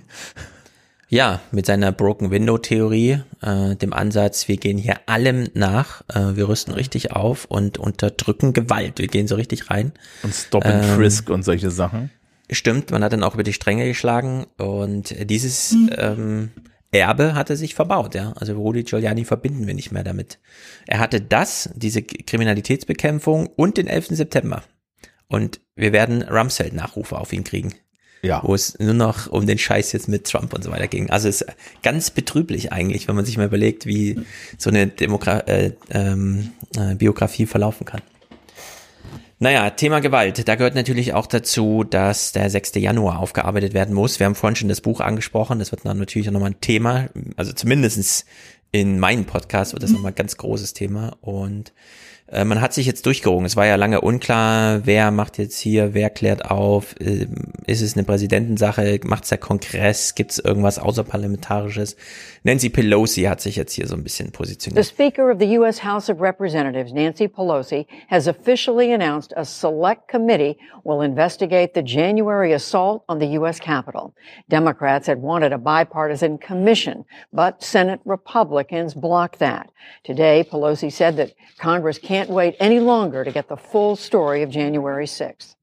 [1.10, 6.36] Ja, mit seiner Broken Window Theorie, äh, dem Ansatz, wir gehen hier allem nach, äh,
[6.36, 9.00] wir rüsten richtig auf und unterdrücken Gewalt.
[9.00, 9.94] Wir gehen so richtig rein.
[10.24, 12.12] Und Stop and Ähm, Frisk und solche Sachen.
[12.52, 16.52] Stimmt, man hat dann auch über die Stränge geschlagen und dieses ähm,
[16.92, 18.34] Erbe hatte sich verbaut, ja.
[18.34, 20.40] Also Rudi Giuliani verbinden wir nicht mehr damit.
[20.88, 24.08] Er hatte das, diese Kriminalitätsbekämpfung und den 11.
[24.10, 24.64] September.
[25.28, 27.74] Und wir werden Rumsfeld-Nachrufe auf ihn kriegen.
[28.28, 28.42] Ja.
[28.44, 31.10] Wo es nur noch um den Scheiß jetzt mit Trump und so weiter ging.
[31.10, 34.20] Also es ist ganz betrüblich eigentlich, wenn man sich mal überlegt, wie
[34.58, 38.02] so eine Demokra äh, ähm, äh, Biografie verlaufen kann.
[39.40, 40.48] Naja, Thema Gewalt.
[40.48, 42.74] Da gehört natürlich auch dazu, dass der 6.
[42.76, 44.20] Januar aufgearbeitet werden muss.
[44.20, 45.60] Wir haben vorhin schon das Buch angesprochen.
[45.60, 47.10] Das wird dann natürlich auch nochmal ein Thema.
[47.36, 48.26] Also zumindestens
[48.72, 51.16] in meinem Podcast wird das nochmal ein ganz großes Thema.
[51.22, 51.72] Und
[52.28, 53.46] äh, man hat sich jetzt durchgerungen.
[53.46, 56.96] Es war ja lange unklar, wer macht jetzt hier, wer klärt auf.
[57.00, 59.00] Ähm, ist es eine Präsidentensache?
[59.04, 60.16] Macht es der Kongress?
[60.16, 61.96] Gibt es irgendwas Außerparlamentarisches?
[62.48, 64.82] Nancy Pelosi hat sich jetzt hier so ein bisschen The.
[64.82, 65.80] Speaker of the U.S.
[65.80, 72.54] House of Representatives, Nancy Pelosi, has officially announced a select committee will investigate the January
[72.54, 73.60] assault on the U.S.
[73.60, 74.16] Capitol.
[74.48, 77.04] Democrats had wanted a bipartisan commission,
[77.34, 79.70] but Senate Republicans blocked that.
[80.06, 84.50] Today, Pelosi said that Congress can't wait any longer to get the full story of
[84.50, 85.56] January 6th.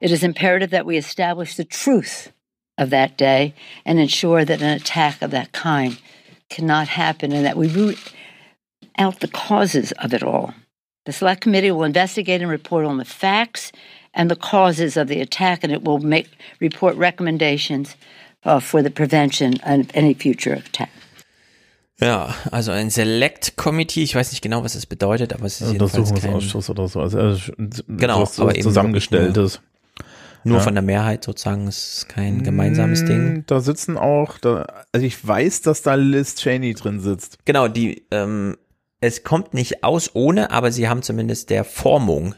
[0.00, 2.30] It is imperative that we establish the truth
[2.78, 3.54] of that day
[3.84, 5.98] and ensure that an attack of that kind
[6.50, 7.98] cannot happen and that we root
[8.98, 10.54] out the causes of it all.
[11.06, 13.72] The Select Committee will investigate and report on the facts
[14.14, 16.28] and the causes of the attack, and it will make
[16.60, 17.96] report recommendations
[18.44, 20.90] uh, for the prevention of any future attack.
[22.00, 25.72] Ja, also ein Select Committee, ich weiß nicht genau, was das bedeutet, aber es ist
[25.72, 27.00] jedenfalls kein, Untersuchungsausschuss oder so.
[27.00, 27.36] Also, äh,
[27.88, 29.60] Genau, was aber eben zusammengestelltes.
[30.44, 30.62] Nur Ja.
[30.62, 33.38] von der Mehrheit sozusagen, es ist kein gemeinsames Ding.
[33.38, 37.38] Mm, Da sitzen auch, da, also ich weiß, dass da Liz Cheney drin sitzt.
[37.44, 38.56] Genau, die, ähm,
[39.00, 42.34] es kommt nicht aus ohne, aber sie haben zumindest der Formung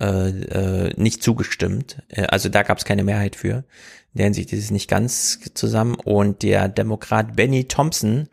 [0.00, 2.02] äh, äh, nicht zugestimmt.
[2.08, 3.64] Äh, also da gab es keine Mehrheit für.
[4.14, 5.94] In der Hinsicht ist es nicht ganz zusammen.
[5.94, 8.28] Und der Demokrat Benny Thompson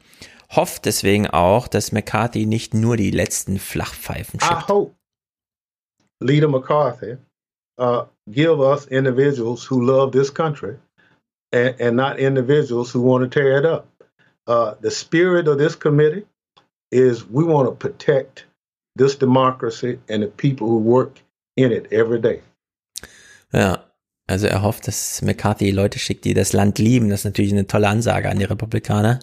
[0.49, 4.67] hofft deswegen auch, dass McCarthy nicht nur die letzten Flachpfeifen I schickt.
[4.67, 4.95] hope
[6.21, 7.17] Leader McCarthy
[7.79, 10.77] uh, give us individuals who love this country
[11.51, 13.87] and, and not individuals who want to tear it up.
[14.45, 16.25] Uh, the spirit of this committee
[16.91, 18.45] is we want to protect
[18.95, 21.19] this democracy and the people who work
[21.55, 22.41] in it every day.
[23.53, 23.83] Ja,
[24.27, 27.09] also er hofft, dass McCarthy Leute schickt, die das Land lieben.
[27.09, 29.19] Das ist natürlich eine tolle Ansage an die Republikaner.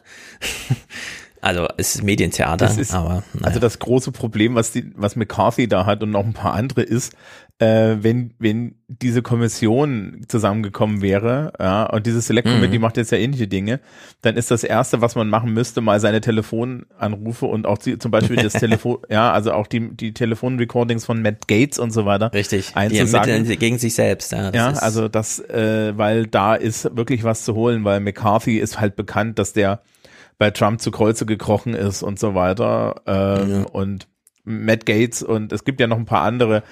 [1.41, 3.47] also es ist Medientheater, Das ist, aber naja.
[3.47, 6.83] also das große Problem, was die, was McCarthy da hat und noch ein paar andere
[6.83, 7.15] ist,
[7.59, 12.83] äh, wenn, wenn diese Kommission zusammengekommen wäre, ja, und dieses Select Committee Mhm.
[12.83, 13.81] macht jetzt ja ähnliche Dinge,
[14.21, 18.11] dann ist das erste, was man machen müsste, mal seine Telefonanrufe und auch die, zum
[18.11, 22.33] Beispiel das Telefon, ja, also auch die, die Telefonrecordings von Matt Gates und so weiter.
[22.33, 23.31] Richtig, die einzusagen.
[23.31, 24.33] ermitteln gegen sich selbst.
[24.33, 28.81] Ja, ja, also das, äh, weil da ist wirklich was zu holen, weil McCarthy ist
[28.81, 29.81] halt bekannt, dass der
[30.39, 33.01] bei Trump zu Kreuze gekrochen ist und so weiter.
[33.07, 34.07] Ähm, Und
[34.49, 36.63] Matt Gates und es gibt ja noch ein paar andere,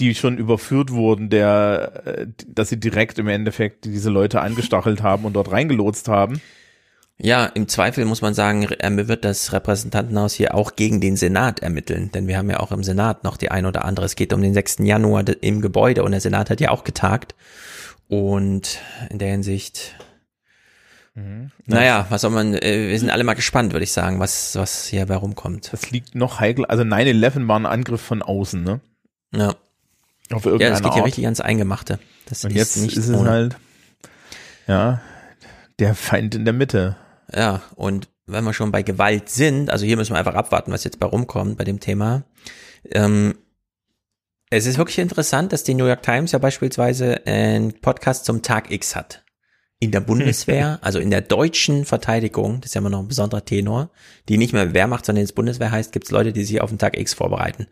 [0.00, 5.24] die schon überführt wurden, der, äh, dass sie direkt im Endeffekt diese Leute angestachelt haben
[5.24, 6.40] und dort reingelotst haben.
[7.16, 11.60] Ja, im Zweifel muss man sagen, er wird das Repräsentantenhaus hier auch gegen den Senat
[11.60, 14.06] ermitteln, denn wir haben ja auch im Senat noch die ein oder andere.
[14.06, 14.78] Es geht um den 6.
[14.80, 17.36] Januar im Gebäude und der Senat hat ja auch getagt.
[18.08, 19.94] Und in der Hinsicht,
[21.66, 24.86] naja, was soll man, äh, wir sind alle mal gespannt, würde ich sagen, was, was
[24.86, 25.72] hier bei rumkommt.
[25.72, 26.66] Das liegt noch heikel.
[26.66, 28.80] Also 9-11 war ein Angriff von außen, ne?
[29.32, 29.54] Ja.
[30.32, 31.06] Auf Ja, das geht ja Art.
[31.06, 31.98] richtig ans Eingemachte.
[32.26, 33.30] Das Und ist jetzt nicht ist es ohne.
[33.30, 33.56] halt,
[34.66, 35.00] ja,
[35.78, 36.96] der Feind in der Mitte.
[37.34, 40.84] Ja, und wenn wir schon bei Gewalt sind, also hier müssen wir einfach abwarten, was
[40.84, 42.24] jetzt bei rumkommt bei dem Thema.
[42.90, 43.34] Ähm,
[44.50, 48.70] es ist wirklich interessant, dass die New York Times ja beispielsweise einen Podcast zum Tag
[48.70, 49.23] X hat.
[49.84, 53.44] In der Bundeswehr, also in der deutschen Verteidigung, das ist ja immer noch ein besonderer
[53.44, 53.90] Tenor,
[54.28, 56.78] die nicht mehr Wehrmacht, sondern jetzt Bundeswehr heißt, gibt es Leute, die sich auf den
[56.78, 57.66] Tag X vorbereiten.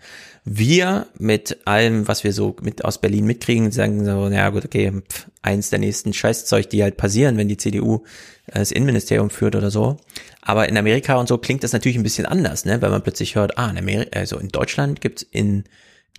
[0.44, 4.92] Wir mit allem, was wir so mit aus Berlin mitkriegen, sagen so, naja gut, okay,
[4.92, 8.02] pff, eins der nächsten Scheißzeug, die halt passieren, wenn die CDU
[8.46, 9.96] äh, das Innenministerium führt oder so.
[10.40, 12.82] Aber in Amerika und so klingt das natürlich ein bisschen anders, ne?
[12.82, 15.64] Wenn man plötzlich hört, ah, in Amerika, also in Deutschland gibt's in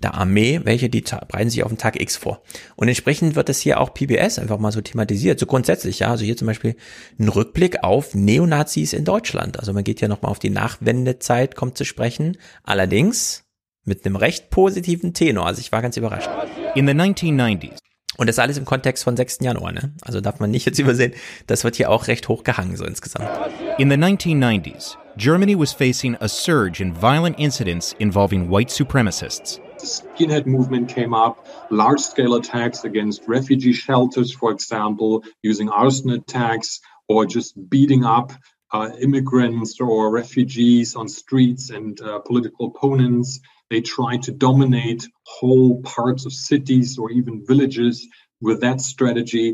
[0.01, 2.41] der Armee, welche die bereiten sich auf den Tag X vor.
[2.75, 6.09] Und entsprechend wird das hier auch PBS einfach mal so thematisiert, so grundsätzlich, ja.
[6.09, 6.75] Also hier zum Beispiel
[7.19, 9.59] ein Rückblick auf Neonazis in Deutschland.
[9.59, 12.37] Also man geht ja nochmal auf die Nachwendezeit, kommt zu sprechen.
[12.63, 13.43] Allerdings
[13.85, 15.45] mit einem recht positiven Tenor.
[15.45, 16.29] Also ich war ganz überrascht.
[16.75, 17.77] In the 1990s,
[18.17, 19.39] Und das alles im Kontext von 6.
[19.41, 19.93] Januar, ne?
[20.01, 21.13] Also darf man nicht jetzt übersehen,
[21.47, 23.29] das wird hier auch recht hoch gehangen, so insgesamt.
[23.77, 29.62] in the 1990s, Germany was facing a surge in violent incidents involving white supremacists.
[29.83, 36.11] The skinhead movement came up, large scale attacks against refugee shelters, for example, using arson
[36.11, 36.79] attacks
[37.09, 38.31] or just beating up
[38.71, 43.41] uh, immigrants or refugees on streets and uh, political opponents.
[43.69, 48.07] They tried to dominate whole parts of cities or even villages
[48.39, 49.53] with that strategy.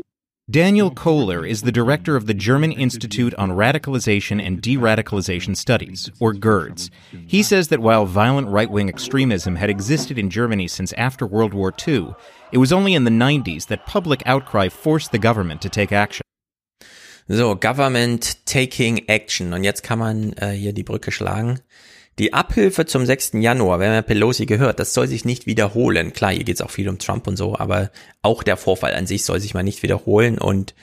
[0.50, 6.32] Daniel Kohler is the director of the German Institute on Radicalization and De-Radicalization Studies, or
[6.32, 6.90] GERDS.
[7.24, 11.72] He says that while violent right-wing extremism had existed in Germany since after World War
[11.86, 12.14] II,
[12.50, 16.24] it was only in the 90s that public outcry forced the government to take action.
[17.28, 19.52] So, Government Taking Action.
[19.52, 21.60] Und jetzt kann man äh, hier die Brücke schlagen.
[22.20, 23.30] Die Abhilfe zum 6.
[23.36, 26.12] Januar, wenn man Pelosi gehört, das soll sich nicht wiederholen.
[26.12, 27.90] Klar, hier geht es auch viel um Trump und so, aber
[28.20, 30.36] auch der Vorfall an sich soll sich mal nicht wiederholen.
[30.36, 30.74] Und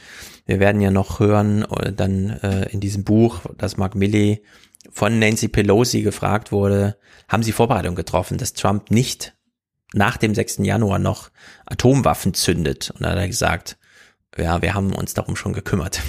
[0.48, 4.42] wir werden ja noch hören, äh, dann äh, in diesem Buch, dass Mark Milley
[4.90, 9.36] von Nancy Pelosi gefragt wurde, haben Sie Vorbereitung getroffen, dass Trump nicht
[9.94, 10.62] nach dem 6.
[10.64, 11.30] Januar noch
[11.68, 12.90] Atomwaffen zündet?
[12.96, 13.78] Und da hat er gesagt,
[14.40, 16.02] ja, wir haben uns darum schon gekümmert.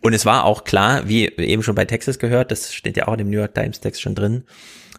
[0.00, 3.12] Und es war auch klar, wie eben schon bei Texas gehört, das steht ja auch
[3.12, 4.44] in dem New York Times Text schon drin,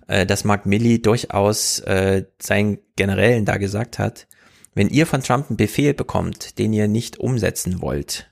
[0.08, 4.28] äh, dass Mark Milley durchaus äh, seinen Generälen da gesagt hat,
[4.74, 8.30] wenn ihr von Trump einen Befehl bekommt, den ihr nicht umsetzen wollt,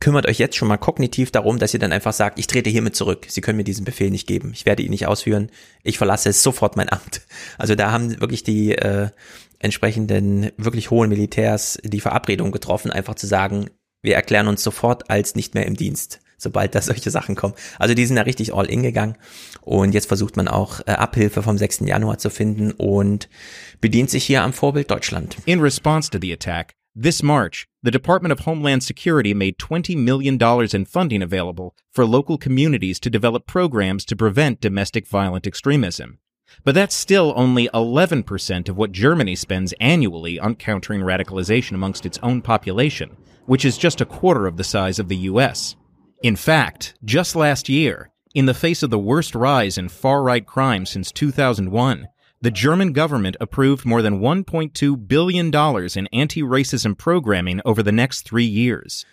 [0.00, 2.96] kümmert euch jetzt schon mal kognitiv darum, dass ihr dann einfach sagt, ich trete hiermit
[2.96, 3.26] zurück.
[3.28, 4.50] Sie können mir diesen Befehl nicht geben.
[4.52, 5.48] Ich werde ihn nicht ausführen.
[5.84, 7.22] Ich verlasse sofort mein Amt.
[7.56, 9.10] Also da haben wirklich die äh,
[9.60, 13.70] entsprechenden wirklich hohen Militärs die Verabredung getroffen, einfach zu sagen,
[14.02, 17.54] wir erklären uns sofort als nicht mehr im Dienst, sobald da solche Sachen kommen.
[17.78, 19.16] Also die sind da richtig all in gegangen
[19.60, 21.80] und jetzt versucht man auch äh, Abhilfe vom 6.
[21.86, 23.28] Januar zu finden und
[23.80, 25.36] bedient sich hier am Vorbild Deutschland.
[25.46, 30.38] In response to the attack, this March, the Department of Homeland Security made $20 million
[30.74, 36.18] in funding available for local communities to develop programs to prevent domestic violent extremism.
[36.64, 42.18] But that's still only 11% of what Germany spends annually on countering radicalization amongst its
[42.22, 45.76] own population, which is just a quarter of the size of the US.
[46.22, 50.46] In fact, just last year, in the face of the worst rise in far right
[50.46, 52.06] crime since 2001,
[52.40, 58.22] the German government approved more than $1.2 billion in anti racism programming over the next
[58.22, 59.04] three years.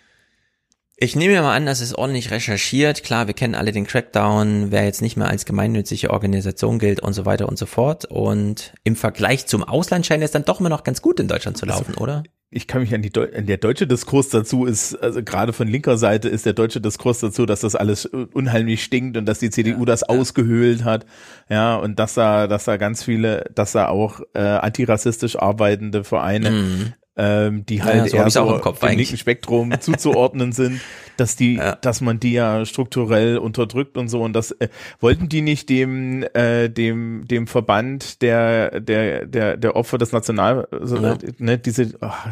[1.02, 3.02] Ich nehme mir mal an, das ist ordentlich recherchiert.
[3.02, 7.14] Klar, wir kennen alle den Crackdown, wer jetzt nicht mehr als gemeinnützige Organisation gilt und
[7.14, 8.04] so weiter und so fort.
[8.04, 11.56] Und im Vergleich zum Ausland scheint es dann doch immer noch ganz gut in Deutschland
[11.56, 12.22] zu laufen, oder?
[12.52, 15.68] Ich kann mich an die Deu an der deutsche Diskurs dazu ist, also gerade von
[15.68, 19.50] linker Seite ist der deutsche Diskurs dazu, dass das alles unheimlich stinkt und dass die
[19.50, 21.06] CDU das ausgehöhlt hat,
[21.48, 26.50] ja, und dass da, dass da ganz viele, dass da auch äh, antirassistisch arbeitende Vereine,
[26.50, 26.92] Mhm.
[27.22, 29.08] Ähm, die Ja, halt so hab eher so im Kopf dem eigentlich.
[29.10, 30.80] linken Spektrum zuzuordnen sind,
[31.18, 34.68] dass die, dass man die ja strukturell unterdrückt und so und das äh,
[35.00, 40.66] wollten die nicht dem äh, dem dem Verband der der der der Opfer des National
[40.70, 41.18] also, Ja.
[41.38, 42.28] ne, diese ach,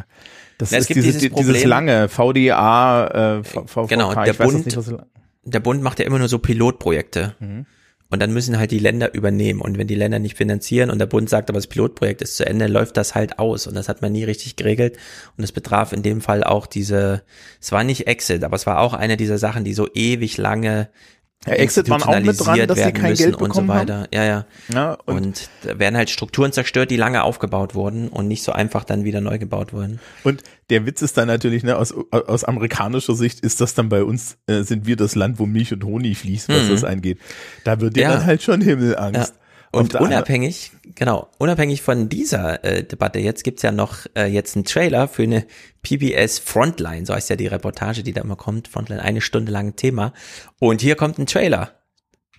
[0.57, 4.53] das Na, ist gibt dieses, dieses dieses lange VDA äh, V- VVK, Genau, der weiß
[4.65, 5.05] jetzt Bund, nicht,
[5.45, 7.35] der Bund macht ja immer nur so Pilotprojekte.
[7.41, 7.67] Mhm.
[8.11, 9.61] Und dann müssen halt die Länder übernehmen.
[9.61, 12.47] Und wenn die Länder nicht finanzieren und der Bund sagt, aber das Pilotprojekt ist zu
[12.47, 13.67] Ende, läuft das halt aus.
[13.67, 14.97] Und das hat man nie richtig geregelt.
[15.37, 17.23] Und es betraf in dem Fall auch diese,
[17.61, 20.89] es war nicht Exit, aber es war auch eine dieser Sachen, die so ewig lange
[21.47, 23.81] Ja, Exit waren auch mit dran, dass sie kein Geld und so bekommen haben.
[23.89, 24.09] weiter.
[24.13, 24.45] Ja, ja.
[24.75, 28.51] Ja, und, und- da werden halt Strukturen zerstört, die lange aufgebaut wurden und nicht so
[28.53, 30.01] einfach dann wieder neu gebaut wurden.
[30.25, 34.03] Und der Witz ist dann natürlich, ne, aus, aus amerikanischer Sicht ist das dann bei
[34.03, 36.71] uns, äh, sind wir das Land, wo Milch und Honig fließt, was Mhm.
[36.71, 37.19] das angeht.
[37.65, 38.13] Da wird dir Ja.
[38.15, 39.33] dann halt schon Himmelangst.
[39.35, 39.41] Ja.
[39.73, 44.65] Und unabhängig, genau, unabhängig von dieser äh, Debatte jetzt gibt's ja noch äh, jetzt einen
[44.65, 45.47] Trailer für eine
[45.83, 49.77] PBS Frontline, so heißt ja die Reportage, die da immer kommt, Frontline, eine Stunde lang
[49.77, 50.13] Thema.
[50.59, 51.73] Und hier kommt ein Trailer.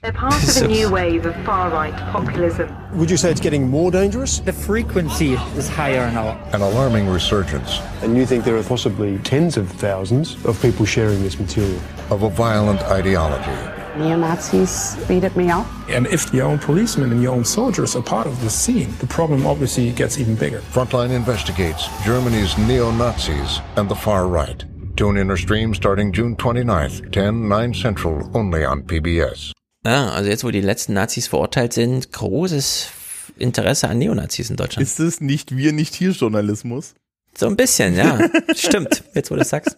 [0.01, 2.69] They're part of a new wave of far-right populism.
[2.93, 4.39] Would you say it's getting more dangerous?
[4.39, 6.39] The frequency is higher now.
[6.53, 7.81] An alarming resurgence.
[8.01, 11.81] And you think there are possibly tens of thousands of people sharing this material?
[12.11, 13.78] Of a violent ideology.
[13.99, 15.65] Neo-Nazis beated me up.
[15.89, 19.07] And if your own policemen and your own soldiers are part of the scene, the
[19.07, 20.61] problem obviously gets even bigger.
[20.73, 24.63] Frontline investigates Germany's neo-Nazis and the far right.
[24.95, 29.53] Tune in or stream starting June 29th, 10, 9 Central, only on PBS.
[29.85, 32.89] Ja, also jetzt, wo die letzten Nazis verurteilt sind, großes
[33.37, 34.85] Interesse an Neonazis in Deutschland.
[34.85, 36.95] Ist es nicht wir nicht hier Journalismus?
[37.37, 38.19] So ein bisschen, ja.
[38.55, 39.77] Stimmt, jetzt wo du das sagst.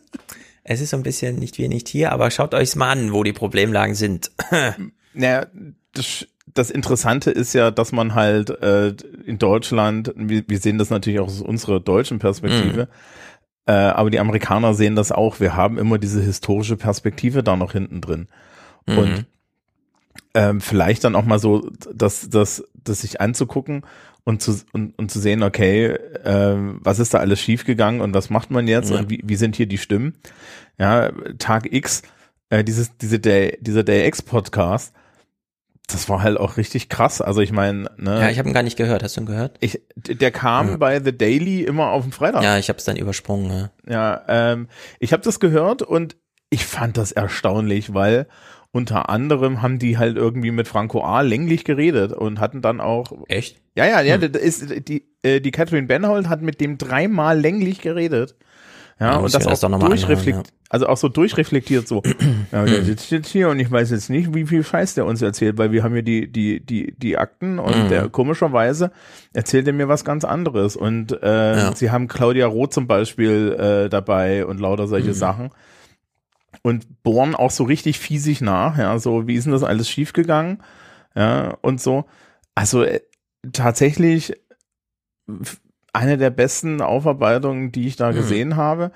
[0.72, 3.24] Es ist so ein bisschen nicht wir nicht hier, aber schaut euch's mal an, wo
[3.24, 4.32] die Problemlagen sind.
[5.14, 5.48] naja,
[5.93, 10.90] das, das Interessante ist ja, dass man halt äh, in Deutschland, wir, wir sehen das
[10.90, 12.88] natürlich auch aus unserer deutschen Perspektive,
[13.66, 15.41] äh, aber die Amerikaner sehen das auch.
[15.41, 18.30] Wir haben immer diese historische Perspektive da noch hinten drin.
[18.85, 18.98] Mhm.
[18.98, 19.25] Und
[20.33, 23.83] ähm, vielleicht dann auch mal so, das, das, das sich anzugucken
[24.24, 28.30] und zu, und, und zu sehen, okay, ähm, was ist da alles schiefgegangen und was
[28.30, 29.00] macht man jetzt Ja.
[29.00, 30.16] und wie, wie sind hier die Stimmen?
[30.80, 32.01] Ja, Tag X,
[32.50, 34.93] äh, dieses, diese Day, dieser Day X Podcast,
[35.88, 37.19] das war halt auch richtig krass.
[37.22, 39.03] Also ich meine, ne, Ja, ich habe ihn gar nicht gehört.
[39.03, 39.58] Hast du ihn gehört?
[39.59, 40.77] ich, der kam Ja.
[40.77, 42.43] bei The Daily immer auf den Freitag.
[42.43, 43.51] Ja, ich habe es dann übersprungen.
[43.51, 43.72] Ja.
[43.91, 44.22] Ja,
[44.53, 44.67] ähm,
[45.00, 46.16] ich habe das gehört und
[46.50, 48.27] ich fand das erstaunlich, weil
[48.72, 51.22] unter anderem haben die halt irgendwie mit Franco A.
[51.22, 53.11] länglich geredet und hatten dann auch.
[53.27, 53.60] Echt?
[53.75, 54.32] Ja, ja, ja, Hm.
[54.32, 58.35] das ist die äh, die Catherine Benhold hat mit dem dreimal länglich geredet.
[59.00, 62.03] Ja, Ja, und das auch das durchreflekt, anhören, also auch so durchreflektiert so.
[62.51, 65.22] ja, der sitzt jetzt hier und ich weiß jetzt nicht, wie viel Scheiß der uns
[65.22, 67.90] erzählt, weil wir haben hier die die die die Akten und Mhm.
[67.90, 68.91] der komischerweise
[69.33, 71.75] erzählt er mir was ganz anderes und äh, Ja.
[71.75, 75.14] sie haben Claudia Roth zum Beispiel äh, dabei und lauter solche Mhm.
[75.16, 75.50] Sachen
[76.64, 80.61] und bohren auch so richtig fiesig nach, ja, so wie ist denn das alles schiefgegangen,
[81.16, 82.06] ja, und so.
[82.53, 83.00] Also äh,
[83.53, 84.34] tatsächlich
[85.94, 88.16] eine der besten Aufarbeitungen, die ich da Mhm.
[88.16, 88.92] gesehen habe.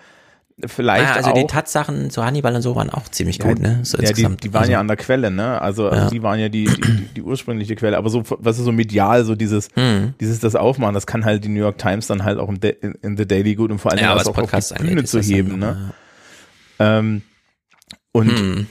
[0.65, 3.81] Vielleicht Ah, also auch, die Tatsachen zu Hannibal und so waren auch ziemlich gut, ne?
[3.83, 5.61] So ja, die, die waren also, ja an der Quelle, ne?
[5.61, 6.09] Also, also Ja.
[6.09, 9.35] die waren ja die, die, die ursprüngliche Quelle, aber so, was ist so medial, so
[9.35, 10.13] dieses, Mhm.
[10.21, 12.57] dieses das Aufmachen, das kann halt die New York Times dann halt auch in,
[13.01, 15.59] in The Daily gut und vor allem Ja, auch auf Podcasts die Bühne zu heben,
[15.59, 15.93] ne?
[16.79, 17.21] Ähm,
[18.13, 18.67] und Hm.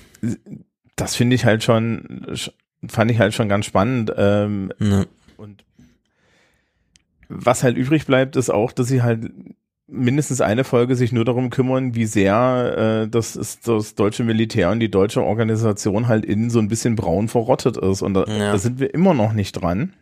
[0.97, 2.27] das finde ich halt schon,
[2.89, 4.11] fand ich halt schon ganz spannend.
[4.17, 5.05] Ähm, Ja.
[5.37, 5.64] Und
[7.37, 9.31] was halt übrig bleibt, ist auch, dass sie halt
[9.87, 14.71] mindestens eine Folge sich nur darum kümmern, wie sehr äh, das, ist, das deutsche Militär
[14.71, 18.01] und die deutsche Organisation halt innen so ein bisschen braun verrottet ist.
[18.03, 18.53] Und da, Ja.
[18.53, 19.93] da sind wir immer noch nicht dran.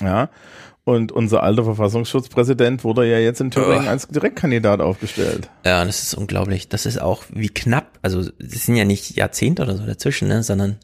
[0.00, 0.30] Ja.
[0.84, 3.88] Und unser alter Verfassungsschutzpräsident wurde ja jetzt in Thüringen Ugh.
[3.90, 5.50] als Direktkandidat aufgestellt.
[5.64, 6.68] Ja, das ist unglaublich.
[6.68, 7.98] Das ist auch wie knapp.
[8.02, 10.76] Also es sind ja nicht Jahrzehnte oder so dazwischen, ne, sondern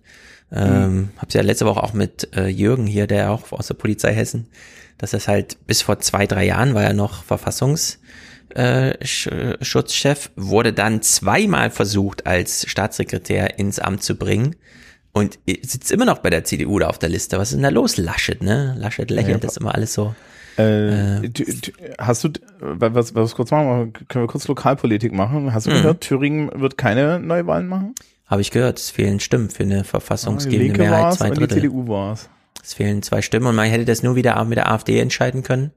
[0.50, 4.12] ähm, hab's ja letzte Woche auch mit äh, Jürgen hier, der auch aus der Polizei
[4.12, 4.48] Hessen,
[4.98, 7.98] dass das halt bis vor zwei drei Jahren war er noch Verfassungs
[8.54, 14.56] äh, Schutzchef, wurde dann zweimal versucht als Staatssekretär ins Amt zu bringen
[15.12, 17.38] und sitzt immer noch bei der CDU da auf der Liste.
[17.38, 17.96] Was ist denn da los?
[17.96, 18.74] Laschet, ne?
[18.78, 19.38] Laschet lächelt, Ja.
[19.40, 20.14] das immer alles so.
[20.58, 22.30] Äh, t- hast du,
[22.60, 25.54] was, was kurz machen, können wir kurz Lokalpolitik machen?
[25.54, 25.74] Hast du Mhm.
[25.76, 27.94] gehört, Thüringen wird keine Neuwahlen machen?
[28.26, 31.40] Habe ich gehört, es fehlen Stimmen für eine Ah, verfassungsgebende Linke Mehrheit, zwei und die
[31.40, 31.62] Drittel.
[31.62, 32.28] CDU war's.
[32.62, 35.72] Es fehlen zwei Stimmen und man hätte das nur wieder mit der AfD entscheiden können.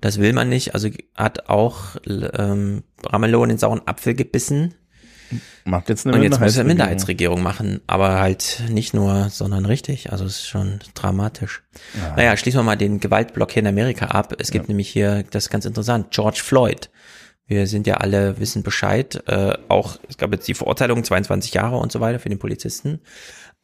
[0.00, 0.74] Das will man nicht.
[0.74, 4.74] Also hat auch ähm, Ramelow in den sauren Apfel gebissen.
[5.64, 7.38] Macht jetzt eine und jetzt muss er Minderheitsregierung.
[7.38, 10.10] Minderheitsregierung machen, aber halt nicht nur, sondern richtig.
[10.10, 11.62] Also es ist schon dramatisch.
[11.96, 12.16] Ja.
[12.16, 14.34] Naja, schließen wir mal den Gewaltblock hier in Amerika ab.
[14.38, 16.90] Es gibt nämlich hier, das ist ganz interessant, George Floyd.
[17.46, 19.22] Wir sind ja alle, wissen Bescheid.
[19.26, 23.00] Äh, auch, es gab jetzt die Verurteilung, 22 Jahre und so weiter für den Polizisten.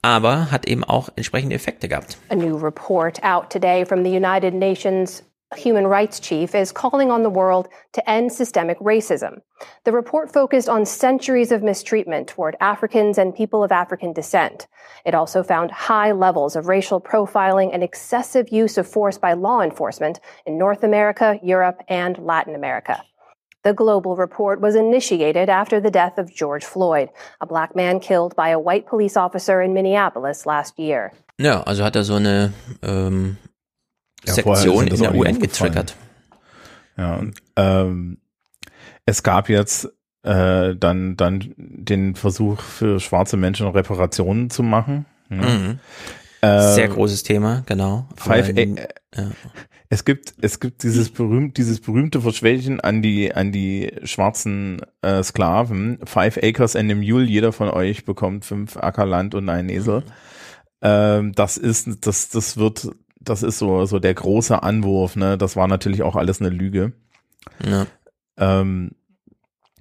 [0.02, 2.18] Aber hat eben auch entsprechende Effekte gehabt.
[2.30, 5.22] A new report out today from the United Nations
[5.54, 9.40] human rights chief is calling on the world to end systemic racism.
[9.84, 14.66] The report focused on centuries of mistreatment toward Africans and people of African descent.
[15.04, 19.60] It also found high levels of racial profiling and excessive use of force by law
[19.60, 23.02] enforcement in North America, Europe, and Latin America.
[23.66, 27.08] The global report was initiated after the death of George Floyd,
[27.40, 31.10] a black man killed by a white police officer in Minneapolis last year.
[31.40, 33.38] Ja, also hat er so eine ähm,
[34.24, 35.96] Sektion in der UN getriggert.
[36.96, 38.18] Ja, und, ähm,
[39.04, 39.88] es gab jetzt
[40.22, 45.06] äh, dann, dann den Versuch für schwarze Menschen Reparationen zu machen.
[45.28, 45.36] Ja.
[45.36, 45.80] Mhm.
[46.74, 48.06] Sehr großes Thema, genau.
[48.16, 49.30] Five Aber, A ja.
[49.88, 55.22] Es gibt, es gibt dieses berühmt, dieses berühmte Versprechen an die, an die schwarzen äh,
[55.22, 56.00] Sklaven.
[56.04, 57.24] Five acres and a mule.
[57.24, 60.02] Jeder von euch bekommt fünf Acker Land und einen Esel.
[60.82, 62.88] Ähm, das ist, das, das wird,
[63.20, 65.14] das ist so, so der große Anwurf.
[65.14, 66.92] Ne, das war natürlich auch alles eine Lüge.
[67.64, 67.86] Ja.
[68.38, 68.90] Ähm,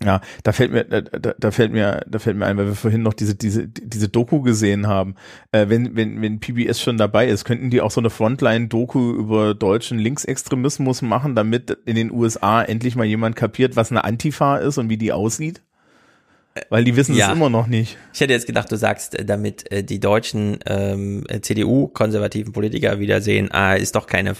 [0.04, 3.02] ja, da fällt mir, da, da fällt mir, da fällt mir ein, weil wir vorhin
[3.02, 5.16] noch diese, diese, diese Doku gesehen haben.
[5.54, 9.54] Äh, wenn, wenn, wenn PBS schon dabei ist, könnten die auch so eine Frontline-Doku über
[9.56, 14.78] deutschen Linksextremismus machen, damit in den USA endlich mal jemand kapiert, was eine Antifa ist
[14.78, 15.62] und wie die aussieht?
[16.70, 17.28] Weil die wissen Ja.
[17.28, 17.98] es immer noch nicht.
[18.14, 23.00] Ich hätte jetzt gedacht, du sagst, äh, damit äh, die deutschen ähm, äh, CDU-konservativen Politiker
[23.00, 24.36] wieder sehen, ah, ist doch keine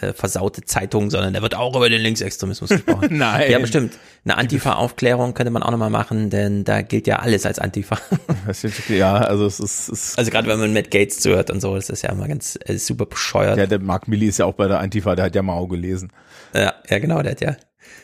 [0.00, 3.08] äh, versaute Zeitung, sondern da wird auch über den Linksextremismus gesprochen.
[3.16, 3.50] Nein.
[3.50, 3.98] Ja, bestimmt.
[4.24, 7.98] Eine Antifa-Aufklärung könnte man auch nochmal machen, denn da gilt ja alles als Antifa.
[8.46, 11.60] Das ja, also es ist, es ist Also gerade wenn man Matt Gates zuhört und
[11.60, 13.56] so, das ist ja immer ganz äh, super bescheuert.
[13.56, 16.12] ja, der Mark Milley ist ja auch bei der Antifa, der hat ja Mao gelesen.
[16.54, 17.56] Ja, ja, genau, der hat ja,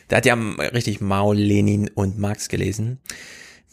[0.09, 0.33] der hat ja
[0.73, 2.99] richtig Mao, Lenin und Marx gelesen.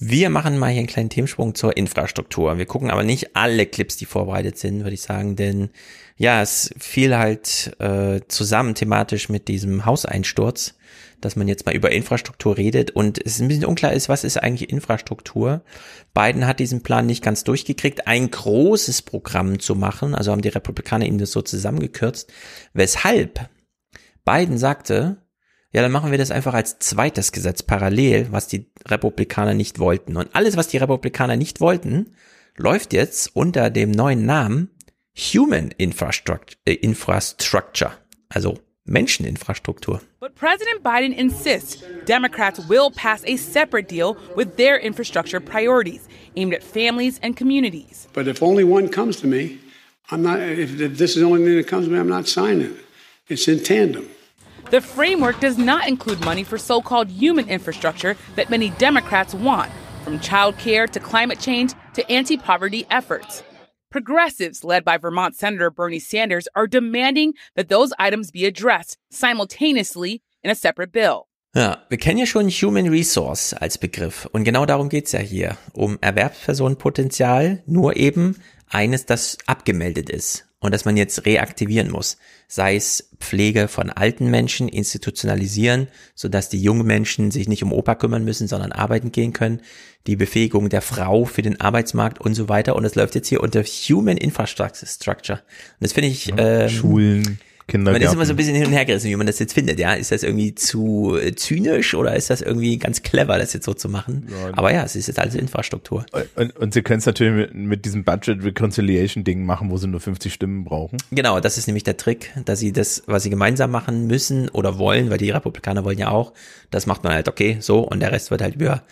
[0.01, 2.57] Wir machen mal hier einen kleinen Themensprung zur Infrastruktur.
[2.57, 5.71] Wir gucken aber nicht alle Clips, die vorbereitet sind, würde ich sagen, denn
[6.17, 10.75] ja, es fiel halt äh, zusammen thematisch mit diesem Hauseinsturz,
[11.21, 14.37] dass man jetzt mal über Infrastruktur redet und es ein bisschen unklar ist, was ist
[14.37, 15.63] eigentlich Infrastruktur.
[16.15, 20.49] Biden hat diesen Plan nicht ganz durchgekriegt, ein großes Programm zu machen, also haben die
[20.49, 22.33] Republikaner ihm das so zusammengekürzt,
[22.73, 23.49] weshalb
[24.25, 25.17] Biden sagte,
[25.73, 30.17] ja, dann machen wir das einfach als zweites Gesetz parallel, was die Republikaner nicht wollten.
[30.17, 32.15] Und alles, was die Republikaner nicht wollten,
[32.57, 34.71] läuft jetzt unter dem neuen Namen
[35.17, 37.93] Human Infrastructure, äh, Infrastructure
[38.29, 40.01] also Menscheninfrastruktur.
[40.21, 46.55] But President Biden insists Democrats will pass a separate deal with their infrastructure priorities aimed
[46.55, 48.09] at families and communities.
[48.15, 49.59] But if only one comes to me,
[50.11, 50.41] I'm not.
[50.41, 52.77] If, if this is the only thing that comes to me, I'm not signing it.
[53.29, 54.09] It's in tandem.
[54.71, 59.71] The framework does not include money for so called human infrastructure that many Democrats want,
[60.05, 63.43] from child care to climate change to anti poverty efforts.
[63.91, 70.23] Progressives, led by Vermont Senator Bernie Sanders, are demanding that those items be addressed simultaneously
[70.45, 71.29] in a separate bill.
[71.57, 75.57] Ja, wir kennen ja schon Human Resource als Begriff und genau darum geht's ja hier,
[75.73, 78.37] um Erwerbspersonenpotenzial, nur eben
[78.69, 84.29] eines, das abgemeldet ist und das man jetzt reaktivieren muss, sei es Pflege von alten
[84.31, 89.33] Menschen, institutionalisieren, sodass die jungen Menschen sich nicht um Opa kümmern müssen, sondern arbeiten gehen
[89.33, 89.61] können,
[90.07, 92.75] die Befähigung der Frau für den Arbeitsmarkt und so weiter.
[92.75, 95.39] Und das läuft jetzt hier unter Human Infrastructure.
[95.39, 98.07] Und das finde ich ähm, Schulen, man Kindergärten.
[98.07, 99.93] ist immer so ein bisschen hin und her gerissen, wie man das jetzt findet, ja.
[99.93, 103.75] Ist das irgendwie zu äh, zynisch oder ist das irgendwie ganz clever, das jetzt so
[103.75, 104.29] zu machen?
[104.53, 106.07] Aber ja, es ist jetzt alles Infrastruktur.
[106.37, 109.87] und, und sie können es natürlich mit, mit diesem Budget Reconciliation Ding machen, wo sie
[109.87, 110.99] nur 50 Stimmen brauchen.
[111.11, 114.79] Genau, das ist nämlich der Trick, dass sie das, was sie gemeinsam machen müssen oder
[114.79, 116.33] wollen, weil die Republikaner wollen ja auch,
[116.71, 118.83] das macht man halt okay, so, und der Rest wird halt über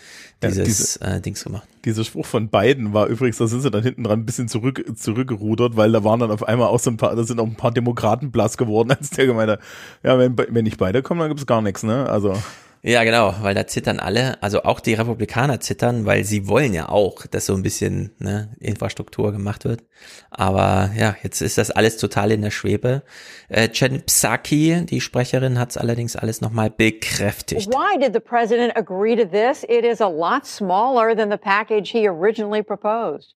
[0.43, 1.67] Ja, dieses diese- äh, Dings gemacht.
[1.85, 4.83] Dieser Spruch von Biden war übrigens, da sind sie dann hinten dran ein bisschen zurück,
[4.95, 7.55] zurückgerudert, weil da waren dann auf einmal auch so ein paar, da sind auch ein
[7.55, 9.59] paar Demokraten blass geworden, als der gemeint hat,
[10.03, 12.07] ja, wenn, wenn nicht beide kommen, dann gibt's gar nichts, ne?
[12.09, 12.35] Also.
[12.83, 16.89] Ja, genau, weil da zittern alle, also auch die Republikaner zittern, weil sie wollen ja
[16.89, 19.83] auch, dass so ein bisschen ne, Infrastruktur gemacht wird.
[20.29, 23.03] Aber ja, jetzt ist das alles total in der Schwebe.
[23.49, 27.67] Äh, Jen Psaki, die Sprecherin, hat es allerdings alles nochmal bekräftigt.
[27.67, 29.63] Why did the president agree to this?
[29.63, 33.33] It is a lot smaller than the package he originally proposed.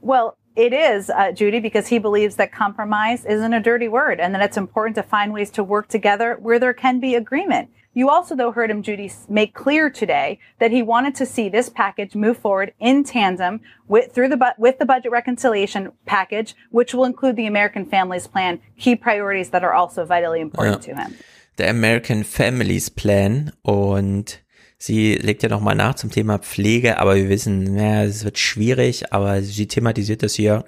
[0.00, 4.34] Well, it is, uh, Judy, because he believes that compromise isn't a dirty word and
[4.34, 7.68] that it's important to find ways to work together where there can be agreement.
[7.98, 11.70] You also, though, heard him, Judy, make clear today that he wanted to see this
[11.70, 16.92] package move forward in tandem with through the bu- with the budget reconciliation package, which
[16.92, 20.94] will include the American Families Plan, key priorities that are also vitally important Ja.
[20.94, 21.14] to him.
[21.56, 24.42] Der American Families Plan und
[24.76, 29.10] sie legt ja nochmal nach zum Thema Pflege, aber wir wissen, ja, es wird schwierig,
[29.10, 30.66] aber sie thematisiert das hier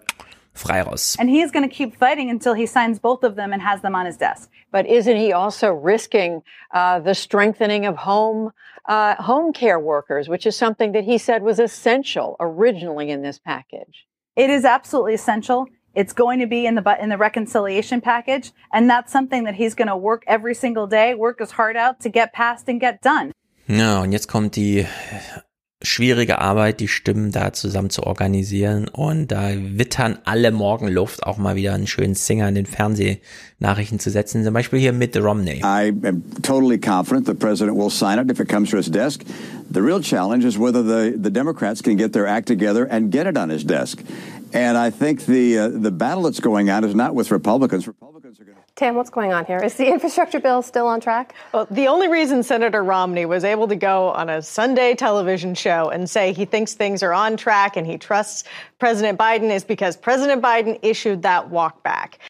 [0.59, 1.17] frei raus.
[1.19, 3.81] And he is going to keep fighting until he signs both of them and has
[3.81, 4.51] them on his desk.
[4.71, 8.53] But isn't he also risking uh, the strengthening of home
[8.87, 13.39] uh, home care workers, which is something that he said was essential originally in this
[13.39, 14.07] package?
[14.37, 15.67] It is absolutely essential.
[15.95, 19.75] It's going to be in the in the reconciliation package, and that's something that he's
[19.75, 23.03] going to work every single day, work his heart out to get passed and get
[23.03, 23.33] done.
[23.67, 24.87] Ja, und jetzt kommt die
[25.83, 31.55] schwierige Arbeit, die Stimmen da zusammen zu organisieren und da wittern alle Morgenluft, auch mal
[31.55, 35.61] wieder einen schönen Singer in den Fernsehnachrichten zu setzen, zum Beispiel hier Mitt Romney.
[35.63, 39.23] I am totally confident the president will sign it if it comes to his desk.
[39.71, 43.27] The real challenge is whether the, the Democrats can get their act together and get
[43.27, 44.03] it on his desk.
[44.53, 47.87] And I think the uh, the battle that's going on is not with Republicans.
[47.87, 48.45] Republicans are
[48.79, 49.59] Tam, what's going on here?
[49.59, 51.35] Is the infrastructure bill still on track?
[51.53, 55.91] Well, the only reason Senator Romney was able to go on a Sunday television show
[55.91, 58.45] and say he thinks things are on track and he trusts
[58.79, 62.21] President Biden is because President Biden issued that walk back.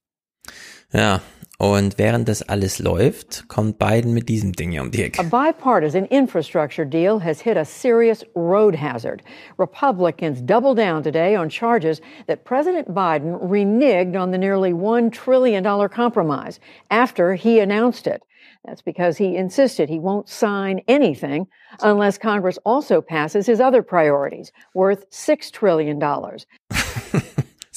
[1.61, 5.19] Und während das alles läuft, kommt Biden mit diesem Ding hier um die Ecke.
[5.21, 9.23] A bipartisan infrastructure deal has hit a serious road hazard.
[9.59, 15.65] Republicans double down today on charges that President Biden reneged on the nearly $1 trillion
[15.89, 16.61] compromise
[16.93, 18.23] after he announced it.
[18.65, 21.49] That's because he insisted he won't sign anything
[21.83, 26.01] unless Congress also passes his other priorities, worth $6 trillion.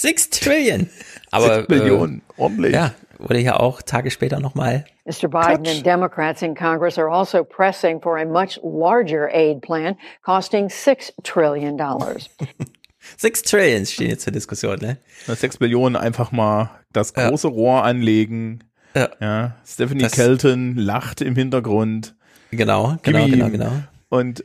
[0.02, 0.90] Six Trillion.
[1.32, 2.74] Aber Sechs Billionen, äh, ordentlich.
[2.74, 4.86] Ja, wurde ja auch Tage später nochmal.
[5.06, 5.28] Mr.
[5.30, 10.68] Biden and Democrats in Congress are also pressing for a much larger aid plan costing
[10.68, 11.78] $6 trillion.
[13.18, 14.98] Six Trillions stehen jetzt zur Diskussion, ne?
[15.26, 18.64] Sechs Billionen einfach mal das große Rohr anlegen.
[18.96, 19.56] Ja.
[19.66, 22.16] Stephanie Das- Kelton lacht im Hintergrund.
[22.52, 23.72] Genau, genau, genau, genau.
[24.10, 24.44] Und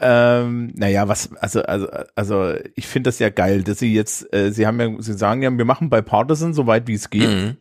[0.00, 1.86] ähm, naja, was, also, also,
[2.16, 5.42] also ich finde das ja geil, dass sie jetzt, äh, sie haben ja, sie sagen
[5.42, 7.28] ja, wir machen Bipartisan so weit wie es geht.
[7.28, 7.56] Mhm.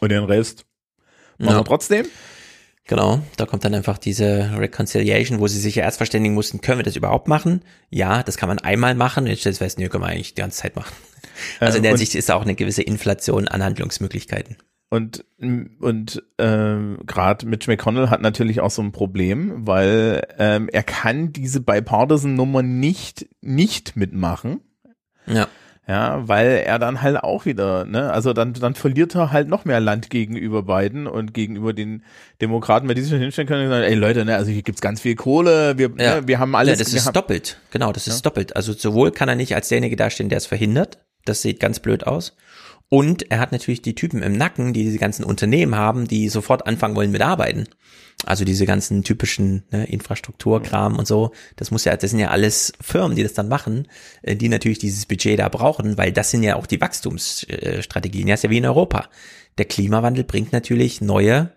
[0.00, 0.64] Und den Rest
[1.38, 1.60] machen Ja.
[1.60, 2.06] wir trotzdem.
[2.88, 6.78] Genau, da kommt dann einfach diese Reconciliation, wo sie sich ja erst verständigen mussten, können
[6.78, 7.62] wir das überhaupt machen?
[7.90, 9.26] Ja, das kann man einmal machen.
[9.26, 10.94] Jetzt stellt fest, nee, können wir eigentlich die ganze Zeit machen.
[11.58, 14.56] Also in der und- Sicht ist da auch eine gewisse Inflation an Handlungsmöglichkeiten.
[14.88, 15.24] Und,
[15.80, 21.32] und ähm, gerade Mitch McConnell hat natürlich auch so ein Problem, weil ähm, er kann
[21.32, 24.60] diese Bipartisan-Nummer nicht, nicht mitmachen.
[25.26, 25.48] Ja.
[25.88, 29.64] Ja, weil er dann halt auch wieder, ne, also dann, dann verliert er halt noch
[29.64, 32.02] mehr Land gegenüber Biden und gegenüber den
[32.40, 34.80] Demokraten, weil die sich schon hinstellen können und sagen, ey Leute, ne, also hier gibt's
[34.80, 36.16] ganz viel Kohle, wir, Ja.
[36.20, 36.78] ne, wir haben alles.
[36.80, 37.60] Ja, das ist doppelt.
[37.70, 38.56] Genau, das ist doppelt.
[38.56, 40.98] Also sowohl kann er nicht als derjenige dastehen, der es verhindert.
[41.24, 42.36] Das sieht ganz blöd aus.
[42.88, 46.66] Und er hat natürlich die Typen im Nacken, die diese ganzen Unternehmen haben, die sofort
[46.66, 47.66] anfangen wollen mit Arbeiten.
[48.24, 51.32] Also diese ganzen typischen ne, Infrastrukturkram und so.
[51.56, 53.88] Das muss ja, das sind ja alles Firmen, die das dann machen,
[54.22, 58.28] äh, die natürlich dieses Budget da brauchen, weil das sind ja auch die Wachstumsstrategien.
[58.28, 59.08] Ja, ist ja wie in Europa.
[59.58, 61.55] Der Klimawandel bringt natürlich neue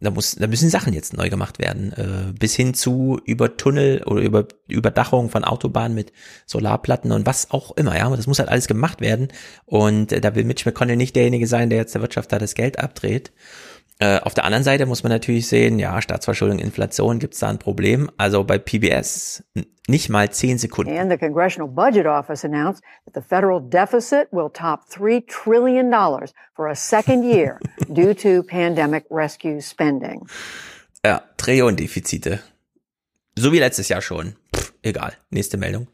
[0.00, 4.02] da muss, da müssen Sachen jetzt neu gemacht werden, äh, bis hin zu über Tunnel
[4.04, 6.12] oder über Überdachung von Autobahnen mit
[6.46, 9.28] Solarplatten und was auch immer, ja, das muss halt alles gemacht werden
[9.66, 12.54] und äh, da will Mitch McConnell nicht derjenige sein, der jetzt der Wirtschaft da das
[12.54, 13.32] Geld abdreht.
[14.00, 17.58] Äh, auf der anderen Seite muss man natürlich sehen, ja, Staatsverschuldung, Inflation, gibt's da ein
[17.58, 18.10] Problem?
[18.16, 19.44] Also bei PBS
[19.88, 20.96] nicht mal zehn Sekunden.
[20.96, 25.90] And the Congressional Budget Office announced that the federal deficit will top $3 trillion
[26.54, 27.58] for a second year
[27.92, 30.26] due to pandemic rescue spending.
[31.04, 32.40] Ja, Trillionendefizite.
[33.36, 34.34] So wie letztes Jahr schon.
[34.56, 35.12] Pff, egal.
[35.28, 35.88] Nächste Meldung.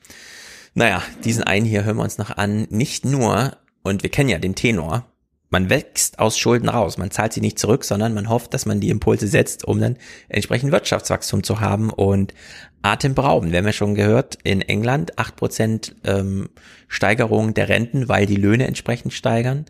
[0.75, 2.69] Naja, diesen einen hier hören wir uns noch an.
[2.71, 5.05] Nicht nur, und wir kennen ja den Tenor,
[5.51, 6.99] man wächst aus Schulden raus.
[6.99, 9.97] Man zahlt sie nicht zurück, sondern man hofft, dass man die Impulse setzt, um dann
[10.29, 12.35] entsprechend Wirtschaftswachstum zu haben und
[12.83, 13.53] atemberaubend.
[13.53, 16.49] Wir haben ja schon gehört, in England 8% ähm,
[16.89, 19.67] Steigerung der Renten, weil die Löhne entsprechend steigern.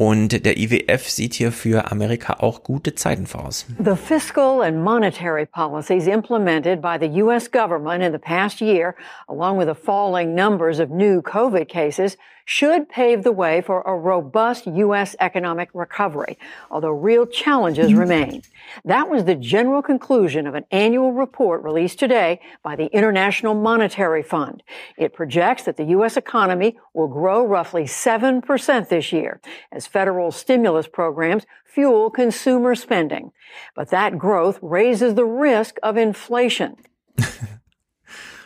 [0.00, 3.66] Und der IWF sieht hier für Amerika auch gute Zeiten voraus.
[3.78, 7.50] The fiscal and monetary policies implemented by the U.S.
[7.50, 8.94] government in the past year,
[9.28, 12.16] along with the falling numbers of new COVID cases,
[12.50, 15.14] should pave the way for a robust U.S.
[15.20, 16.36] economic recovery,
[16.68, 18.42] although real challenges remain.
[18.84, 24.24] That was the general conclusion of an annual report released today by the International Monetary
[24.24, 24.64] Fund.
[24.96, 26.16] It projects that the U.S.
[26.16, 33.30] economy will grow roughly 7% this year as federal stimulus programs fuel consumer spending.
[33.74, 36.76] But that growth raises the risk of inflation.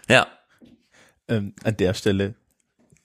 [0.08, 0.26] Ja.
[1.28, 2.34] ähm, an der Stelle,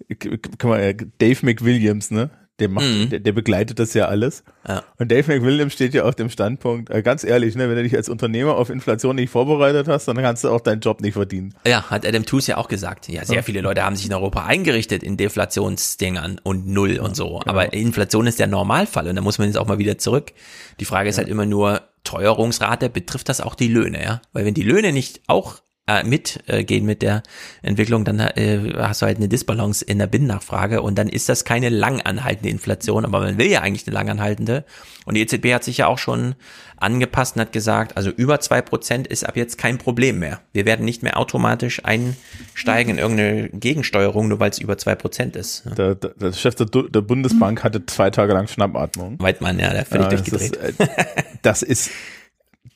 [0.09, 2.30] k- k- kann man ja, Dave McWilliams, ne?
[2.59, 3.09] Der macht, Mhm.
[3.09, 4.43] der, der begleitet das ja alles.
[4.67, 4.83] Ja.
[4.97, 7.95] Und Dave McWilliams steht ja auf dem Standpunkt, äh, ganz ehrlich, ne, wenn du dich
[7.95, 11.53] als Unternehmer auf Inflation nicht vorbereitet hast, dann kannst du auch deinen Job nicht verdienen.
[11.65, 13.07] Ja, hat Adam Tooze ja auch gesagt.
[13.07, 13.41] Ja, sehr Ja.
[13.41, 17.41] viele Leute haben sich in Europa eingerichtet in Deflationsdingern und Null und so.
[17.45, 20.31] Aber Inflation ist der Normalfall und da muss man jetzt auch mal wieder zurück.
[20.79, 24.21] Die Frage ist halt immer nur, Teuerungsrate, betrifft das auch die Löhne, ja?
[24.33, 25.55] Weil wenn die Löhne nicht auch
[25.90, 27.24] äh, mitgehen mit der
[27.64, 31.45] Entwicklung, dann äh, hast du halt eine Disbalance in der Binnennachfrage und dann ist das
[31.45, 34.66] keine langanhaltende Inflation, aber man will ja eigentlich eine langanhaltende.
[35.06, 36.35] Und die EZB hat sich ja auch schon
[36.77, 40.42] angepasst und hat gesagt, also über zwei Prozent ist ab jetzt kein Problem mehr.
[40.53, 45.35] Wir werden nicht mehr automatisch einsteigen in irgendeine Gegensteuerung, nur weil es über zwei Prozent
[45.35, 45.64] ist.
[45.77, 49.16] Der, der, der Chef der, der Bundesbank hatte zwei Tage lang Schnappatmung.
[49.19, 50.56] Weidmann, ja, der völlig das durchgedreht.
[50.56, 50.88] Ist, äh,
[51.42, 51.90] das ist,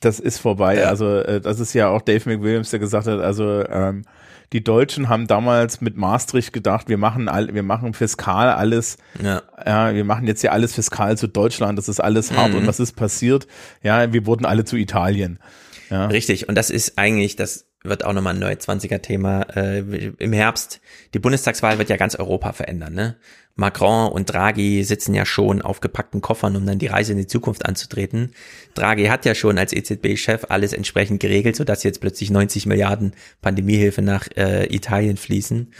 [0.04, 0.78] das ist vorbei.
[0.78, 0.88] Ja.
[0.88, 4.04] Also äh, das ist ja auch Dave McWilliams, der gesagt hat, also ähm,
[4.52, 9.42] die Deutschen haben damals mit Maastricht gedacht, wir machen all, wir machen fiskal alles, ja.
[9.64, 12.58] ja, wir machen jetzt hier alles fiskal zu Deutschland, das ist alles hart Mhm.
[12.58, 13.46] und was ist passiert?
[13.82, 15.38] Ja, wir wurden alle zu Italien.
[15.90, 16.06] Ja.
[16.06, 19.80] Richtig, und das ist eigentlich, das wird auch nochmal ein neu 20er Thema äh,
[20.18, 20.80] im Herbst.
[21.12, 22.94] Die Bundestagswahl wird ja ganz Europa verändern.
[22.94, 23.16] Ne?
[23.56, 27.26] Macron und Draghi sitzen ja schon auf gepackten Koffern, um dann die Reise in die
[27.26, 28.34] Zukunft anzutreten.
[28.74, 34.02] Draghi hat ja schon als EZB-Chef alles entsprechend geregelt, sodass jetzt plötzlich 90 Milliarden Pandemiehilfe
[34.02, 35.72] nach äh, Italien fließen.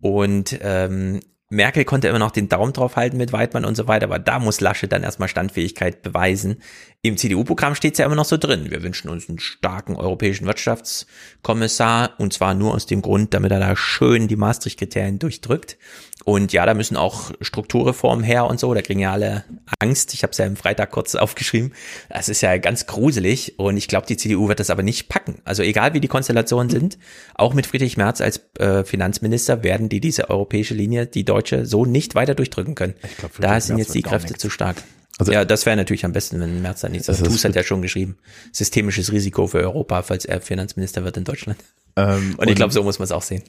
[0.00, 1.20] Und ähm,
[1.52, 4.38] Merkel konnte immer noch den Daumen drauf halten mit Weidmann und so weiter, aber da
[4.38, 6.62] muss Laschet dann erstmal Standfähigkeit beweisen.
[7.04, 8.70] Im CDU-Programm steht es ja immer noch so drin.
[8.70, 13.58] Wir wünschen uns einen starken europäischen Wirtschaftskommissar und zwar nur aus dem Grund, damit er
[13.58, 15.78] da schön die Maastricht-Kriterien durchdrückt.
[16.24, 18.72] Und ja, da müssen auch Strukturreformen her und so.
[18.72, 19.42] Da kriegen ja alle
[19.80, 20.14] Angst.
[20.14, 21.72] Ich habe es ja am Freitag kurz aufgeschrieben.
[22.08, 25.42] Das ist ja ganz gruselig und ich glaube, die CDU wird das aber nicht packen.
[25.44, 26.98] Also egal wie die Konstellationen sind,
[27.34, 31.84] auch mit Friedrich Merz als äh, Finanzminister werden die diese europäische Linie, die deutsche, so
[31.84, 32.94] nicht weiter durchdrücken können.
[33.18, 34.76] glaub, da sind jetzt die Kräfte zu stark.
[35.22, 37.08] Also, ja, das wäre natürlich am besten, wenn Merz da nichts.
[37.08, 38.16] Also Tus hat ja schon geschrieben,
[38.52, 41.58] systemisches Risiko für Europa, falls er Finanzminister wird in Deutschland.
[41.96, 43.42] Ähm, und ich glaube, so muss man es auch sehen.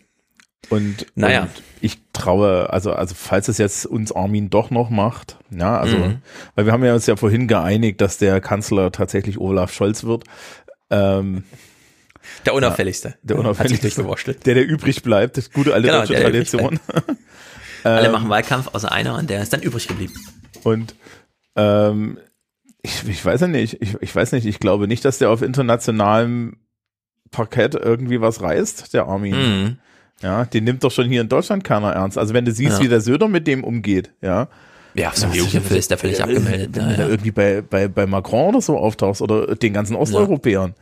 [0.69, 1.42] Und, Naja.
[1.43, 1.50] und
[1.82, 6.18] ich traue, also, also falls es jetzt uns Armin doch noch macht, ja, also, Mhm.
[6.56, 10.24] weil wir haben ja uns ja vorhin geeinigt, dass der Kanzler tatsächlich Olaf Scholz wird.
[10.90, 11.43] Ähm,
[12.45, 13.10] Der unauffälligste.
[13.10, 13.92] Ja, der unauffälligste.
[14.45, 15.35] Der, der übrig bleibt.
[15.38, 16.80] Das gute alte Genau, deutsche Tradition.
[17.84, 20.14] Alle Ähm, machen Wahlkampf außer einer und der ist dann übrig geblieben.
[20.64, 20.95] Und
[21.56, 22.18] ähm,
[22.82, 25.42] ich, ich weiß ja nicht, ich, ich weiß nicht, ich glaube nicht, dass der auf
[25.42, 26.58] internationalem
[27.32, 29.36] Parkett irgendwie was reißt, der Armin.
[29.36, 29.78] Mhm.
[30.22, 32.18] Ja, den nimmt doch schon hier in Deutschland keiner ernst.
[32.18, 32.84] Also wenn du siehst, Ja.
[32.84, 34.48] wie der Söder mit dem umgeht, ja.
[34.96, 36.70] Ja, auf so einem EU-Gipfel ist der völlig Wenn- abgemeldet.
[36.76, 37.10] Wenn Ja, du da ja.
[37.10, 40.76] irgendwie bei, bei, bei Macron oder so auftauchst oder den ganzen Osteuropäern.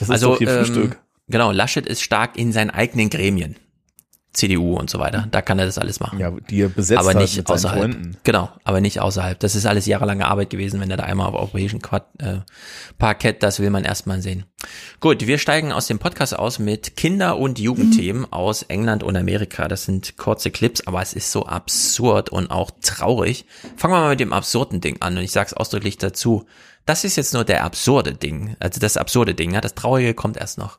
[0.00, 0.98] Das ist doch hier ähm, Frühstück.
[1.28, 3.54] Genau, Laschet ist stark in seinen eigenen Gremien.
[4.32, 5.26] CDU und so weiter.
[5.30, 6.18] Da kann er das alles machen.
[6.18, 7.80] Ja, die er besetzt aber nicht mit außerhalb.
[7.80, 8.16] Freunden.
[8.24, 9.38] Genau, aber nicht außerhalb.
[9.38, 12.38] Das ist alles jahrelange Arbeit gewesen, wenn er da einmal auf europäischen Quad, äh,
[12.98, 14.44] Parkett, das will man erstmal sehen.
[15.00, 19.68] Gut, wir steigen aus dem Podcast aus mit Kinder- und Jugendthemen aus England und Amerika.
[19.68, 23.44] Das sind kurze Clips, aber es ist so absurd und auch traurig.
[23.76, 26.46] Fangen wir mal mit dem absurden Ding an und ich sag's ausdrücklich dazu.
[26.86, 30.36] Das ist jetzt nur der absurde Ding, also das absurde Ding, ja, das Traurige kommt
[30.36, 30.78] erst noch.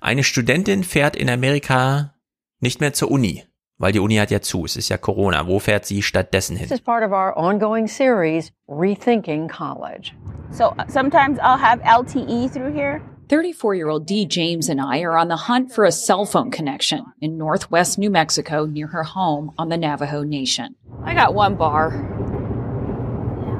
[0.00, 2.14] Eine Studentin fährt in Amerika
[2.60, 3.44] nicht mehr zur Uni,
[3.78, 5.46] weil die Uni hat ja zu, es ist ja Corona.
[5.46, 6.68] Wo fährt sie stattdessen hin?
[6.68, 10.14] This is part of our ongoing series, Rethinking College.
[10.52, 13.02] So uh, sometimes I'll have LTE through here.
[13.28, 16.50] 34 year old Dee James and I are on the hunt for a cell phone
[16.50, 20.74] connection in northwest New Mexico near her home on the Navajo Nation.
[21.04, 21.90] I got one bar,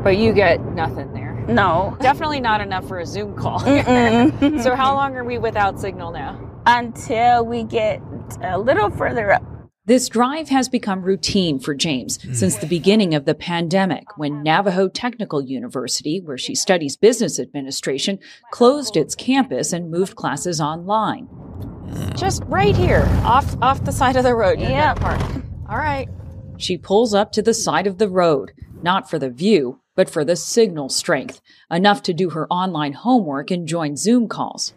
[0.03, 1.31] but you get nothing there.
[1.49, 1.97] No.
[2.01, 3.61] Definitely not enough for a Zoom call.
[4.63, 6.39] So, how long are we without signal now?
[6.67, 8.03] Until we get
[8.43, 9.43] a little further up.
[9.87, 12.33] This drive has become routine for James hmm.
[12.33, 18.19] since the beginning of the pandemic when Navajo Technical University, where she studies business administration,
[18.53, 21.25] closed its campus and moved classes online.
[21.25, 22.15] Hmm.
[22.15, 24.61] Just right here, off off the side of the road.
[24.61, 24.95] Yeah.
[24.95, 25.45] gonna park.
[25.69, 26.09] All right.
[26.57, 28.53] She pulls up to the side of the road,
[28.83, 33.51] not for the view, but for the signal strength, enough to do her online homework
[33.51, 34.75] and join Zoom calls.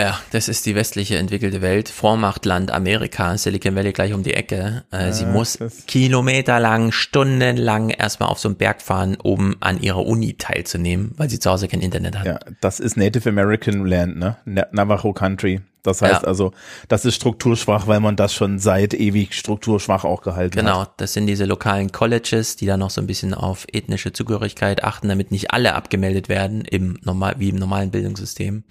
[0.00, 4.84] Ja, das ist die westliche entwickelte Welt, Vormachtland Amerika, Silicon Valley gleich um die Ecke.
[4.90, 9.80] Äh, sie Ja, muss das- kilometerlang, stundenlang erstmal auf so einen Berg fahren, um an
[9.80, 12.26] ihrer Uni teilzunehmen, weil sie zu Hause kein Internet hat.
[12.26, 14.36] Ja, das ist Native American Land, ne?
[14.44, 15.60] Na- Navajo Country.
[15.82, 16.26] Das heißt Ja.
[16.28, 16.52] also,
[16.88, 20.94] das ist strukturschwach, weil man das schon seit ewig strukturschwach auch gehalten Genau, hat.
[21.00, 25.08] das sind diese lokalen Colleges, die dann noch so ein bisschen auf ethnische Zugehörigkeit achten,
[25.08, 28.64] damit nicht alle abgemeldet werden, im normal, wie im normalen Bildungssystem.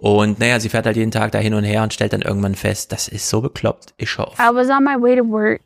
[0.00, 2.54] Und naja, sie fährt halt jeden Tag da hin und her und stellt dann irgendwann
[2.54, 4.38] fest, das ist so bekloppt, ich auf.
[4.38, 5.60] I was on my way to work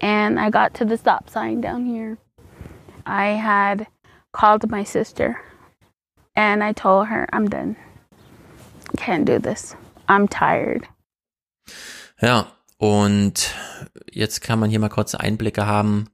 [0.00, 2.16] and I got to the stop sign down here.
[3.04, 3.88] I had
[4.30, 5.36] called my sister
[6.36, 7.74] and I told her, I'm done.
[8.96, 9.74] Can't do this.
[10.08, 10.84] I'm tired.
[12.20, 12.46] Ja,
[12.78, 13.54] und
[14.12, 16.10] jetzt kann man hier mal kurze Einblicke haben.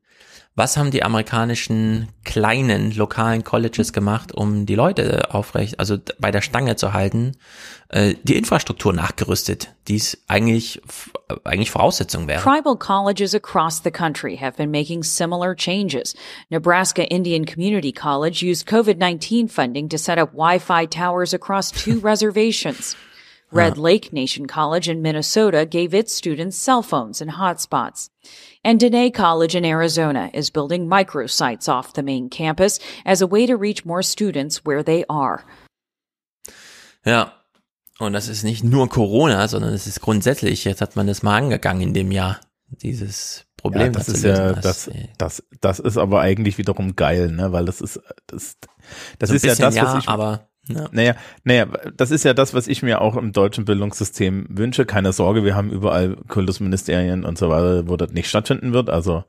[0.56, 6.42] Was haben die amerikanischen kleinen lokalen Colleges gemacht, um die Leute aufrecht, also bei der
[6.42, 7.36] Stange zu halten?
[7.88, 11.12] Äh, die Infrastruktur nachgerüstet, die es eigentlich, f-
[11.44, 12.42] eigentlich Voraussetzung wäre.
[12.42, 16.14] Tribal colleges across the country have been making similar changes.
[16.50, 21.70] Nebraska Indian Community College used COVID 19 funding to set up Wi Fi towers across
[21.70, 22.96] two reservations.
[23.52, 28.10] Red Lake Nation College in Minnesota gave its students cell phones and hotspots.
[28.62, 33.46] And Dene College in Arizona is building microsites off the main campus as a way
[33.46, 35.44] to reach more students where they are.
[37.04, 37.32] Ja.
[37.98, 41.36] Und das ist nicht nur Corona, sondern es ist grundsätzlich, jetzt hat man das mal
[41.36, 43.92] angegangen in dem Jahr, dieses Problem.
[43.92, 47.80] Ja, das ist ja, das, das, das ist aber eigentlich wiederum geil, ne, weil das
[47.82, 48.56] ist, das,
[49.18, 50.88] das So ist ja das, was ja, ich, aber, ja.
[50.92, 51.66] naja, naja,
[51.96, 54.84] das ist ja das, was ich mir auch im deutschen Bildungssystem wünsche.
[54.86, 58.90] Keine Sorge, wir haben überall Kultusministerien und so weiter, wo das nicht stattfinden wird.
[58.90, 59.24] Also,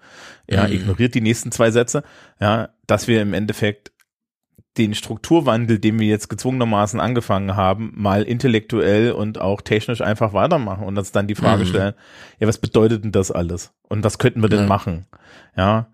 [0.50, 0.74] ja, Mhm.
[0.74, 2.03] ignoriert die nächsten zwei Sätze.
[2.40, 3.92] Ja, dass wir im Endeffekt
[4.78, 10.86] den Strukturwandel, den wir jetzt gezwungenermaßen angefangen haben, mal intellektuell und auch technisch einfach weitermachen
[10.86, 11.68] und uns dann die Frage Mhm.
[11.68, 11.94] stellen,
[12.40, 13.74] ja, was bedeutet denn das alles?
[13.90, 14.68] Und was könnten wir denn Ja.
[14.68, 15.08] machen?
[15.58, 15.88] Ja,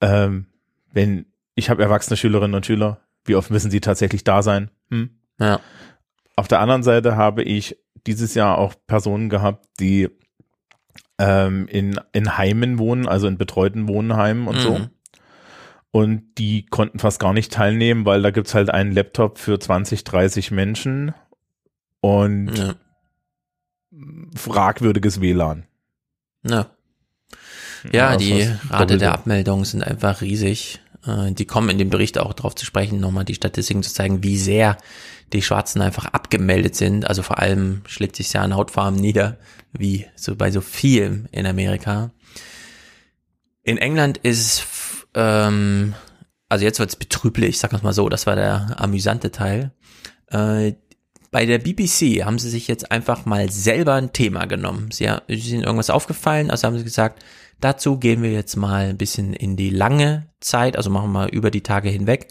[0.00, 0.46] ähm,
[0.92, 4.70] wenn ich habe erwachsene Schülerinnen und Schüler, wie oft müssen sie tatsächlich da sein?
[4.90, 5.10] Hm?
[5.40, 5.60] Ja.
[6.36, 7.76] Auf der anderen Seite habe ich
[8.06, 10.08] dieses Jahr auch Personen gehabt, die
[11.18, 14.78] ähm, in, in Heimen wohnen, also in betreuten Wohnheimen und so.
[14.78, 14.90] Mhm.
[15.90, 20.04] Und die konnten fast gar nicht teilnehmen, weil da gibt's halt einen Laptop für 20,
[20.04, 21.14] 30 Menschen
[22.00, 22.74] und Ja.
[24.36, 25.66] fragwürdiges WLAN.
[26.44, 26.66] Ja.
[27.84, 30.80] Ja, Ja, die Rate der Abmeldungen sind einfach riesig.
[31.08, 34.22] Äh, Die kommen in dem Bericht auch darauf zu sprechen, nochmal die Statistiken zu zeigen,
[34.22, 34.76] wie sehr
[35.32, 37.06] die Schwarzen einfach abgemeldet sind.
[37.06, 39.38] Also vor allem schlägt sich ja an Hautfarben nieder,
[39.72, 42.10] wie so bei so vielem in Amerika.
[43.62, 44.62] In England ist es,
[45.14, 45.94] ähm,
[46.48, 49.72] also jetzt wird's betrüblich, sag mal so, das war der amüsante Teil.
[50.28, 50.72] Äh,
[51.30, 54.90] bei der BBC haben sie sich jetzt einfach mal selber ein Thema genommen.
[54.90, 57.22] Sie, sie sind irgendwas aufgefallen, also haben sie gesagt,
[57.60, 61.50] dazu gehen wir jetzt mal ein bisschen in die lange Zeit, also machen wir über
[61.50, 62.28] die Tage hinweg.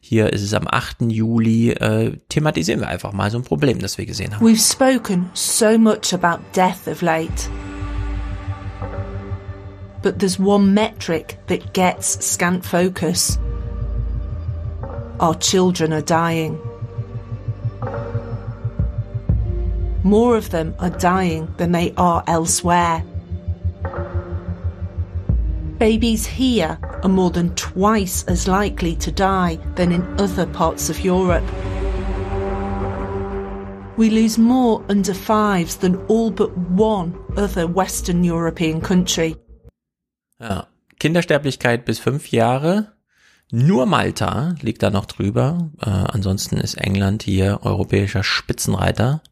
[0.00, 1.02] Hier ist es am 8.
[1.02, 4.46] Juli, äh, thematisieren wir einfach mal so ein Problem, das wir gesehen haben.
[4.46, 7.50] We've spoken so much about death of late.
[10.02, 13.38] But there's one metric that gets scant focus.
[15.20, 16.58] Our children are dying.
[20.02, 23.02] More of them are dying than they are elsewhere.
[25.80, 31.02] Babies here are more than twice as likely to die than in other parts of
[31.02, 31.42] Europe.
[33.96, 39.36] We lose more under fives than all but one other Western European country.
[40.38, 40.66] Ja.
[40.98, 42.92] Kindersterblichkeit bis fünf Jahre.
[43.50, 45.70] Nur Malta liegt da noch drüber.
[45.80, 49.22] Äh, ansonsten ist England hier europäischer Spitzenreiter.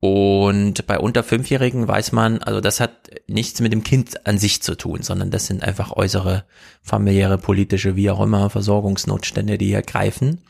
[0.00, 4.62] Und bei unter Fünfjährigen weiß man, also das hat nichts mit dem Kind an sich
[4.62, 6.44] zu tun, sondern das sind einfach äußere
[6.82, 10.40] familiäre, politische, wie auch immer, Versorgungsnotstände, die hier greifen.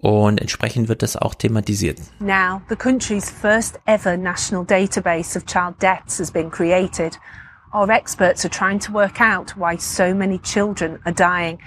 [0.00, 1.98] Und entsprechend wird das auch thematisiert.
[2.20, 7.18] Now, the country's first ever national database of child deaths has been created.
[7.74, 11.58] Our experts are trying to work out why so many children are dying.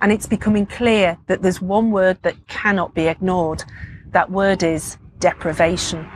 [0.00, 3.62] And it's becoming clear that there's one word that cannot be ignored.
[4.12, 6.06] That word is deprivation.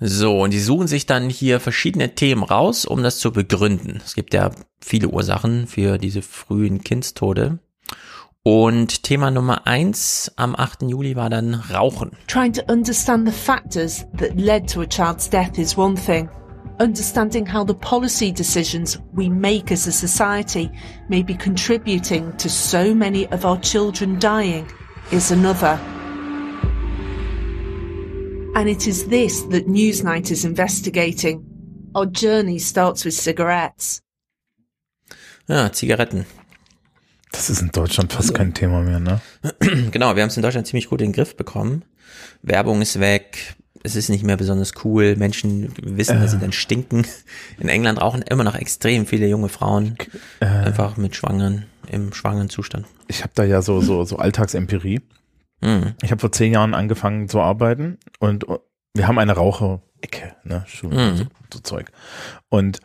[0.00, 4.00] So, und die suchen sich dann hier verschiedene Themen raus, um das zu begründen.
[4.04, 7.58] Es gibt ja viele Ursachen für diese frühen Kindstode.
[8.44, 10.82] Und Thema Nummer eins am 8.
[10.82, 12.12] Juli war dann Rauchen.
[12.28, 16.30] Trying to understand the factors that led to a child's death is one thing.
[16.80, 20.70] Understanding how the policy decisions we make as a society
[21.08, 24.64] may be contributing to so many of our children dying
[25.10, 25.78] is another.
[28.58, 31.44] And it is this that Newsnight is investigating.
[31.94, 34.02] Our journey starts with cigarettes.
[35.46, 36.26] Ja, Zigaretten.
[37.30, 39.20] Das ist in Deutschland fast kein Thema mehr, ne?
[39.92, 41.84] genau, wir haben es in Deutschland ziemlich gut in den Griff bekommen.
[42.42, 43.54] Werbung ist weg.
[43.84, 45.14] Es ist nicht mehr besonders cool.
[45.14, 46.40] Menschen wissen, dass sie Äh.
[46.40, 47.06] dann stinken.
[47.60, 49.96] In England rauchen immer noch extrem viele junge Frauen.
[50.40, 50.46] Äh.
[50.46, 52.88] Einfach mit Schwangeren, im schwangeren Zustand.
[53.06, 55.00] Ich habe da ja so so so Alltagsempirie.
[55.60, 55.94] Mhm.
[56.02, 58.46] Ich habe vor zehn Jahren angefangen zu arbeiten und
[58.94, 61.16] wir haben eine Raucherecke, ne, Schule, Mhm.
[61.16, 61.90] so, so Zeug.
[62.48, 62.80] Und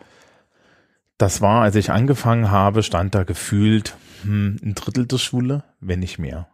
[1.17, 5.99] das war, als ich angefangen habe, stand da gefühlt hm, ein Drittel der Schule, wenn
[5.99, 6.47] nicht mehr.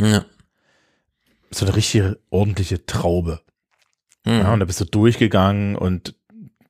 [0.00, 0.24] Ja.
[1.50, 3.40] So eine richtige ordentliche Traube.
[4.24, 4.32] Mhm.
[4.32, 6.14] Ja, und da bist du durchgegangen und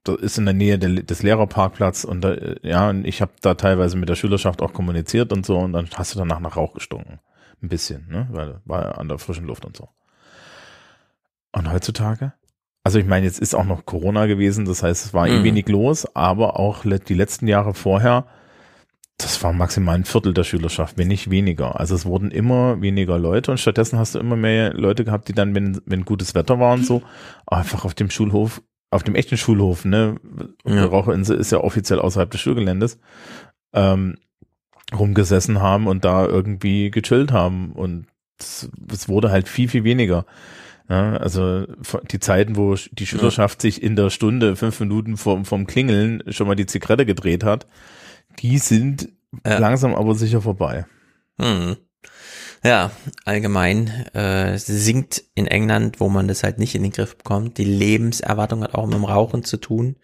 [0.04, 3.32] da ist in der Nähe der, des Lehrerparkplatz und da, äh, ja, und ich habe
[3.40, 6.56] da teilweise mit der Schülerschaft auch kommuniziert und so und dann hast du danach nach
[6.56, 7.20] Rauch gestunken.
[7.62, 8.28] Ein bisschen, ne?
[8.30, 9.88] Weil war an der frischen Luft und so.
[11.52, 12.32] Und heutzutage?
[12.84, 15.44] Also ich meine, jetzt ist auch noch Corona gewesen, das heißt, es war eh Mhm.
[15.44, 18.26] wenig los, aber auch die letzten Jahre vorher,
[19.18, 21.80] das war maximal ein Viertel der Schülerschaft, wenn nicht weniger.
[21.80, 25.32] Also es wurden immer weniger Leute und stattdessen hast du immer mehr Leute gehabt, die
[25.32, 27.02] dann, wenn, wenn gutes Wetter war und so,
[27.46, 30.16] einfach auf dem Schulhof, auf dem echten Schulhof, ne,
[30.64, 30.84] ja.
[30.84, 33.00] Raucherinsel ist ja offiziell außerhalb des Schulgeländes,
[33.72, 34.16] ähm,
[34.94, 38.06] rumgesessen haben und da irgendwie gechillt haben und
[38.38, 38.68] es,
[39.08, 40.26] wurde halt viel, viel weniger.
[40.88, 41.66] Ja, also
[42.10, 46.46] die Zeiten, wo die Schülerschaft sich in der Stunde fünf Minuten vom, vom Klingeln schon
[46.46, 47.66] mal die Zigarette gedreht hat,
[48.38, 49.08] die sind
[49.44, 49.58] Ja.
[49.58, 50.86] langsam aber sicher vorbei.
[51.40, 51.76] Hm.
[52.62, 52.90] Ja,
[53.24, 57.58] allgemein äh, sinkt in England, wo man das halt nicht in den Griff bekommt.
[57.58, 59.96] Die Lebenserwartung hat auch mit dem Rauchen zu tun.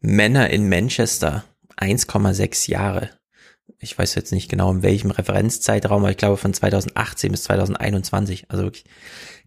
[0.00, 1.44] Männer in Manchester
[1.78, 3.10] 1,6 Jahre.
[3.78, 8.46] Ich weiß jetzt nicht genau in welchem Referenzzeitraum, aber ich glaube von 2018 bis 2021.
[8.50, 8.84] Also wirklich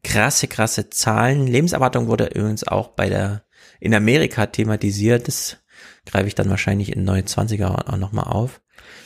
[0.03, 1.47] krasse, krasse Zahlen.
[1.47, 3.43] Lebenserwartung wurde übrigens auch bei der
[3.79, 5.27] in Amerika thematisiert.
[5.27, 5.57] Das
[6.05, 8.61] greife ich dann wahrscheinlich in neue 20er auch nochmal auf.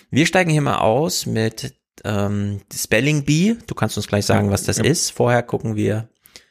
[0.09, 3.57] Wir steigen hier mal aus mit ähm, Spelling Bee.
[3.67, 4.85] Du kannst uns gleich sagen, was das Ja.
[4.85, 5.11] ist.
[5.11, 6.09] Vorher gucken wir.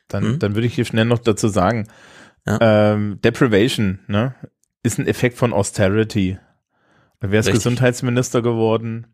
[0.08, 0.38] Dann, Hm?
[0.38, 1.88] dann würde ich hier schnell noch dazu sagen,
[2.46, 4.34] ähm, Deprivation, ne,
[4.82, 6.38] ist ein Effekt von Austerity.
[7.20, 7.64] Wer ist Richtig.
[7.64, 9.06] Gesundheitsminister geworden?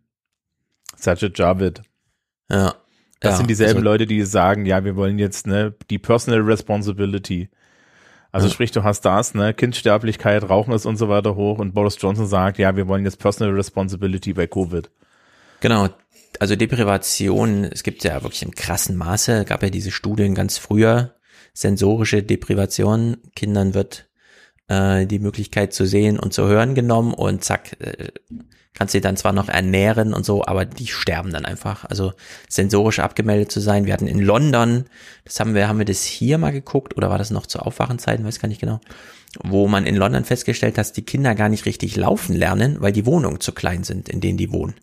[0.97, 1.83] Sajid Javid.
[2.51, 2.75] Ja.
[3.21, 6.41] Das Ja, sind dieselben also- Leute, die sagen, ja, wir wollen jetzt ne, die Personal
[6.41, 7.49] Responsibility.
[8.33, 8.53] Also Ja.
[8.53, 12.27] sprich, du hast das, ne, Kindsterblichkeit, Rauchen ist und so weiter hoch und Boris Johnson
[12.27, 14.91] sagt, ja, wir wollen jetzt Personal Responsibility bei Covid.
[15.61, 15.89] Genau.
[16.41, 21.15] Also Deprivation, es gibt ja wirklich im krassen Maße, gab ja diese Studien ganz früher,
[21.55, 24.09] sensorische Deprivation, Kindern wird
[24.69, 28.09] äh, die Möglichkeit zu sehen und zu hören genommen und zack, äh,
[28.75, 31.85] kannst sie dann zwar noch ernähren und so, aber die sterben dann einfach.
[31.85, 32.13] Also
[32.49, 33.87] sensorisch abgemeldet zu sein.
[33.87, 34.87] Wir hatten in London,
[35.25, 38.25] das haben wir, haben wir das hier mal geguckt oder war das noch zu Aufwachenzeiten,
[38.25, 38.81] weiß gar nicht genau,
[39.43, 42.93] wo man in London festgestellt hat, dass die Kinder gar nicht richtig laufen lernen, weil
[42.93, 44.75] die Wohnungen zu klein sind, in denen die wohnen.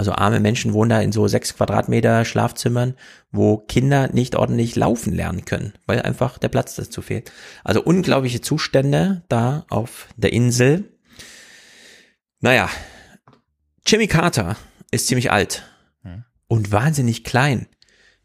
[0.00, 2.94] Also arme Menschen wohnen da in so sechs Quadratmeter Schlafzimmern,
[3.32, 7.30] wo Kinder nicht ordentlich laufen lernen können, weil einfach der Platz dazu fehlt.
[7.64, 10.84] Also unglaubliche Zustände da auf der Insel.
[12.40, 12.70] Naja,
[13.86, 14.56] Jimmy Carter
[14.90, 15.70] ist ziemlich alt
[16.48, 17.66] und wahnsinnig klein.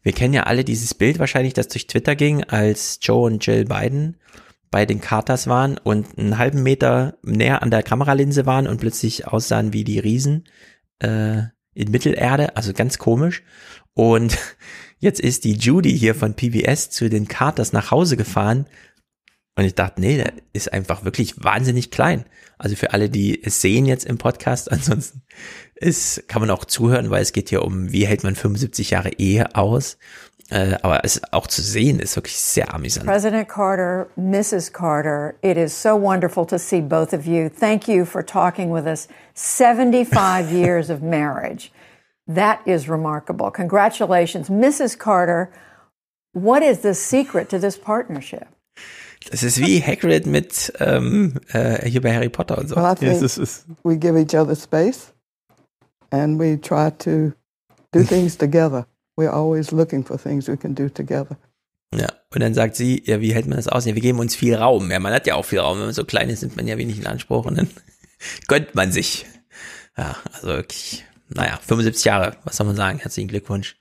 [0.02, 3.66] Wir kennen ja alle dieses Bild wahrscheinlich, das durch Twitter ging, als Joe und Jill
[3.66, 4.16] Biden
[4.72, 9.28] bei den Carters waren und einen halben Meter näher an der Kameralinse waren und plötzlich
[9.28, 10.46] aussahen wie die Riesen
[11.00, 11.44] äh,
[11.76, 13.44] in Mittelerde, also ganz komisch.
[13.94, 14.38] Und
[15.00, 18.66] jetzt ist die Judy hier von PBS zu den Carters nach Hause gefahren
[19.58, 22.26] und ich dachte, nee, der ist einfach wirklich wahnsinnig klein.
[22.58, 25.22] Also für alle, die es sehen jetzt im Podcast, ansonsten
[25.76, 29.14] ist, kann man auch zuhören, weil es geht hier um, wie hält man 75 Jahre
[29.14, 29.98] Ehe aus.
[30.50, 33.08] Äh, aber es auch zu sehen ist wirklich sehr amüsant.
[33.08, 34.72] President Carter, Mrs.
[34.72, 37.50] Carter, it is so wonderful to see both of you.
[37.50, 39.08] Thank you for talking with us.
[39.34, 41.72] 75 years of marriage.
[42.28, 43.50] That is remarkable.
[43.50, 44.50] Congratulations.
[44.50, 44.98] Mrs.
[44.98, 45.52] Carter,
[46.34, 48.48] what is the secret to this partnership?
[49.32, 52.76] Das ist wie Hagrid mit ähm, äh, hier bei Harry Potter und so.
[52.76, 53.20] Well, I think
[53.84, 55.12] we give each other space
[56.12, 57.34] and we try to
[57.92, 58.86] do things together.
[59.18, 61.38] We're always looking for things we can do together.
[61.94, 63.86] Ja, und dann sagt sie, ja, wie hält man das aus?
[63.86, 64.92] Ja, wir geben uns viel Raum.
[64.92, 65.78] Ja, man hat ja auch viel Raum.
[65.78, 67.70] Wenn man so klein ist, nimmt man ja wenig in Anspruch und dann
[68.48, 69.26] gönnt man sich.
[69.98, 73.00] Ja, also wirklich, naja, 75 Jahre, was soll man sagen?
[73.00, 73.78] Herzlichen Glückwunsch.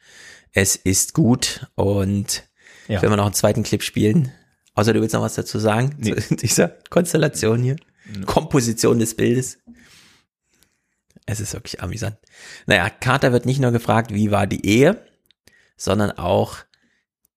[0.53, 2.45] Es ist gut und
[2.87, 3.03] Ja.
[3.03, 4.31] wenn wir noch einen zweiten Clip spielen,
[4.75, 7.77] außer du willst noch was dazu sagen, zu dieser Konstellation hier,
[8.27, 9.59] Komposition des Bildes.
[11.27, 12.17] Es ist wirklich amüsant.
[12.67, 15.03] Naja, Carter wird nicht nur gefragt, wie war die Ehe,
[15.77, 16.59] sondern auch,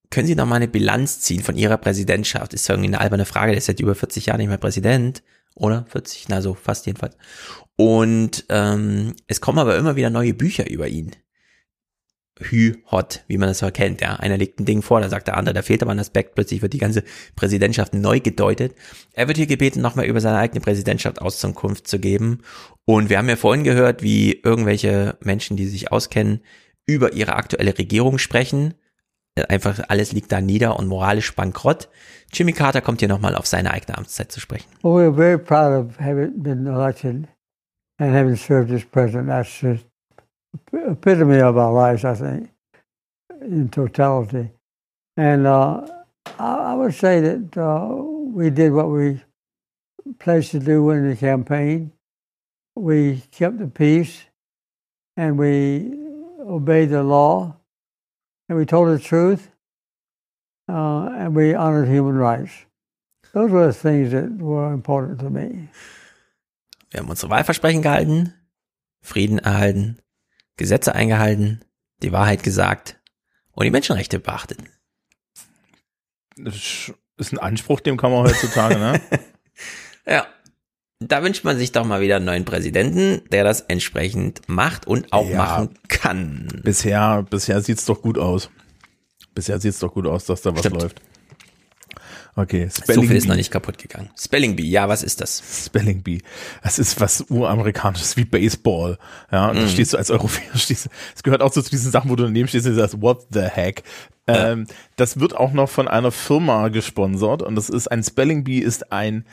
[0.09, 2.53] können Sie noch mal eine Bilanz ziehen von Ihrer Präsidentschaft?
[2.53, 5.23] Ist irgendwie eine alberne Frage, der ist seit über 40 Jahren nicht mehr Präsident,
[5.55, 5.85] oder?
[5.89, 7.17] 40, na so, fast jedenfalls.
[7.75, 11.11] Und ähm, es kommen aber immer wieder neue Bücher über ihn.
[12.39, 14.15] Hü, hot, wie man das so kennt, ja.
[14.15, 16.61] Einer legt ein Ding vor, dann sagt der andere, da fehlt aber ein Aspekt, plötzlich
[16.61, 17.03] wird die ganze
[17.35, 18.75] Präsidentschaft neu gedeutet.
[19.13, 22.43] Er wird hier gebeten, nochmal über seine eigene Präsidentschaft Auskunft zu geben.
[22.85, 26.41] Und wir haben ja vorhin gehört, wie irgendwelche Menschen, die sich auskennen,
[26.87, 28.73] über ihre aktuelle Regierung sprechen.
[29.49, 31.89] Einfach alles liegt da nieder und moralisch bankrott.
[32.33, 34.67] Jimmy Carter kommt hier nochmal auf seine eigene Amtszeit zu sprechen.
[34.81, 37.27] Well, we're very proud of having been elected
[37.99, 39.27] and having served as president.
[39.27, 39.77] That's the
[40.73, 42.49] epitome of our lives, I
[43.41, 44.51] in totality.
[45.15, 45.85] And uh,
[46.39, 49.21] I, I would say that uh, we did what we
[50.19, 51.91] pledged to do in the campaign.
[52.75, 54.23] We kept the peace
[55.15, 56.06] and we
[56.47, 57.55] obeyed the law
[58.49, 59.51] and we told the truth
[60.69, 62.51] uh, and we honored human rights.
[63.33, 65.69] Those were the things that were important to me.
[66.89, 68.33] Wir haben unsere Wahlversprechen gehalten,
[69.01, 69.99] Frieden erhalten,
[70.55, 71.63] Gesetze eingehalten,
[72.01, 72.99] die Wahrheit gesagt
[73.51, 74.59] und die Menschenrechte beachtet.
[76.37, 79.01] Das ist ein Anspruch, dem kann man heutzutage, ne?
[80.05, 80.25] Ja.
[80.99, 85.13] Da wünscht man sich doch mal wieder einen neuen Präsidenten, der das entsprechend macht und
[85.13, 85.37] auch Ja.
[85.37, 86.47] machen kann.
[86.63, 88.49] Bisher, bisher sieht's doch gut aus.
[89.35, 90.81] Bisher sieht's doch gut aus, dass da was Stimmt.
[90.81, 91.01] läuft.
[92.35, 94.11] Okay, so viel ist noch nicht kaputt gegangen.
[94.15, 95.41] Spelling Bee, ja, was ist das?
[95.65, 96.21] Spelling Bee.
[96.61, 98.99] Das ist was uramerikanisches wie Baseball.
[99.31, 99.61] Ja, und mm.
[99.61, 102.25] da stehst du als Europäer, stehst, es gehört auch so zu diesen Sachen, wo du
[102.25, 103.81] daneben stehst und sagst, what the heck?
[104.27, 104.51] Ja.
[104.51, 104.67] Ähm,
[104.97, 108.91] das wird auch noch von einer Firma gesponsert und das ist ein Spelling Bee ist
[108.91, 109.25] ein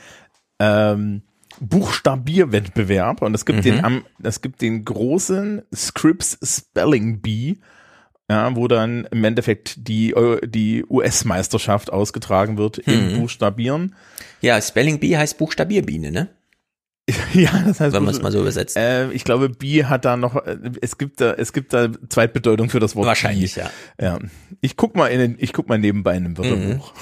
[0.58, 1.22] ähm,
[1.60, 3.83] Buchstabierwettbewerb und es gibt mhm.
[3.83, 7.57] den es gibt den großen Scripps Spelling Bee
[8.31, 13.20] ja, wo dann im Endeffekt die, die US-Meisterschaft ausgetragen wird im hm.
[13.20, 13.94] Buchstabieren.
[14.41, 16.28] Ja, Spelling Bee heißt Buchstabierbiene, ne?
[17.34, 18.78] ja, das heißt, wenn man es mal so übersetzt.
[18.78, 22.70] Äh, ich glaube, Bee hat da noch, äh, es gibt da, es gibt da Zweitbedeutung
[22.70, 23.07] für das Wort.
[23.07, 23.60] Wahrscheinlich, Bee.
[23.60, 23.70] ja.
[24.00, 24.18] Ja,
[24.62, 26.94] ich guck mal in, ich guck mal nebenbei in einem Wörterbuch.
[26.94, 27.00] Mhm.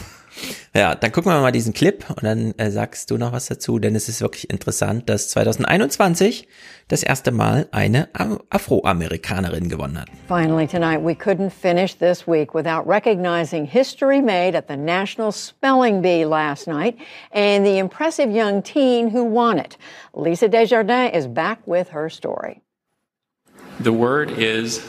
[0.75, 3.79] Ja, dann gucken wir mal diesen Clip und dann äh, sagst du noch was dazu,
[3.79, 6.49] denn es ist wirklich interessant, dass 2021
[6.89, 8.09] das erste Mal eine
[8.49, 10.09] Afroamerikanerin gewonnen hat.
[10.29, 16.01] Finally tonight we couldn't finish this week without recognizing history made at the National Spelling
[16.01, 16.97] Bee last night
[17.33, 19.77] and the impressive young teen who won it.
[20.15, 22.63] Lisa Desjardins is back with her story.
[23.79, 24.81] The word is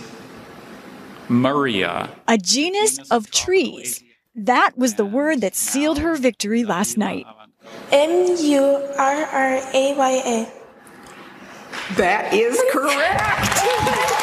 [1.27, 2.09] Maria.
[2.29, 4.02] A genus of trees
[4.35, 7.25] that was the word that sealed her victory last night.
[7.91, 8.63] M U
[8.97, 10.47] R R A Y A.
[11.95, 14.13] That is correct.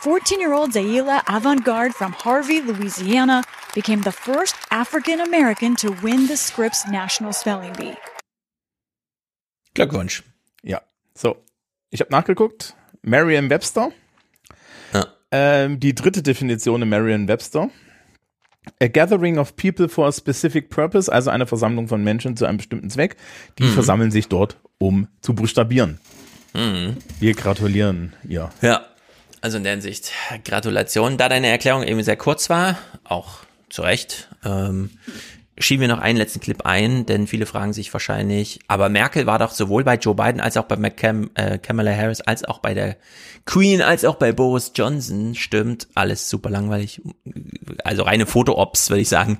[0.00, 6.26] 14 year old Zayila Avantgarde from Harvey, Louisiana, became the first African American to win
[6.26, 7.96] the Scripps National Spelling Bee.
[9.74, 10.22] Glückwunsch.
[10.62, 10.80] Ja,
[11.14, 11.36] so.
[11.90, 12.74] Ich habe nachgeguckt.
[13.02, 13.92] Merriam-Webster.
[14.92, 15.06] Ja.
[15.30, 17.70] Ähm, die dritte Definition in Merriam-Webster.
[18.80, 22.58] A gathering of people for a specific purpose, also eine Versammlung von Menschen zu einem
[22.58, 23.16] bestimmten Zweck,
[23.58, 23.72] die mhm.
[23.72, 25.98] versammeln sich dort, um zu buchstabieren.
[26.54, 26.96] Mhm.
[27.18, 28.50] Wir gratulieren ihr.
[28.60, 28.86] Ja,
[29.40, 30.12] also in der Hinsicht
[30.44, 31.16] Gratulation.
[31.16, 34.90] Da deine Erklärung eben sehr kurz war, auch zu Recht, ähm,
[35.58, 39.38] schieben wir noch einen letzten Clip ein, denn viele fragen sich wahrscheinlich, aber Merkel war
[39.38, 42.72] doch sowohl bei Joe Biden als auch bei McCam, äh, Kamala Harris als auch bei
[42.74, 42.96] der
[43.44, 45.34] Queen als auch bei Boris Johnson.
[45.34, 47.02] Stimmt, alles super langweilig.
[47.84, 49.38] Also reine Foto-Ops, würde ich sagen.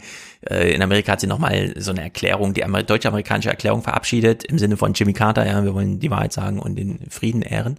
[0.49, 4.77] Äh, in Amerika hat sie nochmal so eine Erklärung, die deutsche-amerikanische Erklärung verabschiedet, im Sinne
[4.77, 7.79] von Jimmy Carter, ja, wir wollen die Wahrheit sagen und den Frieden ehren.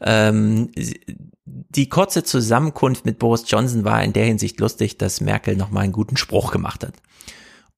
[0.00, 0.70] Ähm,
[1.44, 5.92] die kurze Zusammenkunft mit Boris Johnson war in der Hinsicht lustig, dass Merkel nochmal einen
[5.92, 6.94] guten Spruch gemacht hat.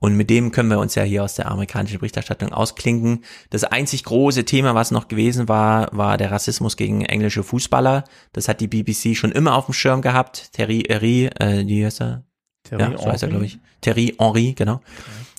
[0.04, 3.24] Und mit dem können wir uns ja hier aus der amerikanischen Berichterstattung ausklinken.
[3.48, 8.04] Das einzig große Thema, was noch gewesen war, war der Rassismus gegen englische Fußballer.
[8.34, 10.52] Das hat die BBC schon immer auf dem Schirm gehabt.
[10.52, 12.22] Terry Henry, äh, wie heißt er?
[12.64, 13.58] Terry ja, so heißt er, glaube ich.
[13.80, 14.74] Terry Henry, genau.
[14.74, 14.82] Okay.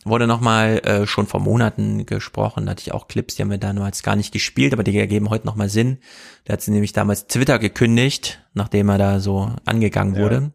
[0.04, 2.66] Wurde nochmal äh, schon vor Monaten gesprochen.
[2.66, 5.30] Da hatte ich auch Clips, die haben wir damals gar nicht gespielt, aber die ergeben
[5.30, 6.00] heute nochmal Sinn.
[6.48, 10.54] Der hat sie nämlich damals Twitter gekündigt, nachdem er da so angegangen wurde.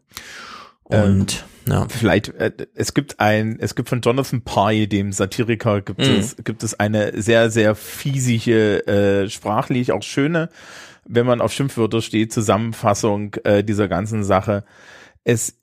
[0.89, 1.01] Ja.
[1.01, 1.87] Und ähm ja.
[1.89, 6.15] Vielleicht, äh, es gibt ein, es gibt von Jonathan Pye, dem Satiriker, gibt mhm.
[6.17, 10.49] es, gibt es eine sehr, sehr fiesige, äh, sprachlich auch schöne,
[11.05, 14.63] wenn man auf Schimpfwörter steht, Zusammenfassung äh, dieser ganzen Sache.
[15.23, 15.60] Es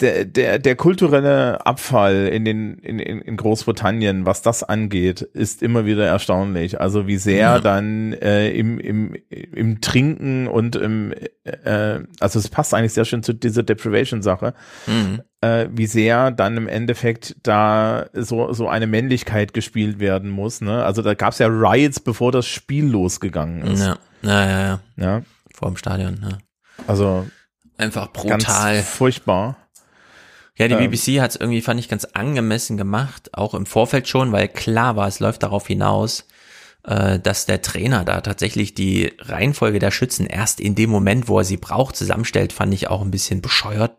[0.00, 5.86] der, der, der kulturelle Abfall in den in, in Großbritannien, was das angeht, ist immer
[5.86, 6.80] wieder erstaunlich.
[6.80, 7.58] Also wie sehr ja.
[7.60, 11.14] dann äh, im, im, im Trinken und im
[11.44, 14.54] äh, also es passt eigentlich sehr schön zu dieser Deprivation-Sache,
[14.86, 15.22] mhm.
[15.40, 20.60] äh, wie sehr dann im Endeffekt da so so eine Männlichkeit gespielt werden muss.
[20.60, 20.84] Ne?
[20.84, 23.84] Also da gab es ja Riots, bevor das Spiel losgegangen ist.
[23.84, 24.60] Ja, ja, ja.
[24.60, 24.80] ja.
[24.96, 25.22] ja.
[25.54, 26.18] Vor dem Stadion.
[26.22, 26.38] Ja.
[26.86, 27.26] Also
[27.78, 29.56] einfach brutal, furchtbar.
[30.56, 34.08] Ja, die ähm, BBC hat es irgendwie, fand ich, ganz angemessen gemacht, auch im Vorfeld
[34.08, 36.26] schon, weil klar war, es läuft darauf hinaus,
[36.84, 41.38] äh, dass der Trainer da tatsächlich die Reihenfolge der Schützen erst in dem Moment, wo
[41.38, 43.96] er sie braucht, zusammenstellt, fand ich auch ein bisschen bescheuert.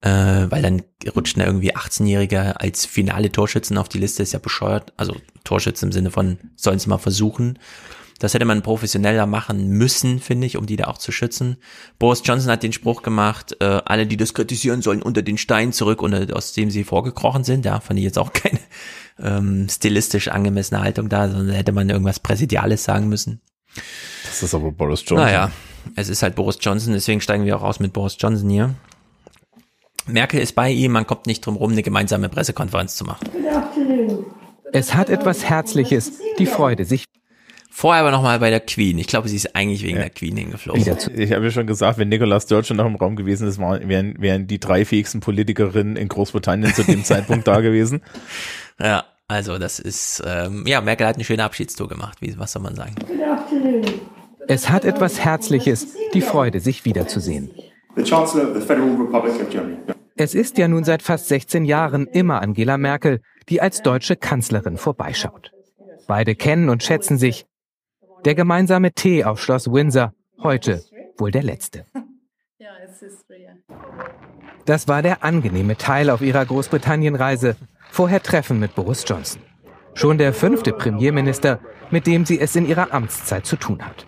[0.00, 0.82] Äh, weil dann
[1.14, 4.92] rutschen da irgendwie 18-Jährige als finale Torschützen auf die Liste, ist ja bescheuert.
[4.96, 5.14] Also
[5.44, 7.58] Torschützen im Sinne von, sollen es mal versuchen.
[8.22, 11.56] Das hätte man professioneller machen müssen, finde ich, um die da auch zu schützen.
[11.98, 15.72] Boris Johnson hat den Spruch gemacht, äh, alle, die das kritisieren, sollen unter den Stein
[15.72, 17.66] zurück, unter, aus dem sie vorgekrochen sind.
[17.66, 18.60] Da fand ich jetzt auch keine
[19.20, 23.40] ähm, stilistisch angemessene Haltung da, sondern hätte man irgendwas Präsidiales sagen müssen.
[24.22, 25.26] Das ist aber Boris Johnson.
[25.26, 25.50] Naja,
[25.96, 28.72] es ist halt Boris Johnson, deswegen steigen wir auch aus mit Boris Johnson hier.
[30.06, 33.26] Merkel ist bei ihm, man kommt nicht drum rum, eine gemeinsame Pressekonferenz zu machen.
[34.72, 37.06] Es hat etwas Herzliches, die Freude, sich
[37.74, 38.98] Vorher aber nochmal bei der Queen.
[38.98, 40.02] Ich glaube, sie ist eigentlich wegen ja.
[40.02, 40.82] der Queen hingeflogen.
[41.16, 44.46] Ich habe ja schon gesagt, wenn Nicolas Sturgeon noch im Raum gewesen ist, wären, wären
[44.46, 48.02] die drei fähigsten Politikerinnen in Großbritannien zu dem Zeitpunkt da gewesen.
[48.78, 52.18] Ja, also das ist, ähm, ja, Merkel hat eine schöne Abschiedstour gemacht.
[52.20, 52.94] Wie, was soll man sagen?
[54.48, 57.50] Es hat etwas Herzliches, die Freude, sich wiederzusehen.
[57.96, 59.78] The Chancellor of the Federal Republic of Germany.
[60.16, 64.76] Es ist ja nun seit fast 16 Jahren immer Angela Merkel, die als deutsche Kanzlerin
[64.76, 65.52] vorbeischaut.
[66.06, 67.46] Beide kennen und schätzen sich.
[68.24, 70.82] Der gemeinsame Tee auf Schloss Windsor, heute
[71.18, 71.86] wohl der letzte.
[74.64, 77.56] Das war der angenehme Teil auf ihrer Großbritannien-Reise.
[77.90, 79.42] Vorher Treffen mit Boris Johnson.
[79.94, 81.58] Schon der fünfte Premierminister,
[81.90, 84.06] mit dem sie es in ihrer Amtszeit zu tun hat.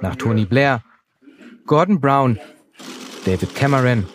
[0.00, 0.82] Nach Tony Blair,
[1.66, 2.38] Gordon Brown,
[3.26, 4.06] David Cameron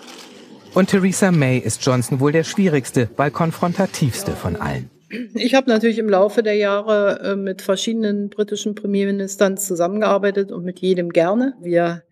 [0.73, 4.89] und Theresa May ist Johnson wohl der schwierigste, weil konfrontativste von allen.
[5.09, 10.79] Ich habe natürlich im Laufe der Jahre äh, mit verschiedenen britischen Premierministern zusammengearbeitet und mit
[10.79, 11.55] jedem gerne.
[11.61, 12.03] Wir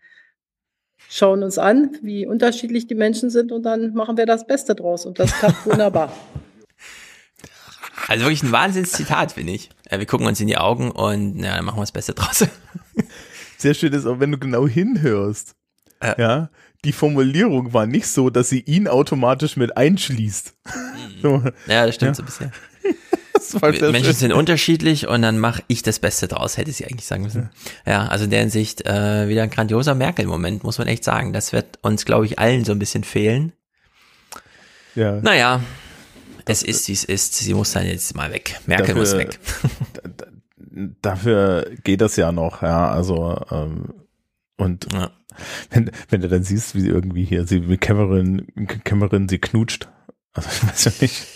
[1.10, 5.06] schauen uns an, wie unterschiedlich die Menschen sind und dann machen wir das Beste draus
[5.06, 6.12] und das klappt wunderbar.
[8.08, 9.70] Also wirklich ein Wahnsinnszitat, finde ich.
[9.92, 12.46] Ja, wir gucken uns in die Augen und ja, dann machen wir das Beste draus.
[13.58, 15.56] Sehr schön ist auch, wenn du genau hinhörst.
[16.00, 16.22] Äh.
[16.22, 16.50] Ja,
[16.84, 20.54] die Formulierung war nicht so, dass sie ihn automatisch mit einschließt.
[20.66, 20.72] Mhm.
[21.22, 21.42] So.
[21.66, 22.14] Ja, das stimmt ja.
[22.14, 22.52] so ein bisschen.
[23.54, 24.14] Menschen schön.
[24.14, 27.50] sind unterschiedlich und dann mache ich das Beste draus, hätte sie eigentlich sagen müssen.
[27.86, 31.34] Ja, ja also in der Hinsicht äh, wieder ein grandioser Merkel-Moment, muss man echt sagen.
[31.34, 33.54] Das wird uns, glaube ich, allen so ein bisschen fehlen.
[34.96, 35.20] Ja.
[35.22, 35.62] Naja,
[36.46, 37.36] es ist, wie es ist.
[37.36, 38.60] Sie muss dann jetzt mal weg.
[38.66, 39.40] Merkel dafür, muss weg.
[41.02, 42.90] dafür geht das ja noch, ja.
[42.90, 43.94] Also ähm,
[44.58, 45.12] und ja.
[45.70, 48.48] wenn, wenn du dann siehst, wie sie irgendwie hier, sie mit Cameron,
[48.84, 49.90] Cameron sie knutscht.
[50.34, 51.28] Also ich weiß ja nicht.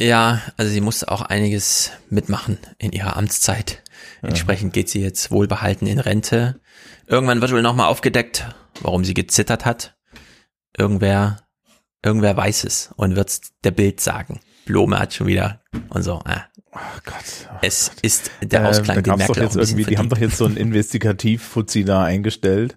[0.00, 3.82] Ja, also sie muss auch einiges mitmachen in ihrer Amtszeit.
[4.22, 4.30] Ja.
[4.30, 6.60] Entsprechend geht sie jetzt wohlbehalten in Rente.
[7.06, 8.46] Irgendwann wird wohl nochmal aufgedeckt,
[8.80, 9.96] warum sie gezittert hat.
[10.76, 11.42] Irgendwer
[12.04, 14.40] Irgendwer weiß es und wird's der Bild sagen.
[14.64, 16.20] Blome hat schon wieder und so.
[16.26, 16.40] Äh.
[16.72, 17.48] Oh Gott.
[17.52, 18.00] Oh es Gott.
[18.02, 21.84] ist der Ausklang, äh, den Merkel jetzt irgendwie, Die haben doch jetzt so einen Investigativ-Fuzzi
[21.84, 22.76] da eingestellt,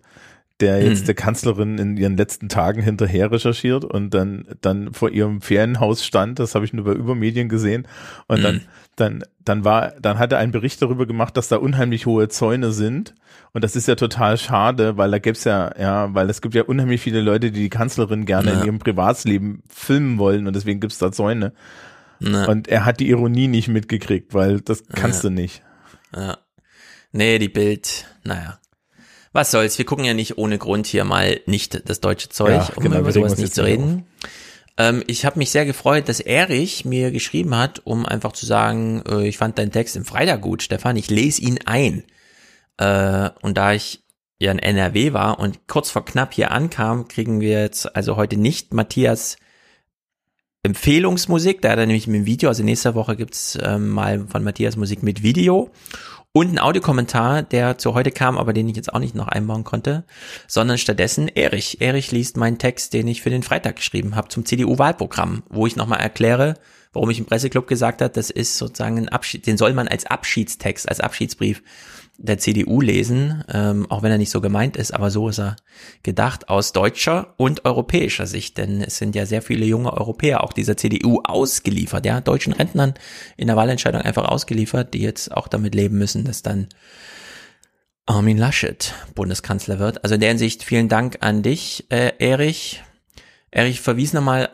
[0.62, 1.06] der jetzt hm.
[1.08, 6.40] der Kanzlerin in ihren letzten Tagen hinterher recherchiert und dann, dann vor ihrem Ferienhaus stand.
[6.40, 7.88] Das habe ich nur bei Übermedien gesehen.
[8.28, 8.44] Und hm.
[8.44, 8.62] dann,
[8.96, 12.72] dann, dann war, dann hat er einen Bericht darüber gemacht, dass da unheimlich hohe Zäune
[12.72, 13.16] sind
[13.56, 16.64] und das ist ja total schade, weil da gibt's ja, ja, weil es gibt ja
[16.64, 18.60] unheimlich viele Leute, die die Kanzlerin gerne ja.
[18.60, 21.54] in ihrem Privatsleben filmen wollen und deswegen gibt's da Zäune.
[22.20, 22.48] Ja.
[22.48, 25.30] Und er hat die Ironie nicht mitgekriegt, weil das kannst ja.
[25.30, 25.64] du nicht.
[26.14, 26.38] Ja.
[27.14, 28.60] Nee, die Bild, naja.
[29.36, 32.70] Was soll's, wir gucken ja nicht ohne Grund hier mal nicht das deutsche Zeug, ja,
[32.78, 34.06] um genau, über sowas nicht zu reden.
[34.78, 39.04] Ähm, ich habe mich sehr gefreut, dass Erich mir geschrieben hat, um einfach zu sagen,
[39.06, 42.06] äh, ich fand deinen Text im Freitag gut, Stefan, ich lese ihn ein.
[42.78, 44.06] Äh, und da ich
[44.40, 48.38] ja in NRW war und kurz vor knapp hier ankam, kriegen wir jetzt also heute
[48.38, 49.36] nicht Matthias
[50.64, 51.62] Empfehlungsmusik.
[51.62, 54.78] Da hat er nämlich mit dem Video, also nächste Woche gibt's ähm, mal von Matthias
[54.78, 55.72] Musik mit Video
[56.36, 59.64] und ein Audiokommentar, der zu heute kam, aber den ich jetzt auch nicht noch einbauen
[59.64, 60.04] konnte,
[60.48, 61.80] sondern stattdessen Erich.
[61.80, 65.78] Erich liest meinen Text, den ich für den Freitag geschrieben habe zum CDU-Wahlprogramm, wo ich
[65.78, 66.56] nochmal erkläre,
[66.92, 70.08] warum ich im Presseclub gesagt habe, das ist sozusagen ein Abschied, den soll man als
[70.08, 71.64] Abschiedstext, als Abschiedsbrief
[72.18, 75.56] der CDU lesen, ähm, auch wenn er nicht so gemeint ist, aber so ist er
[76.04, 80.54] gedacht aus deutscher und europäischer Sicht, denn es sind ja sehr viele junge Europäer auch
[80.54, 82.94] dieser CDU ausgeliefert, ja, deutschen Rentnern
[83.38, 86.68] in der Wahlentscheidung einfach ausgeliefert, die jetzt auch damit leben müssen, dass dann
[88.06, 90.04] Armin Laschet Bundeskanzler wird.
[90.04, 92.84] Also in der Hinsicht vielen Dank an dich, äh, Erich.
[93.52, 94.50] Erich verwies nochmal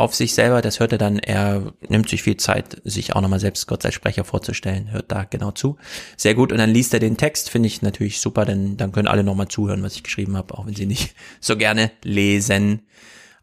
[0.00, 3.38] auf sich selber, das hört er dann, er nimmt sich viel Zeit, sich auch nochmal
[3.38, 5.76] selbst Gott sei Sprecher vorzustellen, hört da genau zu.
[6.16, 6.52] Sehr gut.
[6.52, 9.48] Und dann liest er den Text, finde ich natürlich super, denn dann können alle nochmal
[9.48, 12.80] zuhören, was ich geschrieben habe, auch wenn sie nicht so gerne lesen.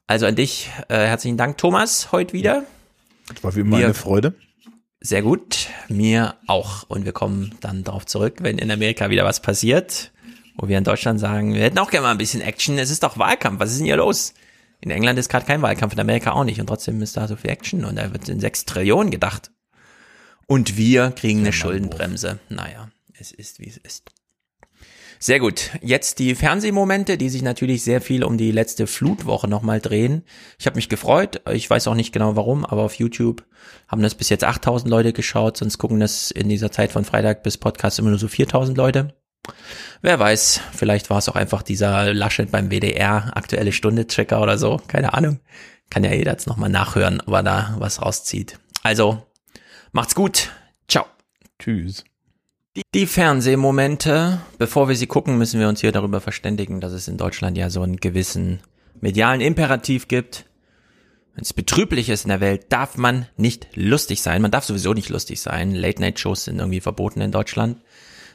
[0.07, 2.63] Also an dich, äh, herzlichen Dank, Thomas, heute wieder.
[3.33, 4.33] Das war wie immer eine Freude.
[4.99, 6.83] Sehr gut, mir auch.
[6.87, 10.11] Und wir kommen dann darauf zurück, wenn in Amerika wieder was passiert,
[10.55, 12.79] wo wir in Deutschland sagen, wir hätten auch gerne mal ein bisschen Action.
[12.79, 14.33] Es ist doch Wahlkampf, was ist denn hier los?
[14.81, 16.59] In England ist gerade kein Wahlkampf, in Amerika auch nicht.
[16.59, 19.51] Und trotzdem ist da so viel Action und da wird in sechs Trillionen gedacht.
[20.47, 22.39] Und wir kriegen eine Schuldenbremse.
[22.49, 22.89] Naja,
[23.19, 24.11] es ist, wie es ist.
[25.19, 25.71] Sehr gut.
[25.81, 30.23] Jetzt die Fernsehmomente, die sich natürlich sehr viel um die letzte Flutwoche nochmal drehen.
[30.59, 31.41] Ich habe mich gefreut.
[31.51, 33.43] Ich weiß auch nicht genau warum, aber auf YouTube
[33.87, 35.57] haben das bis jetzt 8000 Leute geschaut.
[35.57, 39.15] Sonst gucken das in dieser Zeit von Freitag bis Podcast immer nur so 4000 Leute.
[40.01, 44.57] Wer weiß, vielleicht war es auch einfach dieser Laschet beim WDR aktuelle Stunde Checker oder
[44.57, 45.39] so, keine Ahnung.
[45.89, 48.59] Kann ja jeder jetzt nochmal nachhören, ob er da was rauszieht.
[48.83, 49.25] Also,
[49.91, 50.51] macht's gut.
[50.87, 51.05] Ciao.
[51.59, 52.03] Tschüss.
[52.75, 57.07] Die, die Fernsehmomente, bevor wir sie gucken, müssen wir uns hier darüber verständigen, dass es
[57.07, 58.59] in Deutschland ja so einen gewissen
[59.01, 60.45] medialen Imperativ gibt.
[61.33, 64.41] Wenn es betrüblich ist in der Welt, darf man nicht lustig sein.
[64.41, 65.73] Man darf sowieso nicht lustig sein.
[65.73, 67.81] Late-Night-Shows sind irgendwie verboten in Deutschland.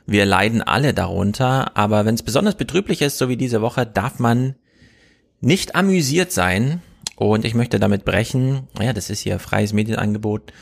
[0.06, 4.18] Wir leiden alle darunter, aber wenn es besonders betrüblich ist, so wie diese Woche, darf
[4.18, 4.56] man
[5.40, 6.82] nicht amüsiert sein.
[7.16, 10.52] und ich möchte damit brechen, ja, das ist hier freies Medienangebot.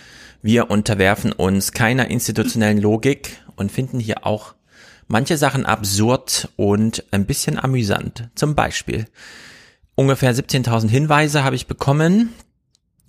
[0.42, 4.54] Wir unterwerfen uns keiner institutionellen Logik und finden hier auch
[5.06, 8.30] manche Sachen absurd und ein bisschen amüsant.
[8.34, 9.06] Zum Beispiel
[9.94, 12.32] ungefähr 17.000 Hinweise habe ich bekommen.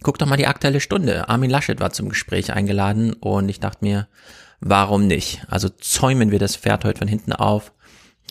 [0.03, 1.29] Guck doch mal die aktuelle Stunde.
[1.29, 4.07] Armin Laschet war zum Gespräch eingeladen und ich dachte mir,
[4.61, 5.45] warum nicht?
[5.49, 7.73] Also zäumen wir das Pferd heute von hinten auf,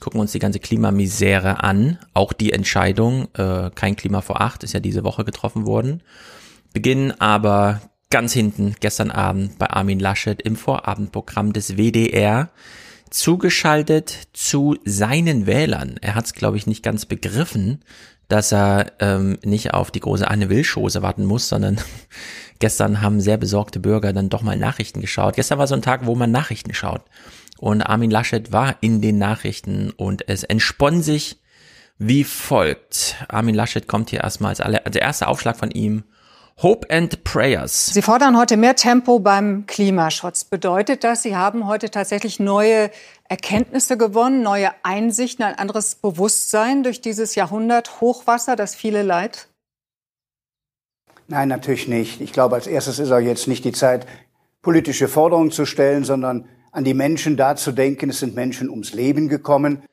[0.00, 1.98] gucken uns die ganze Klimamisere an.
[2.14, 6.02] Auch die Entscheidung, äh, kein Klima vor acht, ist ja diese Woche getroffen worden.
[6.72, 12.50] Beginnen aber ganz hinten gestern Abend bei Armin Laschet im Vorabendprogramm des WDR
[13.10, 15.96] zugeschaltet zu seinen Wählern.
[16.00, 17.80] Er hat es, glaube ich, nicht ganz begriffen,
[18.28, 21.80] dass er ähm, nicht auf die große Anne Will-Chose warten muss, sondern
[22.60, 25.34] gestern haben sehr besorgte Bürger dann doch mal Nachrichten geschaut.
[25.34, 27.02] Gestern war so ein Tag, wo man Nachrichten schaut.
[27.58, 31.40] Und Armin Laschet war in den Nachrichten und es entspann sich
[31.98, 33.16] wie folgt.
[33.28, 36.04] Armin Laschet kommt hier erstmal als aller, der erste Aufschlag von ihm.
[36.62, 37.86] Hope and Prayers.
[37.86, 40.44] Sie fordern heute mehr Tempo beim Klimaschutz.
[40.44, 42.90] Bedeutet das, Sie haben heute tatsächlich neue
[43.28, 49.49] Erkenntnisse gewonnen, neue Einsichten, ein anderes Bewusstsein durch dieses Jahrhundert Hochwasser, das viele leid?
[51.30, 52.20] Nein, natürlich nicht.
[52.20, 54.04] Ich glaube, als erstes ist auch jetzt nicht die Zeit,
[54.62, 58.10] politische Forderungen zu stellen, sondern an die Menschen da zu denken.
[58.10, 59.84] Es sind Menschen ums Leben gekommen.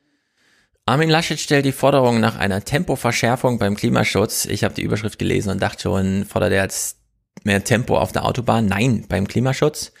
[0.84, 4.46] Armin Laschet stellt die Forderung nach einer Tempoverschärfung beim Klimaschutz.
[4.46, 6.96] Ich habe die Überschrift gelesen und dachte schon, fordert er jetzt
[7.44, 8.66] mehr Tempo auf der Autobahn?
[8.66, 9.92] Nein, beim Klimaschutz.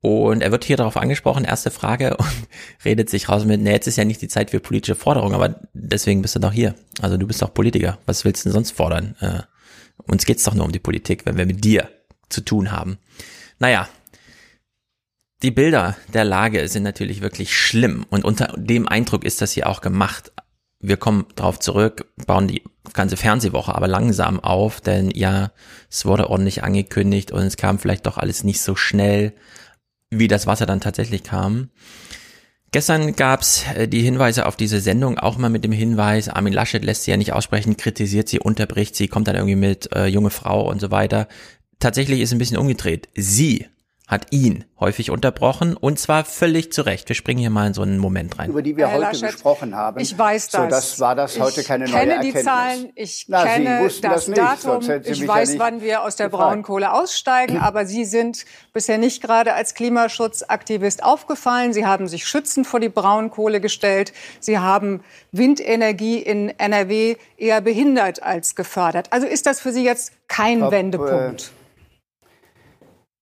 [0.00, 2.48] Und er wird hier darauf angesprochen, erste Frage, und
[2.84, 5.60] redet sich raus mit, nee, jetzt ist ja nicht die Zeit für politische Forderungen, aber
[5.72, 6.74] deswegen bist du doch hier.
[7.00, 7.98] Also du bist doch Politiker.
[8.06, 9.14] Was willst du denn sonst fordern?
[9.20, 9.42] Äh,
[10.06, 11.88] uns geht's doch nur um die Politik, wenn wir mit dir
[12.28, 12.98] zu tun haben.
[13.58, 13.88] Naja,
[15.42, 19.68] die Bilder der Lage sind natürlich wirklich schlimm und unter dem Eindruck ist das hier
[19.68, 20.32] auch gemacht.
[20.80, 22.62] Wir kommen darauf zurück, bauen die
[22.92, 25.52] ganze Fernsehwoche aber langsam auf, denn ja,
[25.90, 29.34] es wurde ordentlich angekündigt und es kam vielleicht doch alles nicht so schnell,
[30.10, 31.70] wie das Wasser dann tatsächlich kam.
[32.72, 36.84] Gestern gab's äh, die Hinweise auf diese Sendung auch mal mit dem Hinweis, Armin Laschet
[36.84, 40.30] lässt sie ja nicht aussprechen, kritisiert sie, unterbricht sie, kommt dann irgendwie mit äh, junge
[40.30, 41.26] Frau und so weiter.
[41.80, 43.08] Tatsächlich ist ein bisschen umgedreht.
[43.16, 43.66] Sie
[44.10, 47.08] hat ihn häufig unterbrochen und zwar völlig zu Recht.
[47.08, 48.50] Wir springen hier mal in so einen Moment rein.
[48.50, 50.00] Über die wir Herr heute Laschet, gesprochen haben.
[50.00, 50.62] Ich weiß das.
[50.62, 52.42] So, das war das heute ich keine neue kenne Erkenntnis.
[52.42, 56.02] die Zahlen, ich Na, kenne das, das nicht, Datum, ich ja weiß, nicht wann wir
[56.02, 56.50] aus der gefragt.
[56.50, 61.72] Braunkohle aussteigen, aber Sie sind bisher nicht gerade als Klimaschutzaktivist aufgefallen.
[61.72, 64.12] Sie haben sich schützend vor die Braunkohle gestellt.
[64.40, 69.12] Sie haben Windenergie in NRW eher behindert als gefördert.
[69.12, 71.52] Also ist das für Sie jetzt kein Frau, Wendepunkt?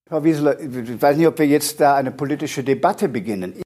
[0.09, 3.61] Frau Wieseler, ich weiß nicht, ob wir jetzt da eine politische Debatte beginnen.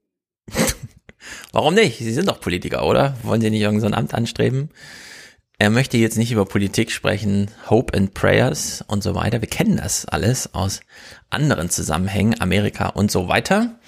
[1.53, 1.99] Warum nicht?
[1.99, 3.15] Sie sind doch Politiker, oder?
[3.23, 4.69] Wollen Sie nicht irgendein so Amt anstreben?
[5.57, 9.39] Er möchte jetzt nicht über Politik sprechen, Hope and Prayers und so weiter.
[9.39, 10.81] Wir kennen das alles aus
[11.29, 13.79] anderen Zusammenhängen, Amerika und so weiter.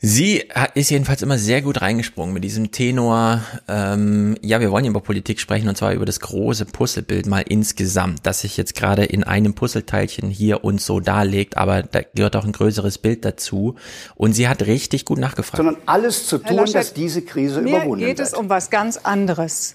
[0.00, 3.42] Sie hat- ist jedenfalls immer sehr gut reingesprungen mit diesem Tenor.
[3.66, 8.20] Ähm, ja, wir wollen über Politik sprechen und zwar über das große Puzzlebild mal insgesamt,
[8.24, 12.44] das sich jetzt gerade in einem Puzzleteilchen hier und so darlegt, aber da gehört auch
[12.44, 13.74] ein größeres Bild dazu.
[14.14, 15.56] Und sie hat richtig gut nachgefragt.
[15.56, 18.28] Sondern alles zu tun, Laschet, dass diese Krise Mir überwunden geht wird.
[18.28, 19.74] es um was ganz anderes.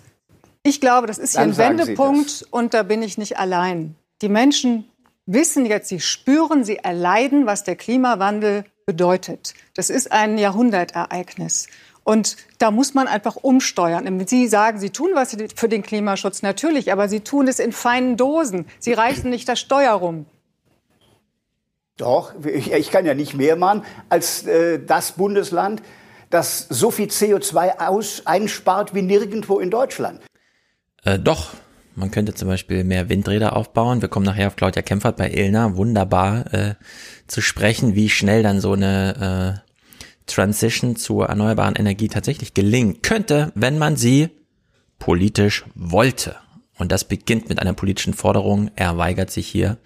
[0.64, 3.96] Ich glaube, das ist hier ein Wendepunkt und da bin ich nicht allein.
[4.22, 4.86] Die Menschen
[5.26, 9.54] wissen jetzt, sie spüren, sie erleiden, was der Klimawandel bedeutet.
[9.76, 11.68] Das ist ein Jahrhundertereignis.
[12.04, 14.26] Und da muss man einfach umsteuern.
[14.28, 18.18] Sie sagen, Sie tun was für den Klimaschutz, natürlich, aber Sie tun es in feinen
[18.18, 18.66] Dosen.
[18.80, 20.26] Sie reißen nicht das Steuer rum.
[21.98, 25.82] Doch, ich, ich kann ja nicht mehr machen als äh, das Bundesland,
[26.30, 30.22] das so viel CO2 aus, einspart wie nirgendwo in Deutschland.
[31.04, 31.52] Äh, doch,
[31.96, 34.02] man könnte zum Beispiel mehr Windräder aufbauen.
[34.02, 35.76] Wir kommen nachher auf Claudia Kempfert bei Ilna.
[35.76, 36.76] Wunderbar äh,
[37.28, 39.74] zu sprechen, wie schnell dann so eine äh,
[40.26, 44.30] Transition zur erneuerbaren Energie tatsächlich gelingen könnte, wenn man sie
[45.00, 46.36] politisch wollte.
[46.78, 48.72] Und das beginnt mit einer politischen Forderung.
[48.76, 49.78] Er weigert sich hier.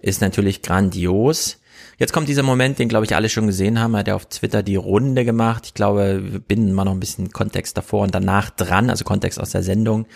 [0.00, 1.58] Ist natürlich grandios.
[1.98, 3.94] Jetzt kommt dieser Moment, den glaube ich alle schon gesehen haben.
[3.94, 5.66] Er hat ja auf Twitter die Runde gemacht.
[5.66, 9.38] Ich glaube, wir binden mal noch ein bisschen Kontext davor und danach dran, also Kontext
[9.38, 10.06] aus der Sendung.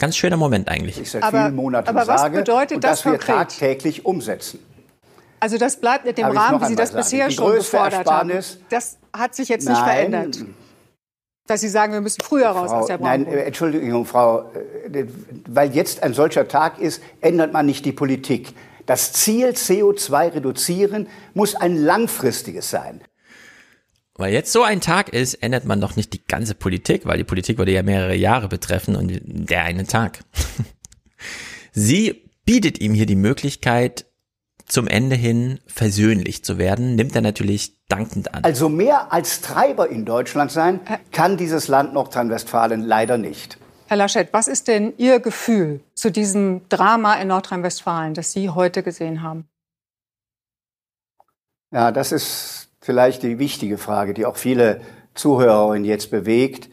[0.00, 1.00] Ganz schöner Moment eigentlich.
[1.00, 3.36] Ich seit Aber- vielen Monaten aber was sage bedeutet und das dass wir konkret?
[3.36, 4.58] tagtäglich umsetzen.
[5.38, 7.02] Also das bleibt mit dem Darf Rahmen, wie Sie das sagen?
[7.02, 8.30] bisher Die schon gefordert haben.
[8.30, 9.84] Ersparnis- Das hat sich jetzt nicht Nein.
[10.10, 10.38] verändert.
[11.46, 13.42] Dass Sie sagen, wir müssen früher raus Frau, aus der nein, Braunkohle.
[13.42, 14.50] äh, Entschuldigung, Frau,
[14.92, 15.06] äh,
[15.48, 18.54] weil jetzt ein solcher Tag ist, ändert man nicht die Politik.
[18.86, 23.00] Das Ziel CO2 reduzieren muss ein langfristiges sein.
[24.20, 27.24] Weil jetzt so ein Tag ist, ändert man doch nicht die ganze Politik, weil die
[27.24, 30.20] Politik würde ja mehrere Jahre betreffen und der eine Tag.
[31.72, 34.04] Sie bietet ihm hier die Möglichkeit,
[34.66, 38.44] zum Ende hin versöhnlich zu werden, nimmt er natürlich dankend an.
[38.44, 40.80] Also mehr als Treiber in Deutschland sein
[41.12, 43.56] kann dieses Land Nordrhein-Westfalen leider nicht.
[43.86, 48.82] Herr Laschet, was ist denn Ihr Gefühl zu diesem Drama in Nordrhein-Westfalen, das Sie heute
[48.82, 49.48] gesehen haben?
[51.72, 54.80] Ja, das ist vielleicht die wichtige Frage, die auch viele
[55.14, 56.68] Zuhörerinnen jetzt bewegt.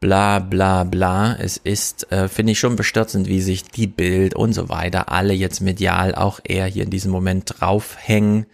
[0.00, 1.34] Bla bla bla.
[1.34, 5.34] Es ist, äh, finde ich schon bestürzend, wie sich die Bild und so weiter alle
[5.34, 8.46] jetzt medial, auch er hier in diesem Moment draufhängen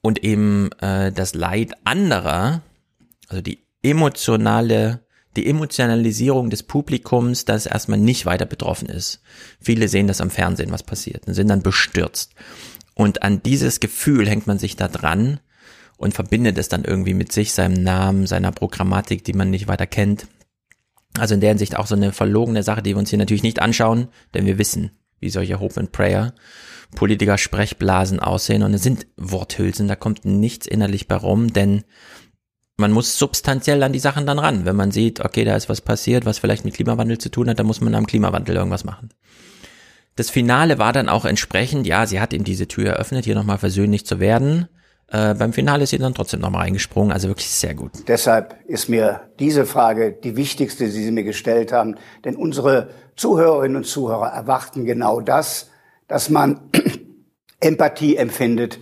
[0.00, 2.62] und eben äh, das Leid anderer,
[3.28, 5.00] also die emotionale,
[5.36, 9.22] die Emotionalisierung des Publikums, das erstmal nicht weiter betroffen ist.
[9.60, 12.32] Viele sehen das am Fernsehen, was passiert, und sind dann bestürzt.
[12.94, 15.40] Und an dieses Gefühl hängt man sich da dran
[15.96, 19.86] und verbindet es dann irgendwie mit sich, seinem Namen, seiner Programmatik, die man nicht weiter
[19.86, 20.26] kennt.
[21.18, 23.60] Also in der Hinsicht auch so eine verlogene Sache, die wir uns hier natürlich nicht
[23.60, 24.90] anschauen, denn wir wissen,
[25.20, 26.34] wie solche Hope and Prayer
[26.94, 31.82] Politiker Sprechblasen aussehen und es sind Worthülsen, da kommt nichts innerlich bei rum, denn
[32.76, 34.64] man muss substanziell an die Sachen dann ran.
[34.64, 37.58] Wenn man sieht, okay, da ist was passiert, was vielleicht mit Klimawandel zu tun hat,
[37.58, 39.10] dann muss man am Klimawandel irgendwas machen.
[40.16, 43.58] Das Finale war dann auch entsprechend, ja, sie hat ihm diese Tür eröffnet, hier nochmal
[43.58, 44.68] versöhnlich zu werden.
[45.08, 47.90] Äh, beim Finale ist sie dann trotzdem nochmal reingesprungen, also wirklich sehr gut.
[48.06, 51.96] Deshalb ist mir diese Frage die wichtigste, die Sie mir gestellt haben.
[52.24, 55.70] Denn unsere Zuhörerinnen und Zuhörer erwarten genau das,
[56.08, 56.70] dass man
[57.60, 58.78] Empathie empfindet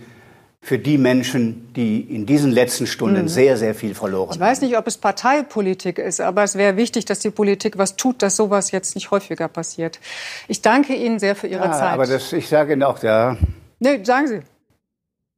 [0.63, 3.27] für die Menschen, die in diesen letzten Stunden Mhm.
[3.27, 7.03] sehr, sehr viel verloren Ich weiß nicht, ob es Parteipolitik ist, aber es wäre wichtig,
[7.03, 9.99] dass die Politik was tut, dass sowas jetzt nicht häufiger passiert.
[10.47, 11.91] Ich danke Ihnen sehr für Ihre ja, Zeit.
[11.91, 13.35] Aber das, ich sage Ihnen auch, ja.
[13.79, 14.39] nee, sagen Sie.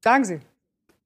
[0.04, 0.40] Sagen Sie.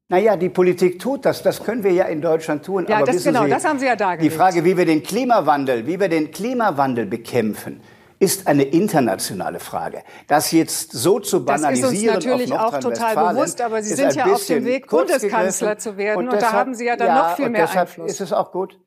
[0.10, 1.42] Naja, die Politik tut das.
[1.42, 2.88] Das können wir ja in Deutschland tun.
[2.90, 4.36] Ja, aber das genau, Sie, das haben Sie ja Die dargelegt.
[4.36, 7.80] Frage, wie wir den Klimawandel, wie wir den Klimawandel bekämpfen,
[8.20, 10.04] ist eine internationale Frage.
[10.28, 14.14] Das jetzt so zu Das ist uns banalisieren natürlich auch total bewusst, aber Sie sind
[14.14, 16.20] ja auf dem Weg, Bundeskanzler zu werden.
[16.20, 18.12] Und, da deshalb- haben Sie ja dann ja, noch viel und mehr deshalb Einfluss.
[18.12, 18.78] ist es auch gut,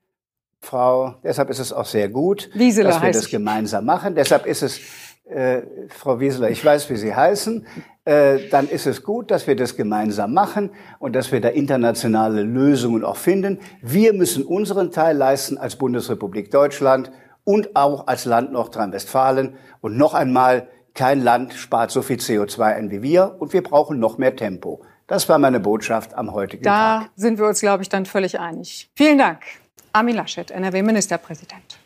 [0.61, 4.15] Frau, deshalb ist es auch sehr gut, Wieseler dass wir das gemeinsam machen.
[4.15, 4.81] Deshalb ist es,
[5.25, 7.67] äh, Frau Wieseler, ich weiß, wie Sie heißen,
[8.05, 12.43] äh, dann ist es gut, dass wir das gemeinsam machen und dass wir da internationale
[12.43, 13.61] Lösungen auch finden.
[13.81, 17.11] Wir müssen unseren Teil leisten als Bundesrepublik Deutschland
[17.45, 19.57] und auch als Land Nordrhein-Westfalen.
[19.81, 23.99] Und noch einmal, kein Land spart so viel CO2 ein wie wir und wir brauchen
[23.99, 24.83] noch mehr Tempo.
[25.07, 27.05] Das war meine Botschaft am heutigen Tag.
[27.05, 28.91] Da sind wir uns, glaube ich, dann völlig einig.
[28.95, 29.41] Vielen Dank.
[29.93, 31.79] Armin Laschet, NRW-Ministerpräsident.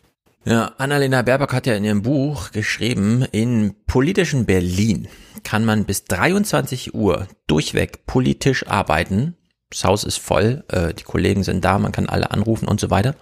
[0.45, 5.09] Ja, Annalena Baerbock hat ja in ihrem Buch geschrieben, in politischen Berlin
[5.43, 9.37] kann man bis 23 Uhr durchweg politisch arbeiten.
[9.71, 12.91] Das Haus ist voll, äh, die Kollegen sind da, man kann alle anrufen und so
[12.91, 13.17] weiter.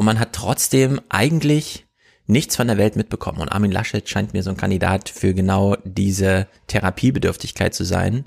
[0.00, 1.84] Und man hat trotzdem eigentlich
[2.26, 3.42] nichts von der Welt mitbekommen.
[3.42, 8.24] Und Armin Laschet scheint mir so ein Kandidat für genau diese Therapiebedürftigkeit zu sein.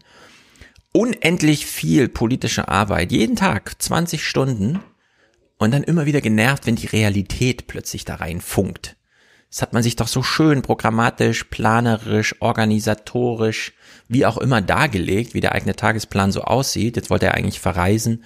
[0.91, 4.81] Unendlich viel politische Arbeit, jeden Tag 20 Stunden
[5.57, 8.95] und dann immer wieder genervt, wenn die Realität plötzlich da rein funkt.
[9.49, 13.73] Das hat man sich doch so schön programmatisch, planerisch, organisatorisch,
[14.07, 16.97] wie auch immer dargelegt, wie der eigene Tagesplan so aussieht.
[16.97, 18.23] Jetzt wollte er eigentlich verreisen,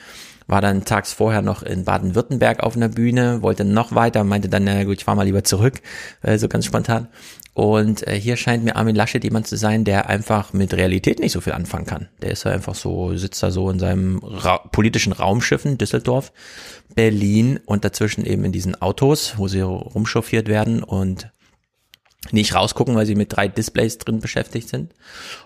[0.48, 4.64] war dann tags vorher noch in Baden-Württemberg auf einer Bühne, wollte noch weiter, meinte dann,
[4.64, 5.82] na gut, ich fahr mal lieber zurück,
[6.24, 7.10] äh, so ganz spontan.
[7.54, 11.32] Und äh, hier scheint mir Armin Laschet jemand zu sein, der einfach mit Realität nicht
[11.32, 12.08] so viel anfangen kann.
[12.22, 16.32] Der ist ja einfach so, sitzt da so in seinem Ra politischen Raumschiff in Düsseldorf,
[16.96, 21.32] Berlin und dazwischen eben in diesen Autos, wo sie rumchauffiert werden und
[22.32, 24.94] nicht rausgucken, weil sie mit drei Displays drin beschäftigt sind.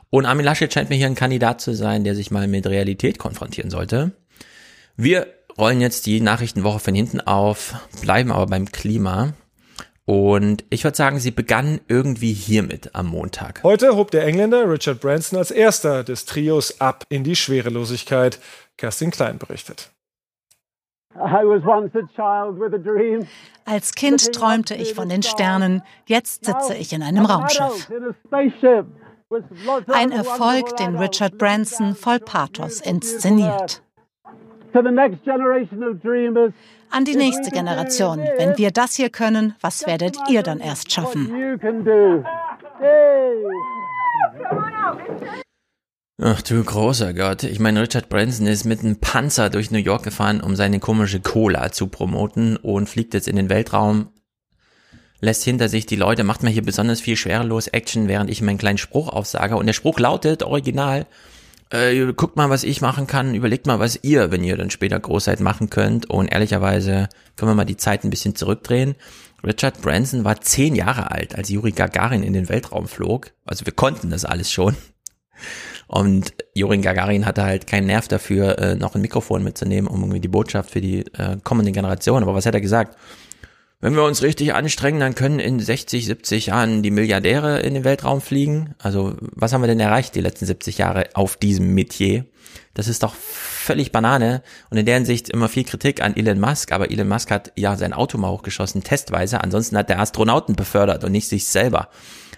[0.10, 3.20] Und Armin Laschet scheint mir hier ein Kandidat zu sein, der sich mal mit Realität
[3.20, 4.12] konfrontieren sollte.
[5.04, 5.26] Wir
[5.58, 7.74] rollen jetzt die Nachrichtenwoche von hinten auf,
[8.04, 9.34] bleiben aber beim Klima.
[10.06, 13.64] Und ich würde sagen, sie begann irgendwie hiermit am Montag.
[13.64, 18.38] Heute hob der Engländer Richard Branson als erster des Trios ab in die Schwerelosigkeit.
[18.78, 19.90] Kerstin Klein berichtet.
[23.66, 27.90] Als Kind träumte ich von den Sternen, jetzt sitze ich in einem Raumschiff.
[29.88, 33.82] Ein Erfolg, den Richard Branson voll Pathos inszeniert.
[36.90, 38.20] An die nächste Generation.
[38.38, 41.32] Wenn wir das hier können, was werdet ihr dann erst schaffen?
[46.24, 47.44] Ach du großer Gott.
[47.44, 51.20] Ich meine, Richard Branson ist mit einem Panzer durch New York gefahren, um seine komische
[51.20, 54.10] Cola zu promoten und fliegt jetzt in den Weltraum,
[55.20, 58.60] lässt hinter sich die Leute, macht mal hier besonders viel schwerelos Action, während ich meinen
[58.60, 59.56] kleinen Spruch aufsage.
[59.56, 61.08] Und der Spruch lautet, original,
[61.72, 65.00] äh, guckt mal, was ich machen kann, überlegt mal, was ihr, wenn ihr dann später
[65.00, 66.10] groß seid, machen könnt.
[66.10, 68.96] Und ehrlicherweise können wir mal die Zeit ein bisschen zurückdrehen.
[69.44, 73.32] Richard Branson war zehn Jahre alt, als Juri Gagarin in den Weltraum flog.
[73.46, 74.76] Also wir konnten das alles schon.
[75.88, 80.20] Und Juri Gagarin hatte halt keinen Nerv dafür, äh, noch ein Mikrofon mitzunehmen, um irgendwie
[80.20, 82.22] die Botschaft für die äh, kommende Generation.
[82.22, 82.98] Aber was hat er gesagt?
[83.82, 87.84] Wenn wir uns richtig anstrengen, dann können in 60, 70 Jahren die Milliardäre in den
[87.84, 88.76] Weltraum fliegen.
[88.78, 92.26] Also was haben wir denn erreicht die letzten 70 Jahre auf diesem Metier?
[92.76, 96.72] Das ist doch völlig Banane und in der Hinsicht immer viel Kritik an Elon Musk,
[96.72, 101.04] aber Elon Musk hat ja sein Auto mal hochgeschossen, testweise, ansonsten hat der Astronauten befördert
[101.04, 101.90] und nicht sich selber.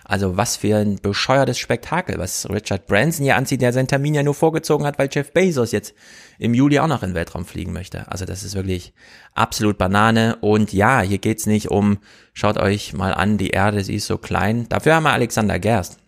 [0.06, 4.24] Also was für ein bescheuertes Spektakel, was Richard Branson hier anzieht, der seinen Termin ja
[4.24, 5.94] nur vorgezogen hat, weil Jeff Bezos jetzt
[6.40, 8.12] im Juli auch noch in den Weltraum fliegen möchte.
[8.12, 8.94] Also das ist wirklich
[9.34, 10.38] absolut Banane.
[10.42, 12.00] Und ja, hier geht's nicht um,
[12.34, 14.68] schaut euch mal an, die Erde, sie ist so klein.
[14.70, 16.00] Dafür haben wir Alexander Gerst.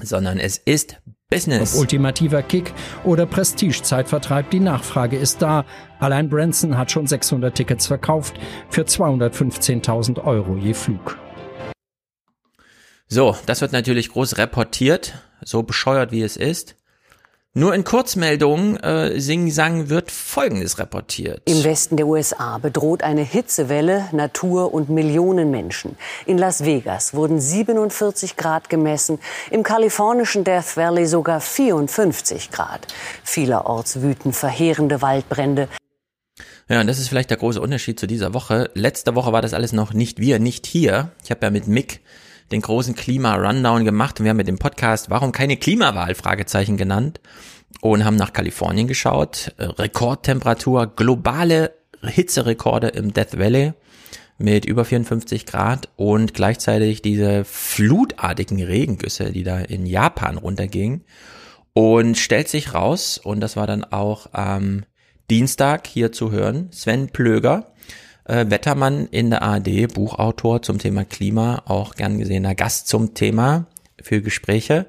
[0.00, 1.74] Sondern es ist Business.
[1.74, 2.72] Ob ultimativer Kick
[3.04, 5.66] oder Prestige-Zeitvertreib, die Nachfrage ist da.
[5.98, 8.38] Allein Branson hat schon 600 Tickets verkauft
[8.70, 11.18] für 215.000 Euro je Flug.
[13.10, 16.74] So, das wird natürlich groß reportiert, so bescheuert wie es ist.
[17.54, 21.40] Nur in Kurzmeldungen äh, Sing Sang wird Folgendes reportiert.
[21.46, 25.96] Im Westen der USA bedroht eine Hitzewelle Natur und Millionen Menschen.
[26.26, 29.18] In Las Vegas wurden 47 Grad gemessen,
[29.50, 32.86] im kalifornischen Death Valley sogar 54 Grad.
[33.24, 35.68] Vielerorts wüten verheerende Waldbrände.
[36.68, 38.70] Ja, und das ist vielleicht der große Unterschied zu dieser Woche.
[38.74, 41.10] Letzte Woche war das alles noch nicht wir, nicht hier.
[41.24, 42.02] Ich habe ja mit Mick
[42.50, 46.14] den großen Klima-Rundown gemacht und wir haben mit dem Podcast Warum keine Klimawahl?
[46.14, 47.20] Fragezeichen genannt
[47.80, 49.54] und haben nach Kalifornien geschaut.
[49.58, 53.74] Rekordtemperatur, globale Hitzerekorde im Death Valley
[54.38, 61.04] mit über 54 Grad und gleichzeitig diese flutartigen Regengüsse, die da in Japan runtergingen.
[61.74, 64.84] Und stellt sich raus, und das war dann auch am
[65.30, 67.72] Dienstag hier zu hören, Sven Plöger,
[68.28, 73.66] äh, Wettermann in der ARD, Buchautor zum Thema Klima, auch gern gesehener Gast zum Thema
[74.00, 74.86] für Gespräche,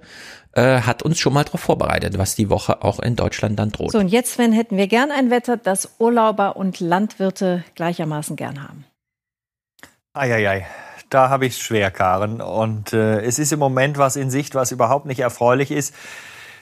[0.53, 3.92] äh, hat uns schon mal darauf vorbereitet, was die Woche auch in Deutschland dann droht.
[3.92, 8.61] So, und jetzt, Sven, hätten wir gern ein Wetter, das Urlauber und Landwirte gleichermaßen gern
[8.61, 8.85] haben.
[10.14, 10.68] Eieiei.
[11.09, 12.42] Da habe ich es schwer, Karen.
[12.42, 15.95] Und äh, es ist im Moment was in Sicht, was überhaupt nicht erfreulich ist.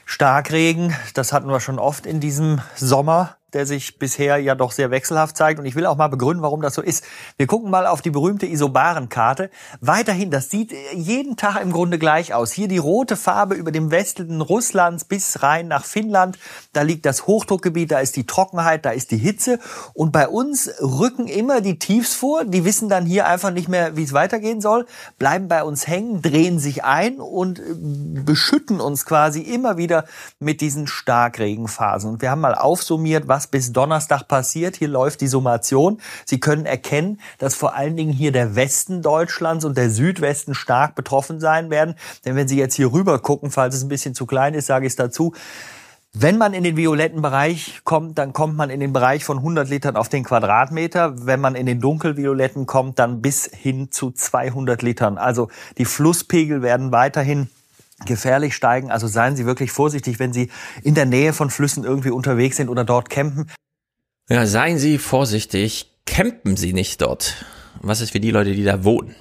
[0.06, 4.90] Starkregen, das hatten wir schon oft in diesem Sommer der sich bisher ja doch sehr
[4.90, 5.58] wechselhaft zeigt.
[5.58, 7.04] Und ich will auch mal begründen, warum das so ist.
[7.36, 9.50] Wir gucken mal auf die berühmte Isobaren-Karte.
[9.80, 12.52] Weiterhin, das sieht jeden Tag im Grunde gleich aus.
[12.52, 16.38] Hier die rote Farbe über dem Westen Russlands bis rein nach Finnland.
[16.72, 19.58] Da liegt das Hochdruckgebiet, da ist die Trockenheit, da ist die Hitze.
[19.94, 22.44] Und bei uns rücken immer die Tiefs vor.
[22.44, 24.86] Die wissen dann hier einfach nicht mehr, wie es weitergehen soll,
[25.18, 27.62] bleiben bei uns hängen, drehen sich ein und
[28.24, 30.04] beschütten uns quasi immer wieder
[30.38, 32.10] mit diesen Starkregenphasen.
[32.10, 34.74] Und wir haben mal aufsummiert, was was bis Donnerstag passiert.
[34.74, 36.00] Hier läuft die Summation.
[36.24, 40.96] Sie können erkennen, dass vor allen Dingen hier der Westen Deutschlands und der Südwesten stark
[40.96, 41.94] betroffen sein werden.
[42.24, 44.86] Denn wenn Sie jetzt hier rüber gucken, falls es ein bisschen zu klein ist, sage
[44.86, 45.34] ich es dazu.
[46.12, 49.68] Wenn man in den violetten Bereich kommt, dann kommt man in den Bereich von 100
[49.68, 51.26] Litern auf den Quadratmeter.
[51.26, 55.16] Wenn man in den dunkelvioletten kommt, dann bis hin zu 200 Litern.
[55.16, 57.50] Also die Flusspegel werden weiterhin
[58.04, 58.90] gefährlich steigen.
[58.90, 60.50] Also seien Sie wirklich vorsichtig, wenn Sie
[60.82, 63.50] in der Nähe von Flüssen irgendwie unterwegs sind oder dort campen.
[64.28, 67.46] Ja, seien Sie vorsichtig, campen Sie nicht dort.
[67.80, 69.14] Was ist für die Leute, die da wohnen?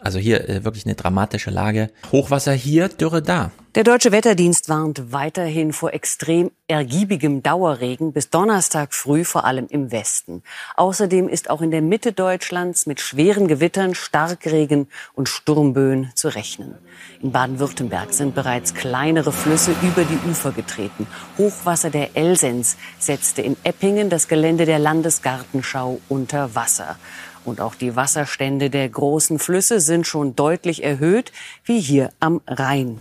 [0.00, 1.90] Also hier äh, wirklich eine dramatische Lage.
[2.12, 3.50] Hochwasser hier, Dürre da.
[3.78, 9.92] Der Deutsche Wetterdienst warnt weiterhin vor extrem ergiebigem Dauerregen bis Donnerstag früh, vor allem im
[9.92, 10.42] Westen.
[10.74, 16.74] Außerdem ist auch in der Mitte Deutschlands mit schweren Gewittern, Starkregen und Sturmböen zu rechnen.
[17.22, 21.06] In Baden-Württemberg sind bereits kleinere Flüsse über die Ufer getreten.
[21.38, 26.98] Hochwasser der Elsens setzte in Eppingen das Gelände der Landesgartenschau unter Wasser.
[27.44, 31.30] Und auch die Wasserstände der großen Flüsse sind schon deutlich erhöht,
[31.64, 33.00] wie hier am Rhein.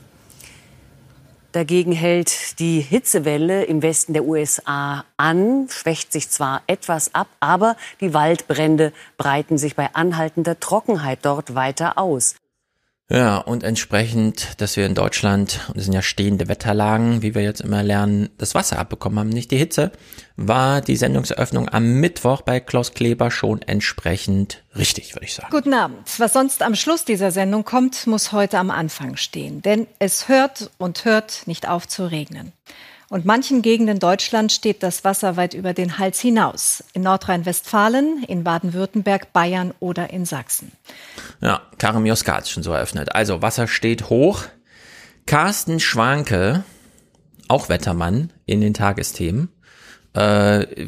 [1.53, 7.77] Dagegen hält die Hitzewelle im Westen der USA an, schwächt sich zwar etwas ab, aber
[8.01, 12.35] die Waldbrände breiten sich bei anhaltender Trockenheit dort weiter aus.
[13.10, 17.42] Ja, und entsprechend, dass wir in Deutschland, und das sind ja stehende Wetterlagen, wie wir
[17.42, 19.94] jetzt immer lernen, das Wasser abbekommen haben, nicht die Hitze,
[20.36, 25.48] war die Sendungseröffnung am Mittwoch bei Klaus Kleber schon entsprechend richtig, würde ich sagen.
[25.52, 26.00] Guten Abend.
[26.18, 29.61] Was sonst am Schluss dieser Sendung kommt, muss heute am Anfang stehen.
[29.61, 32.52] Denn es hört und hört nicht auf zu regnen.
[33.10, 36.84] Und manchen Gegenden Deutschlands steht das Wasser weit über den Hals hinaus.
[36.94, 40.74] In Nordrhein-Westfalen, in Baden-Württemberg, Bayern oder in Sachsen.
[41.40, 43.16] Ja, Karim Joska hat es schon so eröffnet.
[43.16, 44.44] Also Wasser steht hoch.
[45.26, 46.64] Carsten Schwanke,
[47.48, 49.50] auch Wettermann in den Tagesthemen,
[50.14, 50.88] Äh,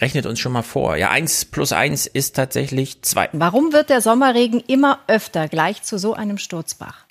[0.00, 0.94] rechnet uns schon mal vor.
[0.94, 3.28] Ja, eins plus eins ist tatsächlich zwei.
[3.32, 7.04] Warum wird der Sommerregen immer öfter gleich zu so einem Sturzbach?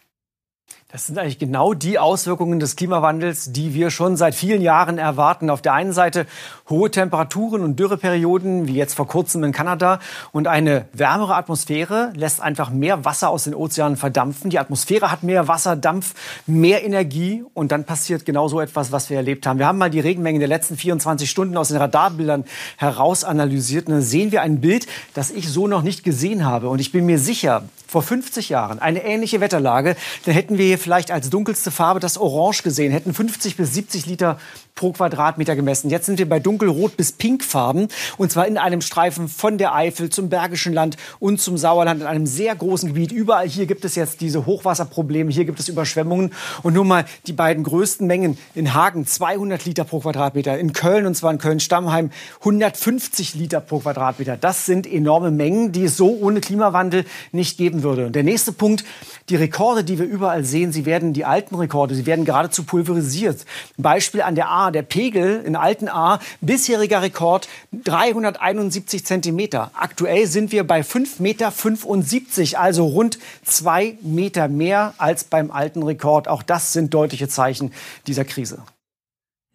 [0.92, 5.52] Das sind eigentlich genau die Auswirkungen des Klimawandels, die wir schon seit vielen Jahren erwarten.
[5.52, 6.26] Auf der einen Seite
[6.70, 10.00] hohe Temperaturen und Dürreperioden, wie jetzt vor kurzem in Kanada.
[10.32, 14.50] Und eine wärmere Atmosphäre lässt einfach mehr Wasser aus den Ozeanen verdampfen.
[14.50, 16.14] Die Atmosphäre hat mehr Wasser, Dampf,
[16.46, 17.44] mehr Energie.
[17.54, 19.60] Und dann passiert genau so etwas, was wir erlebt haben.
[19.60, 22.46] Wir haben mal die Regenmengen der letzten 24 Stunden aus den Radarbildern
[22.78, 23.88] heraus analysiert.
[23.88, 26.70] Und dann sehen wir ein Bild, das ich so noch nicht gesehen habe.
[26.70, 30.78] Und ich bin mir sicher, vor 50 Jahren eine ähnliche Wetterlage, dann hätten wir hier
[30.78, 34.38] vielleicht als dunkelste Farbe das Orange gesehen, hätten 50 bis 70 Liter
[34.76, 35.90] pro Quadratmeter gemessen.
[35.90, 40.10] Jetzt sind wir bei dunkelrot bis pinkfarben und zwar in einem Streifen von der Eifel
[40.10, 43.12] zum Bergischen Land und zum Sauerland in einem sehr großen Gebiet.
[43.12, 46.32] Überall hier gibt es jetzt diese Hochwasserprobleme, hier gibt es Überschwemmungen
[46.64, 51.06] und nur mal die beiden größten Mengen in Hagen 200 Liter pro Quadratmeter, in Köln
[51.06, 54.38] und zwar in Köln-Stammheim 150 Liter pro Quadratmeter.
[54.38, 58.06] Das sind enorme Mengen, die es so ohne Klimawandel nicht geben würde.
[58.06, 58.86] Und der nächste Punkt,
[59.30, 63.46] die Rekorde, die wir überall sehen, sie werden die alten Rekorde, sie werden geradezu pulverisiert.
[63.78, 69.72] Beispiel an der A der Pegel in Alten A, bisheriger Rekord 371 Zentimeter.
[69.74, 76.28] Aktuell sind wir bei 5,75 Meter, also rund zwei Meter mehr als beim alten Rekord.
[76.28, 77.72] Auch das sind deutliche Zeichen
[78.08, 78.64] dieser Krise.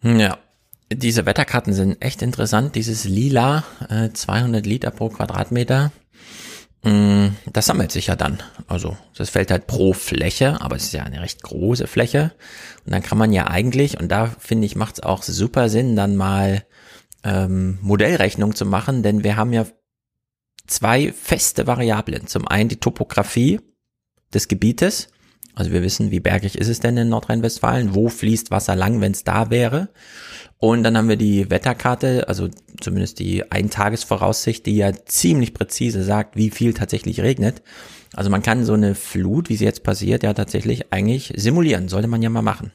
[0.03, 0.37] Ja,
[0.91, 2.75] diese Wetterkarten sind echt interessant.
[2.75, 5.91] Dieses Lila, äh, 200 Liter pro Quadratmeter.
[6.85, 8.41] Mm, das sammelt sich ja dann.
[8.67, 12.31] Also das fällt halt pro Fläche, aber es ist ja eine recht große Fläche.
[12.85, 15.95] Und dann kann man ja eigentlich, und da finde ich, macht es auch super Sinn,
[15.95, 16.63] dann mal
[17.23, 19.65] ähm, Modellrechnung zu machen, denn wir haben ja
[20.67, 22.27] zwei feste Variablen.
[22.27, 23.59] Zum einen die Topografie
[24.31, 25.07] des Gebietes.
[25.55, 27.95] Also wir wissen, wie bergig ist es denn in Nordrhein-Westfalen?
[27.95, 29.89] Wo fließt Wasser lang, wenn es da wäre?
[30.57, 36.35] Und dann haben wir die Wetterkarte, also zumindest die Eintagesvoraussicht, die ja ziemlich präzise sagt,
[36.35, 37.61] wie viel tatsächlich regnet.
[38.13, 41.87] Also man kann so eine Flut, wie sie jetzt passiert, ja tatsächlich eigentlich simulieren.
[41.87, 42.71] Sollte man ja mal machen.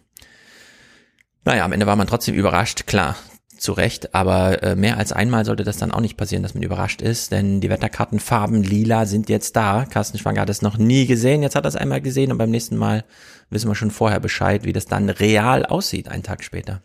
[1.44, 3.16] Naja, am Ende war man trotzdem überrascht, klar,
[3.60, 6.62] zu Recht, aber äh, mehr als einmal sollte das dann auch nicht passieren, dass man
[6.62, 9.84] überrascht ist, denn die Wetterkartenfarben lila sind jetzt da.
[9.84, 12.50] Carsten Schwanger hat es noch nie gesehen, jetzt hat er es einmal gesehen und beim
[12.50, 13.04] nächsten Mal
[13.50, 16.80] wissen wir schon vorher Bescheid, wie das dann real aussieht, einen Tag später.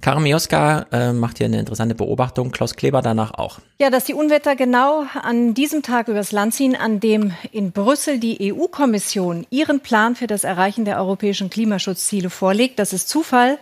[0.00, 3.60] Karin Mioska äh, macht hier eine interessante Beobachtung, Klaus Kleber danach auch.
[3.78, 8.18] Ja, dass die Unwetter genau an diesem Tag übers Land ziehen, an dem in Brüssel
[8.18, 13.58] die EU-Kommission ihren Plan für das Erreichen der europäischen Klimaschutzziele vorlegt, das ist Zufall,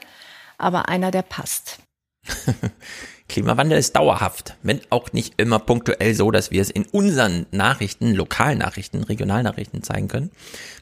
[0.60, 1.78] aber einer, der passt.
[3.30, 8.12] Klimawandel ist dauerhaft, wenn auch nicht immer punktuell so, dass wir es in unseren Nachrichten,
[8.12, 10.32] Lokalnachrichten, Regionalnachrichten zeigen können.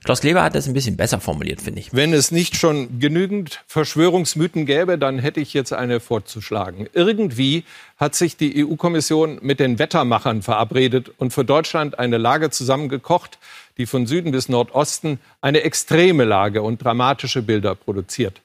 [0.03, 1.93] Klaus Kleber hat das ein bisschen besser formuliert, finde ich.
[1.93, 6.89] Wenn es nicht schon genügend Verschwörungsmythen gäbe, dann hätte ich jetzt eine vorzuschlagen.
[6.95, 7.65] Irgendwie
[7.99, 13.39] hat sich die EU-Kommission mit den Wettermachern verabredet und für Deutschland eine Lage zusammengekocht,
[13.77, 18.41] die von Süden bis Nordosten eine extreme Lage und dramatische Bilder produziert.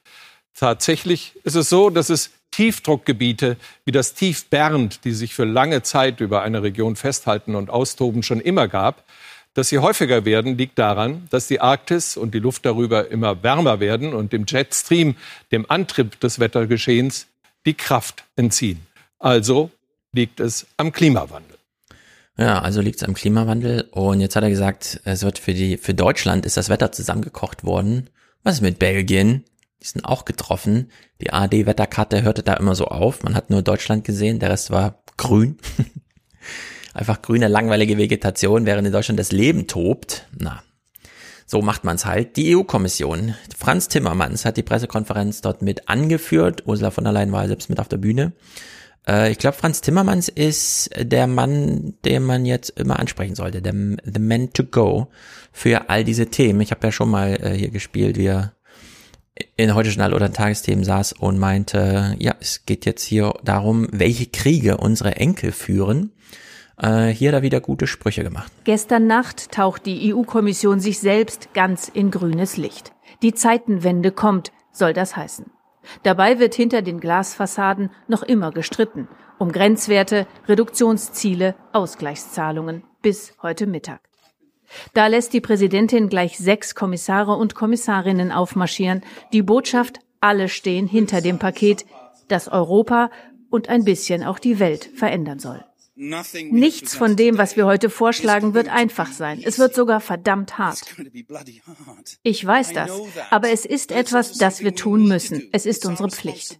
[0.56, 5.82] Tatsächlich ist es so, dass es Tiefdruckgebiete wie das Tief Bernd, die sich für lange
[5.82, 9.04] Zeit über eine Region festhalten und austoben, schon immer gab.
[9.56, 13.80] Dass sie häufiger werden, liegt daran, dass die Arktis und die Luft darüber immer wärmer
[13.80, 15.16] werden und dem Jetstream,
[15.52, 17.28] dem Antrieb des Wettergeschehens,
[17.66, 18.86] die Kraft entziehen.
[19.20, 19.70] Also
[20.12, 21.58] liegt es am Klimawandel.
[22.38, 23.88] Ja, also liegt es am Klimawandel.
[23.92, 27.64] Und jetzt hat er gesagt, es wird für die, für Deutschland ist das Wetter zusammengekocht
[27.64, 28.10] worden.
[28.44, 29.44] Was ist mit Belgien?
[29.84, 30.90] Die sind auch getroffen.
[31.22, 33.24] Die ARD-Wetterkarte hörte da immer so auf.
[33.24, 35.58] Man hat nur Deutschland gesehen, der Rest war grün.
[36.94, 40.28] Einfach grüne, langweilige Vegetation, während in Deutschland das Leben tobt.
[40.38, 40.64] Na,
[41.46, 42.38] so macht man's halt.
[42.38, 46.64] Die EU-Kommission, Franz Timmermans hat die Pressekonferenz dort mit angeführt.
[46.66, 48.32] Ursula von der Leyen war selbst mit auf der Bühne.
[49.06, 53.62] Äh, ich glaube, Franz Timmermans ist der Mann, den man jetzt immer ansprechen sollte.
[53.62, 55.08] Der, the man to go
[55.52, 56.62] für all diese Themen.
[56.62, 58.54] Ich habe ja schon mal äh, hier gespielt, wie er
[59.56, 64.28] in heute Journal oder Tagesthemen saß und meinte, ja, es geht jetzt hier darum, welche
[64.28, 66.12] Kriege unsere Enkel führen.
[66.78, 68.52] Äh, hier da wieder gute Sprüche gemacht.
[68.64, 72.92] Gestern Nacht taucht die EU-Kommission sich selbst ganz in grünes Licht.
[73.22, 75.46] Die Zeitenwende kommt, soll das heißen.
[76.04, 79.08] Dabei wird hinter den Glasfassaden noch immer gestritten.
[79.38, 82.84] Um Grenzwerte, Reduktionsziele, Ausgleichszahlungen.
[83.02, 84.02] Bis heute Mittag.
[84.94, 89.02] Da lässt die Präsidentin gleich sechs Kommissare und Kommissarinnen aufmarschieren.
[89.32, 91.86] Die Botschaft, alle stehen hinter dem Paket,
[92.28, 93.10] das Europa
[93.50, 95.64] und ein bisschen auch die Welt verändern soll.
[95.96, 99.40] Nichts von dem, was wir heute vorschlagen, wird einfach sein.
[99.44, 100.82] Es wird sogar verdammt hart.
[102.24, 102.92] Ich weiß das,
[103.30, 105.50] aber es ist etwas, das wir tun müssen.
[105.52, 106.60] Es ist unsere Pflicht.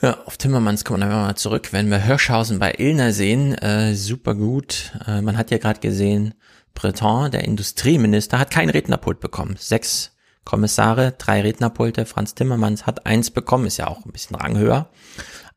[0.00, 1.72] Ja, auf Timmermans kommen wir mal zurück.
[1.72, 4.92] Wenn wir Hirschhausen bei Illner sehen, äh, super gut.
[5.08, 6.34] Äh, man hat ja gerade gesehen,
[6.78, 9.56] Breton, der Industrieminister, hat kein Rednerpult bekommen.
[9.58, 10.12] Sechs
[10.44, 12.06] Kommissare, drei Rednerpulte.
[12.06, 14.88] Franz Timmermans hat eins bekommen, ist ja auch ein bisschen ranghöher.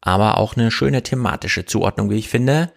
[0.01, 2.73] Aber auch eine schöne thematische Zuordnung, wie ich finde.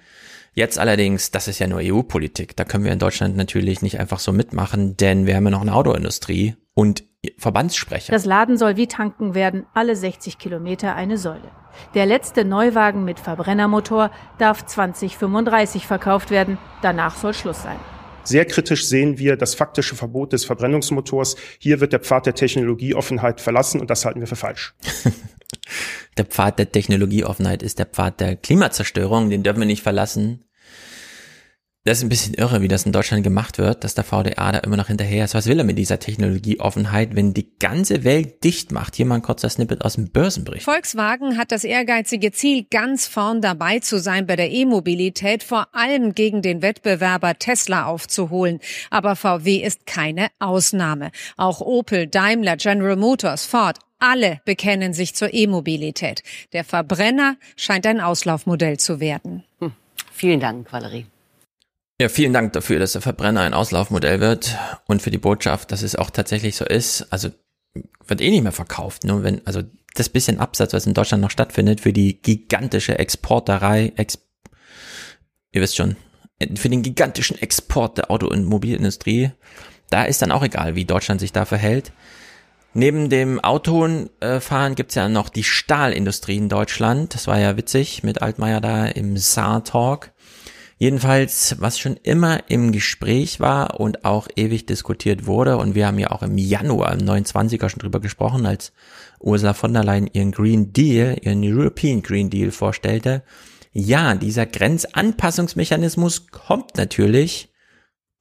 [0.52, 2.54] Jetzt allerdings, das ist ja nur EU-Politik.
[2.54, 5.62] Da können wir in Deutschland natürlich nicht einfach so mitmachen, denn wir haben ja noch
[5.62, 7.02] eine Autoindustrie und
[7.38, 8.12] Verbandssprecher.
[8.12, 11.50] Das Laden soll wie tanken werden, alle 60 Kilometer eine Säule.
[11.94, 16.58] Der letzte Neuwagen mit Verbrennermotor darf 2035 verkauft werden.
[16.82, 17.78] Danach soll Schluss sein.
[18.24, 21.36] Sehr kritisch sehen wir das faktische Verbot des Verbrennungsmotors.
[21.58, 24.74] Hier wird der Pfad der Technologieoffenheit verlassen und das halten wir für falsch.
[26.16, 30.44] der Pfad der Technologieoffenheit ist der Pfad der Klimazerstörung, den dürfen wir nicht verlassen.
[31.86, 34.58] Das ist ein bisschen irre, wie das in Deutschland gemacht wird, dass der VDA da
[34.60, 35.34] immer noch hinterher ist.
[35.34, 38.96] Was will er mit dieser Technologieoffenheit, wenn die ganze Welt dicht macht?
[38.96, 40.64] Hier mal ein kurzer Snippet aus dem Börsenbericht.
[40.64, 46.14] Volkswagen hat das ehrgeizige Ziel, ganz vorn dabei zu sein bei der E-Mobilität, vor allem
[46.14, 48.60] gegen den Wettbewerber Tesla aufzuholen.
[48.88, 51.10] Aber VW ist keine Ausnahme.
[51.36, 56.22] Auch Opel, Daimler, General Motors, Ford, alle bekennen sich zur E-Mobilität.
[56.54, 59.44] Der Verbrenner scheint ein Auslaufmodell zu werden.
[59.60, 59.72] Hm.
[60.10, 61.04] Vielen Dank, Valerie.
[62.00, 64.56] Ja, vielen Dank dafür, dass der Verbrenner ein Auslaufmodell wird
[64.86, 67.06] und für die Botschaft, dass es auch tatsächlich so ist.
[67.12, 67.30] Also
[68.06, 69.04] wird eh nicht mehr verkauft.
[69.04, 69.62] Nur wenn, also
[69.94, 74.18] das bisschen Absatz, was in Deutschland noch stattfindet, für die gigantische Exporterei, Ex
[75.52, 75.96] ihr wisst schon,
[76.56, 79.30] für den gigantischen Export der Auto- und Mobilindustrie,
[79.88, 81.92] da ist dann auch egal, wie Deutschland sich da verhält.
[82.72, 87.14] Neben dem Autofahren gibt's ja noch die Stahlindustrie in Deutschland.
[87.14, 90.10] Das war ja witzig mit Altmaier da im Saar-Talk.
[90.76, 95.98] Jedenfalls, was schon immer im Gespräch war und auch ewig diskutiert wurde, und wir haben
[95.98, 98.72] ja auch im Januar, im 29er schon drüber gesprochen, als
[99.20, 103.22] Ursula von der Leyen ihren Green Deal, ihren European Green Deal vorstellte.
[103.72, 107.50] Ja, dieser Grenzanpassungsmechanismus kommt natürlich.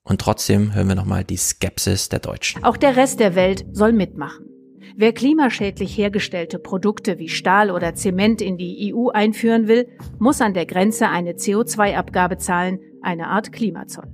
[0.03, 2.63] Und trotzdem hören wir nochmal die Skepsis der Deutschen.
[2.63, 4.52] Auch der Rest der Welt soll mitmachen.
[4.95, 9.87] Wer klimaschädlich hergestellte Produkte wie Stahl oder Zement in die EU einführen will,
[10.19, 14.07] muss an der Grenze eine CO2-Abgabe zahlen, eine Art Klimazoll.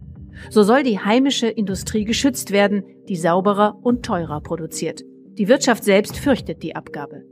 [0.50, 5.04] So soll die heimische Industrie geschützt werden, die sauberer und teurer produziert.
[5.34, 7.24] Die Wirtschaft selbst fürchtet die Abgabe.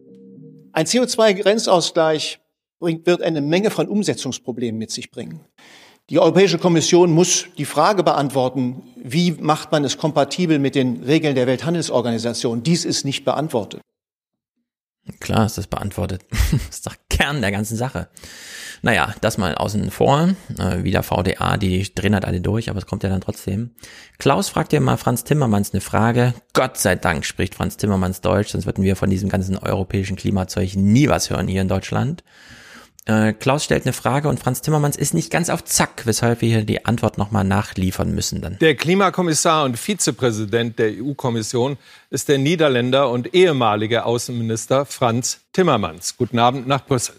[0.74, 2.40] Ein CO2-Grenzausgleich
[2.80, 5.42] wird eine Menge von Umsetzungsproblemen mit sich bringen.
[6.10, 11.36] Die Europäische Kommission muss die Frage beantworten, wie macht man es kompatibel mit den Regeln
[11.36, 12.64] der Welthandelsorganisation?
[12.64, 13.82] Dies ist nicht beantwortet.
[15.20, 16.24] Klar ist das beantwortet.
[16.30, 18.08] das ist doch Kern der ganzen Sache.
[18.82, 20.30] Naja, das mal außen vor.
[20.58, 23.72] Äh, wieder VDA, die drehen halt alle durch, aber es kommt ja dann trotzdem.
[24.18, 26.34] Klaus fragt ja mal Franz Timmermans eine Frage.
[26.54, 30.76] Gott sei Dank spricht Franz Timmermans Deutsch, sonst würden wir von diesem ganzen europäischen Klimazeug
[30.76, 32.24] nie was hören hier in Deutschland.
[33.08, 36.50] Äh, Klaus stellt eine Frage und Franz Timmermans ist nicht ganz auf Zack, weshalb wir
[36.50, 38.60] hier die Antwort nochmal nachliefern müssen dann.
[38.60, 41.78] Der Klimakommissar und Vizepräsident der EU-Kommission
[42.10, 46.18] ist der Niederländer und ehemalige Außenminister Franz Timmermans.
[46.18, 47.16] Guten Abend nach Brüssel.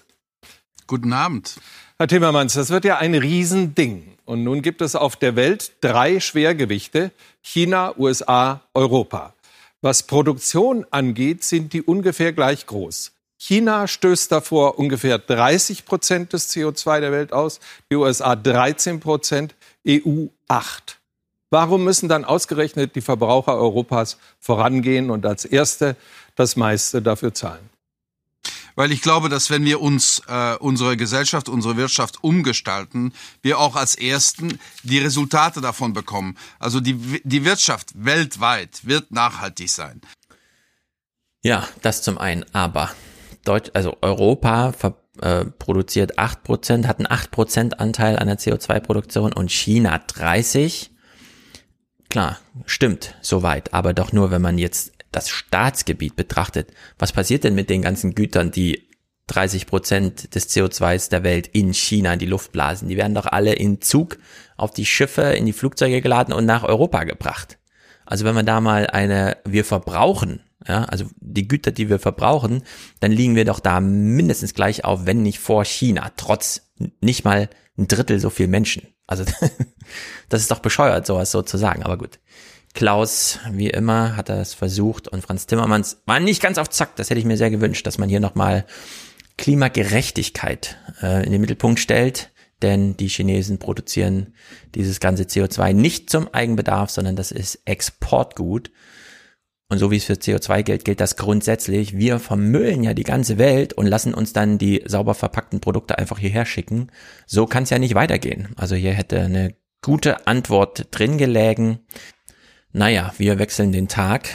[0.87, 1.57] Guten Abend.
[1.97, 4.19] Herr Timmermans, das wird ja ein Riesending.
[4.27, 7.13] Und nun gibt es auf der Welt drei Schwergewichte.
[7.41, 9.33] China, USA, Europa.
[9.81, 13.13] Was Produktion angeht, sind die ungefähr gleich groß.
[13.39, 17.61] China stößt davor ungefähr 30 Prozent des CO2 der Welt aus,
[17.91, 19.55] die USA 13 Prozent,
[19.87, 20.99] EU 8.
[21.51, 25.97] Warum müssen dann ausgerechnet die Verbraucher Europas vorangehen und als Erste
[26.35, 27.71] das meiste dafür zahlen?
[28.75, 33.75] Weil ich glaube, dass wenn wir uns äh, unsere Gesellschaft, unsere Wirtschaft umgestalten, wir auch
[33.75, 36.37] als Ersten die Resultate davon bekommen.
[36.61, 40.01] Also die, die Wirtschaft weltweit wird nachhaltig sein.
[41.43, 42.45] Ja, das zum einen.
[42.55, 42.93] Aber
[43.49, 44.75] Deutsch, also Europa
[45.21, 50.91] äh, produziert 8%, hat einen 8% Anteil an der CO2-Produktion und China 30.
[52.11, 56.73] Klar, stimmt, soweit, aber doch nur, wenn man jetzt das Staatsgebiet betrachtet.
[56.99, 58.89] Was passiert denn mit den ganzen Gütern, die
[59.29, 62.89] 30 Prozent des CO2s der Welt in China in die Luft blasen?
[62.89, 64.19] Die werden doch alle in Zug
[64.57, 67.59] auf die Schiffe, in die Flugzeuge geladen und nach Europa gebracht.
[68.09, 72.63] Also wenn man da mal eine, wir verbrauchen ja, also die Güter, die wir verbrauchen,
[73.01, 76.63] dann liegen wir doch da mindestens gleich auf, wenn nicht vor China, trotz
[77.01, 78.89] nicht mal ein Drittel so viel Menschen.
[79.07, 79.25] Also
[80.29, 82.19] das ist doch bescheuert, sowas so zu sagen, aber gut.
[82.75, 86.97] Klaus, wie immer, hat es versucht und Franz Timmermans war nicht ganz auf Zack.
[86.97, 88.67] Das hätte ich mir sehr gewünscht, dass man hier nochmal
[89.39, 92.31] Klimagerechtigkeit äh, in den Mittelpunkt stellt,
[92.63, 94.35] denn die Chinesen produzieren
[94.75, 98.71] dieses ganze CO2 nicht zum Eigenbedarf, sondern das ist Exportgut.
[99.71, 101.97] und so wie es für CO2 gilt, gilt das grundsätzlich.
[101.97, 106.19] Wir vermüllen ja die ganze Welt und lassen uns dann die sauber verpackten Produkte einfach
[106.19, 106.91] hierher schicken.
[107.27, 108.49] So kann es ja nicht weitergehen.
[108.57, 111.81] Also hier hätte eine gute Antwort drin gelägen.
[112.73, 114.29] Naja, wir wechseln den Tag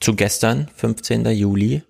[0.00, 1.26] zu gestern, 15.
[1.26, 1.82] Juli.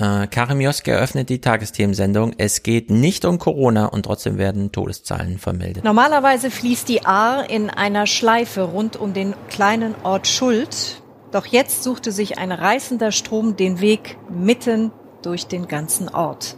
[0.00, 2.32] Äh, Karim Joske eröffnet die Tagesthemensendung.
[2.38, 5.84] Es geht nicht um Corona und trotzdem werden Todeszahlen vermeldet.
[5.84, 11.02] Normalerweise fließt die Ahr in einer Schleife rund um den kleinen Ort Schuld.
[11.32, 14.90] Doch jetzt suchte sich ein reißender Strom den Weg mitten
[15.22, 16.56] durch den ganzen Ort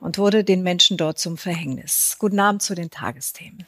[0.00, 2.16] und wurde den Menschen dort zum Verhängnis.
[2.18, 3.66] Guten Abend zu den Tagesthemen.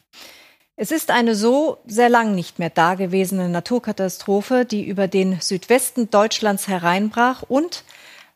[0.76, 6.66] Es ist eine so sehr lang nicht mehr dagewesene Naturkatastrophe, die über den Südwesten Deutschlands
[6.66, 7.84] hereinbrach und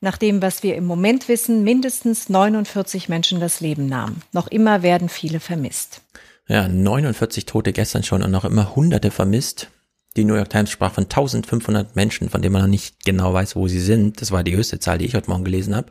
[0.07, 4.23] nach dem, was wir im Moment wissen, mindestens 49 Menschen das Leben nahmen.
[4.33, 6.01] Noch immer werden viele vermisst.
[6.47, 9.69] Ja, 49 Tote gestern schon und noch immer Hunderte vermisst.
[10.17, 13.57] Die New York Times sprach von 1500 Menschen, von denen man noch nicht genau weiß,
[13.57, 14.21] wo sie sind.
[14.21, 15.91] Das war die höchste Zahl, die ich heute Morgen gelesen habe.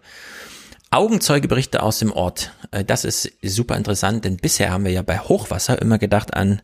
[0.92, 2.54] Augenzeugeberichte aus dem Ort.
[2.72, 6.62] Äh, das ist super interessant, denn bisher haben wir ja bei Hochwasser immer gedacht an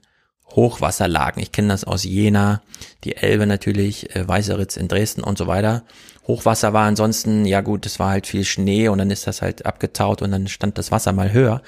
[0.56, 1.42] Hochwasserlagen.
[1.42, 2.62] Ich kenne das aus Jena,
[3.04, 5.84] die Elbe natürlich, äh, Weißeritz in Dresden und so weiter.
[6.32, 9.66] Hochwasser war ansonsten, ja gut, es war halt viel Schnee und dann ist das halt
[9.66, 11.62] abgetaut und dann stand das Wasser mal höher.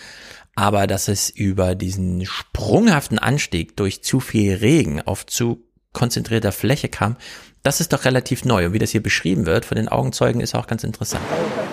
[0.56, 6.88] Aber dass es über diesen sprunghaften Anstieg durch zu viel Regen auf zu konzentrierter Fläche
[6.88, 7.18] kam,
[7.62, 8.68] das ist doch relativ neu.
[8.68, 11.24] Und wie das hier beschrieben wird von den Augenzeugen, ist auch ganz interessant.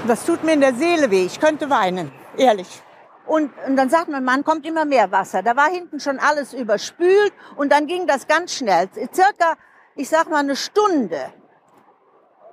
[0.08, 1.26] Das tut mir in der Seele weh.
[1.26, 2.82] Ich könnte weinen, ehrlich.
[3.26, 5.44] Und, und dann sagt mein Mann, kommt immer mehr Wasser.
[5.44, 8.88] Da war hinten schon alles überspült und dann ging das ganz schnell.
[9.14, 9.54] Circa,
[9.94, 11.32] ich sag mal, eine Stunde.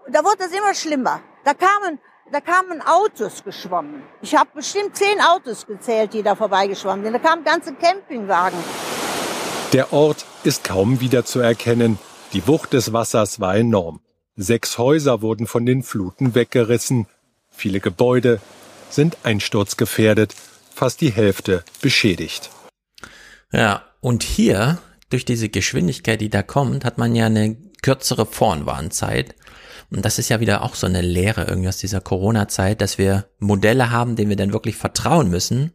[0.10, 1.20] Da wurde es immer schlimmer.
[1.44, 2.00] Da kamen,
[2.32, 4.04] da kamen Autos geschwommen.
[4.22, 7.14] Ich habe bestimmt zehn Autos gezählt, die da vorbeigeschwommen sind.
[7.14, 8.58] Da kamen ganze Campingwagen.
[9.74, 12.00] Der Ort ist kaum wieder zu erkennen.
[12.32, 14.00] Die Wucht des Wassers war enorm.
[14.38, 17.08] Sechs Häuser wurden von den Fluten weggerissen.
[17.50, 18.40] Viele Gebäude
[18.90, 20.36] sind einsturzgefährdet,
[20.74, 22.50] fast die Hälfte beschädigt.
[23.52, 24.78] Ja, und hier,
[25.10, 29.36] durch diese Geschwindigkeit, die da kommt, hat man ja eine kürzere Vorwarnzeit.
[29.90, 33.26] Und das ist ja wieder auch so eine Lehre irgendwie aus dieser Corona-Zeit, dass wir
[33.40, 35.74] Modelle haben, denen wir dann wirklich vertrauen müssen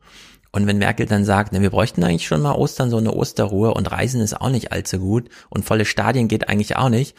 [0.52, 3.72] und wenn Merkel dann sagt, ne, wir bräuchten eigentlich schon mal Ostern so eine Osterruhe
[3.72, 7.16] und Reisen ist auch nicht allzu gut und volle Stadien geht eigentlich auch nicht,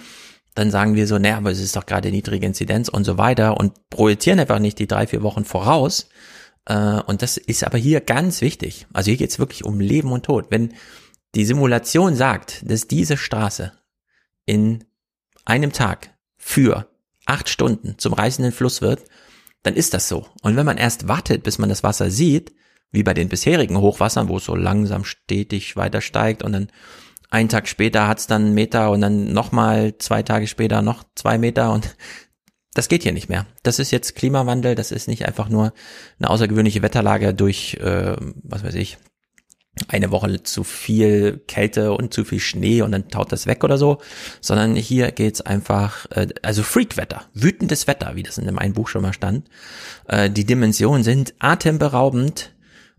[0.54, 3.58] dann sagen wir so, ne, aber es ist doch gerade niedrige Inzidenz und so weiter
[3.58, 6.10] und projizieren einfach nicht die drei, vier Wochen voraus.
[6.66, 8.86] Äh, und das ist aber hier ganz wichtig.
[8.94, 10.46] Also hier geht es wirklich um Leben und Tod.
[10.52, 10.74] Wenn
[11.34, 13.72] die Simulation sagt, dass diese Straße
[14.46, 14.84] in
[15.44, 16.13] einem Tag
[16.44, 16.88] für
[17.26, 19.06] acht Stunden zum reißenden Fluss wird,
[19.64, 20.28] dann ist das so.
[20.42, 22.54] Und wenn man erst wartet, bis man das Wasser sieht,
[22.92, 26.68] wie bei den bisherigen Hochwassern, wo es so langsam stetig weiter steigt und dann
[27.30, 31.38] einen Tag später hat's dann einen Meter und dann nochmal zwei Tage später noch zwei
[31.38, 31.96] Meter und
[32.74, 33.48] das geht hier nicht mehr.
[33.64, 35.74] Das ist jetzt Klimawandel, das ist nicht einfach nur
[36.20, 38.98] eine außergewöhnliche Wetterlage durch, äh, was weiß ich,
[39.88, 43.78] eine Woche zu viel Kälte und zu viel Schnee und dann taut das weg oder
[43.78, 43.98] so,
[44.40, 48.88] sondern hier geht's einfach, äh, also Freakwetter, wütendes Wetter, wie das in dem einen Buch
[48.88, 49.50] schon mal stand.
[50.08, 52.52] Äh, die Dimensionen sind atemberaubend,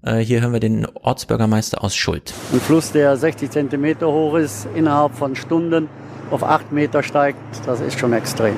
[0.03, 2.35] äh, hier hören wir den Ortsbürgermeister aus Schuld.
[2.53, 5.89] Ein Fluss, der 60 Zentimeter hoch ist, innerhalb von Stunden
[6.31, 8.57] auf 8 Meter steigt, das ist schon extrem.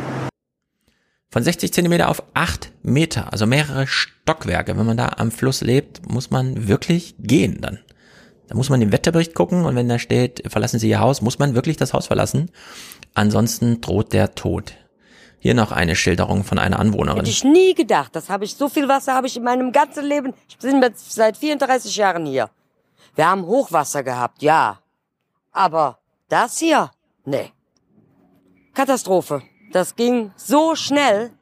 [1.30, 4.78] Von 60 Zentimeter auf 8 Meter, also mehrere Stockwerke.
[4.78, 7.80] Wenn man da am Fluss lebt, muss man wirklich gehen dann.
[8.48, 11.38] Da muss man den Wetterbericht gucken und wenn da steht, verlassen Sie Ihr Haus, muss
[11.38, 12.50] man wirklich das Haus verlassen.
[13.14, 14.74] Ansonsten droht der Tod.
[15.38, 17.18] Hier noch eine Schilderung von einer Anwohnerin.
[17.18, 18.14] Hätte ich nie gedacht.
[18.14, 20.34] Das habe ich, so viel Wasser habe ich in meinem ganzen Leben.
[20.48, 22.50] Ich bin seit 34 Jahren hier.
[23.14, 24.80] Wir haben Hochwasser gehabt, ja.
[25.52, 26.90] Aber das hier?
[27.24, 27.52] Nee.
[28.74, 29.42] Katastrophe.
[29.72, 31.32] Das ging so schnell.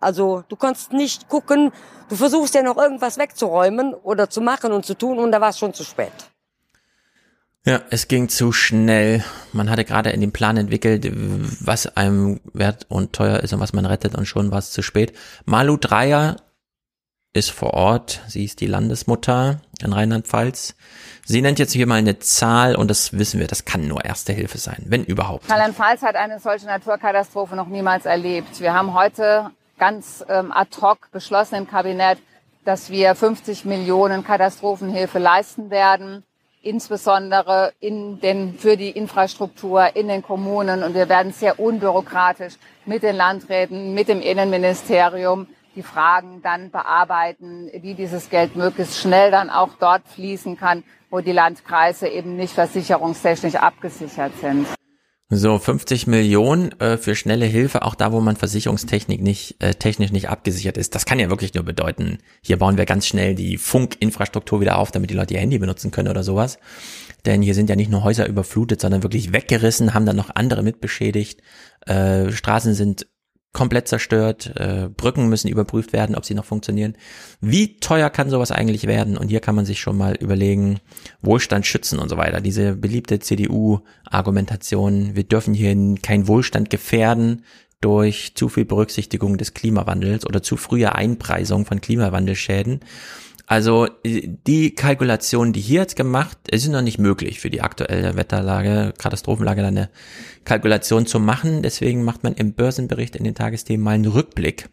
[0.00, 1.70] Also, du konntest nicht gucken.
[2.08, 5.50] Du versuchst ja noch irgendwas wegzuräumen oder zu machen und zu tun und da war
[5.50, 6.12] es schon zu spät.
[7.64, 9.22] Ja, es ging zu schnell.
[9.52, 11.08] Man hatte gerade in dem Plan entwickelt,
[11.64, 14.82] was einem wert und teuer ist und was man rettet und schon war es zu
[14.82, 15.16] spät.
[15.44, 16.38] Malu Dreier
[17.32, 18.20] ist vor Ort.
[18.26, 20.74] Sie ist die Landesmutter in Rheinland-Pfalz.
[21.24, 24.32] Sie nennt jetzt hier mal eine Zahl und das wissen wir, das kann nur Erste
[24.32, 25.48] Hilfe sein, wenn überhaupt.
[25.48, 28.60] Rheinland-Pfalz hat eine solche Naturkatastrophe noch niemals erlebt.
[28.60, 32.18] Wir haben heute ganz ähm, ad hoc beschlossen im Kabinett,
[32.64, 36.24] dass wir 50 Millionen Katastrophenhilfe leisten werden
[36.62, 40.82] insbesondere in den, für die Infrastruktur in den Kommunen.
[40.82, 42.54] Und wir werden sehr unbürokratisch
[42.86, 49.30] mit den Landräten, mit dem Innenministerium die Fragen dann bearbeiten, wie dieses Geld möglichst schnell
[49.30, 54.66] dann auch dort fließen kann, wo die Landkreise eben nicht versicherungstechnisch abgesichert sind.
[55.34, 60.12] So, 50 Millionen äh, für schnelle Hilfe, auch da, wo man versicherungstechnisch nicht, äh, technisch
[60.12, 60.94] nicht abgesichert ist.
[60.94, 64.90] Das kann ja wirklich nur bedeuten, hier bauen wir ganz schnell die Funkinfrastruktur wieder auf,
[64.90, 66.58] damit die Leute ihr Handy benutzen können oder sowas.
[67.24, 70.62] Denn hier sind ja nicht nur Häuser überflutet, sondern wirklich weggerissen, haben dann noch andere
[70.62, 71.40] mitbeschädigt.
[71.86, 73.06] Äh, Straßen sind
[73.52, 76.94] komplett zerstört, äh, Brücken müssen überprüft werden, ob sie noch funktionieren.
[77.40, 79.18] Wie teuer kann sowas eigentlich werden?
[79.18, 80.80] Und hier kann man sich schon mal überlegen,
[81.20, 82.40] Wohlstand schützen und so weiter.
[82.40, 87.44] Diese beliebte CDU-Argumentation, wir dürfen hier keinen Wohlstand gefährden
[87.82, 92.80] durch zu viel Berücksichtigung des Klimawandels oder zu frühe Einpreisung von Klimawandelschäden.
[93.46, 98.16] Also die Kalkulationen, die hier jetzt gemacht, es sind noch nicht möglich für die aktuelle
[98.16, 99.90] Wetterlage, Katastrophenlage, eine
[100.44, 101.62] Kalkulation zu machen.
[101.62, 104.68] Deswegen macht man im Börsenbericht in den Tagesthemen mal einen Rückblick.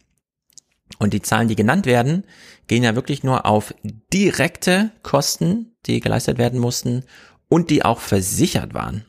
[0.98, 2.24] Und die Zahlen, die genannt werden,
[2.68, 3.74] gehen ja wirklich nur auf
[4.14, 7.04] direkte Kosten, die geleistet werden mussten
[7.48, 9.06] und die auch versichert waren.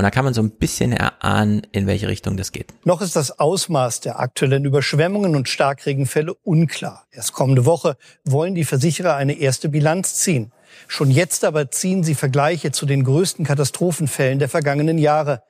[0.00, 2.72] Und da kann man so ein bisschen erahnen, in welche Richtung das geht.
[2.86, 7.04] Noch ist das Ausmaß der aktuellen Überschwemmungen und Starkregenfälle unklar.
[7.10, 10.52] Erst kommende Woche wollen die Versicherer eine erste Bilanz ziehen.
[10.88, 15.42] Schon jetzt aber ziehen sie Vergleiche zu den größten Katastrophenfällen der vergangenen Jahre.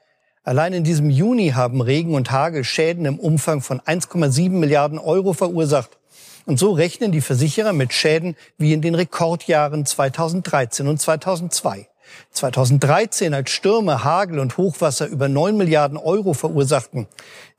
[0.42, 5.32] Allein in diesem Juni haben Regen und Hagel Schäden im Umfang von 1,7 Milliarden Euro
[5.32, 5.96] verursacht.
[6.44, 11.86] Und so rechnen die Versicherer mit Schäden wie in den Rekordjahren 2013 und 2002.
[12.30, 17.06] 2013, als Stürme, Hagel und Hochwasser über 9 Milliarden Euro verursachten.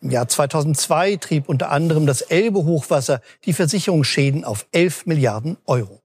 [0.02, 6.02] Im Jahr 2002 trieb unter anderem das Elbe-Hochwasser die Versicherungsschäden auf 11 Milliarden Euro.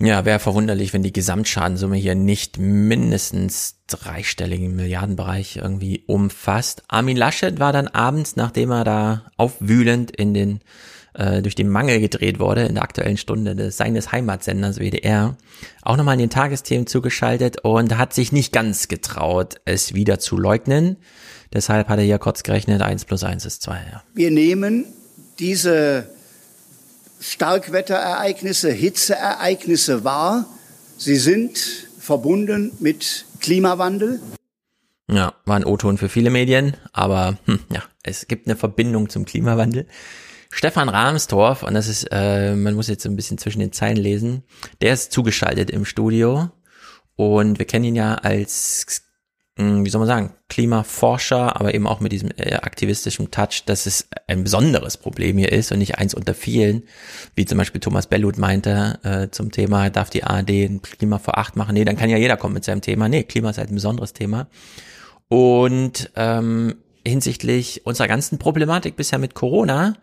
[0.00, 6.82] Ja, wäre verwunderlich, wenn die Gesamtschadenssumme hier nicht mindestens dreistelligen Milliardenbereich irgendwie umfasst.
[6.88, 10.60] Armin Laschet war dann abends, nachdem er da aufwühlend in den
[11.14, 15.36] äh, durch den Mangel gedreht wurde in der aktuellen Stunde des, seines Heimatsenders WDR,
[15.82, 20.36] auch nochmal in den Tagesthemen zugeschaltet und hat sich nicht ganz getraut, es wieder zu
[20.36, 20.96] leugnen.
[21.52, 23.80] Deshalb hat er hier kurz gerechnet, eins plus eins ist zwei.
[23.92, 24.02] Ja.
[24.14, 24.86] Wir nehmen
[25.38, 26.08] diese
[27.20, 30.46] Starkwetterereignisse, Hitzeereignisse wahr.
[30.98, 31.58] Sie sind
[31.98, 34.20] verbunden mit Klimawandel.
[35.10, 39.24] Ja, war ein O-Ton für viele Medien, aber hm, ja, es gibt eine Verbindung zum
[39.24, 39.86] Klimawandel.
[40.54, 44.44] Stefan Rahmstorff, und das ist, äh, man muss jetzt ein bisschen zwischen den Zeilen lesen,
[44.80, 46.48] der ist zugeschaltet im Studio
[47.16, 49.02] und wir kennen ihn ja als,
[49.58, 53.86] hm, wie soll man sagen, Klimaforscher, aber eben auch mit diesem äh, aktivistischen Touch, dass
[53.86, 56.84] es ein besonderes Problem hier ist und nicht eins unter vielen,
[57.34, 61.36] wie zum Beispiel Thomas Bellut meinte äh, zum Thema, darf die ARD ein Klima vor
[61.36, 61.74] acht machen?
[61.74, 63.08] Nee, dann kann ja jeder kommen mit seinem Thema.
[63.08, 64.46] Nee, Klima ist halt ein besonderes Thema.
[65.26, 66.76] Und ähm,
[67.06, 69.94] hinsichtlich unserer ganzen Problematik bisher mit Corona,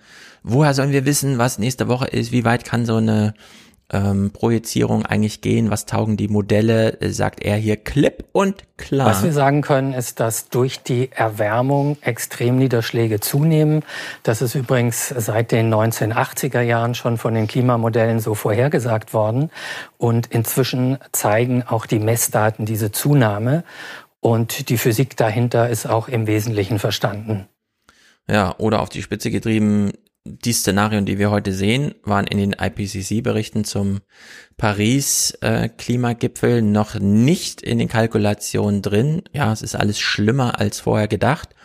[0.44, 3.34] woher sollen wir wissen, was nächste Woche ist, wie weit kann so eine
[3.92, 9.08] ähm, Projizierung eigentlich gehen, was taugen die Modelle, sagt er hier klipp und klar.
[9.08, 13.84] Was wir sagen können, ist, dass durch die Erwärmung Extremniederschläge zunehmen.
[14.24, 19.52] Das ist übrigens seit den 1980er Jahren schon von den Klimamodellen so vorhergesagt worden.
[19.98, 23.64] Und inzwischen zeigen auch die Messdaten diese Zunahme.
[24.22, 27.50] Und die Physik dahinter ist auch im Wesentlichen verstanden.
[28.30, 29.92] Ja, oder auf die Spitze getrieben,
[30.24, 34.02] die Szenarien, die wir heute sehen, waren in den IPCC-Berichten zum
[34.58, 39.24] Paris-Klimagipfel noch nicht in den Kalkulationen drin.
[39.34, 41.56] Ja, es ist alles schlimmer als vorher gedacht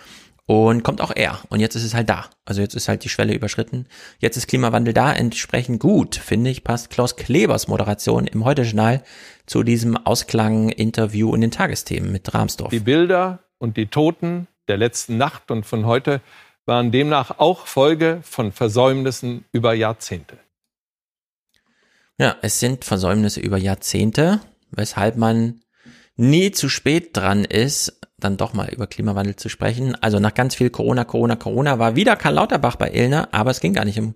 [0.47, 1.39] und kommt auch eher.
[1.51, 2.31] Und jetzt ist es halt da.
[2.47, 3.87] Also jetzt ist halt die Schwelle überschritten.
[4.19, 5.13] Jetzt ist Klimawandel da.
[5.13, 9.03] Entsprechend gut, finde ich, passt Klaus Klebers Moderation im Heute-Journal
[9.47, 12.71] zu diesem Ausklang-Interview in den Tagesthemen mit Rahmsdorf.
[12.71, 16.21] Die Bilder und die Toten der letzten Nacht und von heute
[16.65, 20.37] waren demnach auch Folge von Versäumnissen über Jahrzehnte.
[22.19, 25.61] Ja, es sind Versäumnisse über Jahrzehnte, weshalb man
[26.17, 29.95] nie zu spät dran ist, dann doch mal über Klimawandel zu sprechen.
[30.01, 33.61] Also nach ganz viel Corona, Corona, Corona war wieder Karl Lauterbach bei Ilner, aber es
[33.61, 34.15] ging gar nicht um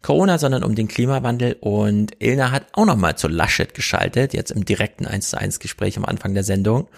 [0.00, 4.64] Corona, sondern um den Klimawandel und Ilner hat auch nochmal zu Laschet geschaltet, jetzt im
[4.64, 6.88] direkten 1 zu 1 Gespräch am Anfang der Sendung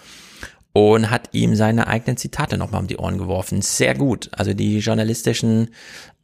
[0.71, 3.61] und hat ihm seine eigenen Zitate nochmal um die Ohren geworfen.
[3.61, 4.29] Sehr gut.
[4.31, 5.71] Also die journalistischen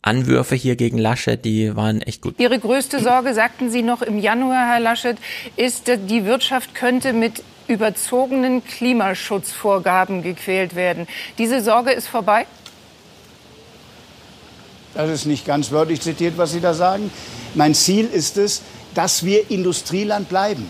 [0.01, 2.39] Anwürfe hier gegen Laschet, die waren echt gut.
[2.39, 5.17] Ihre größte Sorge, sagten Sie noch im Januar, Herr Laschet,
[5.57, 11.07] ist, die Wirtschaft könnte mit überzogenen Klimaschutzvorgaben gequält werden.
[11.37, 12.45] Diese Sorge ist vorbei?
[14.93, 17.09] Das ist nicht ganz wörtlich zitiert, was Sie da sagen.
[17.55, 18.61] Mein Ziel ist es,
[18.93, 20.69] dass wir Industrieland bleiben.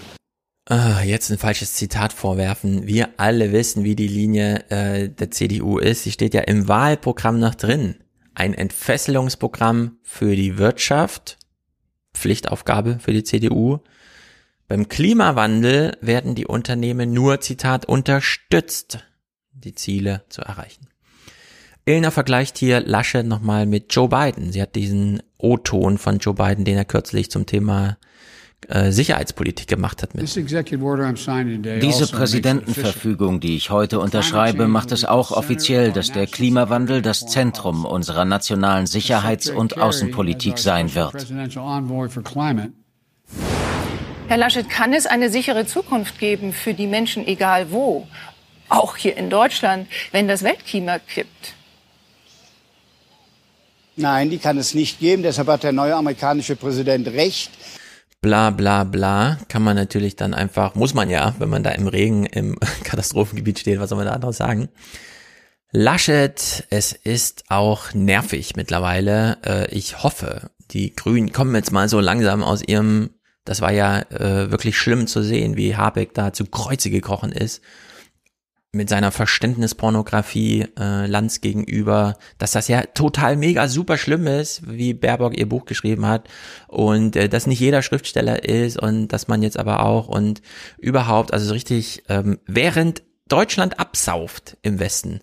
[0.69, 2.85] Ah, jetzt ein falsches Zitat vorwerfen.
[2.85, 6.03] Wir alle wissen, wie die Linie äh, der CDU ist.
[6.03, 7.95] Sie steht ja im Wahlprogramm noch drin.
[8.35, 11.39] Ein Entfesselungsprogramm für die Wirtschaft,
[12.13, 13.79] Pflichtaufgabe für die CDU.
[14.71, 18.99] Beim Klimawandel werden die Unternehmen nur, Zitat, unterstützt.
[19.51, 20.87] die Ziele zu erreichen.
[21.83, 24.53] Illner vergleicht hier Laschet nochmal mit Joe Biden.
[24.53, 27.97] Sie hat diesen O-Ton von Joe Biden, den er kürzlich zum Thema
[28.69, 30.15] äh, Sicherheitspolitik gemacht hat.
[30.15, 30.33] Mit.
[30.33, 37.83] Diese Präsidentenverfügung, die ich heute unterschreibe, macht es auch offiziell, dass der Klimawandel das Zentrum
[37.83, 41.27] unserer nationalen Sicherheits- und Außenpolitik sein wird.
[44.31, 48.07] Herr Laschet, kann es eine sichere Zukunft geben für die Menschen, egal wo?
[48.69, 51.53] Auch hier in Deutschland, wenn das Weltklima kippt?
[53.97, 55.21] Nein, die kann es nicht geben.
[55.21, 57.51] Deshalb hat der neue amerikanische Präsident recht.
[58.21, 61.89] Bla bla bla kann man natürlich dann einfach, muss man ja, wenn man da im
[61.89, 64.69] Regen im Katastrophengebiet steht, was soll man da anderes sagen?
[65.73, 69.39] Laschet, es ist auch nervig mittlerweile.
[69.45, 73.09] Äh, ich hoffe, die Grünen kommen jetzt mal so langsam aus ihrem,
[73.45, 77.61] das war ja äh, wirklich schlimm zu sehen, wie Habeck da zu Kreuze gekrochen ist.
[78.73, 84.93] Mit seiner Verständnispornografie äh, Lanz gegenüber, dass das ja total mega super schlimm ist, wie
[84.93, 86.29] Baerbock ihr Buch geschrieben hat.
[86.67, 90.41] Und äh, dass nicht jeder Schriftsteller ist und dass man jetzt aber auch und
[90.77, 95.19] überhaupt, also so richtig, ähm, während Deutschland absauft im Westen,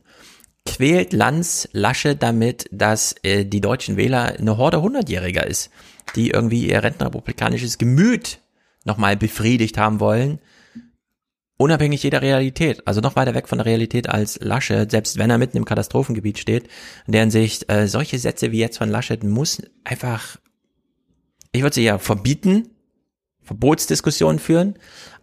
[0.67, 5.71] quält Lanz Lasche damit, dass äh, die deutschen Wähler eine Horde Hundertjähriger ist,
[6.17, 8.41] die irgendwie ihr rentenrepublikanisches Gemüt
[8.85, 10.39] nochmal befriedigt haben wollen
[11.59, 15.39] unabhängig jeder Realität, also noch weiter weg von der Realität als Laschet, selbst wenn er
[15.39, 16.69] mitten im Katastrophengebiet steht,
[17.07, 20.37] in deren Sicht äh, solche Sätze wie jetzt von Laschet muss einfach,
[21.53, 22.71] ich würde sie ja verbieten,
[23.43, 24.77] Verbotsdiskussionen führen,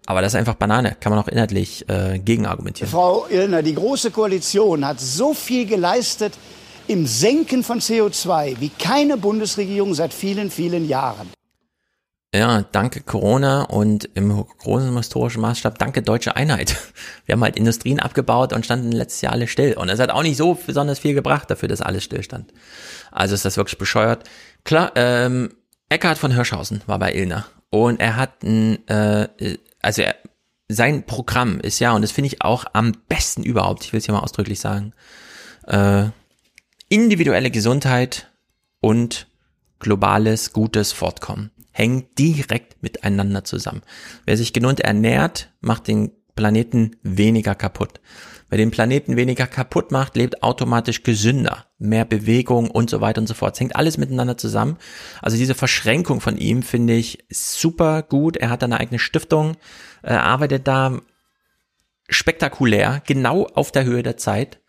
[0.06, 2.92] aber das ist einfach Banane, kann man auch inhaltlich äh, gegenargumentieren.
[2.92, 6.34] Frau Illner, die Große Koalition hat so viel geleistet
[6.88, 11.30] im Senken von CO2 wie keine Bundesregierung seit vielen, vielen Jahren.
[12.34, 16.76] Ja, danke Corona und im großen historischen Maßstab danke deutsche Einheit.
[17.26, 19.76] Wir haben halt Industrien abgebaut und standen letztes Jahr alle still.
[19.76, 22.52] Und es hat auch nicht so besonders viel gebracht dafür, dass alles stillstand.
[23.12, 24.30] Also ist das wirklich bescheuert.
[24.66, 25.54] Klar, ähm,
[25.88, 29.30] Eckhard von Hirschhausen war bei Ilna und er hat ein, äh,
[29.82, 30.16] also er,
[30.68, 34.06] sein Programm ist ja, und das finde ich auch am besten überhaupt, ich will es
[34.06, 34.94] hier mal ausdrücklich sagen,
[35.68, 36.08] äh,
[36.96, 38.32] individuelle Gesundheit
[38.80, 39.28] und
[39.80, 43.82] globales, gutes Fortkommen hängen direkt miteinander zusammen.
[44.26, 48.00] Wer sich genug ernährt, macht den Planeten weniger kaputt.
[48.48, 53.28] Wer den Planeten weniger kaputt macht, lebt automatisch gesünder, mehr Bewegung und so weiter und
[53.28, 53.56] so fort.
[53.56, 54.78] Es hängt alles miteinander zusammen.
[55.22, 58.38] Also diese Verschränkung von ihm finde ich super gut.
[58.38, 59.58] Er hat eine eigene Stiftung,
[60.02, 61.02] äh, arbeitet da
[62.08, 64.62] spektakulär, genau auf der Höhe der Zeit.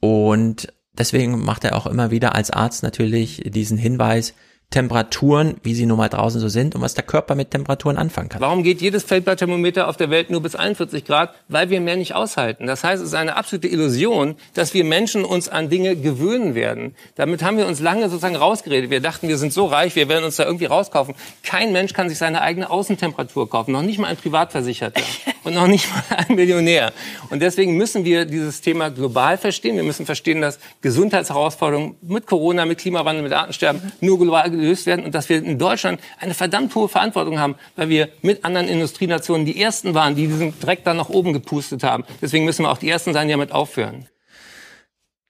[0.00, 4.34] Und deswegen macht er auch immer wieder als Arzt natürlich diesen Hinweis,
[4.70, 8.28] Temperaturen, wie sie nun mal draußen so sind und was der Körper mit Temperaturen anfangen
[8.28, 8.40] kann.
[8.40, 11.34] Warum geht jedes Feldblattthermometer auf der Welt nur bis 41 Grad?
[11.48, 12.68] Weil wir mehr nicht aushalten.
[12.68, 16.94] Das heißt, es ist eine absolute Illusion, dass wir Menschen uns an Dinge gewöhnen werden.
[17.16, 18.90] Damit haben wir uns lange sozusagen rausgeredet.
[18.90, 21.16] Wir dachten, wir sind so reich, wir werden uns da irgendwie rauskaufen.
[21.42, 23.72] Kein Mensch kann sich seine eigene Außentemperatur kaufen.
[23.72, 25.02] Noch nicht mal ein Privatversicherter
[25.42, 26.92] und noch nicht mal ein Millionär.
[27.30, 29.74] Und deswegen müssen wir dieses Thema global verstehen.
[29.74, 35.04] Wir müssen verstehen, dass Gesundheitsherausforderungen mit Corona, mit Klimawandel, mit Artensterben nur global gelöst werden
[35.04, 39.46] und dass wir in Deutschland eine verdammt hohe Verantwortung haben, weil wir mit anderen Industrienationen
[39.46, 42.04] die Ersten waren, die diesen Dreck dann nach oben gepustet haben.
[42.20, 44.06] Deswegen müssen wir auch die Ersten sein, die damit aufhören.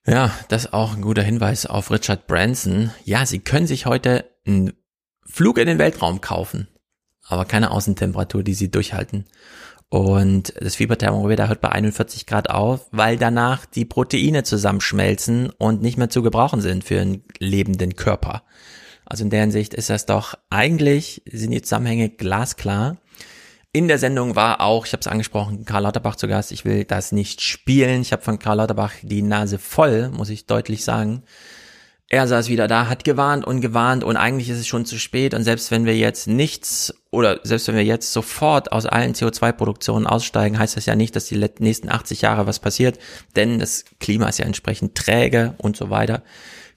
[0.07, 2.91] Ja, das ist auch ein guter Hinweis auf Richard Branson.
[3.05, 4.73] Ja, Sie können sich heute einen
[5.25, 6.69] Flug in den Weltraum kaufen,
[7.27, 9.27] aber keine Außentemperatur, die Sie durchhalten.
[9.91, 15.99] Und das Fieberthermometer hört bei 41 Grad auf, weil danach die Proteine zusammenschmelzen und nicht
[15.99, 18.45] mehr zu gebrauchen sind für einen lebenden Körper.
[19.11, 22.97] Also in der Hinsicht ist das doch eigentlich, sind die Zusammenhänge glasklar.
[23.73, 26.53] In der Sendung war auch, ich habe es angesprochen, Karl Lauterbach zu Gast.
[26.53, 28.03] Ich will das nicht spielen.
[28.03, 31.25] Ich habe von Karl Lauterbach die Nase voll, muss ich deutlich sagen.
[32.09, 35.35] Er saß wieder da, hat gewarnt und gewarnt und eigentlich ist es schon zu spät
[35.35, 40.09] und selbst wenn wir jetzt nichts oder selbst wenn wir jetzt sofort aus allen CO2-Produktionen
[40.09, 42.99] aussteigen, heißt das ja nicht, dass die nächsten 80 Jahre was passiert,
[43.37, 46.25] denn das Klima ist ja entsprechend träge und so weiter.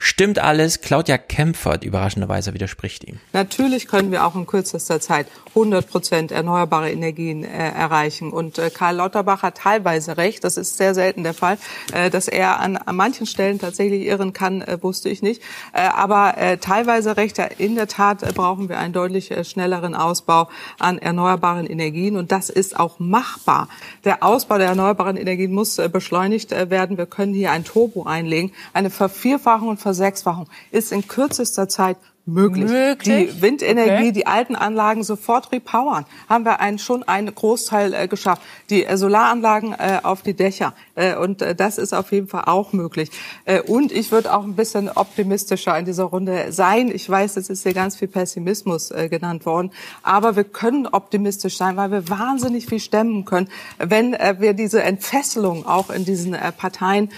[0.05, 0.81] Stimmt alles.
[0.81, 3.21] Claudia Kempfert überraschenderweise widerspricht ihm.
[3.31, 8.33] Natürlich können wir auch in kürzester Zeit 100 Prozent erneuerbare Energien äh, erreichen.
[8.33, 10.43] Und äh, Karl Lauterbach hat teilweise recht.
[10.43, 11.57] Das ist sehr selten der Fall.
[11.93, 15.41] Äh, dass er an, an manchen Stellen tatsächlich irren kann, äh, wusste ich nicht.
[15.71, 17.39] Äh, aber äh, teilweise recht.
[17.57, 20.49] In der Tat äh, brauchen wir einen deutlich äh, schnelleren Ausbau
[20.79, 22.17] an erneuerbaren Energien.
[22.17, 23.69] Und das ist auch machbar.
[24.03, 26.97] Der Ausbau der erneuerbaren Energien muss äh, beschleunigt äh, werden.
[26.97, 28.51] Wir können hier ein Turbo einlegen.
[28.73, 32.69] Eine Vervierfachung und Versechsfachung ist in kürzester Zeit möglich.
[32.69, 33.29] möglich?
[33.33, 34.11] Die Windenergie, Okay.
[34.11, 36.05] die alten Anlagen sofort repowern.
[36.29, 38.41] Haben wir einen, schon einen Großteil äh, geschafft.
[38.69, 40.73] Die äh, Solaranlagen äh, auf die Dächer.
[40.95, 43.09] Äh, und äh, das ist auf jeden Fall auch möglich.
[43.45, 46.89] Äh, und ich würde auch ein bisschen optimistischer in dieser Runde sein.
[46.93, 49.71] Ich weiß, es ist hier ganz viel Pessimismus genannt worden.
[50.03, 55.65] Aber wir können optimistisch sein, weil wir wahnsinnig viel stemmen können, wenn wir diese Entfesselung
[55.65, 57.09] auch in diesen Parteien,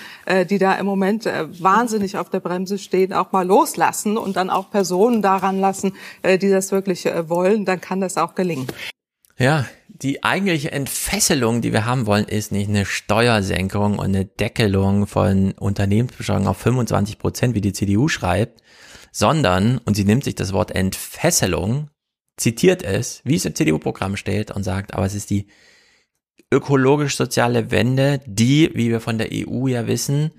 [0.50, 4.70] die da im Moment wahnsinnig auf der Bremse stehen, auch mal loslassen und dann auch
[4.70, 8.68] Personen daran lassen, äh, die das wirklich äh, wollen, dann kann das auch gelingen.
[9.38, 15.08] Ja, die eigentliche Entfesselung, die wir haben wollen, ist nicht eine Steuersenkung und eine Deckelung
[15.08, 18.62] von Unternehmensbesteuerung auf 25 Prozent, wie die CDU schreibt,
[19.12, 21.90] sondern, und sie nimmt sich das Wort Entfesselung,
[22.38, 25.48] zitiert es, wie es im CDU-Programm steht und sagt, aber es ist die
[26.52, 30.32] ökologisch-soziale Wende, die, wie wir von der EU ja wissen,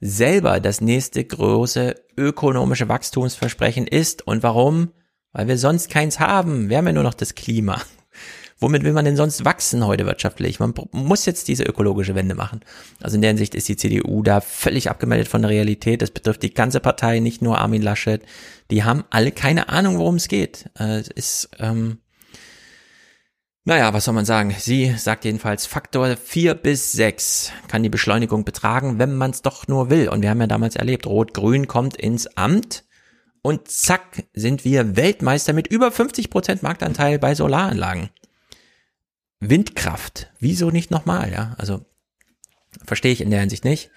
[0.00, 4.26] selber das nächste große ökonomische Wachstumsversprechen ist.
[4.26, 4.92] Und warum?
[5.32, 6.68] Weil wir sonst keins haben.
[6.68, 7.80] Wir haben ja nur noch das Klima.
[8.60, 10.58] Womit will man denn sonst wachsen heute wirtschaftlich?
[10.58, 12.60] Man muss jetzt diese ökologische Wende machen.
[13.00, 16.02] Also in der Hinsicht ist die CDU da völlig abgemeldet von der Realität.
[16.02, 18.22] Das betrifft die ganze Partei, nicht nur Armin Laschet.
[18.72, 20.70] Die haben alle keine Ahnung, worum es geht.
[20.76, 21.98] Äh, Es ist, ähm,
[23.64, 24.54] naja, was soll man sagen?
[24.58, 29.68] Sie sagt jedenfalls, Faktor vier bis sechs kann die Beschleunigung betragen, wenn man es doch
[29.68, 30.08] nur will.
[30.08, 32.84] Und wir haben ja damals erlebt, Rot-Grün kommt ins Amt
[33.42, 38.10] und zack, sind wir Weltmeister mit über 50 Prozent Marktanteil bei Solaranlagen.
[39.40, 41.54] Windkraft, wieso nicht nochmal, ja?
[41.58, 41.84] Also,
[42.84, 43.90] verstehe ich in der Hinsicht nicht.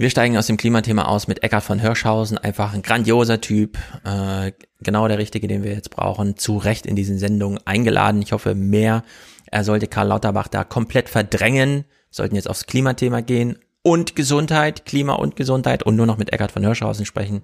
[0.00, 4.50] Wir steigen aus dem Klimathema aus mit Eckhard von Hirschhausen, einfach ein grandioser Typ, äh,
[4.80, 8.22] genau der richtige, den wir jetzt brauchen, zu Recht in diesen Sendungen eingeladen.
[8.22, 9.02] Ich hoffe mehr.
[9.50, 15.12] Er sollte Karl Lauterbach da komplett verdrängen, sollten jetzt aufs Klimathema gehen und Gesundheit, Klima
[15.16, 17.42] und Gesundheit und nur noch mit Eckhard von Hirschhausen sprechen.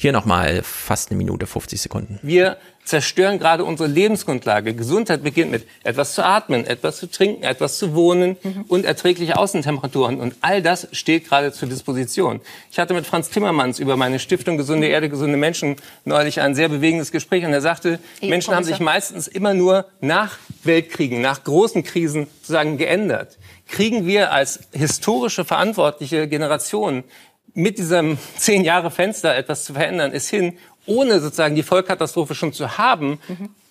[0.00, 2.18] Hier nochmal fast eine Minute, 50 Sekunden.
[2.22, 2.56] Wir
[2.86, 4.74] zerstören gerade unsere Lebensgrundlage.
[4.74, 8.38] Gesundheit beginnt mit etwas zu atmen, etwas zu trinken, etwas zu wohnen
[8.68, 10.18] und erträgliche Außentemperaturen.
[10.18, 12.40] Und all das steht gerade zur Disposition.
[12.70, 16.70] Ich hatte mit Franz Timmermans über meine Stiftung Gesunde Erde, gesunde Menschen neulich ein sehr
[16.70, 17.44] bewegendes Gespräch.
[17.44, 22.78] Und er sagte, Menschen haben sich meistens immer nur nach Weltkriegen, nach großen Krisen sozusagen
[22.78, 23.36] geändert.
[23.68, 27.04] Kriegen wir als historische verantwortliche Generation
[27.54, 32.52] mit diesem zehn Jahre Fenster etwas zu verändern, ist hin, ohne sozusagen die Vollkatastrophe schon
[32.52, 33.20] zu haben,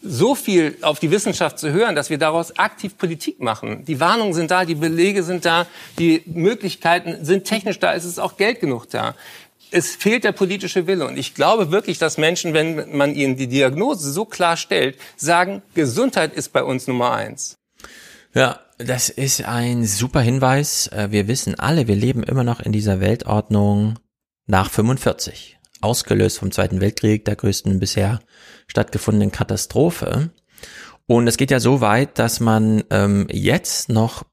[0.01, 3.83] so viel auf die Wissenschaft zu hören, dass wir daraus aktiv Politik machen.
[3.85, 5.67] Die Warnungen sind da, die Belege sind da,
[5.97, 9.15] die Möglichkeiten sind technisch da, es ist auch Geld genug da.
[9.71, 11.05] Es fehlt der politische Wille.
[11.05, 15.61] Und ich glaube wirklich, dass Menschen, wenn man ihnen die Diagnose so klar stellt, sagen,
[15.75, 17.55] Gesundheit ist bei uns Nummer eins.
[18.33, 20.87] Ja, das ist ein super Hinweis.
[20.87, 23.99] Äh, Wir wissen alle, wir leben immer noch in dieser Weltordnung
[24.47, 25.59] nach 45.
[25.81, 28.19] Ausgelöst vom Zweiten Weltkrieg, der größten bisher
[28.67, 30.31] stattgefundenen Katastrophe.
[31.07, 34.23] Und es geht ja so weit, dass man ähm, jetzt noch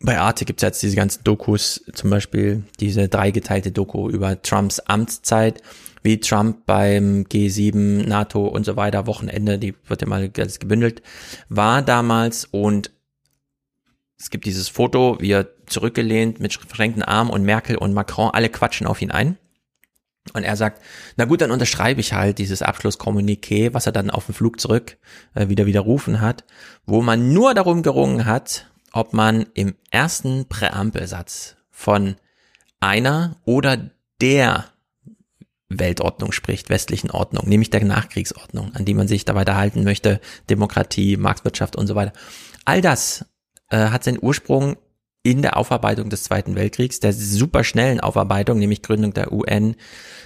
[0.00, 5.60] bei Arte gibt's jetzt diese ganzen Dokus, zum Beispiel diese dreigeteilte Doku über Trumps Amtszeit,
[6.04, 11.02] wie Trump beim G7, NATO und so weiter, Wochenende, die wird ja mal ganz gebündelt,
[11.48, 12.92] war damals und
[14.18, 18.48] es gibt dieses Foto, wie er zurückgelehnt mit verschränkten Armen und Merkel und Macron, alle
[18.48, 19.38] quatschen auf ihn ein.
[20.34, 20.82] Und er sagt,
[21.16, 24.98] na gut, dann unterschreibe ich halt dieses Abschlusskommuniqué, was er dann auf dem Flug zurück
[25.34, 26.44] äh, wieder widerrufen hat,
[26.84, 32.16] wo man nur darum gerungen hat, ob man im ersten Präambelsatz von
[32.80, 33.90] einer oder
[34.20, 34.66] der
[35.70, 41.16] Weltordnung spricht, westlichen Ordnung, nämlich der Nachkriegsordnung, an die man sich da weiterhalten möchte, Demokratie,
[41.16, 42.12] Marktwirtschaft und so weiter.
[42.64, 43.24] All das
[43.70, 44.76] äh, hat seinen Ursprung
[45.22, 49.76] in der Aufarbeitung des Zweiten Weltkriegs, der superschnellen Aufarbeitung, nämlich Gründung der UN,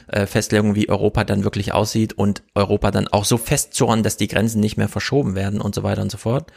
[0.09, 4.29] äh, Festlegung, wie Europa dann wirklich aussieht und Europa dann auch so festzurren, dass die
[4.29, 6.53] Grenzen nicht mehr verschoben werden und so weiter und so fort.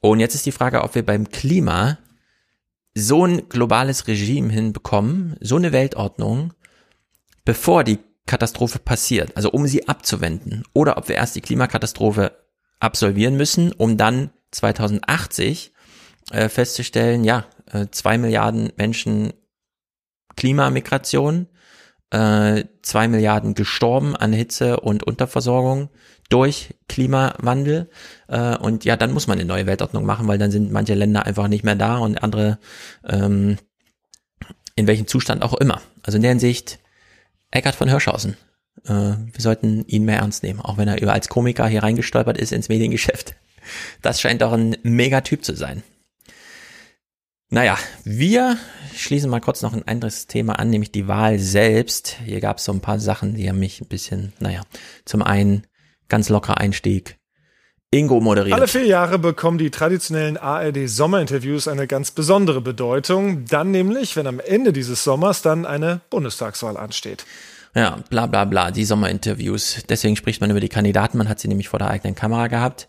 [0.00, 1.98] Und jetzt ist die Frage, ob wir beim Klima
[2.94, 6.52] so ein globales Regime hinbekommen, so eine Weltordnung,
[7.44, 12.32] bevor die Katastrophe passiert, also um sie abzuwenden, oder ob wir erst die Klimakatastrophe
[12.78, 15.72] absolvieren müssen, um dann 2080
[16.30, 19.32] äh, festzustellen, ja, äh, zwei Milliarden Menschen
[20.36, 21.48] Klimamigration,
[22.10, 25.90] äh, zwei Milliarden gestorben an Hitze und Unterversorgung
[26.28, 27.90] durch Klimawandel.
[28.28, 31.26] Äh, und ja, dann muss man eine neue Weltordnung machen, weil dann sind manche Länder
[31.26, 32.58] einfach nicht mehr da und andere
[33.06, 33.58] ähm,
[34.76, 35.82] in welchem Zustand auch immer.
[36.02, 36.78] Also in der Hinsicht,
[37.50, 38.36] Eckhard von Hirschhausen.
[38.86, 42.38] Äh, wir sollten ihn mehr ernst nehmen, auch wenn er über als Komiker hier reingestolpert
[42.38, 43.34] ist ins Mediengeschäft.
[44.02, 45.82] Das scheint doch ein Megatyp zu sein.
[47.52, 48.56] Naja, wir
[48.94, 52.16] schließen mal kurz noch ein anderes Thema an, nämlich die Wahl selbst.
[52.24, 54.62] Hier gab es so ein paar Sachen, die haben mich ein bisschen, naja,
[55.04, 55.66] zum einen
[56.08, 57.18] ganz locker Einstieg.
[57.90, 58.54] Ingo moderiert.
[58.54, 63.46] Alle vier Jahre bekommen die traditionellen ARD-Sommerinterviews eine ganz besondere Bedeutung.
[63.46, 67.26] Dann nämlich, wenn am Ende dieses Sommers dann eine Bundestagswahl ansteht.
[67.74, 69.82] Ja, bla bla bla, die Sommerinterviews.
[69.88, 72.86] Deswegen spricht man über die Kandidaten, man hat sie nämlich vor der eigenen Kamera gehabt.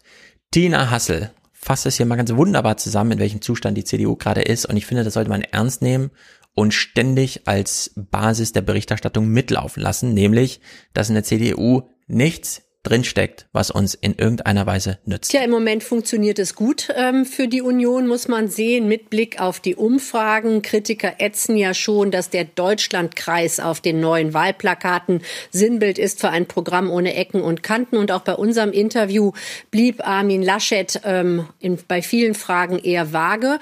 [0.51, 1.31] Tina Hassel
[1.61, 4.65] fasst es hier mal ganz wunderbar zusammen, in welchem Zustand die CDU gerade ist.
[4.65, 6.11] Und ich finde, das sollte man ernst nehmen
[6.53, 10.59] und ständig als Basis der Berichterstattung mitlaufen lassen, nämlich,
[10.93, 15.33] dass in der CDU nichts drinsteckt, was uns in irgendeiner Weise nützt.
[15.33, 19.39] Ja, im Moment funktioniert es gut ähm, für die Union, muss man sehen, mit Blick
[19.39, 20.61] auf die Umfragen.
[20.61, 26.47] Kritiker ätzen ja schon, dass der Deutschlandkreis auf den neuen Wahlplakaten Sinnbild ist für ein
[26.47, 27.97] Programm ohne Ecken und Kanten.
[27.97, 29.31] Und auch bei unserem Interview
[29.69, 33.59] blieb Armin Laschet ähm, in, bei vielen Fragen eher vage.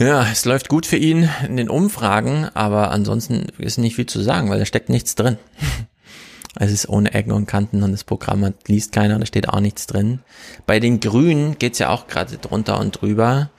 [0.00, 4.20] Ja, es läuft gut für ihn in den Umfragen, aber ansonsten ist nicht viel zu
[4.20, 5.38] sagen, weil da steckt nichts drin.
[6.60, 9.86] Es ist ohne Ecken und Kanten und das Programm liest keiner, da steht auch nichts
[9.86, 10.20] drin.
[10.66, 13.50] Bei den Grünen geht's ja auch gerade drunter und drüber.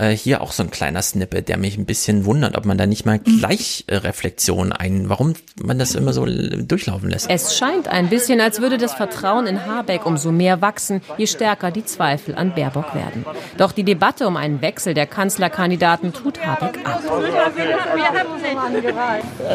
[0.00, 2.86] Äh, hier auch so ein kleiner Snippet, der mich ein bisschen wundert, ob man da
[2.86, 7.28] nicht mal gleich äh, Reflexion ein, warum man das immer so durchlaufen lässt.
[7.28, 11.70] Es scheint ein bisschen, als würde das Vertrauen in Habeck umso mehr wachsen, je stärker
[11.70, 13.26] die Zweifel an Baerbock werden.
[13.58, 17.02] Doch die Debatte um einen Wechsel der Kanzlerkandidaten tut Habeck ab.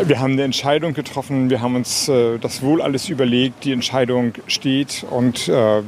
[0.06, 4.33] Wir haben eine Entscheidung getroffen, wir haben uns äh, das wohl alles überlegt, die Entscheidung
[4.45, 5.82] steht und äh,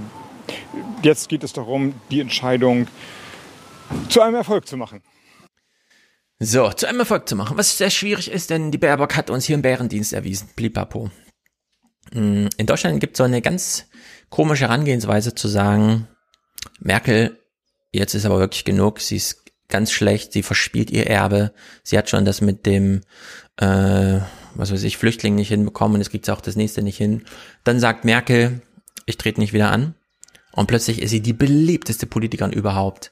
[1.03, 2.87] jetzt geht es darum, die Entscheidung
[4.09, 5.01] zu einem Erfolg zu machen.
[6.39, 7.57] So, zu einem Erfolg zu machen.
[7.57, 10.49] Was sehr schwierig ist, denn die Baerbock hat uns hier im Bärendienst erwiesen.
[10.55, 11.09] Blipapo.
[12.13, 13.87] Hm, in Deutschland gibt es so eine ganz
[14.29, 16.07] komische Herangehensweise zu sagen,
[16.79, 17.39] Merkel,
[17.91, 22.09] jetzt ist aber wirklich genug, sie ist ganz schlecht, sie verspielt ihr Erbe, sie hat
[22.09, 23.01] schon das mit dem,
[23.57, 24.19] äh,
[24.53, 27.25] was weiß ich, Flüchtling nicht hinbekommen und es kriegt auch das nächste nicht hin.
[27.63, 28.61] Dann sagt Merkel,
[29.05, 29.95] ich trete nicht wieder an.
[30.51, 33.11] Und plötzlich ist sie die beliebteste Politikerin überhaupt.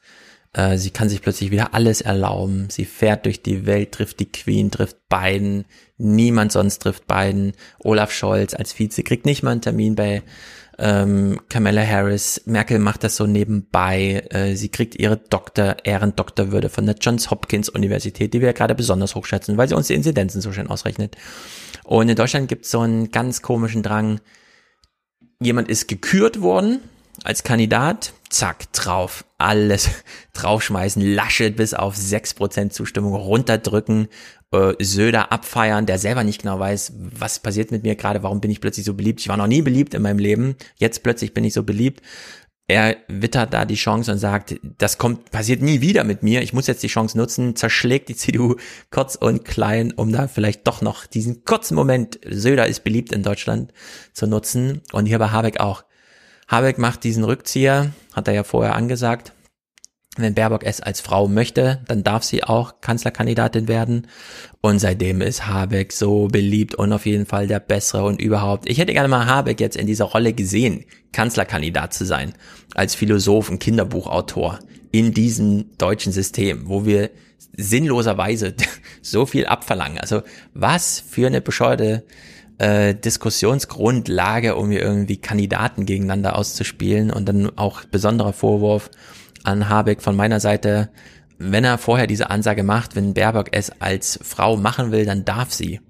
[0.55, 2.69] Äh, sie kann sich plötzlich wieder alles erlauben.
[2.69, 5.65] Sie fährt durch die Welt, trifft die Queen, trifft Biden.
[5.97, 7.53] Niemand sonst trifft Biden.
[7.79, 10.23] Olaf Scholz als Vize kriegt nicht mal einen Termin bei
[10.79, 12.41] ähm, Kamala Harris.
[12.45, 14.25] Merkel macht das so nebenbei.
[14.29, 18.75] Äh, sie kriegt ihre Doktor, Ehrendoktorwürde von der Johns Hopkins Universität, die wir ja gerade
[18.75, 21.17] besonders hochschätzen, weil sie uns die Inzidenzen so schön ausrechnet.
[21.83, 24.21] Und in Deutschland gibt es so einen ganz komischen Drang.
[25.41, 26.79] Jemand ist gekürt worden
[27.23, 29.89] als Kandidat, zack, drauf, alles
[30.33, 34.09] draufschmeißen, Laschet bis auf 6% Zustimmung runterdrücken,
[34.51, 38.51] äh, Söder abfeiern, der selber nicht genau weiß, was passiert mit mir gerade, warum bin
[38.51, 39.21] ich plötzlich so beliebt.
[39.21, 42.01] Ich war noch nie beliebt in meinem Leben, jetzt plötzlich bin ich so beliebt.
[42.67, 46.41] Er wittert da die Chance und sagt, das kommt, passiert nie wieder mit mir.
[46.41, 48.55] Ich muss jetzt die Chance nutzen, zerschlägt die CDU
[48.89, 53.21] kurz und klein, um da vielleicht doch noch diesen kurzen Moment, Söder ist beliebt in
[53.21, 53.71] Deutschland,
[54.13, 54.81] zu nutzen.
[54.91, 55.83] Und hier bei Habeck auch.
[56.47, 59.33] Habeck macht diesen Rückzieher, hat er ja vorher angesagt.
[60.17, 64.07] Wenn Baerbock es als Frau möchte, dann darf sie auch Kanzlerkandidatin werden.
[64.61, 68.69] Und seitdem ist Habeck so beliebt und auf jeden Fall der Bessere und überhaupt.
[68.69, 72.33] Ich hätte gerne mal Habeck jetzt in dieser Rolle gesehen, Kanzlerkandidat zu sein,
[72.75, 74.59] als Philosoph und Kinderbuchautor
[74.91, 77.09] in diesem deutschen System, wo wir
[77.57, 78.55] sinnloserweise
[79.01, 79.99] so viel abverlangen.
[79.99, 80.21] Also
[80.53, 82.05] was für eine bescheuerte
[82.57, 88.89] äh, Diskussionsgrundlage, um hier irgendwie Kandidaten gegeneinander auszuspielen und dann auch besonderer Vorwurf
[89.43, 90.89] an Habeck von meiner Seite,
[91.37, 95.51] wenn er vorher diese Ansage macht, wenn Baerbock es als Frau machen will, dann darf
[95.51, 95.81] sie.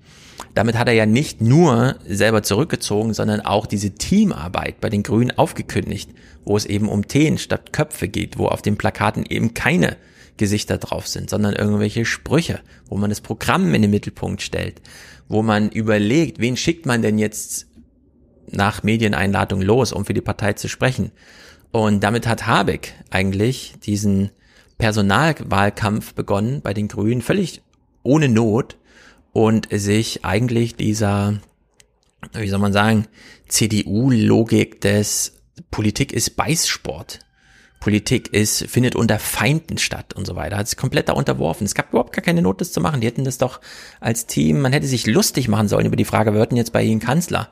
[0.54, 5.38] Damit hat er ja nicht nur selber zurückgezogen, sondern auch diese Teamarbeit bei den Grünen
[5.38, 6.10] aufgekündigt,
[6.46, 9.98] wo es eben um Themen statt Köpfe geht, wo auf den Plakaten eben keine
[10.38, 14.82] Gesichter drauf sind, sondern irgendwelche Sprüche, wo man das Programm in den Mittelpunkt stellt
[15.28, 17.68] wo man überlegt, wen schickt man denn jetzt
[18.52, 21.12] nach Medieneinladung los, um für die Partei zu sprechen.
[21.72, 24.32] Und damit hat Habeck eigentlich diesen
[24.78, 27.62] Personalwahlkampf begonnen bei den Grünen, völlig
[28.04, 28.78] ohne Not
[29.34, 31.40] und sich eigentlich dieser,
[32.34, 33.08] wie soll man sagen,
[33.48, 35.34] CDU-Logik des
[35.72, 37.20] Politik ist Beißsport
[37.86, 40.58] Politik ist, findet unter Feinden statt und so weiter.
[40.58, 41.66] Hat sich komplett da unterworfen.
[41.66, 43.00] Es gab überhaupt gar keine Not, das zu machen.
[43.00, 43.62] Die hätten das doch
[44.00, 46.82] als Team, man hätte sich lustig machen sollen über die Frage, wir hörten jetzt bei
[46.82, 47.48] Ihnen Kanzler.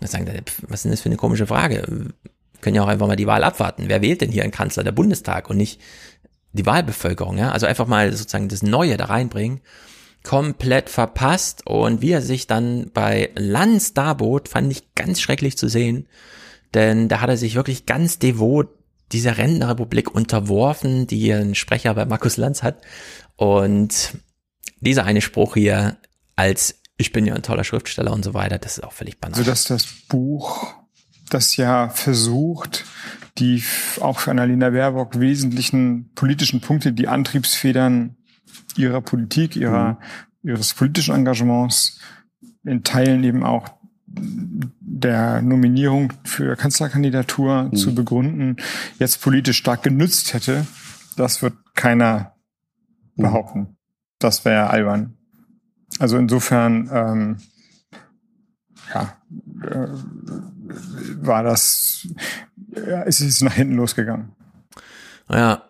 [0.00, 0.30] Dann sagen,
[0.68, 2.12] was ist das für eine komische Frage?
[2.60, 3.84] Können ja auch einfach mal die Wahl abwarten.
[3.86, 4.84] Wer wählt denn hier einen Kanzler?
[4.84, 5.80] Der Bundestag und nicht
[6.52, 7.52] die Wahlbevölkerung, ja?
[7.52, 9.62] Also einfach mal sozusagen das Neue da reinbringen.
[10.22, 15.66] Komplett verpasst und wie er sich dann bei Lanz darbot, fand ich ganz schrecklich zu
[15.66, 16.08] sehen.
[16.74, 18.77] Denn da hat er sich wirklich ganz devot
[19.12, 22.82] dieser Rentenrepublik unterworfen, die einen Sprecher bei Markus Lanz hat.
[23.36, 24.18] Und
[24.80, 25.98] dieser eine Spruch hier
[26.36, 29.38] als ich bin ja ein toller Schriftsteller und so weiter, das ist auch völlig banal.
[29.38, 30.74] Also dass das Buch,
[31.30, 32.84] das ja versucht,
[33.38, 33.62] die
[34.00, 38.16] auch für Annalena Baerbock wesentlichen politischen Punkte, die Antriebsfedern
[38.76, 39.98] ihrer Politik, ihrer,
[40.42, 40.50] mhm.
[40.50, 42.00] ihres politischen Engagements,
[42.64, 43.68] in Teilen eben auch
[44.20, 47.76] der Nominierung für Kanzlerkandidatur mhm.
[47.76, 48.56] zu begründen,
[48.98, 50.66] jetzt politisch stark genützt hätte,
[51.16, 52.34] das wird keiner
[53.16, 53.22] mhm.
[53.22, 53.76] behaupten.
[54.18, 55.16] Das wäre albern.
[55.98, 57.36] Also insofern, ähm,
[58.94, 59.16] ja,
[59.62, 59.88] äh,
[61.20, 62.06] war das,
[62.74, 64.32] ja, ist es nach hinten losgegangen.
[65.28, 65.67] Ja,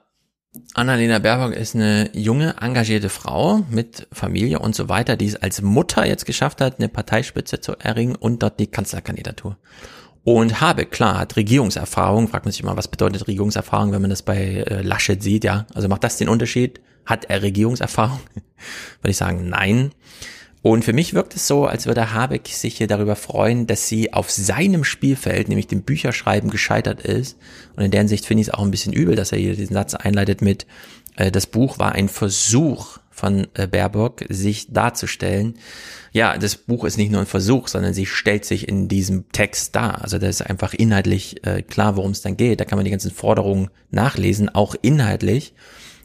[0.74, 5.60] Annalena Baerbock ist eine junge, engagierte Frau mit Familie und so weiter, die es als
[5.60, 9.58] Mutter jetzt geschafft hat, eine Parteispitze zu erringen und dort die Kanzlerkandidatur.
[10.24, 12.28] Und Habeck, klar, hat Regierungserfahrung.
[12.28, 15.66] Fragt man sich immer, was bedeutet Regierungserfahrung, wenn man das bei äh, Laschet sieht, ja?
[15.74, 16.80] Also macht das den Unterschied?
[17.06, 18.20] Hat er Regierungserfahrung?
[19.00, 19.92] Würde ich sagen, nein.
[20.62, 24.12] Und für mich wirkt es so, als würde Habeck sich hier darüber freuen, dass sie
[24.12, 27.38] auf seinem Spielfeld, nämlich dem Bücherschreiben, gescheitert ist.
[27.76, 29.74] Und in deren Sicht finde ich es auch ein bisschen übel, dass er hier diesen
[29.74, 30.66] Satz einleitet mit,
[31.16, 35.54] äh, das Buch war ein Versuch von äh, Baerbock, sich darzustellen.
[36.12, 39.76] Ja, das Buch ist nicht nur ein Versuch, sondern sie stellt sich in diesem Text
[39.76, 40.02] dar.
[40.02, 42.60] Also da ist einfach inhaltlich äh, klar, worum es dann geht.
[42.60, 45.52] Da kann man die ganzen Forderungen nachlesen, auch inhaltlich.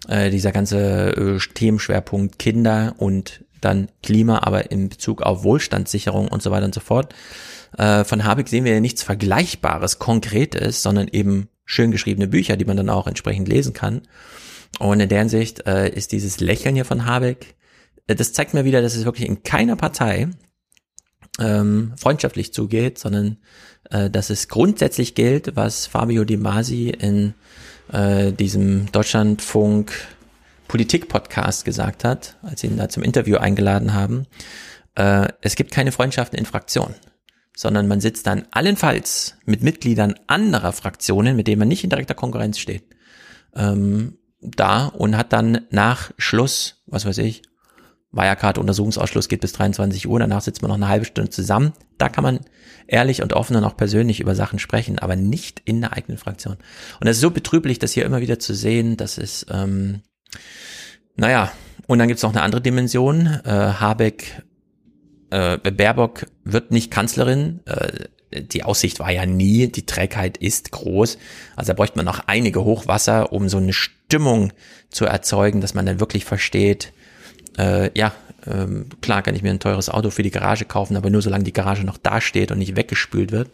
[0.08, 6.42] Äh, dieser ganze äh, Themenschwerpunkt Kinder und dann Klima, aber in Bezug auf Wohlstandssicherung und
[6.42, 7.14] so weiter und so fort.
[7.78, 12.66] Äh, von Habeck sehen wir ja nichts Vergleichbares, Konkretes, sondern eben schön geschriebene Bücher, die
[12.66, 14.02] man dann auch entsprechend lesen kann.
[14.80, 17.56] Und in deren Sicht äh, ist dieses Lächeln hier von Habeck,
[18.08, 20.30] äh, das zeigt mir wieder, dass es wirklich in keiner Partei
[21.40, 23.38] ähm, freundschaftlich zugeht, sondern
[23.90, 27.34] äh, dass es grundsätzlich gilt, was Fabio Di Masi in
[27.92, 29.94] äh, diesem Deutschlandfunk
[30.68, 34.26] Politik-Podcast gesagt hat, als sie ihn da zum Interview eingeladen haben.
[34.96, 36.96] Äh, es gibt keine Freundschaften in Fraktionen,
[37.56, 42.16] sondern man sitzt dann allenfalls mit Mitgliedern anderer Fraktionen, mit denen man nicht in direkter
[42.16, 42.84] Konkurrenz steht,
[43.56, 47.44] ähm, da und hat dann nach Schluss, was weiß ich,
[48.14, 51.74] Wirecard-Untersuchungsausschuss geht bis 23 Uhr, danach sitzt man noch eine halbe Stunde zusammen.
[51.98, 52.42] Da kann man
[52.88, 56.58] ehrlich und offen und auch persönlich über Sachen sprechen, aber nicht in der eigenen Fraktion.
[57.02, 60.02] Und es ist so betrüblich, das hier immer wieder zu sehen, dass es, ähm,
[61.16, 61.52] naja,
[61.88, 63.28] und dann gibt's noch eine andere Dimension.
[63.44, 64.44] Äh, Habeck,
[65.30, 67.60] äh, Baerbock wird nicht Kanzlerin.
[67.66, 68.06] Äh,
[68.42, 71.18] die Aussicht war ja nie, die Trägheit ist groß.
[71.56, 74.54] Also da bräuchte man noch einige Hochwasser, um so eine Stimmung
[74.90, 76.94] zu erzeugen, dass man dann wirklich versteht,
[77.58, 78.14] äh, ja,
[78.48, 81.44] ähm, klar kann ich mir ein teures Auto für die Garage kaufen, aber nur solange
[81.44, 83.50] die Garage noch dasteht und nicht weggespült wird.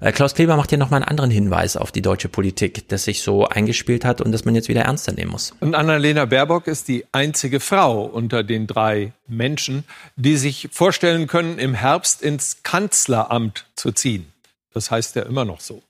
[0.00, 3.22] Äh, Klaus Kleber macht hier nochmal einen anderen Hinweis auf die deutsche Politik, das sich
[3.22, 5.54] so eingespielt hat und das man jetzt wieder ernster nehmen muss.
[5.60, 9.84] Und Annalena Baerbock ist die einzige Frau unter den drei Menschen,
[10.16, 14.32] die sich vorstellen können, im Herbst ins Kanzleramt zu ziehen.
[14.72, 15.82] Das heißt ja immer noch so.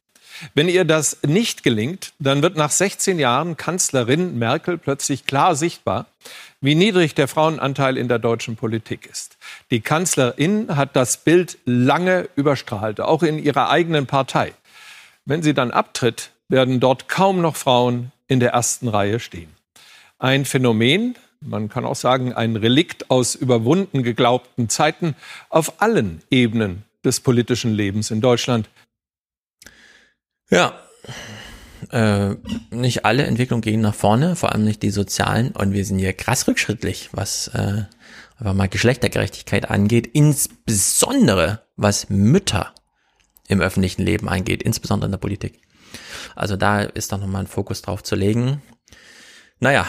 [0.55, 6.07] Wenn ihr das nicht gelingt, dann wird nach 16 Jahren Kanzlerin Merkel plötzlich klar sichtbar,
[6.61, 9.39] wie niedrig der Frauenanteil in der deutschen Politik ist.
[9.71, 14.53] Die Kanzlerin hat das Bild lange überstrahlt, auch in ihrer eigenen Partei.
[15.25, 19.51] Wenn sie dann abtritt, werden dort kaum noch Frauen in der ersten Reihe stehen.
[20.19, 25.17] Ein Phänomen, man kann auch sagen, ein Relikt aus überwunden geglaubten Zeiten
[25.49, 28.69] auf allen Ebenen des politischen Lebens in Deutschland.
[30.51, 30.79] Ja,
[31.91, 32.37] äh,
[32.71, 35.53] nicht alle Entwicklungen gehen nach vorne, vor allem nicht die sozialen.
[35.53, 37.85] Und wir sind hier krass rückschrittlich, was äh,
[38.39, 42.75] einfach mal Geschlechtergerechtigkeit angeht, insbesondere was Mütter
[43.49, 45.61] im öffentlichen Leben angeht, insbesondere in der Politik.
[46.37, 48.63] Also da ist doch nochmal ein Fokus drauf zu legen.
[49.59, 49.87] Naja,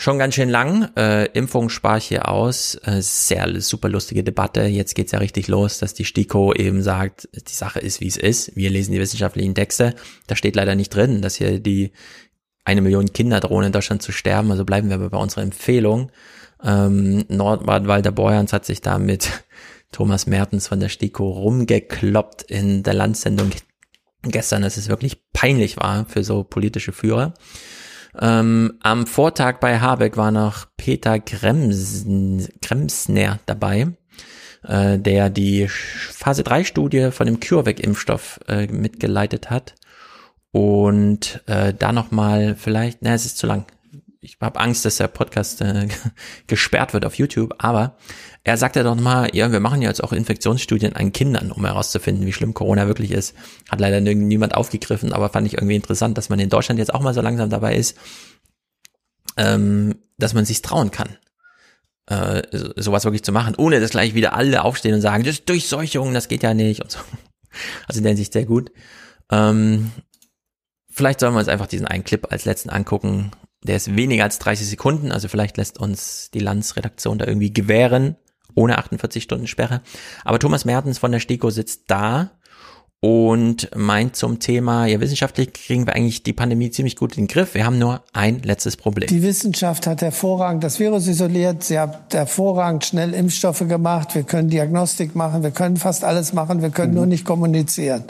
[0.00, 0.90] schon ganz schön lang.
[0.96, 2.74] Äh, Impfung spare ich hier aus.
[2.84, 4.62] Äh, sehr super lustige Debatte.
[4.62, 8.16] Jetzt geht's ja richtig los, dass die STIKO eben sagt, die Sache ist, wie es
[8.16, 8.56] ist.
[8.56, 9.94] Wir lesen die wissenschaftlichen Texte.
[10.26, 11.92] Da steht leider nicht drin, dass hier die
[12.64, 14.50] eine Million Kinder drohen in Deutschland zu sterben.
[14.50, 16.10] Also bleiben wir aber bei unserer Empfehlung.
[16.64, 19.28] Ähm, Nordwald-Walter Borjans hat sich da mit
[19.92, 23.50] Thomas Mertens von der STIKO rumgekloppt in der Landsendung
[24.22, 27.34] gestern, dass es wirklich peinlich war für so politische Führer.
[28.18, 33.88] Ähm, am Vortag bei Habeck war noch Peter Kremsen, Kremsner dabei,
[34.64, 39.74] äh, der die Phase 3 Studie von dem CureVac-Impfstoff äh, mitgeleitet hat.
[40.52, 43.66] Und äh, da nochmal vielleicht, na, es ist zu lang.
[44.20, 45.88] Ich habe Angst, dass der Podcast äh,
[46.46, 47.96] gesperrt wird auf YouTube, aber
[48.44, 52.32] er sagte doch mal, ja, wir machen jetzt auch Infektionsstudien an Kindern, um herauszufinden, wie
[52.32, 53.34] schlimm Corona wirklich ist.
[53.70, 57.00] Hat leider niemand aufgegriffen, aber fand ich irgendwie interessant, dass man in Deutschland jetzt auch
[57.00, 57.96] mal so langsam dabei ist,
[59.36, 61.16] ähm, dass man sich trauen kann,
[62.06, 62.42] äh,
[62.76, 66.12] sowas wirklich zu machen, ohne dass gleich wieder alle aufstehen und sagen, das ist Durchseuchung,
[66.12, 66.98] das geht ja nicht und so.
[67.88, 68.70] Also in der Hinsicht sehr gut.
[69.28, 69.90] Ähm,
[70.88, 73.32] vielleicht sollen wir uns einfach diesen einen Clip als letzten angucken.
[73.62, 78.16] Der ist weniger als 30 Sekunden, also vielleicht lässt uns die Landsredaktion da irgendwie gewähren,
[78.54, 79.82] ohne 48 Stunden Sperre.
[80.24, 82.30] Aber Thomas Mertens von der STIKO sitzt da
[83.00, 87.28] und meint zum Thema, ja, wissenschaftlich kriegen wir eigentlich die Pandemie ziemlich gut in den
[87.28, 87.54] Griff.
[87.54, 89.08] Wir haben nur ein letztes Problem.
[89.08, 91.64] Die Wissenschaft hat hervorragend das Virus isoliert.
[91.64, 94.14] Sie hat hervorragend schnell Impfstoffe gemacht.
[94.14, 95.42] Wir können Diagnostik machen.
[95.42, 96.60] Wir können fast alles machen.
[96.60, 96.96] Wir können mhm.
[96.96, 98.04] nur nicht kommunizieren.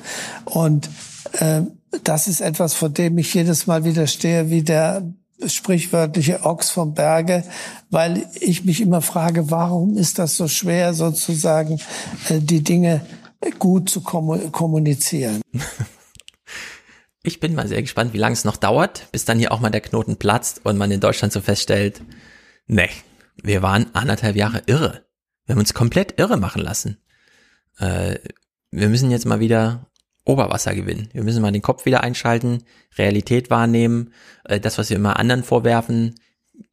[0.44, 0.90] Und
[1.38, 1.62] äh,
[2.02, 5.04] das ist etwas, vor dem ich jedes Mal widerstehe, wie der
[5.46, 7.44] sprichwörtliche Ochs vom Berge,
[7.90, 11.80] weil ich mich immer frage, warum ist das so schwer, sozusagen
[12.28, 13.00] äh, die Dinge
[13.58, 15.40] gut zu kommunizieren.
[17.22, 19.68] Ich bin mal sehr gespannt, wie lange es noch dauert, bis dann hier auch mal
[19.68, 22.00] der Knoten platzt und man in Deutschland so feststellt,
[22.66, 22.88] nee,
[23.42, 25.04] wir waren anderthalb Jahre irre.
[25.44, 26.96] Wir haben uns komplett irre machen lassen.
[27.78, 28.18] Äh,
[28.70, 29.89] wir müssen jetzt mal wieder
[30.24, 31.08] Oberwasser gewinnen.
[31.12, 32.64] Wir müssen mal den Kopf wieder einschalten,
[32.98, 34.12] Realität wahrnehmen,
[34.44, 36.14] äh, das, was wir immer anderen vorwerfen,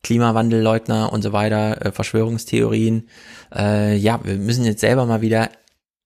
[0.03, 3.07] Klimawandelleugner und so weiter, äh, Verschwörungstheorien.
[3.55, 5.49] Äh, ja, wir müssen jetzt selber mal wieder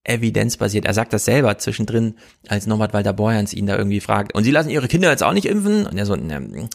[0.04, 0.86] evidenzbasiert.
[0.86, 2.16] Er sagt das selber zwischendrin,
[2.48, 4.34] als Norbert Walter Borjans ihn da irgendwie fragt.
[4.34, 5.86] Und Sie lassen Ihre Kinder jetzt auch nicht impfen?
[5.86, 6.70] Und er so, ne,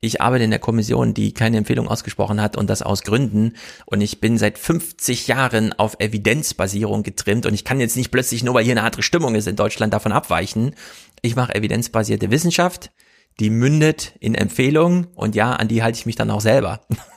[0.00, 3.54] ich arbeite in der Kommission, die keine Empfehlung ausgesprochen hat und das aus Gründen.
[3.86, 8.44] Und ich bin seit 50 Jahren auf Evidenzbasierung getrimmt und ich kann jetzt nicht plötzlich
[8.44, 10.74] nur, weil hier eine andere Stimmung ist in Deutschland davon abweichen.
[11.22, 12.92] Ich mache evidenzbasierte Wissenschaft,
[13.40, 16.80] die mündet in Empfehlungen und ja, an die halte ich mich dann auch selber.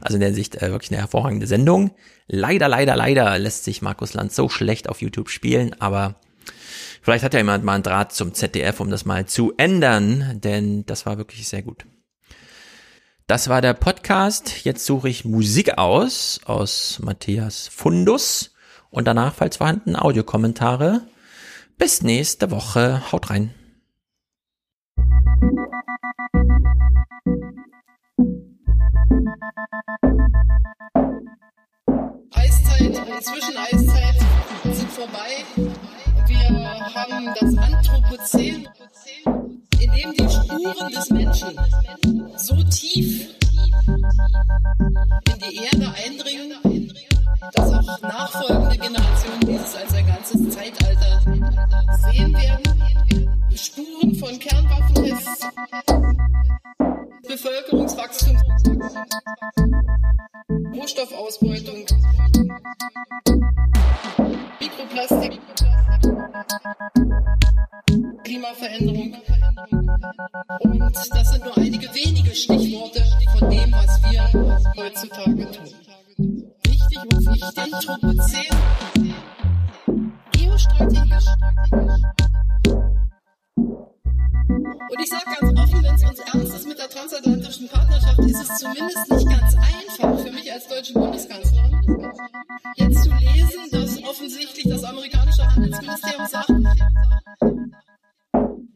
[0.00, 1.92] Also in der Sicht äh, wirklich eine hervorragende Sendung.
[2.26, 6.16] Leider, leider, leider lässt sich Markus Land so schlecht auf YouTube spielen, aber
[7.02, 10.86] vielleicht hat ja jemand mal einen Draht zum ZDF, um das mal zu ändern, denn
[10.86, 11.84] das war wirklich sehr gut.
[13.26, 14.64] Das war der Podcast.
[14.64, 18.54] Jetzt suche ich Musik aus, aus Matthias Fundus
[18.90, 21.02] und danach, falls vorhanden, Audiokommentare.
[21.78, 23.10] Bis nächste Woche.
[23.10, 23.54] Haut rein.
[32.30, 34.14] Eiszeit Zwischeneiszeit
[34.72, 35.44] sind vorbei.
[36.28, 38.68] Wir haben das Anthropozän,
[39.80, 41.58] in dem die Spuren des Menschen
[42.36, 43.30] so tief
[45.26, 46.92] in die Erde eindringen,
[47.52, 51.20] dass auch nachfolgende Generationen dieses als ein ganzes Zeitalter
[51.98, 52.62] sehen werden.
[53.56, 55.48] Spuren von Kernwaffentests,
[57.26, 58.36] Bevölkerungswachstum,
[60.74, 61.86] Rohstoffausbeutung,
[64.60, 65.40] Mikroplastik,
[68.24, 69.16] Klimaveränderung.
[70.64, 73.04] Und das sind nur einige wenige Stichworte
[73.38, 75.74] von dem, was wir heutzutage tun.
[76.64, 78.46] Wichtig und wichtig, Anthropozän,
[80.32, 81.26] geostrategisch.
[84.52, 88.42] Und ich sage ganz offen, wenn es uns ernst ist mit der transatlantischen Partnerschaft, ist
[88.42, 92.12] es zumindest nicht ganz einfach für mich als deutsche Bundeskanzlerin,
[92.76, 96.50] jetzt zu lesen, dass offensichtlich das amerikanische Handelsministerium sagt,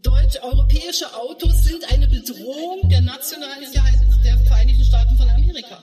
[0.02, 5.82] deutsch europäische Autos sind eine Bedrohung der nationalen Sicherheit der Vereinigten Staaten von Amerika.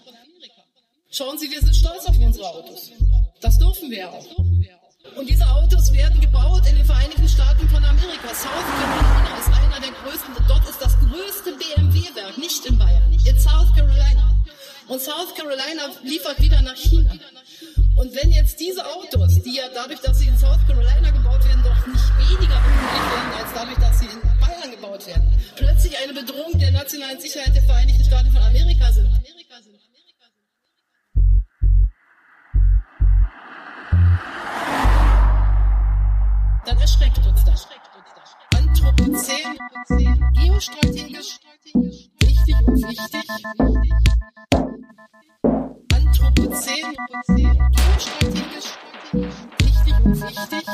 [1.12, 2.92] Schauen Sie, wir sind stolz auf unsere Autos.
[3.42, 4.26] Das dürfen wir auch.
[5.12, 8.34] Und diese Autos werden gebaut in den Vereinigten Staaten von Amerika.
[8.34, 13.40] South Carolina ist einer der größten, dort ist das größte BMW-Werk, nicht in Bayern, in
[13.40, 14.34] South Carolina.
[14.88, 17.12] Und South Carolina liefert wieder nach China.
[17.96, 21.64] Und wenn jetzt diese Autos, die ja dadurch, dass sie in South Carolina gebaut werden,
[21.64, 26.14] doch nicht weniger unglücklich werden, als dadurch, dass sie in Bayern gebaut werden, plötzlich eine
[26.14, 29.10] Bedrohung der nationalen Sicherheit der Vereinigten Staaten von Amerika sind.
[36.66, 37.68] Dann erschreckt uns das.
[38.56, 39.58] Anthropozän,
[40.34, 41.40] geostrategisch,
[41.74, 43.24] wichtig und wichtig.
[45.94, 46.96] Anthropozän,
[47.72, 48.78] geostrategisch,
[49.60, 50.66] wichtig und wichtig,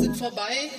[0.00, 0.70] sind vorbei.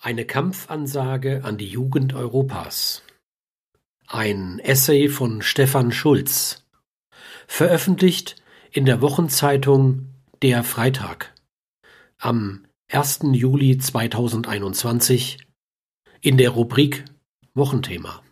[0.00, 3.02] Eine Kampfansage an die Jugend Europas.
[4.06, 6.64] ein Essay von Stefan Schulz,
[7.46, 11.34] veröffentlicht in der Wochenzeitung Der Freitag
[12.18, 13.20] am 1.
[13.32, 15.46] Juli 2021
[16.20, 17.04] in der Rubrik
[17.54, 18.22] Wochenthema.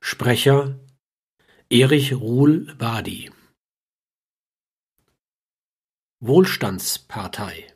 [0.00, 0.78] Sprecher
[1.70, 3.32] Erich Ruhl-Wadi
[6.20, 7.66] Wohlstandspartei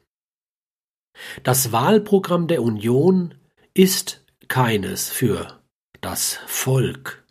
[1.42, 3.34] Das Wahlprogramm der Union
[3.75, 5.60] ist keines für
[6.01, 7.25] das Volk,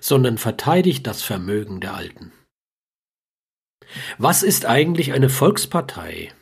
[0.00, 2.32] sondern verteidigt das Vermögen der Alten.
[4.18, 6.32] Was ist eigentlich eine Volkspartei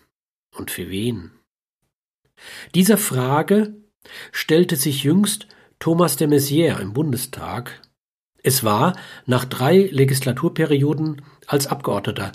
[0.54, 1.32] und für wen?
[2.74, 3.74] Dieser Frage
[4.32, 7.80] stellte sich jüngst Thomas de Maizière im Bundestag.
[8.42, 8.96] Es war
[9.26, 12.32] nach drei Legislaturperioden als Abgeordneter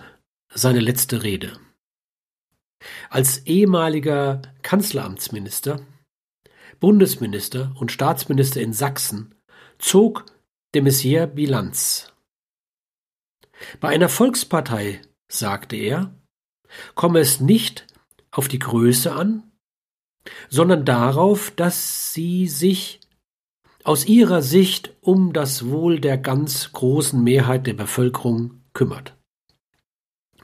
[0.53, 1.59] seine letzte Rede.
[3.09, 5.81] Als ehemaliger Kanzleramtsminister,
[6.79, 9.35] Bundesminister und Staatsminister in Sachsen
[9.79, 10.25] zog
[10.75, 12.13] de Maizière Bilanz.
[13.79, 16.13] Bei einer Volkspartei, sagte er,
[16.95, 17.87] komme es nicht
[18.31, 19.51] auf die Größe an,
[20.49, 22.99] sondern darauf, dass sie sich
[23.83, 29.15] aus ihrer Sicht um das Wohl der ganz großen Mehrheit der Bevölkerung kümmert.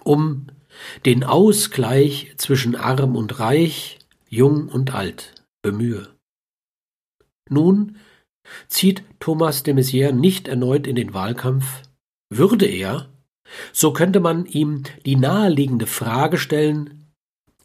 [0.03, 0.47] Um
[1.05, 6.13] den Ausgleich zwischen arm und reich, jung und alt bemühe.
[7.49, 7.97] Nun
[8.67, 11.83] zieht Thomas de Maizière nicht erneut in den Wahlkampf,
[12.29, 13.09] würde er,
[13.71, 17.11] so könnte man ihm die naheliegende Frage stellen,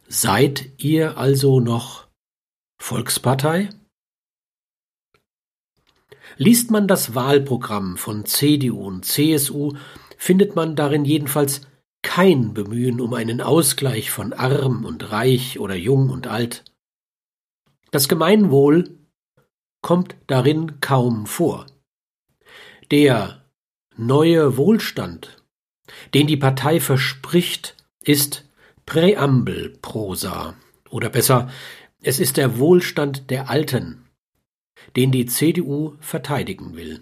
[0.07, 2.07] seid ihr also noch
[2.81, 3.69] Volkspartei?
[6.37, 9.73] Liest man das Wahlprogramm von CDU und CSU,
[10.17, 11.61] findet man darin jedenfalls
[12.01, 16.63] kein Bemühen um einen Ausgleich von arm und reich oder jung und alt.
[17.91, 18.97] Das Gemeinwohl
[19.81, 21.65] kommt darin kaum vor.
[22.91, 23.45] Der
[23.95, 25.43] neue Wohlstand,
[26.13, 28.49] den die Partei verspricht, ist
[28.85, 30.55] Präambelprosa
[30.89, 31.49] oder besser,
[32.01, 34.05] es ist der Wohlstand der Alten,
[34.95, 37.01] den die CDU verteidigen will.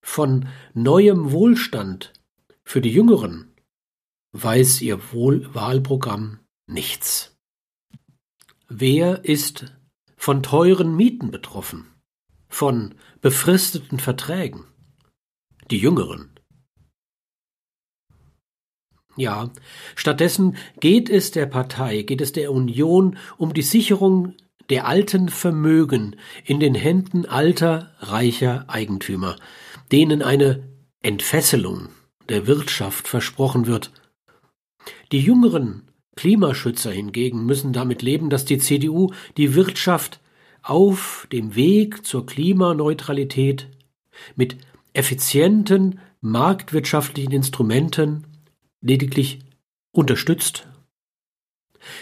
[0.00, 2.12] Von neuem Wohlstand
[2.62, 3.51] für die Jüngeren
[4.32, 7.36] weiß ihr Wohl Wahlprogramm nichts.
[8.68, 9.72] Wer ist
[10.16, 11.86] von teuren Mieten betroffen?
[12.48, 14.64] Von befristeten Verträgen?
[15.70, 16.30] Die Jüngeren.
[19.16, 19.50] Ja,
[19.94, 24.34] stattdessen geht es der Partei, geht es der Union um die Sicherung
[24.70, 29.36] der alten Vermögen in den Händen alter, reicher Eigentümer,
[29.90, 30.66] denen eine
[31.02, 31.90] Entfesselung
[32.30, 33.92] der Wirtschaft versprochen wird
[35.12, 35.82] die jüngeren
[36.16, 40.20] Klimaschützer hingegen müssen damit leben, dass die CDU die Wirtschaft
[40.62, 43.68] auf dem Weg zur Klimaneutralität
[44.36, 44.56] mit
[44.92, 48.26] effizienten marktwirtschaftlichen Instrumenten
[48.80, 49.40] lediglich
[49.92, 50.68] unterstützt.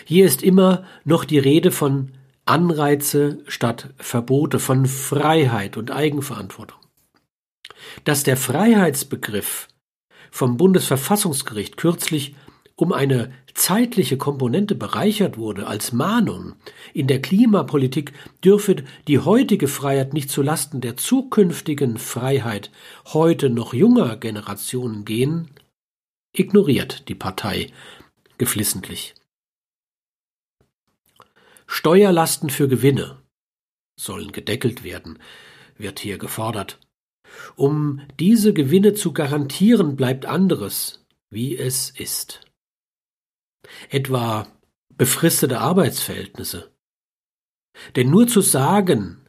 [0.04, 2.12] Hier ist immer noch die Rede von
[2.44, 6.78] Anreize statt Verbote, von Freiheit und Eigenverantwortung.
[8.04, 9.68] Dass der Freiheitsbegriff
[10.30, 12.34] vom Bundesverfassungsgericht kürzlich
[12.80, 16.54] um eine zeitliche Komponente bereichert wurde als Mahnung,
[16.94, 18.76] in der Klimapolitik dürfe
[19.06, 22.70] die heutige Freiheit nicht zu Lasten der zukünftigen Freiheit
[23.08, 25.50] heute noch junger Generationen gehen,
[26.32, 27.70] ignoriert die Partei
[28.38, 29.14] geflissentlich.
[31.66, 33.18] Steuerlasten für Gewinne
[33.98, 35.18] sollen gedeckelt werden,
[35.76, 36.80] wird hier gefordert.
[37.56, 42.49] Um diese Gewinne zu garantieren, bleibt anderes, wie es ist
[43.88, 44.46] etwa
[44.96, 46.70] befristete Arbeitsverhältnisse.
[47.96, 49.26] Denn nur zu sagen,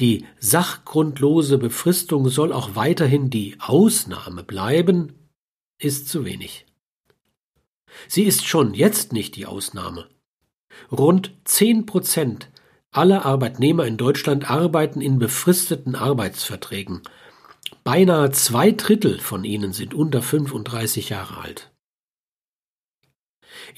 [0.00, 5.14] die sachgrundlose Befristung soll auch weiterhin die Ausnahme bleiben,
[5.80, 6.66] ist zu wenig.
[8.06, 10.08] Sie ist schon jetzt nicht die Ausnahme.
[10.92, 12.50] Rund zehn Prozent
[12.90, 17.02] aller Arbeitnehmer in Deutschland arbeiten in befristeten Arbeitsverträgen.
[17.84, 21.70] Beinahe zwei Drittel von ihnen sind unter 35 Jahre alt.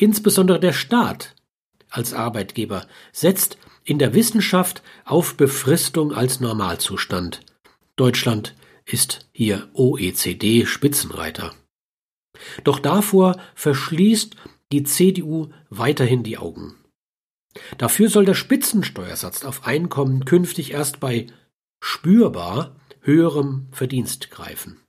[0.00, 1.36] Insbesondere der Staat
[1.90, 7.42] als Arbeitgeber setzt in der Wissenschaft auf Befristung als Normalzustand.
[7.96, 8.56] Deutschland
[8.86, 11.54] ist hier OECD-Spitzenreiter.
[12.64, 14.36] Doch davor verschließt
[14.72, 16.76] die CDU weiterhin die Augen.
[17.76, 21.26] Dafür soll der Spitzensteuersatz auf Einkommen künftig erst bei
[21.82, 24.79] spürbar höherem Verdienst greifen.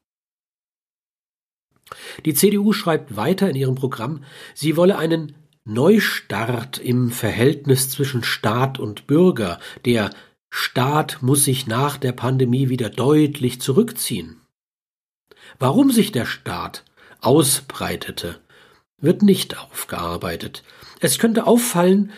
[2.25, 8.79] Die CDU schreibt weiter in ihrem Programm, sie wolle einen Neustart im Verhältnis zwischen Staat
[8.79, 10.09] und Bürger, der
[10.49, 14.41] Staat muss sich nach der Pandemie wieder deutlich zurückziehen.
[15.59, 16.83] Warum sich der Staat
[17.21, 18.39] ausbreitete,
[18.97, 20.63] wird nicht aufgearbeitet.
[20.99, 22.11] Es könnte auffallen,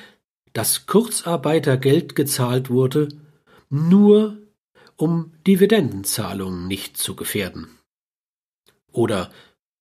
[0.54, 3.10] dass Kurzarbeitergeld gezahlt wurde,
[3.70, 4.38] nur
[4.96, 7.68] um Dividendenzahlungen nicht zu gefährden.
[8.92, 9.32] Oder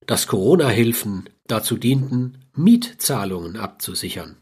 [0.06, 4.36] dass Corona-Hilfen dazu dienten, Mietzahlungen abzusichern.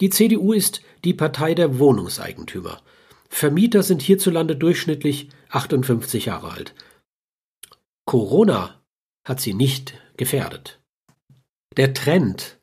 [0.00, 2.80] Die CDU ist die Partei der Wohnungseigentümer.
[3.28, 6.74] Vermieter sind hierzulande durchschnittlich 58 Jahre alt.
[8.06, 8.80] Corona
[9.24, 10.80] hat sie nicht gefährdet.
[11.76, 12.58] Der Trend,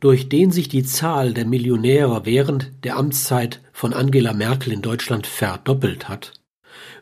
[0.00, 5.26] durch den sich die Zahl der Millionäre während der Amtszeit von Angela Merkel in Deutschland
[5.26, 6.34] verdoppelt hat,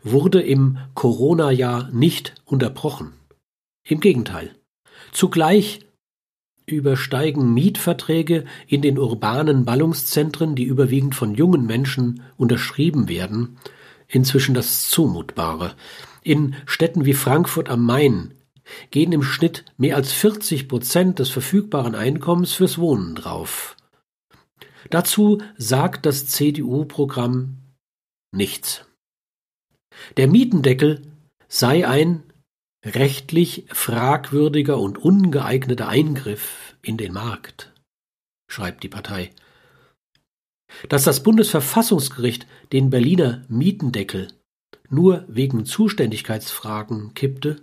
[0.02, 3.19] wurde im Corona-Jahr nicht unterbrochen.
[3.90, 4.54] Im Gegenteil.
[5.10, 5.80] Zugleich
[6.64, 13.58] übersteigen Mietverträge in den urbanen Ballungszentren, die überwiegend von jungen Menschen unterschrieben werden,
[14.06, 15.74] inzwischen das Zumutbare.
[16.22, 18.34] In Städten wie Frankfurt am Main
[18.92, 23.76] gehen im Schnitt mehr als 40 Prozent des verfügbaren Einkommens fürs Wohnen drauf.
[24.90, 27.58] Dazu sagt das CDU-Programm
[28.30, 28.84] nichts.
[30.16, 31.02] Der Mietendeckel
[31.48, 32.22] sei ein
[32.84, 37.72] rechtlich fragwürdiger und ungeeigneter Eingriff in den Markt,
[38.48, 39.30] schreibt die Partei.
[40.88, 44.28] Dass das Bundesverfassungsgericht den Berliner Mietendeckel
[44.88, 47.62] nur wegen Zuständigkeitsfragen kippte,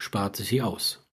[0.00, 1.04] sparte sie aus.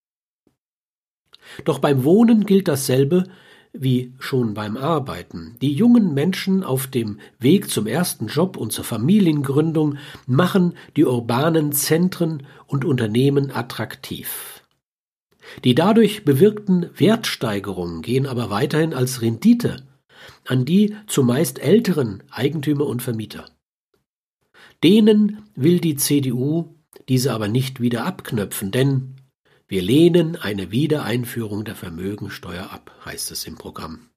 [1.64, 3.30] Doch beim Wohnen gilt dasselbe
[3.78, 5.56] wie schon beim Arbeiten.
[5.62, 9.98] Die jungen Menschen auf dem Weg zum ersten Job und zur Familiengründung
[10.28, 14.62] machen die urbanen Zentren und Unternehmen attraktiv.
[15.64, 19.84] Die dadurch bewirkten Wertsteigerungen gehen aber weiterhin als Rendite
[20.46, 23.46] an die zumeist älteren Eigentümer und Vermieter.
[24.84, 26.76] Denen will die CDU
[27.10, 29.15] diese aber nicht wieder abknöpfen, denn
[29.68, 34.10] wir lehnen eine Wiedereinführung der Vermögensteuer ab, heißt es im Programm.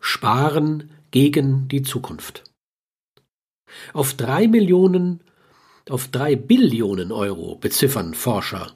[0.00, 2.44] Sparen gegen die Zukunft.
[3.92, 5.22] Auf drei Millionen,
[5.88, 8.72] auf drei Billionen Euro beziffern Forscher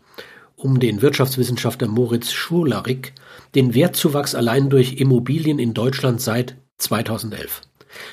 [0.56, 3.12] um den Wirtschaftswissenschaftler Moritz Schularik
[3.54, 7.60] den Wertzuwachs allein durch Immobilien in Deutschland seit 2011.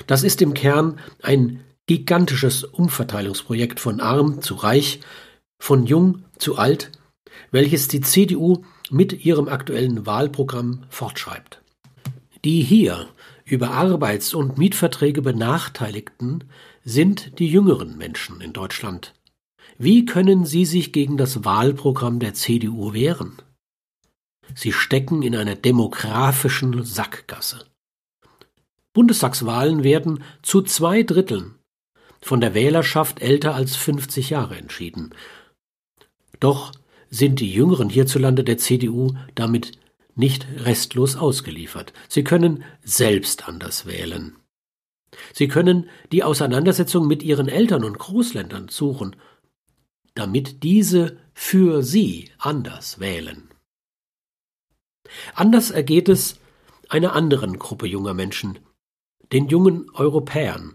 [0.06, 5.00] Das ist im Kern ein gigantisches Umverteilungsprojekt von arm zu reich,
[5.58, 6.92] von jung zu alt,
[7.50, 11.62] welches die CDU mit ihrem aktuellen Wahlprogramm fortschreibt.
[12.44, 13.08] Die hier
[13.44, 16.44] über Arbeits- und Mietverträge Benachteiligten
[16.84, 19.14] sind die jüngeren Menschen in Deutschland.
[19.78, 23.36] Wie können sie sich gegen das Wahlprogramm der CDU wehren?
[24.54, 27.64] Sie stecken in einer demografischen Sackgasse.
[28.92, 31.56] Bundestagswahlen werden zu zwei Dritteln
[32.20, 35.14] von der Wählerschaft älter als 50 Jahre entschieden.
[36.44, 36.72] Doch
[37.08, 39.72] sind die Jüngeren hierzulande der CDU damit
[40.14, 41.94] nicht restlos ausgeliefert.
[42.06, 44.36] Sie können selbst anders wählen.
[45.32, 49.16] Sie können die Auseinandersetzung mit ihren Eltern und Großländern suchen,
[50.14, 53.48] damit diese für sie anders wählen.
[55.34, 56.38] Anders ergeht es
[56.90, 58.58] einer anderen Gruppe junger Menschen,
[59.32, 60.73] den jungen Europäern.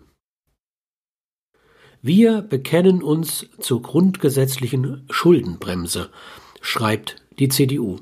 [2.02, 6.10] Wir bekennen uns zur grundgesetzlichen Schuldenbremse,
[6.62, 7.98] schreibt die CDU.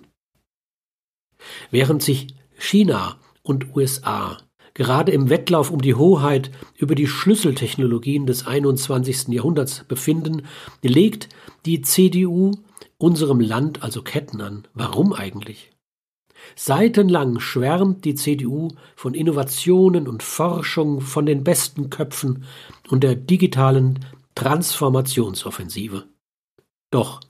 [1.72, 2.28] Während sich
[2.58, 4.38] China und USA
[4.76, 9.30] gerade im Wettlauf um die Hoheit über die Schlüsseltechnologien des 21.
[9.30, 10.46] Jahrhunderts befinden,
[10.84, 11.30] legt
[11.66, 12.52] die CDU
[13.00, 14.68] unserem Land also Ketten an.
[14.76, 15.72] Warum eigentlich?
[16.56, 22.46] Seitenlang schwärmt die CDU von Innovationen und Forschung, von den besten Köpfen
[22.90, 26.08] und der digitalen Transformationsoffensive.
[26.92, 27.22] Doch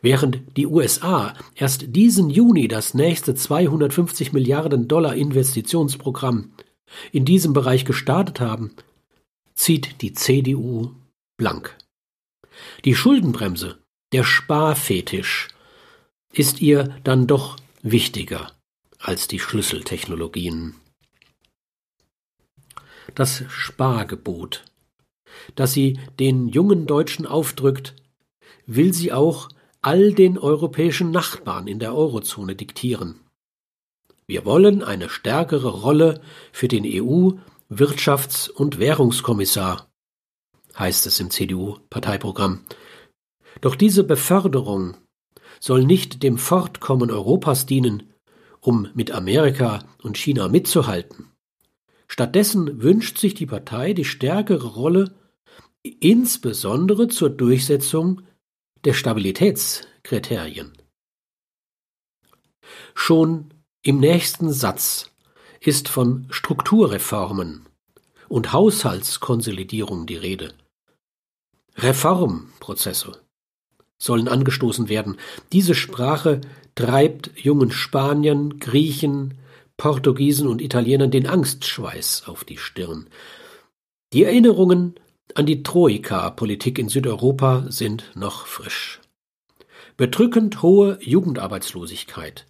[0.00, 6.52] während die USA erst diesen Juni das nächste 250 Milliarden Dollar Investitionsprogramm
[7.12, 8.72] in diesem Bereich gestartet haben,
[9.54, 10.92] zieht die CDU
[11.36, 11.76] blank.
[12.84, 13.78] Die Schuldenbremse,
[14.12, 15.48] der Sparfetisch,
[16.32, 18.55] ist ihr dann doch wichtiger
[19.06, 20.74] als die Schlüsseltechnologien.
[23.14, 24.64] Das Spargebot,
[25.54, 27.94] das sie den jungen Deutschen aufdrückt,
[28.66, 29.48] will sie auch
[29.80, 33.20] all den europäischen Nachbarn in der Eurozone diktieren.
[34.26, 36.20] Wir wollen eine stärkere Rolle
[36.50, 39.88] für den EU-Wirtschafts- und Währungskommissar,
[40.76, 42.64] heißt es im CDU-Parteiprogramm.
[43.60, 44.96] Doch diese Beförderung
[45.60, 48.12] soll nicht dem Fortkommen Europas dienen,
[48.66, 51.30] um mit Amerika und China mitzuhalten,
[52.08, 55.14] Stattdessen wünscht sich die Partei die stärkere Rolle
[55.82, 58.22] insbesondere zur Durchsetzung
[58.84, 60.72] der Stabilitätskriterien.
[62.94, 65.10] Schon im nächsten Satz
[65.60, 67.68] ist von Strukturreformen
[68.28, 70.54] und Haushaltskonsolidierung die Rede.
[71.76, 73.20] Reformprozesse
[73.98, 75.18] sollen angestoßen werden.
[75.52, 76.40] Diese Sprache
[76.76, 79.34] treibt jungen Spaniern, Griechen,
[79.76, 83.08] Portugiesen und Italienern den Angstschweiß auf die Stirn.
[84.12, 84.94] Die Erinnerungen
[85.34, 89.00] an die Troika-Politik in Südeuropa sind noch frisch.
[89.96, 92.46] Bedrückend hohe Jugendarbeitslosigkeit,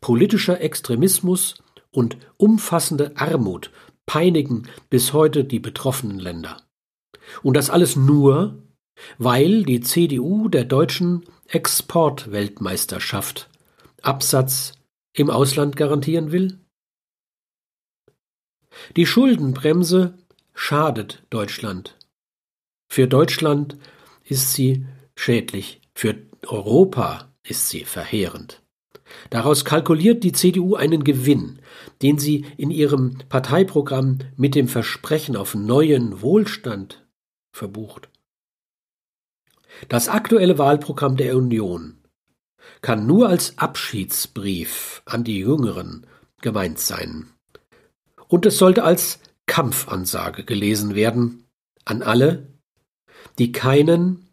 [0.00, 1.56] politischer Extremismus
[1.90, 3.70] und umfassende Armut
[4.04, 6.58] peinigen bis heute die betroffenen Länder.
[7.42, 8.62] Und das alles nur,
[9.18, 13.48] weil die CDU der deutschen Exportweltmeisterschaft
[14.02, 14.72] Absatz
[15.12, 16.58] im Ausland garantieren will?
[18.96, 20.18] Die Schuldenbremse
[20.54, 21.96] schadet Deutschland.
[22.88, 23.78] Für Deutschland
[24.24, 26.16] ist sie schädlich, für
[26.46, 28.62] Europa ist sie verheerend.
[29.30, 31.60] Daraus kalkuliert die CDU einen Gewinn,
[32.02, 37.06] den sie in ihrem Parteiprogramm mit dem Versprechen auf neuen Wohlstand
[37.52, 38.08] verbucht.
[39.88, 42.02] Das aktuelle Wahlprogramm der Union
[42.80, 46.06] kann nur als Abschiedsbrief an die Jüngeren
[46.40, 47.28] gemeint sein.
[48.28, 51.44] Und es sollte als Kampfansage gelesen werden
[51.84, 52.48] an alle,
[53.38, 54.28] die keinen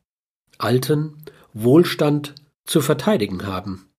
[0.58, 1.24] alten
[1.54, 3.90] Wohlstand zu verteidigen haben.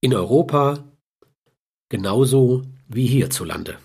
[0.00, 0.84] In Europa
[1.88, 3.78] genauso wie hierzulande.